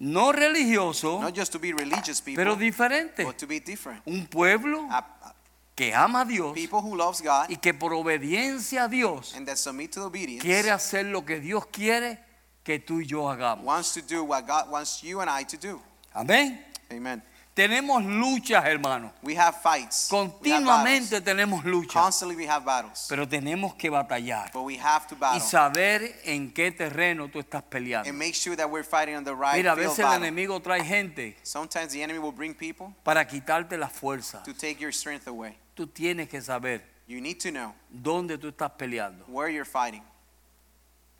No 0.00 0.32
religioso, 0.32 1.20
Not 1.20 1.34
just 1.36 1.52
to 1.52 1.58
be 1.58 1.72
religious 1.72 2.20
people, 2.20 2.42
pero 2.42 2.56
diferente. 2.56 3.24
but 3.24 3.36
to 3.36 3.46
be 3.46 3.60
different. 3.60 4.02
Un 4.06 4.26
pueblo 4.26 4.88
A- 4.90 4.98
a- 4.98 5.34
que 5.76 5.92
ama 5.94 6.22
a 6.22 6.24
Dios 6.24 6.52
people 6.54 6.80
who 6.80 6.96
loves 6.96 7.20
God 7.22 7.48
y 7.50 7.56
que 7.56 7.74
por 7.74 7.92
obediencia 7.94 8.84
a 8.84 8.88
Dios 8.88 9.34
and 9.34 9.46
that 9.46 9.56
submit 9.56 9.92
to 9.92 10.02
obedience 10.04 10.42
quiere 10.42 10.70
hacer 10.70 11.04
lo 11.06 11.24
que 11.24 11.40
Dios 11.40 11.66
quiere 11.66 12.18
que 12.64 12.78
tú 12.78 13.00
y 13.00 13.06
yo 13.06 13.28
hagamos. 13.28 13.64
wants 13.64 13.92
to 13.92 14.00
do 14.02 14.24
what 14.24 14.46
God 14.46 14.70
wants 14.70 15.02
you 15.02 15.20
and 15.20 15.28
I 15.30 15.44
to 15.44 15.56
do. 15.56 15.80
Amén. 16.14 16.64
Amen. 16.90 17.22
Tenemos 17.54 18.04
luchas, 18.04 18.64
hermano. 18.64 19.12
We 19.22 19.36
have 19.38 19.56
fights. 19.62 20.10
We 20.10 20.18
have 20.18 20.32
Continuamente 20.32 21.20
tenemos 21.20 21.64
luchas, 21.64 22.02
Constantly 22.02 22.34
we 22.36 22.48
have 22.48 22.64
battles. 22.64 23.06
pero 23.08 23.28
tenemos 23.28 23.74
que 23.76 23.88
batallar 23.90 24.50
But 24.52 24.64
we 24.64 24.76
have 24.76 25.06
to 25.06 25.14
y 25.14 25.18
battle. 25.20 25.40
saber 25.40 26.20
en 26.24 26.50
qué 26.52 26.72
terreno 26.72 27.28
tú 27.28 27.38
estás 27.38 27.62
peleando. 27.62 28.08
And 28.10 28.18
make 28.18 28.34
sure 28.34 28.56
that 28.56 28.68
we're 28.68 28.82
fighting 28.82 29.14
on 29.14 29.22
the 29.22 29.34
right 29.34 29.54
Mira, 29.54 29.70
a 29.72 29.76
veces 29.76 30.00
el 30.00 30.12
enemigo 30.14 30.60
trae 30.60 30.82
gente 30.84 31.36
Sometimes 31.44 31.92
the 31.92 32.02
enemy 32.02 32.18
will 32.18 32.32
bring 32.32 32.54
people 32.54 32.88
para 33.04 33.24
quitarte 33.24 33.78
la 33.78 33.88
fuerza. 33.88 34.42
to 34.42 34.52
take 34.52 34.80
your 34.80 34.92
strength 34.92 35.28
away. 35.28 35.56
Tú 35.76 35.86
tienes 35.86 36.28
que 36.28 36.40
saber 36.42 36.82
You 37.06 37.20
need 37.20 37.38
to 37.40 37.50
know 37.52 37.72
dónde 37.88 38.36
tú 38.36 38.48
estás 38.48 38.72
peleando. 38.76 39.24
where 39.28 39.48
you're 39.48 39.64
fighting. 39.64 40.02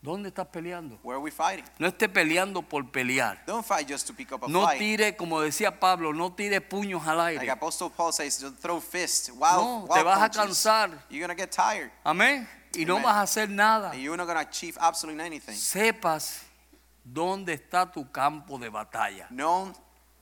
¿Dónde 0.05 0.28
estás 0.28 0.46
peleando? 0.48 0.98
Where 1.02 1.16
are 1.16 1.24
we 1.24 1.30
fighting? 1.30 1.64
No 1.78 1.86
esté 1.86 2.11
peleando 2.11 2.61
por 2.61 2.84
pelear. 2.92 3.42
Don't 3.46 3.64
fight 3.64 3.88
just 3.90 4.07
to 4.07 4.12
pick 4.12 4.30
up 4.32 4.44
a 4.44 4.48
No 4.48 4.66
fight. 4.66 4.78
tire, 4.78 5.16
como 5.16 5.40
decía 5.40 5.80
Pablo, 5.80 6.12
no 6.12 6.30
tire 6.34 6.61
puños 6.61 7.07
al 7.07 7.16
Like 7.16 7.40
aire. 7.40 7.50
Apostle 7.50 7.88
Paul 7.88 8.12
says, 8.12 8.38
don't 8.38 8.59
throw 8.61 8.82
fists, 8.82 9.30
wild, 9.30 9.62
No, 9.62 9.76
wild 9.88 9.94
te 9.94 10.02
vas 10.02 10.18
a 10.18 10.20
punches. 10.28 10.36
cansar. 10.42 10.90
You're 11.09 11.26
to 11.26 11.34
get 11.34 11.50
tired. 11.50 11.90
Amén. 12.05 12.46
Y 12.74 12.84
no 12.84 12.96
Amen. 12.96 13.05
vas 13.05 13.16
a 13.16 13.22
hacer 13.22 13.48
nada. 13.48 13.92
And 13.92 14.02
you're 14.02 14.18
not 14.18 14.26
to 14.28 14.38
achieve 14.40 14.76
absolutely 14.78 15.24
anything. 15.24 15.55
Sepas 15.55 16.42
dónde 17.02 17.55
está 17.55 17.90
tu 17.90 18.05
campo 18.12 18.59
de 18.59 18.68
batalla. 18.68 19.26
Know, 19.30 19.72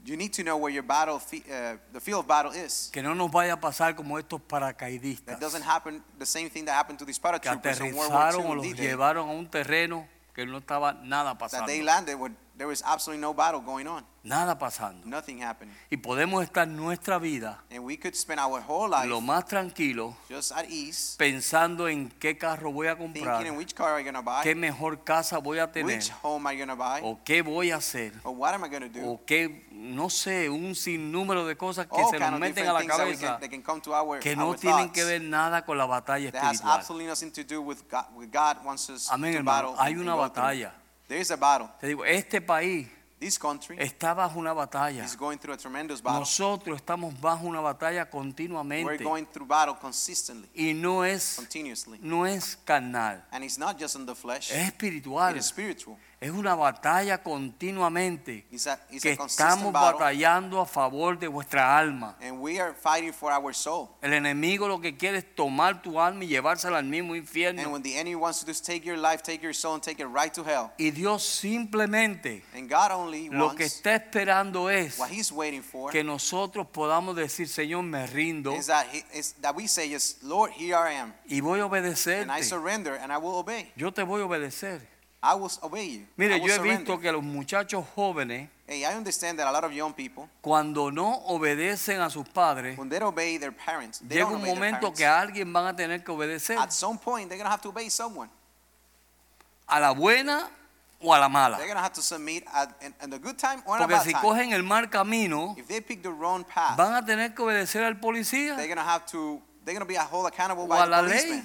you 0.05 0.17
need 0.17 0.33
to 0.33 0.43
know 0.43 0.57
where 0.57 0.73
your 0.73 0.83
battle, 0.83 1.17
uh, 1.17 1.77
the 1.93 2.01
field 2.01 2.21
of 2.21 2.27
battle 2.29 2.53
is. 2.53 2.91
Que 2.93 3.03
no 3.03 3.15
nos 3.15 3.31
vaya 3.31 3.55
a 3.55 3.61
pasar 3.61 3.95
como 3.95 4.19
estos 4.19 4.41
That 4.41 4.49
paracaidistas 4.49 5.41
doesn't 5.41 5.63
happen, 5.63 6.03
the 6.19 6.27
same 6.27 6.51
thing 6.51 6.65
that 6.65 6.75
happened 6.75 6.99
to 6.99 7.05
these 7.05 7.19
que 7.19 7.31
paratroopers 7.31 7.81
in 7.81 7.95
World 7.95 8.13
War 8.13 8.23
aterrizaron 8.29 8.47
o 8.51 8.55
los 8.55 8.67
llevaron 8.67 9.29
a 9.29 9.33
un 9.33 9.49
terreno 9.49 10.07
que 10.35 10.47
no 10.47 10.59
estaba 10.59 10.95
nada 10.95 11.37
that 11.37 11.67
they 11.67 11.83
landed 11.83 12.19
with 12.19 12.33
there 12.57 12.67
was 12.67 12.83
absolutely 12.85 13.21
no 13.21 13.33
battle 13.33 13.61
going 13.61 13.87
on, 13.87 14.05
nada 14.25 14.59
pasando. 14.59 15.05
nothing 15.07 15.43
happening. 15.43 15.75
Y 15.91 15.97
podemos 15.97 16.45
estar 16.45 16.69
nuestra 16.69 17.19
vida 17.19 17.63
And 17.71 17.85
we 17.85 17.97
could 17.97 18.15
spend 18.15 18.41
our 18.41 18.61
whole 18.61 18.89
life 18.89 19.09
lo 19.09 19.21
más 19.21 19.47
tranquilo 19.47 20.15
just 20.29 20.53
at 20.53 20.69
ease, 20.69 21.17
pensando 21.19 21.89
en 21.89 22.11
qué 22.21 22.37
carro 22.37 22.71
voy 22.71 22.89
a 22.89 22.97
thinking 22.97 23.25
comprar, 23.25 23.47
in 23.47 23.57
which 23.57 23.75
car 23.75 23.93
are 23.93 24.03
you 24.03 24.13
to 24.13 24.23
buy, 24.23 24.43
qué 24.43 24.55
mejor 24.55 25.03
casa 25.03 25.39
voy 25.39 25.59
a 25.59 25.71
tener, 25.71 25.87
which 25.87 26.11
home 26.23 26.47
are 26.47 26.55
you 26.55 26.65
going 26.65 26.69
to 26.69 26.77
buy, 26.77 27.01
o 27.03 27.19
qué 27.25 27.43
voy 27.43 27.71
a 27.71 27.77
hacer, 27.77 28.13
or 28.25 28.35
what 28.35 28.55
am 28.55 28.65
I 28.65 28.69
going 28.69 28.83
to 28.83 29.01
do. 29.01 29.05
o 29.07 29.21
qué, 29.27 29.67
no 29.71 30.11
sé, 30.11 30.49
un 30.51 30.75
sinnúmero 30.75 31.47
de 31.47 31.57
cosas 31.57 31.87
que 31.87 32.01
All 32.01 32.11
se 32.11 32.19
nos 32.19 32.39
meten 32.39 32.69
a 32.69 32.73
la 32.75 32.81
things 32.81 32.93
that, 32.93 32.99
cabeza 32.99 33.27
can, 33.27 33.41
that 33.41 33.51
can 33.51 33.93
our, 33.93 34.21
que 34.21 34.37
no 34.37 34.55
tienen 34.55 34.87
thoughts 34.87 34.93
que 34.93 35.05
ver 35.05 35.23
nada 35.23 35.65
con 35.65 35.79
la 35.79 35.87
batalla 35.87 36.29
espiritual. 36.29 36.71
absolutely 36.71 37.07
nothing 37.07 37.31
to 37.31 37.43
do 37.43 37.63
with 37.63 37.83
God, 37.91 38.05
with 38.15 38.31
God 38.31 38.65
wants 38.65 38.91
us 38.91 39.11
Amén. 39.11 39.45
Hay 39.79 39.97
una 39.97 40.15
batalla. 40.15 40.82
There 41.13 41.21
is 41.21 41.31
a 41.31 41.37
battle. 41.37 41.69
Te 41.79 41.89
digo, 41.89 42.07
este 42.07 42.41
país 42.41 42.89
This 43.21 43.39
country 43.39 43.77
está 43.79 44.15
bajo 44.15 44.39
una 44.39 44.55
batalla. 44.55 45.05
is 45.05 45.15
going 45.15 45.37
through 45.39 45.53
a 45.53 45.59
tremendous 45.59 46.03
battle. 46.03 46.21
Nosotros 46.21 46.75
estamos 46.81 47.13
bajo 47.21 47.47
una 47.47 47.61
batalla 47.61 48.09
We're 48.11 48.11
continuamente 48.11 49.05
going 49.05 49.27
through 49.27 49.47
battle 49.47 49.77
consistently, 49.79 50.49
y 50.55 50.73
no 50.73 51.05
es 51.05 51.35
continuously. 51.37 51.99
no 52.01 52.25
es 52.25 52.57
carnal, 52.65 53.23
And 53.31 53.45
it's 53.45 53.59
not 53.59 53.79
just 53.79 53.95
in 53.95 54.07
the 54.07 54.15
flesh, 54.15 54.51
es 54.51 54.57
it 54.57 54.73
espiritual. 54.73 55.37
is 55.37 55.45
spiritual. 55.45 55.99
Es 56.23 56.31
una 56.31 56.55
batalla 56.55 57.21
continuamente 57.21 58.47
It's 58.53 58.69
a, 58.69 58.79
it's 58.91 59.03
que 59.03 59.11
estamos 59.11 59.73
batallando 59.73 60.61
a 60.61 60.67
favor 60.67 61.19
de 61.19 61.27
vuestra 61.27 61.77
alma. 61.77 62.15
And 62.21 62.41
we 62.41 62.61
are 62.61 62.73
fighting 62.75 63.13
for 63.13 63.33
our 63.33 63.53
soul. 63.53 63.89
El 64.01 64.13
enemigo 64.13 64.69
lo 64.69 64.81
que 64.81 64.97
quiere 64.97 65.19
es 65.19 65.35
tomar 65.35 65.83
tu 65.83 65.99
alma 65.99 66.23
y 66.23 66.29
llevársela 66.29 66.79
al 66.79 66.85
mismo 66.85 67.15
And 67.15 67.23
infierno. 67.23 67.71
when 67.73 67.83
the 67.83 67.97
enemy 67.99 68.15
wants 68.15 68.39
to 68.39 68.47
just 68.47 68.65
take 68.65 68.85
your 68.85 68.97
life, 68.97 69.21
take 69.25 69.43
your 69.43 69.53
soul, 69.53 69.75
and 69.75 69.83
take 69.83 70.01
it 70.01 70.07
right 70.07 70.33
to 70.33 70.45
hell. 70.45 70.71
Y 70.79 70.91
Dios 70.93 71.25
simplemente 71.25 72.45
And 72.55 72.71
God 72.71 72.93
only 72.93 73.29
lo 73.29 73.57
que 73.57 73.65
wants, 73.65 73.77
está 73.79 73.97
esperando 73.97 74.71
es 74.71 75.01
what 75.01 75.11
He's 75.11 75.33
waiting 75.33 75.63
for, 75.65 75.91
que 75.91 76.05
nosotros 76.05 76.69
podamos 76.69 77.17
decir, 77.17 77.49
Señor, 77.49 77.83
me 77.83 78.07
rindo 78.07 78.55
is 78.55 78.69
that, 78.69 78.87
he, 78.93 79.03
is 79.13 79.33
that 79.41 79.57
we 79.57 79.67
say, 79.67 79.89
yes, 79.91 80.19
Lord, 80.23 80.53
here 80.53 80.77
I 80.77 80.93
am. 80.93 81.15
y 81.29 81.41
voy 81.41 81.59
a 81.59 81.65
And 81.65 81.75
I 81.75 81.79
obedecerte. 81.81 82.45
surrender 82.45 82.95
and 82.95 83.13
I 83.13 83.19
will 83.19 83.35
obey. 83.35 83.73
Yo 83.75 83.91
te 83.91 84.05
voy 84.05 84.21
a 84.21 84.27
obedecer. 84.27 84.92
I 85.23 85.35
will 85.35 85.51
obey 85.63 85.87
you. 85.87 86.01
I 86.01 86.07
Mire, 86.17 86.41
will 86.41 86.49
yo 86.49 86.63
he 86.65 86.77
visto 86.77 86.99
que 87.01 87.13
los 87.13 87.23
muchachos 87.23 87.85
jóvenes, 87.95 88.49
Hey, 88.67 88.85
I 88.85 88.95
understand 88.97 89.39
that 89.39 89.47
a 89.47 89.53
lot 89.53 89.65
of 89.65 89.73
young 89.73 89.93
people, 89.93 90.29
cuando 90.41 90.91
no 90.91 91.23
obedecen 91.29 92.01
a 92.01 92.11
sus 92.11 92.27
padres, 92.29 92.77
when 92.79 92.89
they 92.89 93.01
obey 93.01 93.37
their 93.39 93.53
parents, 93.53 93.99
they 94.01 94.17
llega 94.17 94.31
don't 94.31 94.35
un 94.37 94.41
obey 94.41 94.55
momento 94.55 94.93
que 94.93 95.05
a 95.05 95.21
alguien 95.21 95.53
van 95.53 95.67
a 95.67 95.77
tener 95.77 96.03
que 96.03 96.13
obedecer. 96.13 96.57
At 96.59 96.73
some 96.73 96.99
point, 96.99 97.29
they're 97.29 97.39
going 97.39 97.47
to 97.47 97.51
have 97.51 97.61
to 97.63 97.69
obey 97.69 97.89
someone. 97.89 98.31
A 99.69 99.79
la 99.79 99.93
buena 99.95 100.49
o 101.01 101.13
a 101.13 101.19
la 101.19 101.29
mala. 101.29 101.59
They're 101.59 101.75
have 101.75 101.93
to 101.93 102.03
submit 102.03 102.45
at, 102.53 102.75
in, 102.81 102.95
in 103.03 103.11
the 103.11 103.19
good 103.19 103.37
time 103.39 103.63
or 103.67 103.79
Porque 103.79 103.91
bad 103.91 104.03
si 104.05 104.13
time. 104.13 104.23
cogen 104.23 104.53
el 104.53 104.63
mal 104.63 104.89
camino, 104.89 105.55
If 105.57 105.69
they 105.69 105.81
pick 105.81 106.03
the 106.03 106.11
wrong 106.11 106.45
path, 106.45 106.77
van 106.77 106.95
a 106.95 107.05
tener 107.05 107.35
que 107.35 107.45
obedecer 107.45 107.83
al 107.83 107.95
policía 107.95 108.57
they're 108.57 108.67
going 108.67 108.77
to 108.77 108.83
have 108.83 109.05
to, 109.07 109.41
they're 109.65 109.75
going 109.75 109.81
to 109.81 109.87
be 109.87 109.95
held 109.95 110.27
accountable 110.27 110.65
o 110.65 110.67
by 110.67 110.83
a 110.83 110.87
the 110.87 110.91
ley. 110.91 111.09
policeman 111.09 111.39
or 111.41 111.45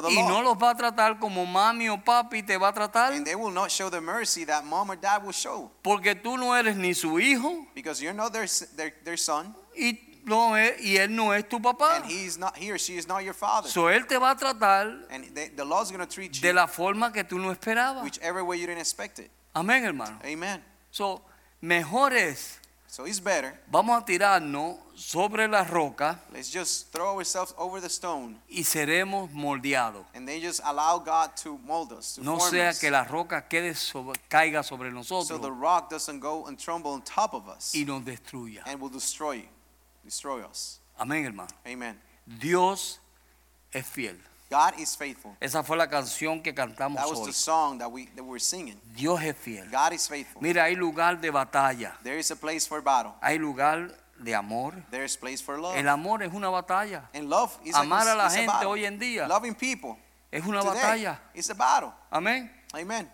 the 0.00 0.08
Y 0.08 0.14
law. 0.22 0.28
no 0.28 0.42
los 0.42 0.56
va 0.56 0.70
a 0.70 0.74
tratar 0.76 1.18
como 1.18 1.44
mami 1.46 1.88
o 1.88 1.96
papi 1.98 2.42
te 2.44 2.56
va 2.56 2.68
a 2.68 2.72
tratar. 2.72 3.12
and 3.12 3.24
they 3.26 3.34
will 3.34 3.50
not 3.52 3.70
show 3.70 3.90
the 3.90 4.00
mercy 4.00 4.44
that 4.44 4.64
mom 4.64 4.90
or 4.90 4.96
dad 4.96 5.22
will 5.24 5.32
show 5.32 5.70
Porque 5.82 6.14
tú 6.14 6.36
no 6.38 6.54
eres 6.54 6.76
ni 6.76 6.94
su 6.94 7.18
hijo 7.18 7.66
because 7.74 8.00
you're 8.00 8.14
not 8.16 8.32
their, 8.32 8.44
s- 8.44 8.68
their, 8.76 8.92
their 9.04 9.16
son 9.18 9.54
y, 9.76 9.98
no 10.24 10.54
es, 10.56 10.80
y 10.80 10.96
él 10.98 11.10
no 11.16 11.32
es 11.32 11.48
tu 11.48 11.58
papá. 11.60 11.96
and 11.96 12.04
he's 12.04 12.38
not 12.38 12.56
he 12.56 12.70
or 12.70 12.78
she 12.78 12.96
is 12.96 13.08
not 13.08 13.24
your 13.24 13.34
father. 13.34 13.68
So 13.68 13.88
él 13.88 14.06
te 14.06 14.16
va 14.18 14.30
a 14.32 14.36
tratar 14.36 15.06
and 15.10 15.24
the 15.56 15.64
law's 15.64 15.90
going 15.90 16.06
to 16.06 16.06
treat 16.06 16.32
de 16.40 16.48
you 16.48 16.52
la 16.54 16.66
forma 16.68 17.10
que 17.12 17.24
tú 17.24 17.38
no 17.40 17.50
esperabas. 17.52 18.04
whichever 18.04 18.44
way 18.44 18.58
you 18.58 18.66
didn't 18.66 18.80
expect 18.82 19.18
it. 19.18 19.30
Amén, 19.54 19.82
hermano. 19.82 20.16
Amen. 20.24 20.62
So, 20.92 21.22
mejor 21.60 22.12
es, 22.12 22.59
So 22.92 23.04
it's 23.06 23.20
better. 23.20 23.54
vamos 23.70 24.02
a 24.02 24.04
tirarnos 24.04 24.76
sobre 24.96 25.46
la 25.46 25.62
roca 25.62 26.18
Let's 26.32 26.50
just 26.52 26.90
throw 26.92 27.16
ourselves 27.18 27.54
over 27.56 27.80
the 27.80 27.88
stone 27.88 28.36
y 28.48 28.64
seremos 28.64 29.30
moldeados. 29.32 30.04
and 30.12 30.26
then 30.26 30.40
just 30.40 30.60
allow 30.64 30.98
God 30.98 31.36
to 31.44 31.56
mold 31.58 31.92
us, 31.92 32.16
to 32.16 32.22
No 32.22 32.36
form 32.38 32.50
sea 32.50 32.62
us. 32.68 32.80
que 32.80 32.90
la 32.90 33.04
roca 33.04 33.46
quede 33.48 33.76
sobre- 33.76 34.18
caiga 34.28 34.64
sobre 34.64 34.90
nosotros. 34.90 35.28
so 35.28 35.38
the 35.38 35.52
rock 35.52 35.88
doesn't 35.88 36.18
go 36.20 36.46
and 36.46 36.58
tremble 36.58 36.90
on 36.90 37.02
top 37.02 37.32
of 37.32 37.48
us 37.48 37.72
y 37.76 37.84
nos 37.86 38.02
destruya. 38.04 38.62
and 38.66 38.80
will 38.80 38.90
destroy 38.90 39.44
destroy 40.04 40.40
us. 40.42 40.80
Amén, 40.98 41.24
hermano. 41.24 41.48
Amen. 41.64 41.96
Dios 42.26 42.98
es 43.72 43.86
fiel. 43.86 44.18
God 44.50 44.74
is 44.78 44.96
faithful. 44.96 45.36
Esa 45.40 45.62
fue 45.62 45.76
la 45.76 45.86
canción 45.88 46.42
que 46.42 46.52
cantamos 46.52 47.00
That 47.00 47.08
was 47.08 47.20
hoy. 47.20 47.26
the 47.26 47.32
song 47.32 47.78
that 47.78 47.88
we 47.90 48.06
that 48.16 48.24
we're 48.24 48.40
singing. 48.40 48.80
Dios 48.96 49.20
es 49.22 49.36
fiel. 49.36 49.64
God 49.70 49.92
is 49.92 50.08
faithful. 50.08 50.42
Mira, 50.42 50.64
hay 50.64 50.74
lugar 50.74 51.20
de 51.20 51.30
batalla, 51.30 51.96
There 52.02 52.18
is 52.18 52.30
a 52.32 52.36
place 52.36 52.66
for 52.66 52.80
battle. 52.82 53.12
hay 53.22 53.38
lugar 53.38 53.92
de 54.18 54.34
amor. 54.34 54.74
There 54.90 55.04
is 55.04 55.16
place 55.16 55.40
for 55.40 55.58
love. 55.60 55.76
El 55.76 55.88
amor 55.88 56.22
es 56.24 56.32
una 56.34 56.48
batalla, 56.50 57.08
And 57.14 57.28
love 57.30 57.56
is 57.64 57.74
Amar 57.76 58.08
a, 58.08 58.12
a 58.12 58.16
la 58.16 58.26
is 58.26 58.32
a 58.34 58.36
gente 58.38 58.52
battle. 58.52 58.68
hoy 58.70 58.84
en 58.84 58.98
día 58.98 59.28
Loving 59.28 59.54
people 59.54 59.96
es 60.32 60.44
una 60.44 60.60
today 60.62 60.74
batalla. 61.04 61.20
is 61.32 61.48
a 61.50 61.54
battle. 61.54 61.92
Amén. 62.10 62.50
Amen. 62.74 63.08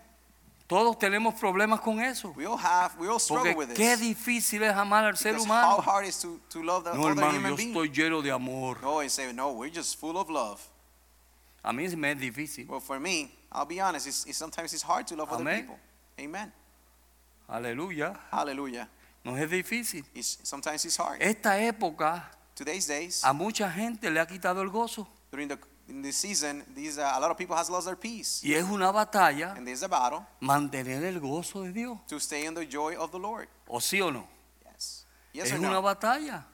Todos 0.67 0.97
tenemos 0.99 1.33
problemas 1.35 1.79
con 1.81 2.01
eso. 2.01 2.33
We 2.35 2.45
all 2.45 2.57
have, 2.57 2.97
we 2.99 3.07
all 3.07 3.19
struggle 3.19 3.53
Porque 3.53 3.57
with 3.69 3.77
qué 3.77 3.95
this. 3.95 4.01
difícil 4.01 4.63
es 4.63 4.75
amar 4.75 5.05
al 5.05 5.15
ser 5.15 5.33
Because 5.33 5.47
how 5.47 5.75
humano. 5.77 5.81
hard 5.81 6.05
is 6.07 6.19
to, 6.19 6.41
to 6.49 6.61
love 6.63 6.83
the 6.83 6.93
No, 6.93 7.03
other 7.03 7.09
hermano, 7.11 7.31
human 7.37 7.51
yo 7.51 7.55
being? 7.55 7.69
estoy 7.73 7.89
lleno 7.89 8.21
de 8.21 8.31
amor. 8.31 8.77
No, 8.81 9.07
say, 9.07 9.31
no, 9.31 9.53
we're 9.53 9.69
just 9.73 9.97
full 9.99 10.17
of 10.17 10.29
love. 10.29 10.59
A 11.67 11.73
mí 11.73 11.85
me 11.97 12.11
es 12.11 12.17
difícil. 12.17 12.65
Well, 12.69 12.79
for 12.79 12.97
me, 12.97 13.29
I'll 13.51 13.65
be 13.65 13.81
honest, 13.81 14.07
it's, 14.07 14.25
it's 14.25 14.37
sometimes 14.37 14.73
it's 14.73 14.83
hard 14.83 15.05
to 15.07 15.17
love 15.17 15.29
other 15.29 15.43
people. 15.43 15.77
Amen. 16.17 16.53
Aleluya. 17.49 18.17
Hallelujah. 18.31 18.87
No 19.25 19.35
es 19.35 19.49
difícil. 19.51 20.05
It's, 20.15 20.39
sometimes 20.43 20.85
it's 20.85 20.95
hard. 20.97 21.21
Esta 21.21 21.59
época 21.59 22.23
Today's 22.55 22.87
days, 22.87 23.21
a 23.21 23.33
mucha 23.33 23.69
gente 23.69 24.09
le 24.09 24.21
ha 24.21 24.25
quitado 24.25 24.61
el 24.61 24.69
gozo. 24.69 25.07
during 25.29 25.49
the 25.49 25.59
in 25.89 26.01
this 26.01 26.15
season, 26.15 26.63
these 26.73 26.97
uh, 26.99 27.11
a 27.15 27.19
lot 27.19 27.31
of 27.31 27.37
people 27.37 27.55
has 27.55 27.69
lost 27.69 27.85
their 27.85 27.97
peace, 27.97 28.41
Y 28.45 28.53
es 28.53 28.63
una 28.63 28.93
batalla 28.93 29.53
and 29.57 29.67
there's 29.67 29.83
a 29.83 29.89
battle 29.89 30.25
mantener 30.39 31.03
el 31.03 31.19
gozo 31.19 31.63
de 31.63 31.73
Dios. 31.73 31.97
to 32.07 32.17
stay 32.17 32.45
in 32.45 32.53
the 32.53 32.65
joy 32.65 32.95
of 32.95 33.11
the 33.11 33.19
Lord. 33.19 33.49
¿O 33.67 33.79
sí 33.81 34.01
o 34.01 34.09
no? 34.09 34.25
Yes. 34.71 35.05
Yes 35.33 35.47
es 35.47 35.59
or 35.59 35.59
una 35.59 35.81
batalla 35.81 36.45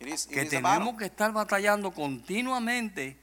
It 0.00 0.08
is, 0.08 0.26
it 0.26 0.32
que 0.32 0.42
is 0.42 0.54
a 0.54 0.60
battle. 0.60 0.78
tenemos 0.78 0.98
que 0.98 1.04
estar 1.04 1.30
batallando 1.32 1.92
continuamente 1.92 3.21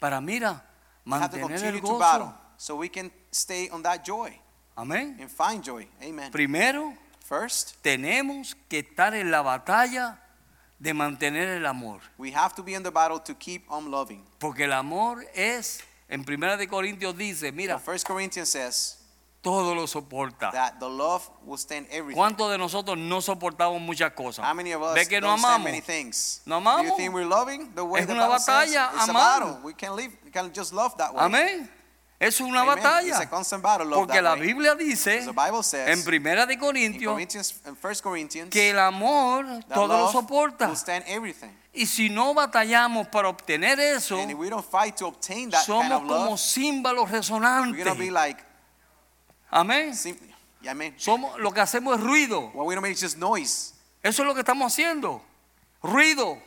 para, 0.00 0.20
mira, 0.20 0.64
We 1.06 1.12
have 1.14 1.30
to 1.30 1.36
mantener 1.38 1.48
continue 1.48 1.74
el 1.76 1.80
to 1.82 1.98
battle 1.98 2.26
gozo. 2.26 2.34
so 2.56 2.76
we 2.76 2.88
can 2.88 3.10
stay 3.32 3.68
on 3.70 3.82
that 3.82 4.04
joy 4.04 4.32
Amén. 4.76 5.16
and 5.20 5.30
find 5.30 5.62
joy. 5.62 5.86
Amen. 6.02 6.30
Primero, 6.32 6.92
First, 7.24 7.76
tenemos 7.82 8.56
que 8.68 8.80
estar 8.80 9.14
en 9.14 9.30
la 9.30 9.40
batalla 9.42 10.18
de 10.80 10.92
mantener 10.94 11.48
el 11.48 11.64
amor. 11.66 12.00
we 12.18 12.32
have 12.32 12.54
to 12.56 12.62
be 12.64 12.74
in 12.74 12.82
the 12.82 12.90
battle 12.90 13.20
to 13.20 13.34
keep 13.36 13.64
on 13.70 13.90
loving. 13.90 14.24
Porque 14.40 14.64
el 14.64 14.72
amor 14.72 15.24
es, 15.34 15.80
en 16.08 16.24
Primera 16.24 16.56
de 16.56 16.66
Corintios 16.66 17.16
dice, 17.16 17.52
mira, 17.52 17.78
First 17.78 18.06
Corinthians 18.06 18.48
says 18.48 18.96
todo 19.42 19.74
lo 19.74 19.86
soporta. 19.86 20.50
that 20.52 20.78
the 20.80 20.88
love 20.88 21.22
will 21.44 21.56
stand 21.58 21.86
everything. 21.90 22.14
¿Cuántos 22.16 22.50
de 22.50 22.58
nosotros 22.58 22.98
no 22.98 23.20
soportamos 23.22 23.80
muchas 23.80 24.12
cosas? 24.12 24.44
How 24.44 24.54
many 24.54 24.72
of 24.74 24.82
us 24.82 24.94
¿Ve 24.94 25.06
que 25.06 25.20
no 25.20 25.30
amamos? 25.32 25.64
many 25.64 25.80
things? 25.80 26.42
No 26.44 26.56
Do 26.56 26.62
you 26.62 26.68
amamos. 26.68 26.96
think 26.96 27.14
we're 27.14 27.24
loving 27.26 27.74
the 27.74 27.82
way 27.84 28.00
Es 28.02 28.06
the 28.06 28.12
una 28.14 28.38
says? 28.38 28.46
batalla, 28.74 28.90
amar. 29.08 29.60
We 29.62 29.74
can 29.74 29.96
live, 29.96 30.12
we 30.24 30.30
can 30.30 30.52
just 30.54 30.72
love 30.72 30.94
that 30.98 31.14
way. 31.14 31.24
Amén. 31.24 31.70
Es 32.18 32.38
una 32.42 32.60
Amen. 32.60 32.76
It's 32.76 32.84
a 32.84 32.88
batalla. 32.90 33.30
constant 33.30 33.62
battle, 33.62 33.86
love 33.86 34.00
Porque 34.00 34.16
that 34.16 34.22
la 34.22 34.34
way. 34.34 34.42
Biblia 34.48 34.74
dice 34.74 35.22
The 35.24 35.32
Bible 35.32 35.62
says 35.62 35.88
en 35.88 36.04
Primera 36.04 36.44
de 36.44 36.52
in 36.52 36.60
Corintios 36.60 37.54
que 38.50 38.70
el 38.70 38.78
amor 38.78 39.46
todo 39.72 39.88
lo 39.88 40.12
soporta. 40.12 40.66
will 40.68 40.76
stand 40.76 41.02
everything. 41.06 41.48
Y 41.72 41.86
si 41.86 42.10
no 42.10 42.34
batallamos 42.34 43.06
para 43.08 43.28
obtener 43.30 43.80
eso, 43.80 44.18
kind 44.18 45.54
somos 45.64 46.02
como 46.02 46.36
címbalos 46.36 47.10
resonantes. 47.10 47.86
Amén. 49.50 49.94
sim- 49.94 50.16
yeah, 50.62 50.72
amen. 50.72 50.94
Somos, 50.98 51.38
lo 51.38 51.50
que 51.52 51.60
hacemos 51.60 51.98
es 51.98 52.04
ruido. 52.04 52.50
Well, 52.54 52.66
we 52.66 52.74
don't 52.74 52.82
make 52.82 52.96
just 52.96 53.16
noise. 53.18 53.74
Eso 54.02 54.22
es 54.22 54.26
lo 54.28 54.34
que 54.34 54.40
estamos 54.40 54.72
haciendo. 54.72 55.20
Ruido. 55.82 56.38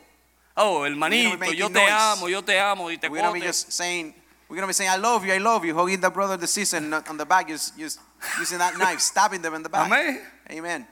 Oh, 0.56 0.84
hermanito, 0.86 1.52
yo 1.52 1.68
te 1.68 1.74
noise. 1.80 1.90
amo, 1.92 2.28
yo 2.28 2.42
te 2.42 2.58
amo 2.60 2.90
y 2.90 2.96
te 2.98 3.08
We're 3.08 3.20
gonna 3.22 3.32
be 3.32 3.40
just 3.40 3.72
saying, 3.72 4.14
we're 4.48 4.56
gonna 4.56 4.68
be 4.68 4.72
saying, 4.72 4.88
I 4.90 4.96
love 4.96 5.24
you, 5.24 5.32
I 5.32 5.38
love 5.38 5.64
you, 5.64 5.74
hugging 5.74 6.00
the 6.00 6.10
brother, 6.10 6.36
the 6.36 6.46
sister, 6.46 6.76
and 6.76 6.94
on 6.94 7.16
the 7.16 7.26
back, 7.26 7.48
just, 7.48 7.76
just 7.76 7.98
using 8.38 8.58
that 8.58 8.78
knife, 8.78 9.00
stabbing 9.00 9.42
them 9.42 9.54
in 9.54 9.62
the 9.64 9.68
back. 9.68 9.90
Amén. 9.90 10.20
Amen. 10.50 10.86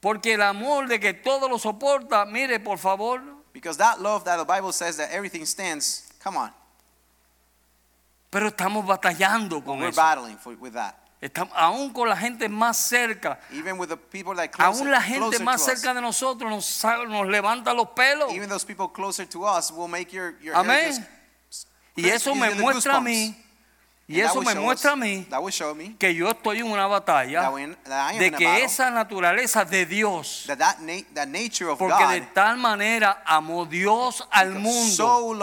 Porque 0.00 0.32
el 0.32 0.40
amor 0.40 0.88
de 0.88 0.98
que 0.98 1.12
todo 1.12 1.46
lo 1.46 1.58
soporta, 1.58 2.24
mire, 2.26 2.58
por 2.58 2.78
favor, 2.78 3.20
Because 3.52 3.76
that 3.76 4.00
love 4.00 4.24
that 4.24 4.38
the 4.38 4.44
Bible 4.46 4.72
says 4.72 4.96
that 4.96 5.10
everything 5.10 5.44
stands, 5.44 6.08
come 6.22 6.36
on, 6.38 6.50
pero 8.30 8.48
estamos 8.48 8.86
batallando 8.86 9.62
con 9.64 9.78
we're 9.80 9.88
eso. 9.88 9.96
battling 10.00 10.38
for, 10.38 10.54
with 10.54 10.72
that. 10.72 10.96
Estamos, 11.20 11.52
aún 11.54 11.92
con 11.92 12.08
la 12.08 12.16
gente 12.16 12.48
más 12.48 12.78
cerca, 12.78 13.38
Even 13.52 13.78
with 13.78 13.88
the 13.88 13.96
people 13.96 14.34
that 14.34 14.48
closer, 14.50 14.82
aún 14.82 14.90
la 14.90 15.02
gente 15.02 15.38
más 15.40 15.56
to 15.64 15.72
us, 15.72 15.78
cerca 15.78 15.92
de 15.92 16.00
nosotros 16.00 16.50
nos, 16.50 16.84
nos 17.08 17.26
levanta 17.26 17.74
los 17.74 17.88
pelos. 17.90 18.32
even 18.32 18.48
those 18.48 18.64
people 18.64 18.88
closer 18.88 19.26
to 19.28 19.44
us 19.44 19.70
will 19.70 19.86
make 19.86 20.10
your, 20.12 20.34
your 20.40 20.54
Amén. 20.56 20.92
hair 20.92 21.08
just 21.50 21.68
Y 21.94 22.08
eso 22.08 22.34
me 22.34 22.54
muestra 22.54 22.96
a 22.96 23.00
mí, 23.00 23.36
Y 24.10 24.20
eso 24.20 24.42
me 24.42 24.54
muestra 24.56 24.92
a 24.92 24.96
mí 24.96 25.24
que 25.98 26.12
yo 26.14 26.30
estoy 26.30 26.58
en 26.58 26.66
una 26.66 26.86
batalla 26.88 27.48
de 28.18 28.32
que 28.32 28.64
esa 28.64 28.90
naturaleza 28.90 29.64
de 29.64 29.86
Dios, 29.86 30.48
porque 31.78 32.06
de 32.06 32.20
tal 32.22 32.56
manera 32.56 33.22
amó 33.24 33.66
Dios 33.66 34.26
al 34.32 34.52
mundo, 34.54 35.34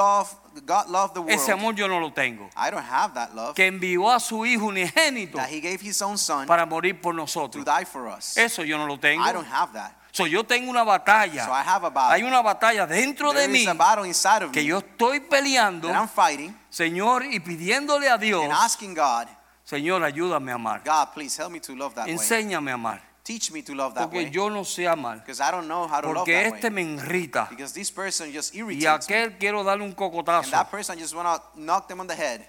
God 0.65 0.89
loved 0.89 1.13
the 1.13 1.21
world. 1.21 1.31
ese 1.31 1.49
amor 1.49 1.75
yo 1.75 1.87
no 1.87 1.99
lo 1.99 2.11
tengo, 2.11 2.49
I 2.55 2.69
don't 2.71 2.83
have 2.83 3.13
that 3.13 3.33
love. 3.35 3.55
que 3.55 3.65
envió 3.65 4.09
a 4.11 4.19
su 4.19 4.45
Hijo 4.45 4.67
unigénito 4.67 5.37
That 5.37 5.49
He 5.49 5.59
gave 5.59 5.79
His 5.81 6.01
own 6.01 6.17
Son 6.17 6.47
para 6.47 6.65
morir 6.65 6.99
por 7.01 7.13
to 7.13 7.17
nosotros. 7.17 7.63
die 7.65 7.85
for 7.85 8.07
us. 8.07 8.37
Eso 8.37 8.63
yo 8.63 8.77
no 8.77 8.85
lo 8.85 8.97
tengo. 8.97 9.23
I 9.23 9.33
don't 9.33 9.47
have 9.51 9.73
that. 9.73 9.93
So, 10.11 10.25
yo 10.25 10.43
tengo 10.43 10.71
una 10.71 10.79
So 10.79 10.85
batalla. 10.87 11.47
I 11.47 11.61
have 11.63 11.83
a 11.85 11.91
battle. 11.91 12.15
Hay 12.15 12.23
una 12.23 12.41
batalla 12.41 12.87
dentro 12.87 13.33
de 13.33 13.41
There 13.41 13.55
is 13.55 13.67
mí 13.67 13.69
a 13.69 13.73
battle 13.75 14.03
inside 14.07 14.43
of 14.45 14.51
que 14.51 14.61
me 14.61 14.67
yo 14.67 14.79
estoy 14.79 15.19
peleando, 15.19 15.89
that 15.89 15.95
I'm 15.95 16.07
fighting 16.07 16.55
Señor, 16.71 17.23
y 17.25 17.39
pidiéndole 17.39 18.09
a 18.09 18.17
Dios, 18.17 18.43
and 18.43 18.51
asking 18.51 18.95
God, 18.95 19.27
Señor, 19.63 20.01
ayúdame 20.03 20.51
a 20.51 20.55
amar. 20.55 20.81
God, 20.83 21.13
please 21.13 21.37
help 21.37 21.51
me 21.51 21.59
to 21.59 21.75
love 21.75 21.93
that 21.93 22.07
way. 22.07 22.13
Enséñame 22.13 22.71
a 22.71 22.75
amar. 22.75 23.01
Teach 23.27 23.51
me 23.51 23.61
to 23.61 23.75
love 23.75 23.93
that 23.93 24.03
Porque 24.03 24.23
way. 24.23 24.31
yo 24.31 24.47
no 24.49 24.61
sé 24.63 24.87
amar. 24.87 25.17
Because 25.19 25.41
I 25.41 25.51
don't 25.51 25.67
know 25.67 25.85
how 25.85 25.99
to 25.99 26.07
love 26.07 26.15
Porque 26.25 26.31
that 26.33 26.45
este 26.55 26.63
way. 26.63 26.85
me 26.85 26.95
irrita. 26.97 27.49
Because 27.49 27.73
this 27.73 27.91
person 27.91 28.31
just 28.31 28.53
Y 28.55 28.59
irritates 28.61 29.09
me. 29.09 29.15
aquel 29.15 29.37
quiero 29.37 29.65
darle 29.65 29.83
un 29.83 29.89
And 29.89 29.97
cocotazo. 29.97 30.49
that 30.51 30.71
person 30.71 30.97
just 30.97 31.13
want 31.13 31.27
to 31.27 31.59
knock 31.59 31.89
them 31.89 31.99
on 31.99 32.07
the 32.07 32.15
head. 32.15 32.47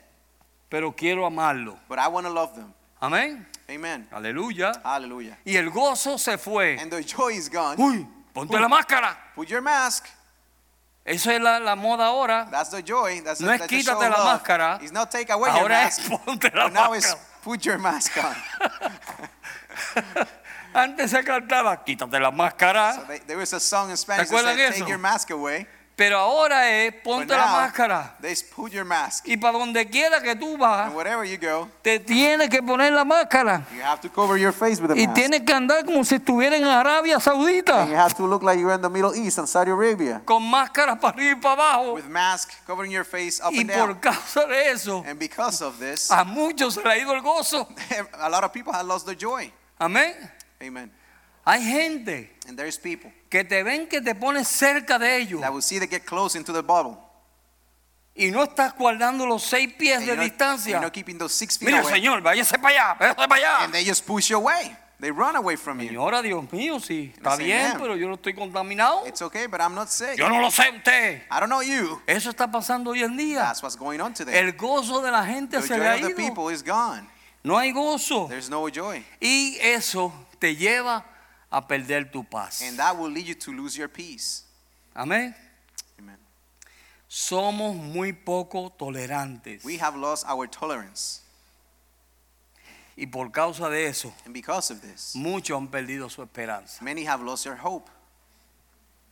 Pero 0.71 0.93
quiero 0.93 1.27
amarlo. 1.27 1.77
But 1.89 1.99
I 1.99 2.07
want 2.07 2.27
to 2.29 2.33
love 2.33 2.55
them. 2.55 2.73
Amén. 3.03 3.45
Amen. 3.69 4.07
Aleluya. 4.13 4.81
Hallelujah. 4.85 5.37
Y 5.45 5.57
el 5.57 5.71
gozo 5.71 6.17
se 6.17 6.37
fue. 6.39 6.79
And 6.81 6.93
the 6.93 7.03
joy 7.03 7.31
is 7.33 7.49
gone. 7.49 7.77
Uy, 7.77 8.07
ponte 8.33 8.53
la 8.61 8.69
máscara. 8.69 9.17
Put 9.35 9.49
your 9.49 9.61
mask. 9.63 10.07
Es 11.05 11.27
la, 11.27 11.59
la 11.59 11.75
moda 11.75 12.07
ahora. 12.07 12.47
That's 12.53 12.71
the 12.71 12.83
joy. 12.83 13.21
That's, 13.25 13.41
No 13.41 13.49
the, 13.49 13.55
es 13.55 13.59
that's 13.61 13.71
the 13.73 13.83
show 13.83 13.95
quítate 13.97 14.11
la 14.11 14.17
love. 14.25 14.43
máscara. 14.43 14.81
It's 14.83 14.93
not 14.93 15.11
take 15.11 15.31
away 15.31 15.49
your 15.51 15.59
Ahora 15.63 15.83
mask. 15.85 16.01
es 16.03 16.09
ponte 16.09 16.55
la 16.55 16.65
But 16.69 16.73
now 16.75 16.93
it's 16.93 17.07
máscara. 17.15 17.43
put 17.43 17.65
your 17.65 17.79
mask 17.79 18.17
on. 18.23 18.37
Antes 20.75 21.11
se 21.11 21.25
cantaba, 21.25 21.83
quítate 21.85 22.19
la 22.21 22.31
máscara. 22.31 22.95
So 22.95 23.05
they, 23.07 23.19
there 23.21 23.39
was 23.39 23.53
a 23.53 23.61
song 23.61 23.91
in 23.91 23.97
Spanish 23.97 24.29
that 24.29 24.45
said, 24.45 24.59
eso? 24.59 24.79
take 24.81 24.89
your 24.89 24.99
mask 24.99 25.31
away. 25.31 25.67
Pero 25.99 26.17
ahora 26.17 26.71
es 26.71 26.95
ponte 27.03 27.35
la 27.35 27.47
máscara. 27.49 28.17
they 28.21 28.33
put 28.55 28.71
your 28.71 28.85
mask. 28.85 29.27
Y 29.27 29.37
para 29.37 29.59
donde 29.59 29.85
quiera 29.91 30.23
que 30.23 30.37
tú 30.37 30.57
vas, 30.57 30.93
go, 30.93 31.69
te 31.83 31.99
tienes 31.99 32.49
que 32.49 32.63
poner 32.63 32.93
la 32.93 33.05
máscara. 33.05 33.67
you 33.75 33.83
have 33.83 34.01
to 34.01 34.09
cover 34.09 34.39
your 34.39 34.53
face 34.53 34.81
with 34.81 34.93
a 34.93 34.95
Y 34.97 35.09
mask. 35.09 35.15
tienes 35.17 35.41
que 35.41 35.53
andar 35.53 35.85
como 35.85 36.05
si 36.05 36.15
estuviera 36.15 36.57
en 36.57 36.63
Arabia 36.63 37.19
Saudita. 37.19 37.85
have 37.97 38.15
to 38.15 38.29
look 38.29 38.45
like 38.45 38.61
you're 38.61 38.73
in 38.73 38.81
the 38.81 38.89
Middle 38.89 39.13
East 39.13 39.39
and 39.39 39.49
Saudi 39.49 39.73
Arabia. 39.73 40.23
Con 40.25 40.45
máscaras 40.49 41.01
para 41.01 41.15
arriba 41.17 41.33
y 41.33 41.41
para 41.41 41.55
abajo. 41.55 41.95
With 41.95 42.05
mask 42.05 42.53
covering 42.65 42.93
your 42.93 43.05
face 43.05 43.41
up 43.41 43.53
Y 43.53 43.63
and 43.63 43.71
por 43.73 43.89
down. 43.89 44.01
causa 44.01 44.47
de 44.47 44.71
eso, 44.71 45.03
And 45.05 45.19
because 45.19 45.61
of 45.65 45.81
this, 45.81 46.13
a 46.13 46.23
muchos 46.23 46.75
se 46.75 46.83
le 46.85 46.91
ha 46.93 46.97
ido 46.97 47.13
el 47.13 47.23
gozo. 47.23 47.67
a 48.21 48.29
lot 48.29 48.45
of 48.45 48.53
people 48.53 48.73
have 48.73 48.87
lost 48.87 49.05
their 49.05 49.17
joy. 49.17 49.51
Amén. 49.81 50.15
Amen. 50.63 50.91
Hay 51.45 51.63
gente 51.63 52.37
And 52.49 52.59
there's 52.59 52.79
people 52.79 53.13
que 53.31 53.45
te 53.45 53.63
ven 53.63 53.87
que 53.89 54.01
te 54.03 54.15
pones 54.15 54.49
cerca 54.49 54.99
de 54.99 55.17
ellos 55.19 55.41
that 55.41 55.53
will 55.53 55.63
see 55.63 55.79
they 55.79 55.87
get 55.89 56.05
close 56.05 56.37
into 56.37 56.53
the 56.53 56.63
bottle. 56.63 56.99
y 58.15 58.31
no 58.31 58.43
estás 58.43 58.75
guardando 58.77 59.25
los 59.27 59.45
seis 59.45 59.73
pies 59.79 59.99
And 59.99 60.01
de 60.03 60.07
you're 60.09 60.17
not, 60.17 60.25
distancia. 60.31 60.71
you're 60.73 60.81
not 60.83 60.93
keeping 60.93 61.17
those 61.19 61.33
six 61.35 61.57
feet 61.57 61.69
Mira, 61.69 61.81
away. 61.83 61.93
Señor, 61.93 62.21
váyase 62.23 62.59
para 62.59 62.69
allá, 62.75 62.95
váyase 62.99 63.29
para 63.29 63.35
allá. 63.37 63.65
And 63.65 63.73
they 63.73 63.85
just 63.85 64.05
push 64.07 64.29
you 64.31 64.37
away. 64.37 64.77
They 65.01 65.13
run 65.13 65.37
away 65.37 65.55
from 65.57 65.79
you. 65.81 65.87
Señora, 65.91 66.21
Dios 66.23 66.51
mío, 66.51 66.81
sí, 66.81 67.13
está 67.17 67.37
say, 67.37 67.45
bien, 67.47 67.69
"Ma'am, 67.69 67.79
pero 67.81 67.95
yo 67.97 68.09
no 68.09 68.15
estoy 68.17 68.35
contaminado. 68.35 69.07
It's 69.07 69.23
okay, 69.23 69.47
but 69.47 69.61
I'm 69.61 69.73
not 69.77 69.89
sick. 69.89 70.19
Yo 70.19 70.29
no 70.29 70.41
lo 70.41 70.51
sé 70.51 70.69
usted. 70.77 71.23
I 71.31 71.39
don't 71.39 71.49
know 71.49 71.63
you. 71.63 72.03
Eso 72.09 72.31
está 72.31 72.51
pasando 72.51 72.91
hoy 72.91 73.05
en 73.05 73.17
día. 73.17 73.39
That's 73.45 73.63
what's 73.63 73.77
going 73.77 74.01
on 74.01 74.13
today. 74.13 74.37
El 74.37 74.55
gozo 74.55 75.01
de 75.01 75.13
la 75.13 75.25
gente 75.25 75.61
The 75.61 75.63
se 75.69 75.79
le 75.79 75.85
joy 75.85 75.87
ha 75.87 75.95
of 75.95 76.01
the 76.03 76.09
ido. 76.11 76.17
people 76.17 76.53
is 76.53 76.65
gone. 76.65 77.07
No 77.45 77.57
hay 77.57 77.71
gozo. 77.73 78.27
There's 78.29 78.51
no 78.51 78.69
joy. 78.69 79.05
Y 79.21 79.57
eso 79.61 80.13
te 80.39 80.55
lleva 80.57 81.05
a 81.51 81.67
perder 81.67 82.11
tu 82.11 82.25
paz. 82.25 82.63
And 82.63 82.77
that 82.79 82.97
will 82.97 83.11
lead 83.13 83.27
you 83.27 83.35
to 83.35 83.53
lose 83.53 83.77
your 83.77 83.89
peace. 83.89 84.45
Amén. 84.95 85.35
Amen. 85.99 86.19
Somos 87.09 87.75
muy 87.77 88.13
poco 88.13 88.71
tolerantes. 88.71 89.65
We 89.65 89.79
have 89.79 89.97
lost 89.97 90.25
our 90.29 90.47
tolerance. 90.49 91.23
Y 92.97 93.07
por 93.07 93.31
causa 93.31 93.69
de 93.71 93.87
eso, 93.87 94.13
And 94.25 94.35
because 94.35 94.73
of 94.73 94.81
this, 94.83 95.15
muchos 95.15 95.57
han 95.57 95.69
perdido 95.69 96.11
su 96.11 96.21
esperanza. 96.23 96.83
many 96.83 97.05
have 97.05 97.23
lost 97.23 97.45
their 97.45 97.57
hope. 97.57 97.89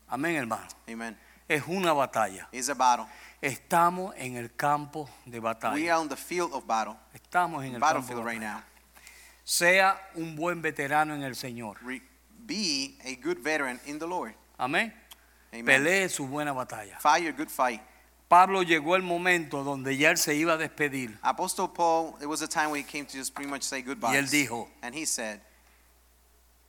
Amén, 0.09 0.35
hermano. 0.37 0.67
Amen. 0.89 1.17
Es 1.49 1.63
una 1.69 1.93
batalla. 1.93 2.49
It's 2.53 2.69
a 2.69 2.75
battle. 2.75 3.07
Estamos 3.41 4.13
en 4.17 4.37
el 4.37 4.51
campo 4.57 5.09
de 5.25 5.39
We 5.39 5.41
batalla. 5.41 5.93
are 5.95 6.01
on 6.01 6.09
the 6.09 6.17
field 6.17 6.53
of 6.53 6.67
battle, 6.67 6.97
Estamos 7.15 7.65
en 7.65 7.75
el 7.77 7.81
campo 7.81 8.15
de 8.15 8.23
right 8.23 8.41
batalla. 8.41 8.55
now. 8.55 8.63
Sea 9.49 9.97
un 10.17 10.35
buen 10.35 10.61
veterano 10.61 11.15
en 11.15 11.23
el 11.23 11.37
Señor. 11.37 11.79
Re- 11.83 12.03
Be 12.47 12.97
a 13.05 13.15
good 13.23 13.39
veteran 13.39 13.81
in 13.87 13.99
the 14.01 14.07
Lord. 14.07 14.35
Amén. 14.59 14.93
Amen. 15.53 15.65
Pelee 15.65 16.09
su 16.09 16.27
buena 16.27 16.53
batalla. 16.53 16.99
Fight 16.99 17.23
your 17.23 17.33
good 17.33 17.49
fight. 17.49 17.81
Pablo 18.29 18.63
llegó 18.65 18.97
el 18.97 19.03
momento 19.03 19.63
donde 19.63 19.97
ya 19.97 20.11
él 20.11 20.17
se 20.19 20.35
iba 20.35 20.55
a 20.55 20.57
despedir. 20.57 21.17
Apostle 21.23 21.69
Paul, 21.69 22.17
it 22.21 22.27
was 22.27 22.43
a 22.43 22.49
time 22.49 22.71
when 22.73 22.83
he 22.83 22.85
came 22.85 23.07
to 23.07 23.17
just 23.17 23.35
pretty 23.35 23.49
much 23.49 23.63
say 23.63 23.83
goodbye. 23.83 24.11
Y 24.13 24.17
él 24.17 24.29
dijo, 24.29 24.69
And 24.83 24.93
he 24.93 25.05
said, 25.07 25.41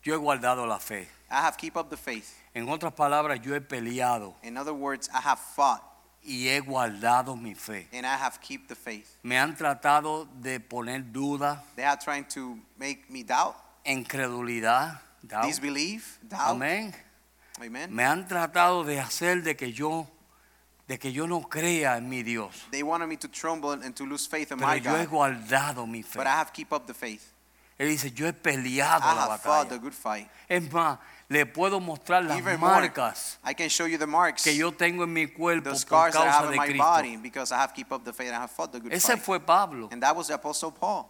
yo 0.03 0.13
he 0.13 0.19
guardado 0.19 0.67
la 0.67 0.77
fe. 0.77 1.07
I 1.31 1.41
have 1.41 1.57
keep 1.57 1.75
up 1.75 1.89
the 1.89 1.97
faith. 1.97 2.31
En 2.53 2.67
otras 2.69 2.93
palabras, 2.93 3.41
yo 3.43 3.55
he 3.55 3.59
peleado 3.59 4.35
In 4.43 4.55
other 4.55 4.73
words, 4.73 5.09
I 5.11 5.19
have 5.21 5.39
fought 5.39 5.81
y 6.27 6.49
he 6.49 6.59
guardado 6.59 7.35
mi 7.37 7.55
fe. 7.55 7.87
and 7.93 8.05
I 8.05 8.17
have 8.17 8.39
keep 8.41 8.67
the 8.67 8.75
faith. 8.75 9.17
Me 9.23 9.37
han 9.37 9.55
tratado 9.55 10.27
de 10.41 10.59
poner 10.59 11.01
duda, 11.11 11.63
They 11.75 11.85
are 11.85 11.97
trying 11.97 12.25
to 12.35 12.59
make 12.77 13.09
me 13.09 13.23
doubt, 13.23 13.55
incredulidad, 13.85 14.99
doubt. 15.25 15.45
disbelief, 15.45 16.19
doubt. 16.27 16.55
Amén. 16.55 16.93
Amen. 17.59 17.93
Me 17.95 18.03
han 18.03 18.27
tratado 18.27 18.83
de 18.83 18.99
hacer 18.99 19.41
de 19.41 19.55
que 19.55 19.71
yo 19.71 20.07
de 20.87 20.97
que 20.97 21.11
yo 21.11 21.27
no 21.27 21.41
crea 21.41 21.97
en 21.97 22.07
mi 22.09 22.23
Dios. 22.23 22.65
They 22.71 22.83
wanted 22.83 23.07
me 23.07 23.17
to 23.17 23.27
tremble 23.27 23.71
and 23.73 23.93
to 23.95 24.05
lose 24.05 24.25
faith 24.27 24.51
in 24.51 24.57
Pero 24.59 24.69
my 24.69 24.79
yo 24.79 24.95
he 24.95 25.05
guardado 25.05 25.85
mi 25.87 26.01
fe. 26.01 26.17
But 26.19 26.27
I 26.27 26.35
have 26.37 26.53
keep 26.53 26.71
up 26.71 26.85
the 26.87 26.93
faith. 26.93 27.33
Él 27.79 27.89
dice, 27.89 28.11
yo 28.11 28.27
he 28.27 28.33
peleado 28.33 29.03
I 29.05 29.13
la 29.15 29.25
have 29.33 29.41
fought 29.41 29.69
the 29.69 29.75
batalla. 29.75 29.81
good 29.81 29.93
fight. 29.93 30.27
Es 30.49 30.71
más, 30.71 30.97
le 31.29 31.45
puedo 31.45 31.79
mostrar 31.79 32.23
las 32.23 32.37
Even 32.39 32.59
more, 32.59 32.73
marcas 32.81 33.37
I 33.43 33.53
can 33.53 33.69
show 33.69 33.85
you 33.85 33.97
the 33.99 34.07
marks, 34.07 34.43
que 34.43 34.55
yo 34.55 34.71
tengo 34.71 35.03
en 35.03 35.13
mi 35.13 35.27
cuerpo 35.27 35.65
the 35.65 35.69
por 35.71 35.79
scars 35.79 36.13
that 36.15 36.21
I 36.21 36.25
causa 36.25 36.37
have 36.45 36.53
in 36.53 36.59
de 36.61 36.65
Cristo. 36.67 36.83
body 36.83 37.17
because 37.17 37.51
I 37.51 37.57
have 37.59 37.73
keep 37.75 37.91
up 37.91 38.03
the 38.03 38.13
faith 38.13 38.27
and 38.29 38.37
I 38.37 38.41
have 38.41 38.49
fought 38.51 38.71
the 38.71 38.79
good 38.79 38.91
Ese 38.93 39.07
fight. 39.13 39.19
fue 39.21 39.39
Pablo. 39.39 39.89
And 39.91 40.01
that 40.01 40.15
was 40.15 40.27
the 40.27 40.33
Apostle 40.35 40.71
Paul. 40.71 41.05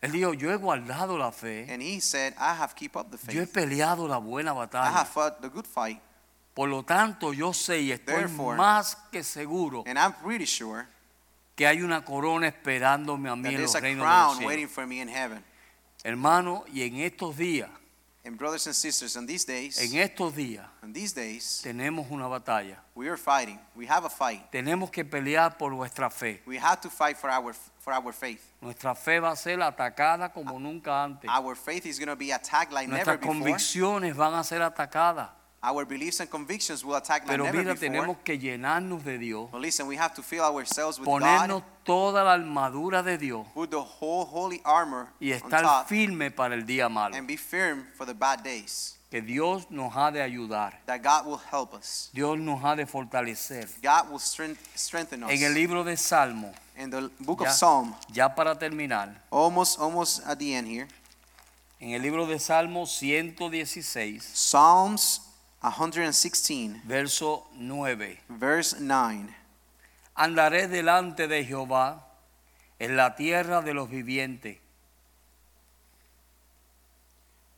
Él 0.00 0.12
dijo, 0.12 0.32
yo 0.34 0.50
he 0.50 0.56
guardado 0.56 1.16
la 1.18 1.30
fe, 1.30 1.66
And 1.68 1.82
he 1.82 2.00
said, 2.00 2.32
I 2.38 2.54
have 2.54 2.74
keep 2.74 2.96
up 2.96 3.10
the 3.10 3.18
yo 3.32 3.40
he 3.42 3.46
faith. 3.46 3.52
peleado 3.52 4.08
la 4.08 4.18
buena 4.18 4.52
I 4.52 4.66
batalla. 4.66 4.92
have 4.92 5.08
fought 5.08 5.40
the 5.42 5.48
good 5.48 5.66
fight. 5.66 6.00
Por 6.54 6.68
lo 6.68 6.82
tanto, 6.82 7.32
yo 7.32 7.52
sé 7.52 7.80
y 7.82 7.92
estoy 7.92 8.14
Therefore, 8.16 8.56
más 8.56 8.96
que 9.12 9.22
seguro 9.22 9.84
And 9.86 9.96
I'm 9.98 10.12
pretty 10.14 10.44
sure 10.46 10.86
que 11.54 11.66
hay 11.68 11.82
una 11.82 12.04
corona 12.04 12.48
esperándome 12.48 13.28
a 13.28 13.36
mí 13.36 13.42
that 13.44 13.50
en 13.50 13.56
there's 13.58 13.72
los 13.72 13.74
a 13.76 13.80
reinos 13.80 13.98
de 13.98 14.04
los 14.04 14.12
crown 14.12 14.36
cielos. 14.38 14.48
waiting 14.48 14.68
for 14.68 14.86
me 14.86 15.00
in 15.00 15.08
heaven. 15.08 15.44
Hermano, 16.04 16.64
y 16.72 16.82
en 16.82 16.96
estos 16.96 17.36
días, 17.36 17.70
And 18.24 18.36
brothers 18.36 18.66
and 18.66 18.74
sisters, 18.76 19.16
on 19.16 19.26
these 19.26 19.46
days, 19.46 19.78
en 19.80 19.98
estos 19.98 20.34
días, 20.34 20.66
on 20.82 20.92
these 20.92 21.14
days, 21.14 21.60
tenemos 21.62 22.10
una 22.10 22.26
batalla. 22.28 22.76
we 22.94 23.08
are 23.08 23.16
fighting. 23.16 23.58
We 23.74 23.86
have 23.86 24.04
a 24.04 24.10
fight. 24.10 24.50
Tenemos 24.52 24.90
que 24.90 25.04
pelear 25.04 25.56
por 25.56 25.70
nuestra 25.70 26.10
fe. 26.10 26.42
We 26.46 26.58
have 26.58 26.80
to 26.82 26.90
fight 26.90 27.16
for 27.16 27.30
our 27.30 27.54
for 27.78 27.92
our 27.94 28.12
faith. 28.12 28.42
Nuestra 28.60 28.94
fe 28.94 29.18
va 29.18 29.30
a 29.30 29.36
ser 29.36 29.62
atacada 29.62 30.30
como 30.30 30.58
nunca 30.58 31.02
antes. 31.04 31.30
Our 31.30 31.54
faith 31.54 31.86
is 31.86 31.98
going 31.98 32.08
to 32.10 32.16
be 32.16 32.30
attacked 32.32 32.70
like 32.70 32.86
never 32.86 33.16
Nuestras 33.16 33.20
before. 33.20 33.34
convicciones 33.34 34.14
van 34.14 34.34
a 34.34 34.44
ser 34.44 34.60
atacadas. 34.60 35.30
Our 35.60 35.84
beliefs 35.84 36.20
and 36.20 36.30
convictions 36.30 36.84
will 36.84 36.94
attack 36.94 37.22
like 37.26 37.30
Pero 37.36 37.44
never 37.44 37.58
mira, 37.58 37.74
before. 37.74 37.88
tenemos 37.90 38.16
que 38.22 38.38
llenarnos 38.38 39.02
de 39.04 39.18
Dios, 39.18 39.50
But 39.50 39.60
listen, 39.60 39.88
we 39.88 39.96
have 39.96 40.14
to 40.14 40.22
fill 40.22 40.42
ourselves 40.44 40.98
with 41.00 41.06
ponernos 41.08 41.62
God, 41.62 41.84
toda 41.84 42.22
la 42.22 42.34
armadura 42.34 43.02
de 43.02 43.18
Dios 43.18 43.44
put 43.54 43.70
the 43.70 43.80
whole 43.80 44.24
holy 44.24 44.60
armor 44.64 45.08
y 45.20 45.32
on 45.32 45.38
estar 45.38 45.62
top, 45.62 45.88
firme 45.88 46.30
para 46.30 46.54
el 46.54 46.64
día 46.64 46.88
malo. 46.88 47.16
and 47.16 47.26
be 47.26 47.36
firm 47.36 47.86
for 47.96 48.06
the 48.06 48.14
bad 48.14 48.44
days. 48.44 48.94
Que 49.10 49.20
Dios 49.22 49.66
nos 49.70 49.92
ha 49.96 50.10
de 50.12 50.20
ayudar. 50.22 50.74
That 50.86 51.02
God 51.02 51.26
will 51.26 51.40
help 51.50 51.72
us. 51.74 52.10
Dios 52.12 52.38
nos 52.38 52.62
ha 52.62 52.76
de 52.76 52.86
fortalecer. 52.86 53.66
God 53.82 54.10
will 54.10 54.18
strength, 54.20 54.60
strengthen 54.76 55.24
us. 55.24 55.30
En 55.30 55.42
el 55.42 55.54
libro 55.54 55.82
de 55.82 55.96
Salmo, 55.96 56.52
In 56.76 56.90
the 56.90 57.10
book 57.18 57.40
ya, 57.40 57.48
of 57.48 57.54
Psalm, 57.56 57.94
ya 58.12 58.28
para 58.32 58.56
terminar, 58.56 59.20
almost 59.32 59.80
almost 59.80 60.24
at 60.24 60.38
the 60.38 60.54
end 60.54 60.68
here, 60.68 60.86
en 61.80 61.94
el 61.94 62.02
libro 62.02 62.26
de 62.26 62.38
Salmo 62.38 62.84
116, 62.86 64.22
Psalms 64.22 65.22
116, 65.60 66.82
verso 66.86 67.46
9. 67.56 68.20
verse 68.28 68.76
9. 68.80 69.34
Andaré 70.16 70.68
delante 70.68 71.28
de 71.28 71.44
Jehová 71.44 72.04
en 72.78 72.96
la 72.96 73.14
tierra 73.16 73.62
de 73.62 73.74
los 73.74 73.88
vivientes. 73.88 74.58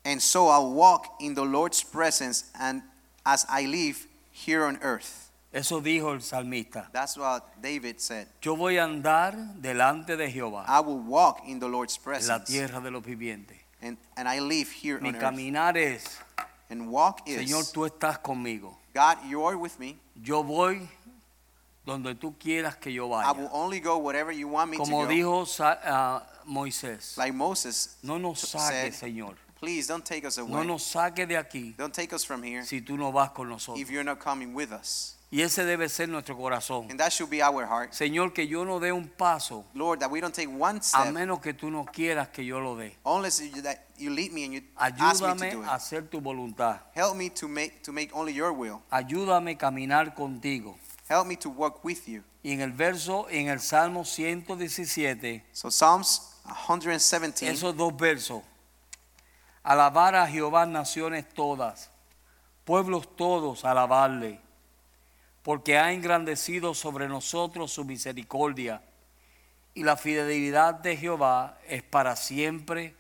And 0.05 0.21
so 0.21 0.49
I'll 0.49 0.73
walk 0.73 1.17
in 1.21 1.35
the 1.35 1.45
Lord's 1.45 1.83
presence 1.83 2.51
and 2.59 2.83
as 3.25 3.45
I 3.49 3.67
live 3.67 4.07
here 4.33 4.65
on 4.65 4.79
earth. 4.83 5.31
Eso 5.53 5.81
dijo 5.81 6.13
el 6.15 6.21
salmista. 6.21 6.91
That's 6.93 7.19
what 7.19 7.61
David 7.61 8.01
said. 8.01 8.29
Yo 8.41 8.57
voy 8.57 8.79
a 8.79 8.85
andar 8.85 9.61
delante 9.61 10.17
de 10.17 10.31
Jehová 10.31 10.65
I 10.67 10.81
will 10.81 11.01
walk 11.01 11.43
in 11.47 11.59
the 11.59 11.69
Lord's 11.69 11.99
en 12.07 12.27
la 12.29 12.45
tierra 12.45 12.81
de 12.81 12.91
los 12.91 13.03
vivientes. 13.03 13.57
And, 13.83 13.97
and 14.17 14.29
I 14.29 14.41
live 14.41 14.71
here 14.71 15.01
Mi 15.01 15.09
on 15.09 15.15
earth. 15.17 15.23
caminar 15.23 15.77
es, 15.77 16.19
And 16.71 16.89
walk 16.89 17.27
Señor, 17.27 17.61
is, 17.63 17.73
tú 17.73 17.85
estás 17.85 18.19
conmigo. 18.23 18.77
God, 18.95 19.19
you 19.29 19.45
are 19.45 19.57
with 19.57 19.79
me. 19.79 19.99
Yo 20.23 20.43
voy 20.45 20.89
donde 21.85 22.15
tú 22.15 22.35
quieras 22.39 22.77
que 22.77 22.93
yo 22.93 23.07
I 23.13 23.33
will 23.33 23.49
vaya. 23.49 23.51
only 23.53 23.81
go 23.81 23.99
wherever 23.99 24.31
you 24.33 24.47
want 24.49 24.71
me 24.71 24.77
to 24.77 24.83
Como 24.85 25.03
go. 25.03 25.09
dijo 25.09 25.47
ah, 25.61 26.23
Moisés, 26.47 27.17
Like 27.17 27.33
Moses 27.35 27.97
no 28.03 28.19
nos 28.19 28.41
saques, 28.41 28.97
Señor. 29.01 29.35
please 29.59 29.87
don't 29.89 30.05
take 30.05 30.25
us 30.25 30.39
No 30.39 30.45
away. 30.45 30.67
nos 30.67 30.83
saques 30.85 31.27
de 31.27 31.37
aquí 31.37 31.75
Don't 31.77 31.93
take 31.93 32.13
us 32.15 32.25
from 32.25 32.43
here 32.43 32.63
si 32.65 32.81
tú 32.81 32.97
no 32.97 33.11
vas 33.11 33.31
con 33.31 33.49
nosotros. 33.49 33.81
if 33.81 33.91
you're 33.91 34.05
not 34.05 34.19
coming 34.21 34.55
with 34.55 34.71
us. 34.73 35.17
Y 35.33 35.43
ese 35.43 35.65
debe 35.65 35.89
ser 35.89 36.09
nuestro 36.09 36.37
corazón. 36.37 36.91
And 36.91 36.99
that 36.99 37.13
should 37.13 37.31
be 37.31 37.41
our 37.41 37.65
heart. 37.65 37.93
Señor, 37.93 38.33
que 38.33 38.49
yo 38.49 38.65
no 38.65 38.81
dé 38.81 38.93
un 38.93 39.07
paso 39.07 39.65
Lord, 39.75 40.01
that 40.01 40.11
we 40.11 40.21
don't 40.21 40.35
take 40.35 40.49
one 40.49 40.79
a 40.79 40.83
step 40.83 41.13
menos 41.13 41.41
que 41.41 41.55
tú 41.55 41.71
no 41.71 41.85
quieras 41.85 42.31
que 42.31 42.45
yo 42.45 42.59
lo 42.59 42.75
dé. 42.75 42.97
unless 43.05 43.41
you, 43.41 43.63
that 43.63 43.87
you 43.97 44.11
lead 44.11 44.33
me 44.33 44.45
and 44.45 44.55
you 44.55 44.63
ask 44.77 44.97
me 44.97 44.99
to 44.99 45.45
Ayúdame 45.45 45.53
do 45.53 45.63
a 45.63 45.75
hacer 45.75 46.03
tu 46.11 46.21
voluntad. 46.21 46.81
Help 46.95 47.17
me 47.17 47.31
to 47.31 47.47
make 47.47 47.81
to 47.85 47.93
make 47.93 48.11
only 48.13 48.33
your 48.33 48.53
will. 48.53 48.83
Ayúdame 48.91 49.53
a 49.53 49.59
caminar 49.59 50.17
contigo. 50.17 50.77
Help 51.09 51.29
me 51.29 51.37
to 51.37 51.49
walk 51.49 51.85
with 51.85 52.09
you. 52.09 52.25
Y 52.43 52.51
en 52.51 52.61
el 52.61 52.73
verso, 52.73 53.29
en 53.31 53.49
el 53.49 53.61
Salmo 53.61 54.05
117, 54.05 55.45
So 55.53 55.71
Psalms 55.71 56.41
117, 56.67 57.53
esos 57.53 57.77
dos 57.77 57.97
versos. 57.97 58.43
Alabar 59.63 60.17
a 60.17 60.27
Jehová 60.27 60.67
naciones 60.67 61.29
todas, 61.29 61.91
pueblos 62.65 63.15
todos, 63.15 63.65
alabarle, 63.65 64.41
porque 65.51 65.77
ha 65.77 65.93
engrandecido 65.93 66.75
sobre 66.75 67.09
nosotros 67.09 67.73
su 67.73 67.85
misericordia, 67.85 68.81
y 69.75 69.83
la 69.83 69.97
fidelidad 69.97 70.75
de 70.75 70.97
Jehová 70.97 71.59
es 71.67 71.83
para 71.83 72.15
siempre. 72.15 72.95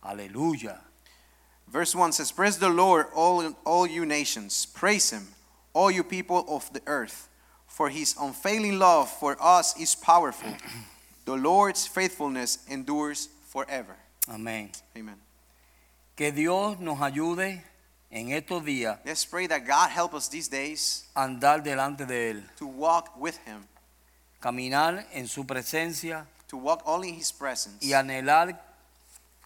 Aleluya. 0.00 0.80
verse 1.68 1.94
1 1.94 2.12
says, 2.14 2.32
Praise 2.32 2.58
the 2.58 2.68
Lord, 2.68 3.06
all, 3.14 3.54
all 3.64 3.86
you 3.86 4.04
nations. 4.04 4.66
Praise 4.66 5.10
him, 5.10 5.28
all 5.72 5.92
you 5.92 6.02
people 6.02 6.44
of 6.48 6.68
the 6.72 6.82
earth. 6.88 7.28
For 7.68 7.88
his 7.88 8.16
unfailing 8.20 8.80
love 8.80 9.08
for 9.08 9.36
us 9.40 9.78
is 9.78 9.94
powerful. 9.94 10.52
The 11.24 11.36
Lord's 11.36 11.86
faithfulness 11.86 12.58
endures 12.68 13.28
forever. 13.46 13.94
Amén. 14.28 14.72
Amen. 14.96 15.20
Que 16.16 16.32
Dios 16.32 16.80
nos 16.80 16.98
ayude 16.98 17.62
en 18.12 18.30
estos 18.30 18.62
días 18.64 18.98
Let's 19.04 19.26
pray 19.26 19.48
that 19.48 19.60
God 19.66 19.90
help 19.90 20.14
us 20.14 20.28
these 20.28 20.48
days 20.48 21.06
andar 21.14 21.62
delante 21.62 22.06
de 22.06 22.30
Él, 22.30 22.50
to 22.56 22.66
walk 22.66 23.10
with 23.16 23.34
him, 23.46 23.66
caminar 24.40 25.06
en 25.12 25.26
su 25.26 25.44
presencia 25.44 26.26
to 26.48 26.56
walk 26.58 26.82
only 26.84 27.08
in 27.08 27.14
his 27.16 27.32
presence, 27.32 27.78
y 27.84 27.94
anhelar 27.94 28.48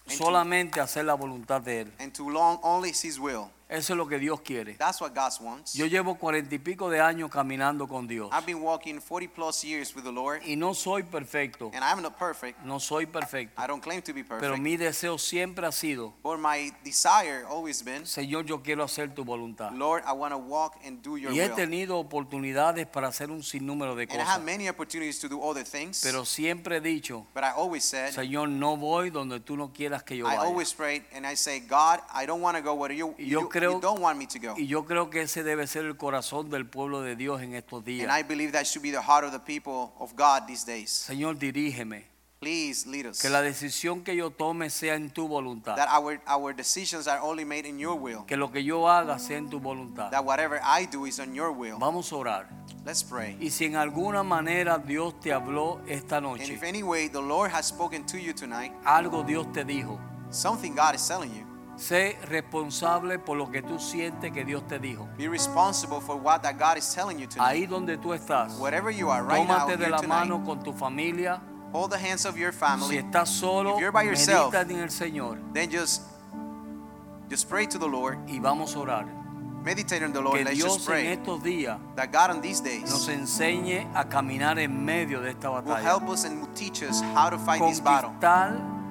to- 0.05 0.11
solamente 0.13 0.81
hacer 0.81 1.05
la 1.05 1.15
voluntad 1.15 1.61
de 1.63 1.83
Él. 1.83 1.93
and 2.01 2.13
to 2.13 2.29
long 2.29 2.59
only 2.63 2.91
his 2.91 3.19
will. 3.19 3.49
Eso 3.69 3.95
es 3.95 3.97
lo 3.97 4.07
que 4.07 4.19
Dios 4.21 4.41
quiere. 4.43 4.75
That's 4.75 5.01
what 5.01 5.11
God 5.13 5.33
wants. 5.41 5.75
Yo 5.75 5.87
llevo 5.87 6.17
cuarenta 6.17 6.55
y 6.55 6.59
pico 6.61 6.89
de 6.89 7.01
años 7.01 7.31
caminando 7.31 7.89
con 7.89 8.07
Dios 8.07 8.31
I've 8.33 8.47
been 8.47 8.63
walking 8.63 9.01
40 9.01 9.29
plus 9.35 9.65
years 9.65 9.93
with 9.97 10.05
the 10.05 10.13
Lord, 10.13 10.41
y 10.47 10.55
no 10.55 10.73
soy 10.73 11.03
perfecto, 11.03 11.73
and 11.75 11.83
I'm 11.85 12.01
not 12.01 12.17
perfect. 12.17 12.63
no 12.65 12.79
soy 12.79 13.07
perfecto, 13.07 13.61
I 13.61 13.67
don't 13.67 13.83
claim 13.83 14.03
to 14.03 14.15
be 14.15 14.23
pero 14.23 14.39
perfect. 14.41 14.63
mi 14.63 14.77
deseo 14.77 15.19
siempre 15.19 15.67
ha 15.67 15.73
sido, 15.73 16.15
But 16.23 16.39
my 16.39 16.73
desire 16.85 17.45
always 17.49 17.83
been, 17.85 18.05
Señor, 18.07 18.45
yo 18.47 18.63
quiero 18.63 18.85
hacer 18.85 19.13
tu 19.15 19.25
voluntad. 19.25 19.73
Lord, 19.73 20.05
I 20.07 20.13
want 20.13 20.33
to 20.33 20.39
walk 20.39 20.77
and 20.87 21.03
do 21.03 21.17
your 21.17 21.33
Y 21.33 21.41
he 21.41 21.49
will. 21.49 21.57
tenido 21.57 21.99
oportunidades 21.99 22.87
para 22.87 23.09
hacer 23.09 23.33
un 23.33 23.43
sinnúmero 23.43 23.97
de 23.97 24.05
And 24.05 24.13
I 24.13 24.17
cosas, 24.19 24.29
have 24.29 24.45
many 24.45 24.69
opportunities 24.69 25.19
to 25.21 25.29
do 25.29 25.41
other 25.43 25.65
things, 25.65 26.01
pero 26.05 26.25
siempre 26.25 26.77
he 26.77 26.81
dicho, 26.81 27.27
but 27.35 27.43
I 27.43 27.51
always 27.57 27.83
said, 27.85 28.13
Señor, 28.13 28.49
no 28.49 28.77
voy 28.77 29.11
donde 29.11 29.41
tú 29.41 29.57
no 29.57 29.73
quieras 29.73 30.05
que 30.05 30.17
yo 30.17 30.27
I 30.29 30.37
vaya. 30.37 30.43
always 30.49 30.73
prayed, 30.73 31.03
and 31.13 31.27
I 31.27 31.35
say, 31.35 31.59
God, 31.59 31.99
I 32.15 32.27
don't 32.27 32.41
want 32.41 32.57
to 32.57 32.63
go 32.63 32.75
where 32.75 32.93
you, 32.95 33.13
you, 33.19 33.49
creo- 33.59 33.73
you 33.73 33.81
don't 33.81 34.01
want 34.01 34.19
me 34.19 34.27
to 34.27 34.39
go. 34.39 34.55
Y 34.57 34.67
yo 34.67 34.85
creo 34.85 35.11
que 35.11 35.23
ese 35.23 35.43
debe 35.43 35.67
ser 35.67 35.85
el 35.85 35.97
corazón 35.97 36.51
del 36.51 36.67
pueblo 36.67 37.01
de 37.03 37.17
Dios 37.17 37.41
en 37.43 37.55
estos 37.55 37.79
And 37.79 37.87
días. 37.87 38.19
I 38.19 38.23
believe 38.23 38.53
that 38.53 38.65
should 38.65 38.83
be 38.83 38.91
the 38.91 39.03
heart 39.03 39.25
of 39.25 39.33
the 39.33 39.39
people 39.41 39.93
of 39.99 40.15
God 40.17 40.47
these 40.47 40.65
days. 40.65 40.91
Señor, 40.91 41.39
dirígeme. 41.39 42.05
Please 42.39 42.87
lead 42.87 43.07
us. 43.07 43.21
Que 43.23 43.31
la 43.31 43.41
decisión 43.41 44.05
que 44.05 44.15
yo 44.15 44.31
tome 44.31 44.69
sea 44.69 44.95
en 44.95 45.11
tu 45.11 45.27
voluntad. 45.27 45.75
That 45.77 45.89
our, 45.89 46.21
our 46.27 46.53
decisions 46.55 47.09
are 47.09 47.19
only 47.23 47.47
made 47.47 47.67
in 47.67 47.79
your 47.79 47.95
will. 47.99 48.25
Que 48.27 48.37
lo 48.37 48.53
que 48.53 48.63
yo 48.63 48.87
haga 48.89 49.19
sea 49.19 49.39
en 49.39 49.49
tu 49.49 49.59
voluntad. 49.59 50.11
That 50.11 50.23
whatever 50.23 50.61
I 50.63 50.85
do 50.85 51.07
is 51.07 51.19
on 51.19 51.35
your 51.35 51.51
will. 51.51 51.79
Vamos 51.79 52.13
a 52.13 52.17
orar. 52.17 52.49
Let's 52.85 53.03
pray. 53.03 53.39
Y 53.41 53.49
si 53.51 53.65
en 53.65 53.77
alguna 53.77 54.23
manera 54.23 54.77
Dios 54.79 55.19
te 55.19 55.33
habló 55.33 55.81
esta 55.89 56.19
And 56.19 56.27
noche, 56.27 56.53
if 56.53 56.63
any 56.63 56.83
way 56.83 57.09
the 57.09 57.23
Lord 57.23 57.51
has 57.53 57.67
spoken 57.69 58.05
to 58.07 58.19
you 58.19 58.35
tonight, 58.35 58.71
algo 58.85 59.25
Dios 59.27 59.51
te 59.53 59.65
dijo, 59.65 59.99
something 60.31 60.75
God 60.75 60.95
is 60.95 61.09
telling 61.09 61.33
you, 61.35 61.47
sé 61.77 62.17
responsable 62.29 63.19
por 63.19 63.37
lo 63.37 63.51
que 63.51 63.63
tú 63.63 63.79
sientes 63.79 64.33
que 64.33 64.45
Dios 64.45 64.67
te 64.67 64.79
dijo. 64.79 65.07
be 65.19 65.29
responsible 65.29 66.01
for 66.01 66.17
what 66.17 66.43
that 66.43 66.59
God 66.59 66.77
is 66.79 66.93
telling 66.95 67.19
you 67.19 67.27
tonight. 67.27 67.49
Ahí 67.53 67.67
donde 67.67 67.99
tú 67.99 68.13
estás, 68.15 68.59
Wherever 68.59 68.91
you 68.91 69.11
are 69.11 69.23
right 69.23 69.47
now, 69.47 69.67
de 69.67 69.77
la 69.89 69.99
tonight, 69.99 70.09
mano 70.29 70.43
con 70.45 70.63
tu 70.63 70.73
familia. 70.73 71.41
hold 71.73 71.91
the 71.91 71.99
hands 71.99 72.25
of 72.25 72.37
your 72.39 72.53
Si 72.53 72.59
family. 72.59 72.97
estás 72.99 73.29
solo, 73.29 73.75
If 73.77 73.81
you're 73.81 73.93
by 73.93 74.05
yourself, 74.05 74.53
medita 74.55 74.73
en 74.73 74.81
el 74.81 74.89
Señor 74.91 75.39
Then 75.53 75.71
just, 75.71 76.03
just 77.29 77.49
pray 77.49 77.67
to 77.67 77.79
the 77.79 77.89
Lord. 77.89 78.19
y 78.29 78.39
vamos 78.41 78.75
a 78.75 78.79
orar. 78.81 79.07
Meditate 79.65 80.05
on 80.05 80.13
the 80.13 80.21
Lord. 80.21 80.37
Que 80.39 80.45
Let's 80.45 80.57
Dios 80.59 80.77
just 80.77 80.89
en 80.91 81.07
estos 81.19 81.43
días 81.43 81.77
that 81.97 82.13
God 82.13 82.31
on 82.31 82.41
these 82.41 82.63
nos 82.63 83.07
days 83.07 83.09
enseñe 83.09 83.87
a 83.95 84.05
caminar 84.09 84.59
en 84.61 84.85
medio 84.85 85.21
de 85.21 85.31
esta 85.31 85.51
will 85.51 85.61
batalla. 85.63 85.83
help 85.83 86.09
us 86.09 86.25
and 86.25 86.41
will 86.41 86.53
teach 86.55 86.83
us 86.85 87.03
how 87.15 87.29
to 87.29 87.37
fight 87.37 87.61
this 87.69 87.81
battle, 87.81 88.13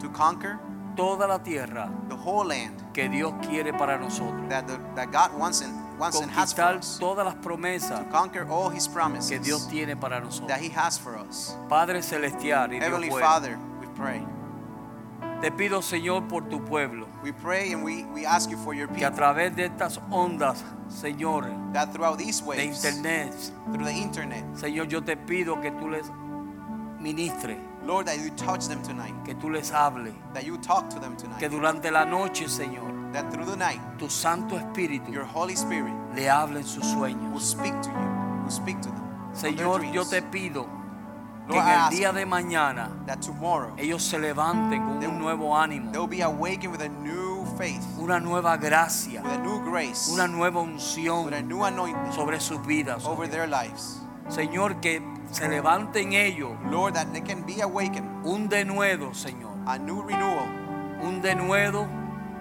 to 0.01 0.09
conquer 0.09 0.59
toda 0.95 1.27
la 1.27 1.39
tierra 1.39 1.89
the 2.09 2.15
whole 2.15 2.45
land 2.47 2.93
que 2.93 3.09
Dios 3.09 3.33
quiere 3.47 3.73
para 3.73 3.97
nosotros. 3.97 4.47
that, 4.49 4.67
the, 4.67 4.77
that 4.95 5.11
God 5.11 5.37
wants 5.37 5.61
and, 5.61 5.73
wants 5.99 6.19
and 6.19 6.31
has 6.31 6.53
for 6.53 6.61
Conquistar 6.61 6.77
us, 6.79 6.99
todas 6.99 7.25
las 7.25 7.35
promesas 7.35 7.99
to 7.99 8.11
conquer 8.11 8.47
all 8.49 8.69
His 8.69 8.87
promises 8.87 9.29
que 9.29 9.39
Dios 9.39 9.67
tiene 9.67 9.95
para 9.95 10.19
nosotros. 10.19 10.47
that 10.47 10.61
He 10.61 10.69
has 10.69 10.97
for 10.97 11.17
us. 11.17 11.55
Padre 11.69 12.01
celestial 12.01 12.69
y 12.73 12.79
Dios 12.79 12.83
Heavenly 12.83 13.09
bueno, 13.09 13.25
Father, 13.25 13.57
we 13.79 13.87
pray. 13.95 14.21
te 15.41 15.51
pido 15.51 15.81
Señor 15.81 16.27
por 16.29 16.43
tu 16.49 16.61
pueblo, 16.63 17.07
We 17.23 17.31
pray 17.33 17.73
and 17.73 17.83
we, 17.83 18.03
we 18.13 18.25
ask 18.25 18.49
you 18.49 18.57
for 18.57 18.73
your 18.73 18.87
que 18.87 19.03
a 19.03 19.09
people 19.09 19.17
través 19.17 19.55
de 19.55 19.65
estas 19.65 19.99
ondas, 20.11 20.63
Señor, 20.89 21.73
that 21.73 21.91
throughout 21.91 22.17
these 22.17 22.39
de 22.41 22.47
waves, 22.47 22.85
internet, 22.85 23.33
through 23.71 23.83
the 23.85 23.91
internet, 23.91 24.43
Señor, 24.55 24.87
yo 24.87 25.01
te 25.01 25.15
pido 25.17 25.59
que 25.61 25.71
tú 25.71 25.89
les 25.89 26.09
ministres, 26.99 27.57
Lord, 27.85 28.07
that 28.07 28.17
you 28.17 28.31
touch 28.31 28.67
them 28.67 28.81
tonight, 28.81 29.13
que 29.25 29.35
tú 29.35 29.51
les 29.51 29.71
hables, 29.71 30.13
that 30.33 30.43
you 30.45 30.57
talk 30.57 30.89
to 30.89 30.99
them 30.99 31.15
que 31.15 31.27
tonight, 31.27 31.49
durante 31.49 31.91
la 31.91 32.03
noche, 32.05 32.47
Señor, 32.47 33.13
that 33.13 33.31
through 33.31 33.45
the 33.45 33.55
night, 33.55 33.79
tu 33.99 34.09
Santo 34.09 34.57
Espíritu 34.57 35.11
your 35.13 35.23
Holy 35.25 35.55
Spirit 35.55 35.93
le 36.15 36.27
hable 36.27 36.57
en 36.57 36.63
sus 36.63 36.83
will 36.83 37.09
sueños. 37.09 37.41
speak 37.41 37.73
to 37.81 37.89
you, 37.89 38.41
will 38.43 38.51
speak 38.51 38.81
to 38.81 38.89
them. 38.89 39.01
Señor, 39.33 39.83
yo 39.93 40.03
te 40.03 40.21
pido 40.21 40.65
que 41.47 41.57
en 41.59 41.67
el 41.67 41.89
día 41.91 42.11
de 42.11 42.25
mañana 42.25 42.89
ellos 43.77 44.01
se 44.03 44.17
levanten 44.17 44.83
con 44.83 45.05
un 45.05 45.19
nuevo 45.19 45.55
ánimo, 45.55 45.91
they 45.91 45.99
will 45.99 46.07
be 46.07 46.21
awakened 46.21 46.71
with 46.71 46.81
a 46.81 46.89
new 46.89 47.45
faith, 47.57 47.85
una 47.99 48.19
nueva 48.19 48.57
gracia, 48.57 49.21
with 49.21 49.31
a 49.31 49.37
new 49.37 49.63
grace, 49.63 50.09
una 50.11 50.27
nueva 50.27 50.59
unción 50.61 51.29
new 51.47 51.63
anointing 51.63 52.11
sobre 52.13 52.39
sus 52.39 52.59
vidas. 52.65 53.05
over 53.05 53.27
their 53.29 53.47
lives. 53.47 54.01
Señor, 54.29 54.81
que 54.81 55.01
se 55.31 55.47
levanten 55.49 56.13
ellos 56.13 56.51
Lord, 56.69 56.93
that 56.95 57.07
they 57.11 57.21
can 57.21 57.45
be 57.45 57.61
awakened, 57.61 58.25
un 58.25 58.47
denuedo, 58.49 59.13
Señor, 59.13 59.53
a 59.67 59.77
new 59.77 60.01
renewal, 60.01 60.47
un 61.01 61.21
denuedo 61.21 61.87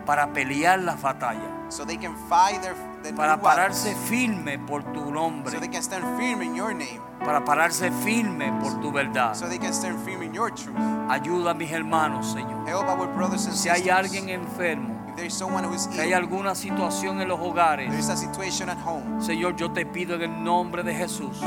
para 0.07 0.33
pelear 0.33 0.81
las 0.81 1.01
batallas, 1.01 1.51
so 1.71 1.85
they 1.85 1.97
can 1.97 2.15
fight 2.29 2.61
their, 2.63 2.75
their 3.03 3.15
para 3.15 3.41
pararse 3.41 3.95
firme 4.09 4.59
por 4.59 4.83
tu 4.93 5.01
so 5.01 5.05
they 5.07 5.13
nombre, 5.13 5.61
can 5.71 5.83
stand 5.83 6.05
firm 6.19 6.43
in 6.43 6.55
your 6.55 6.75
name, 6.75 7.01
para 7.21 7.43
pararse 7.45 7.91
firme 8.05 8.53
por 8.61 8.81
tu 8.83 8.93
verdad. 8.93 9.35
so 9.35 9.49
they 9.49 9.59
can 9.59 9.73
stand 9.73 9.99
firm 10.05 10.23
in 10.23 10.35
your 10.35 10.51
truth. 10.51 10.77
Ayuda 11.09 11.51
a 11.53 11.55
mis 11.55 11.71
hermanos, 11.71 12.35
Señor. 12.35 12.67
Help 12.67 12.87
our 12.87 13.07
brothers 13.15 13.47
and 13.47 13.55
Si 13.57 13.69
hay 13.71 13.77
sisters. 13.83 13.97
alguien 13.97 14.29
enfermo, 14.29 14.95
if 15.15 15.17
there 15.17 15.27
is 15.27 15.35
someone 15.35 15.65
who 15.65 15.75
is 15.75 15.83
si 15.83 16.01
hay 16.01 16.13
alguna 16.13 16.55
situación 16.55 17.21
en 17.21 17.29
los 17.29 17.39
hogares, 17.41 17.93
is 17.95 18.09
a 18.09 18.17
situation 18.17 18.69
at 18.69 18.79
home. 18.85 19.21
Señor, 19.21 19.57
yo 19.57 19.71
te 19.71 19.87
pido 19.87 20.17
en 20.17 20.23
el 20.23 20.45
nombre 20.45 20.83
de 20.83 20.95
Jesús 20.95 21.41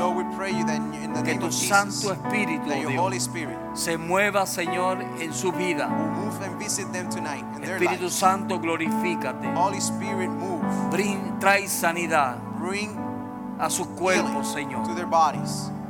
que 1.24 1.34
tu 1.38 1.52
Santo 1.52 2.12
Espíritu, 2.12 2.70
Dios, 2.70 3.30
se 3.74 3.98
mueva, 3.98 4.46
Señor, 4.46 5.02
en 5.20 5.32
su 5.32 5.52
vida. 5.52 5.88
Espíritu. 7.62 8.10
Santo, 8.10 8.58
glorifícate. 8.58 9.48
Holy 9.54 9.78
Spirit, 9.78 10.30
move. 10.30 10.62
Brin- 10.90 11.38
trae 11.38 11.68
sanidad 11.68 12.38
Bring 12.58 12.96
a 13.58 13.70
sus 13.70 13.86
cuerpos, 13.88 14.52
Señor. 14.52 14.86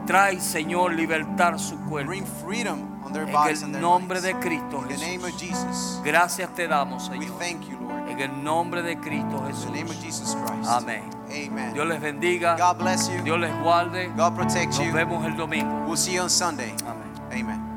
Trae, 0.08 0.40
Señor, 0.40 0.94
libertar 0.94 1.58
su 1.58 1.78
cuerpo. 1.84 2.08
Bring 2.08 2.24
freedom 2.24 2.80
on 3.04 3.12
their 3.12 3.26
En 3.26 3.32
bodies 3.32 3.62
el 3.62 3.78
nombre 3.78 4.22
de 4.22 4.32
Cristo 4.40 4.80
In 4.82 4.88
the 4.88 4.96
name 4.96 5.18
of 5.22 5.30
Jesús. 5.38 5.66
Jesus, 5.66 6.00
Gracias 6.02 6.48
te 6.54 6.66
damos, 6.66 7.10
we 7.10 7.18
Señor. 7.18 7.38
thank 7.38 7.68
you, 7.68 7.78
Lord. 7.78 8.08
En 8.08 8.18
el 8.18 8.42
nombre 8.42 8.80
de 8.82 8.96
Cristo 8.96 9.44
In 9.46 9.54
the 9.54 9.66
name 9.70 9.82
of 9.90 9.96
Jesús. 9.96 10.04
Jesus 10.04 10.34
Christ. 10.34 10.66
Amén. 10.70 11.02
Amen. 11.30 11.74
Dios 11.74 11.86
les 11.86 12.00
bendiga. 12.00 12.56
God 12.56 12.78
bless 12.78 13.08
you. 13.10 13.22
Dios 13.22 13.38
les 13.38 13.52
guarde. 13.62 14.08
God 14.16 14.34
protect 14.34 14.68
Nos 14.78 14.78
you. 14.86 14.92
vemos 14.94 15.26
el 15.26 15.36
domingo. 15.36 15.84
We'll 15.86 15.96
see 15.98 16.14
you 16.14 16.22
on 16.22 16.30
Sunday. 16.30 16.74
Amén. 16.86 17.12
Amen. 17.30 17.67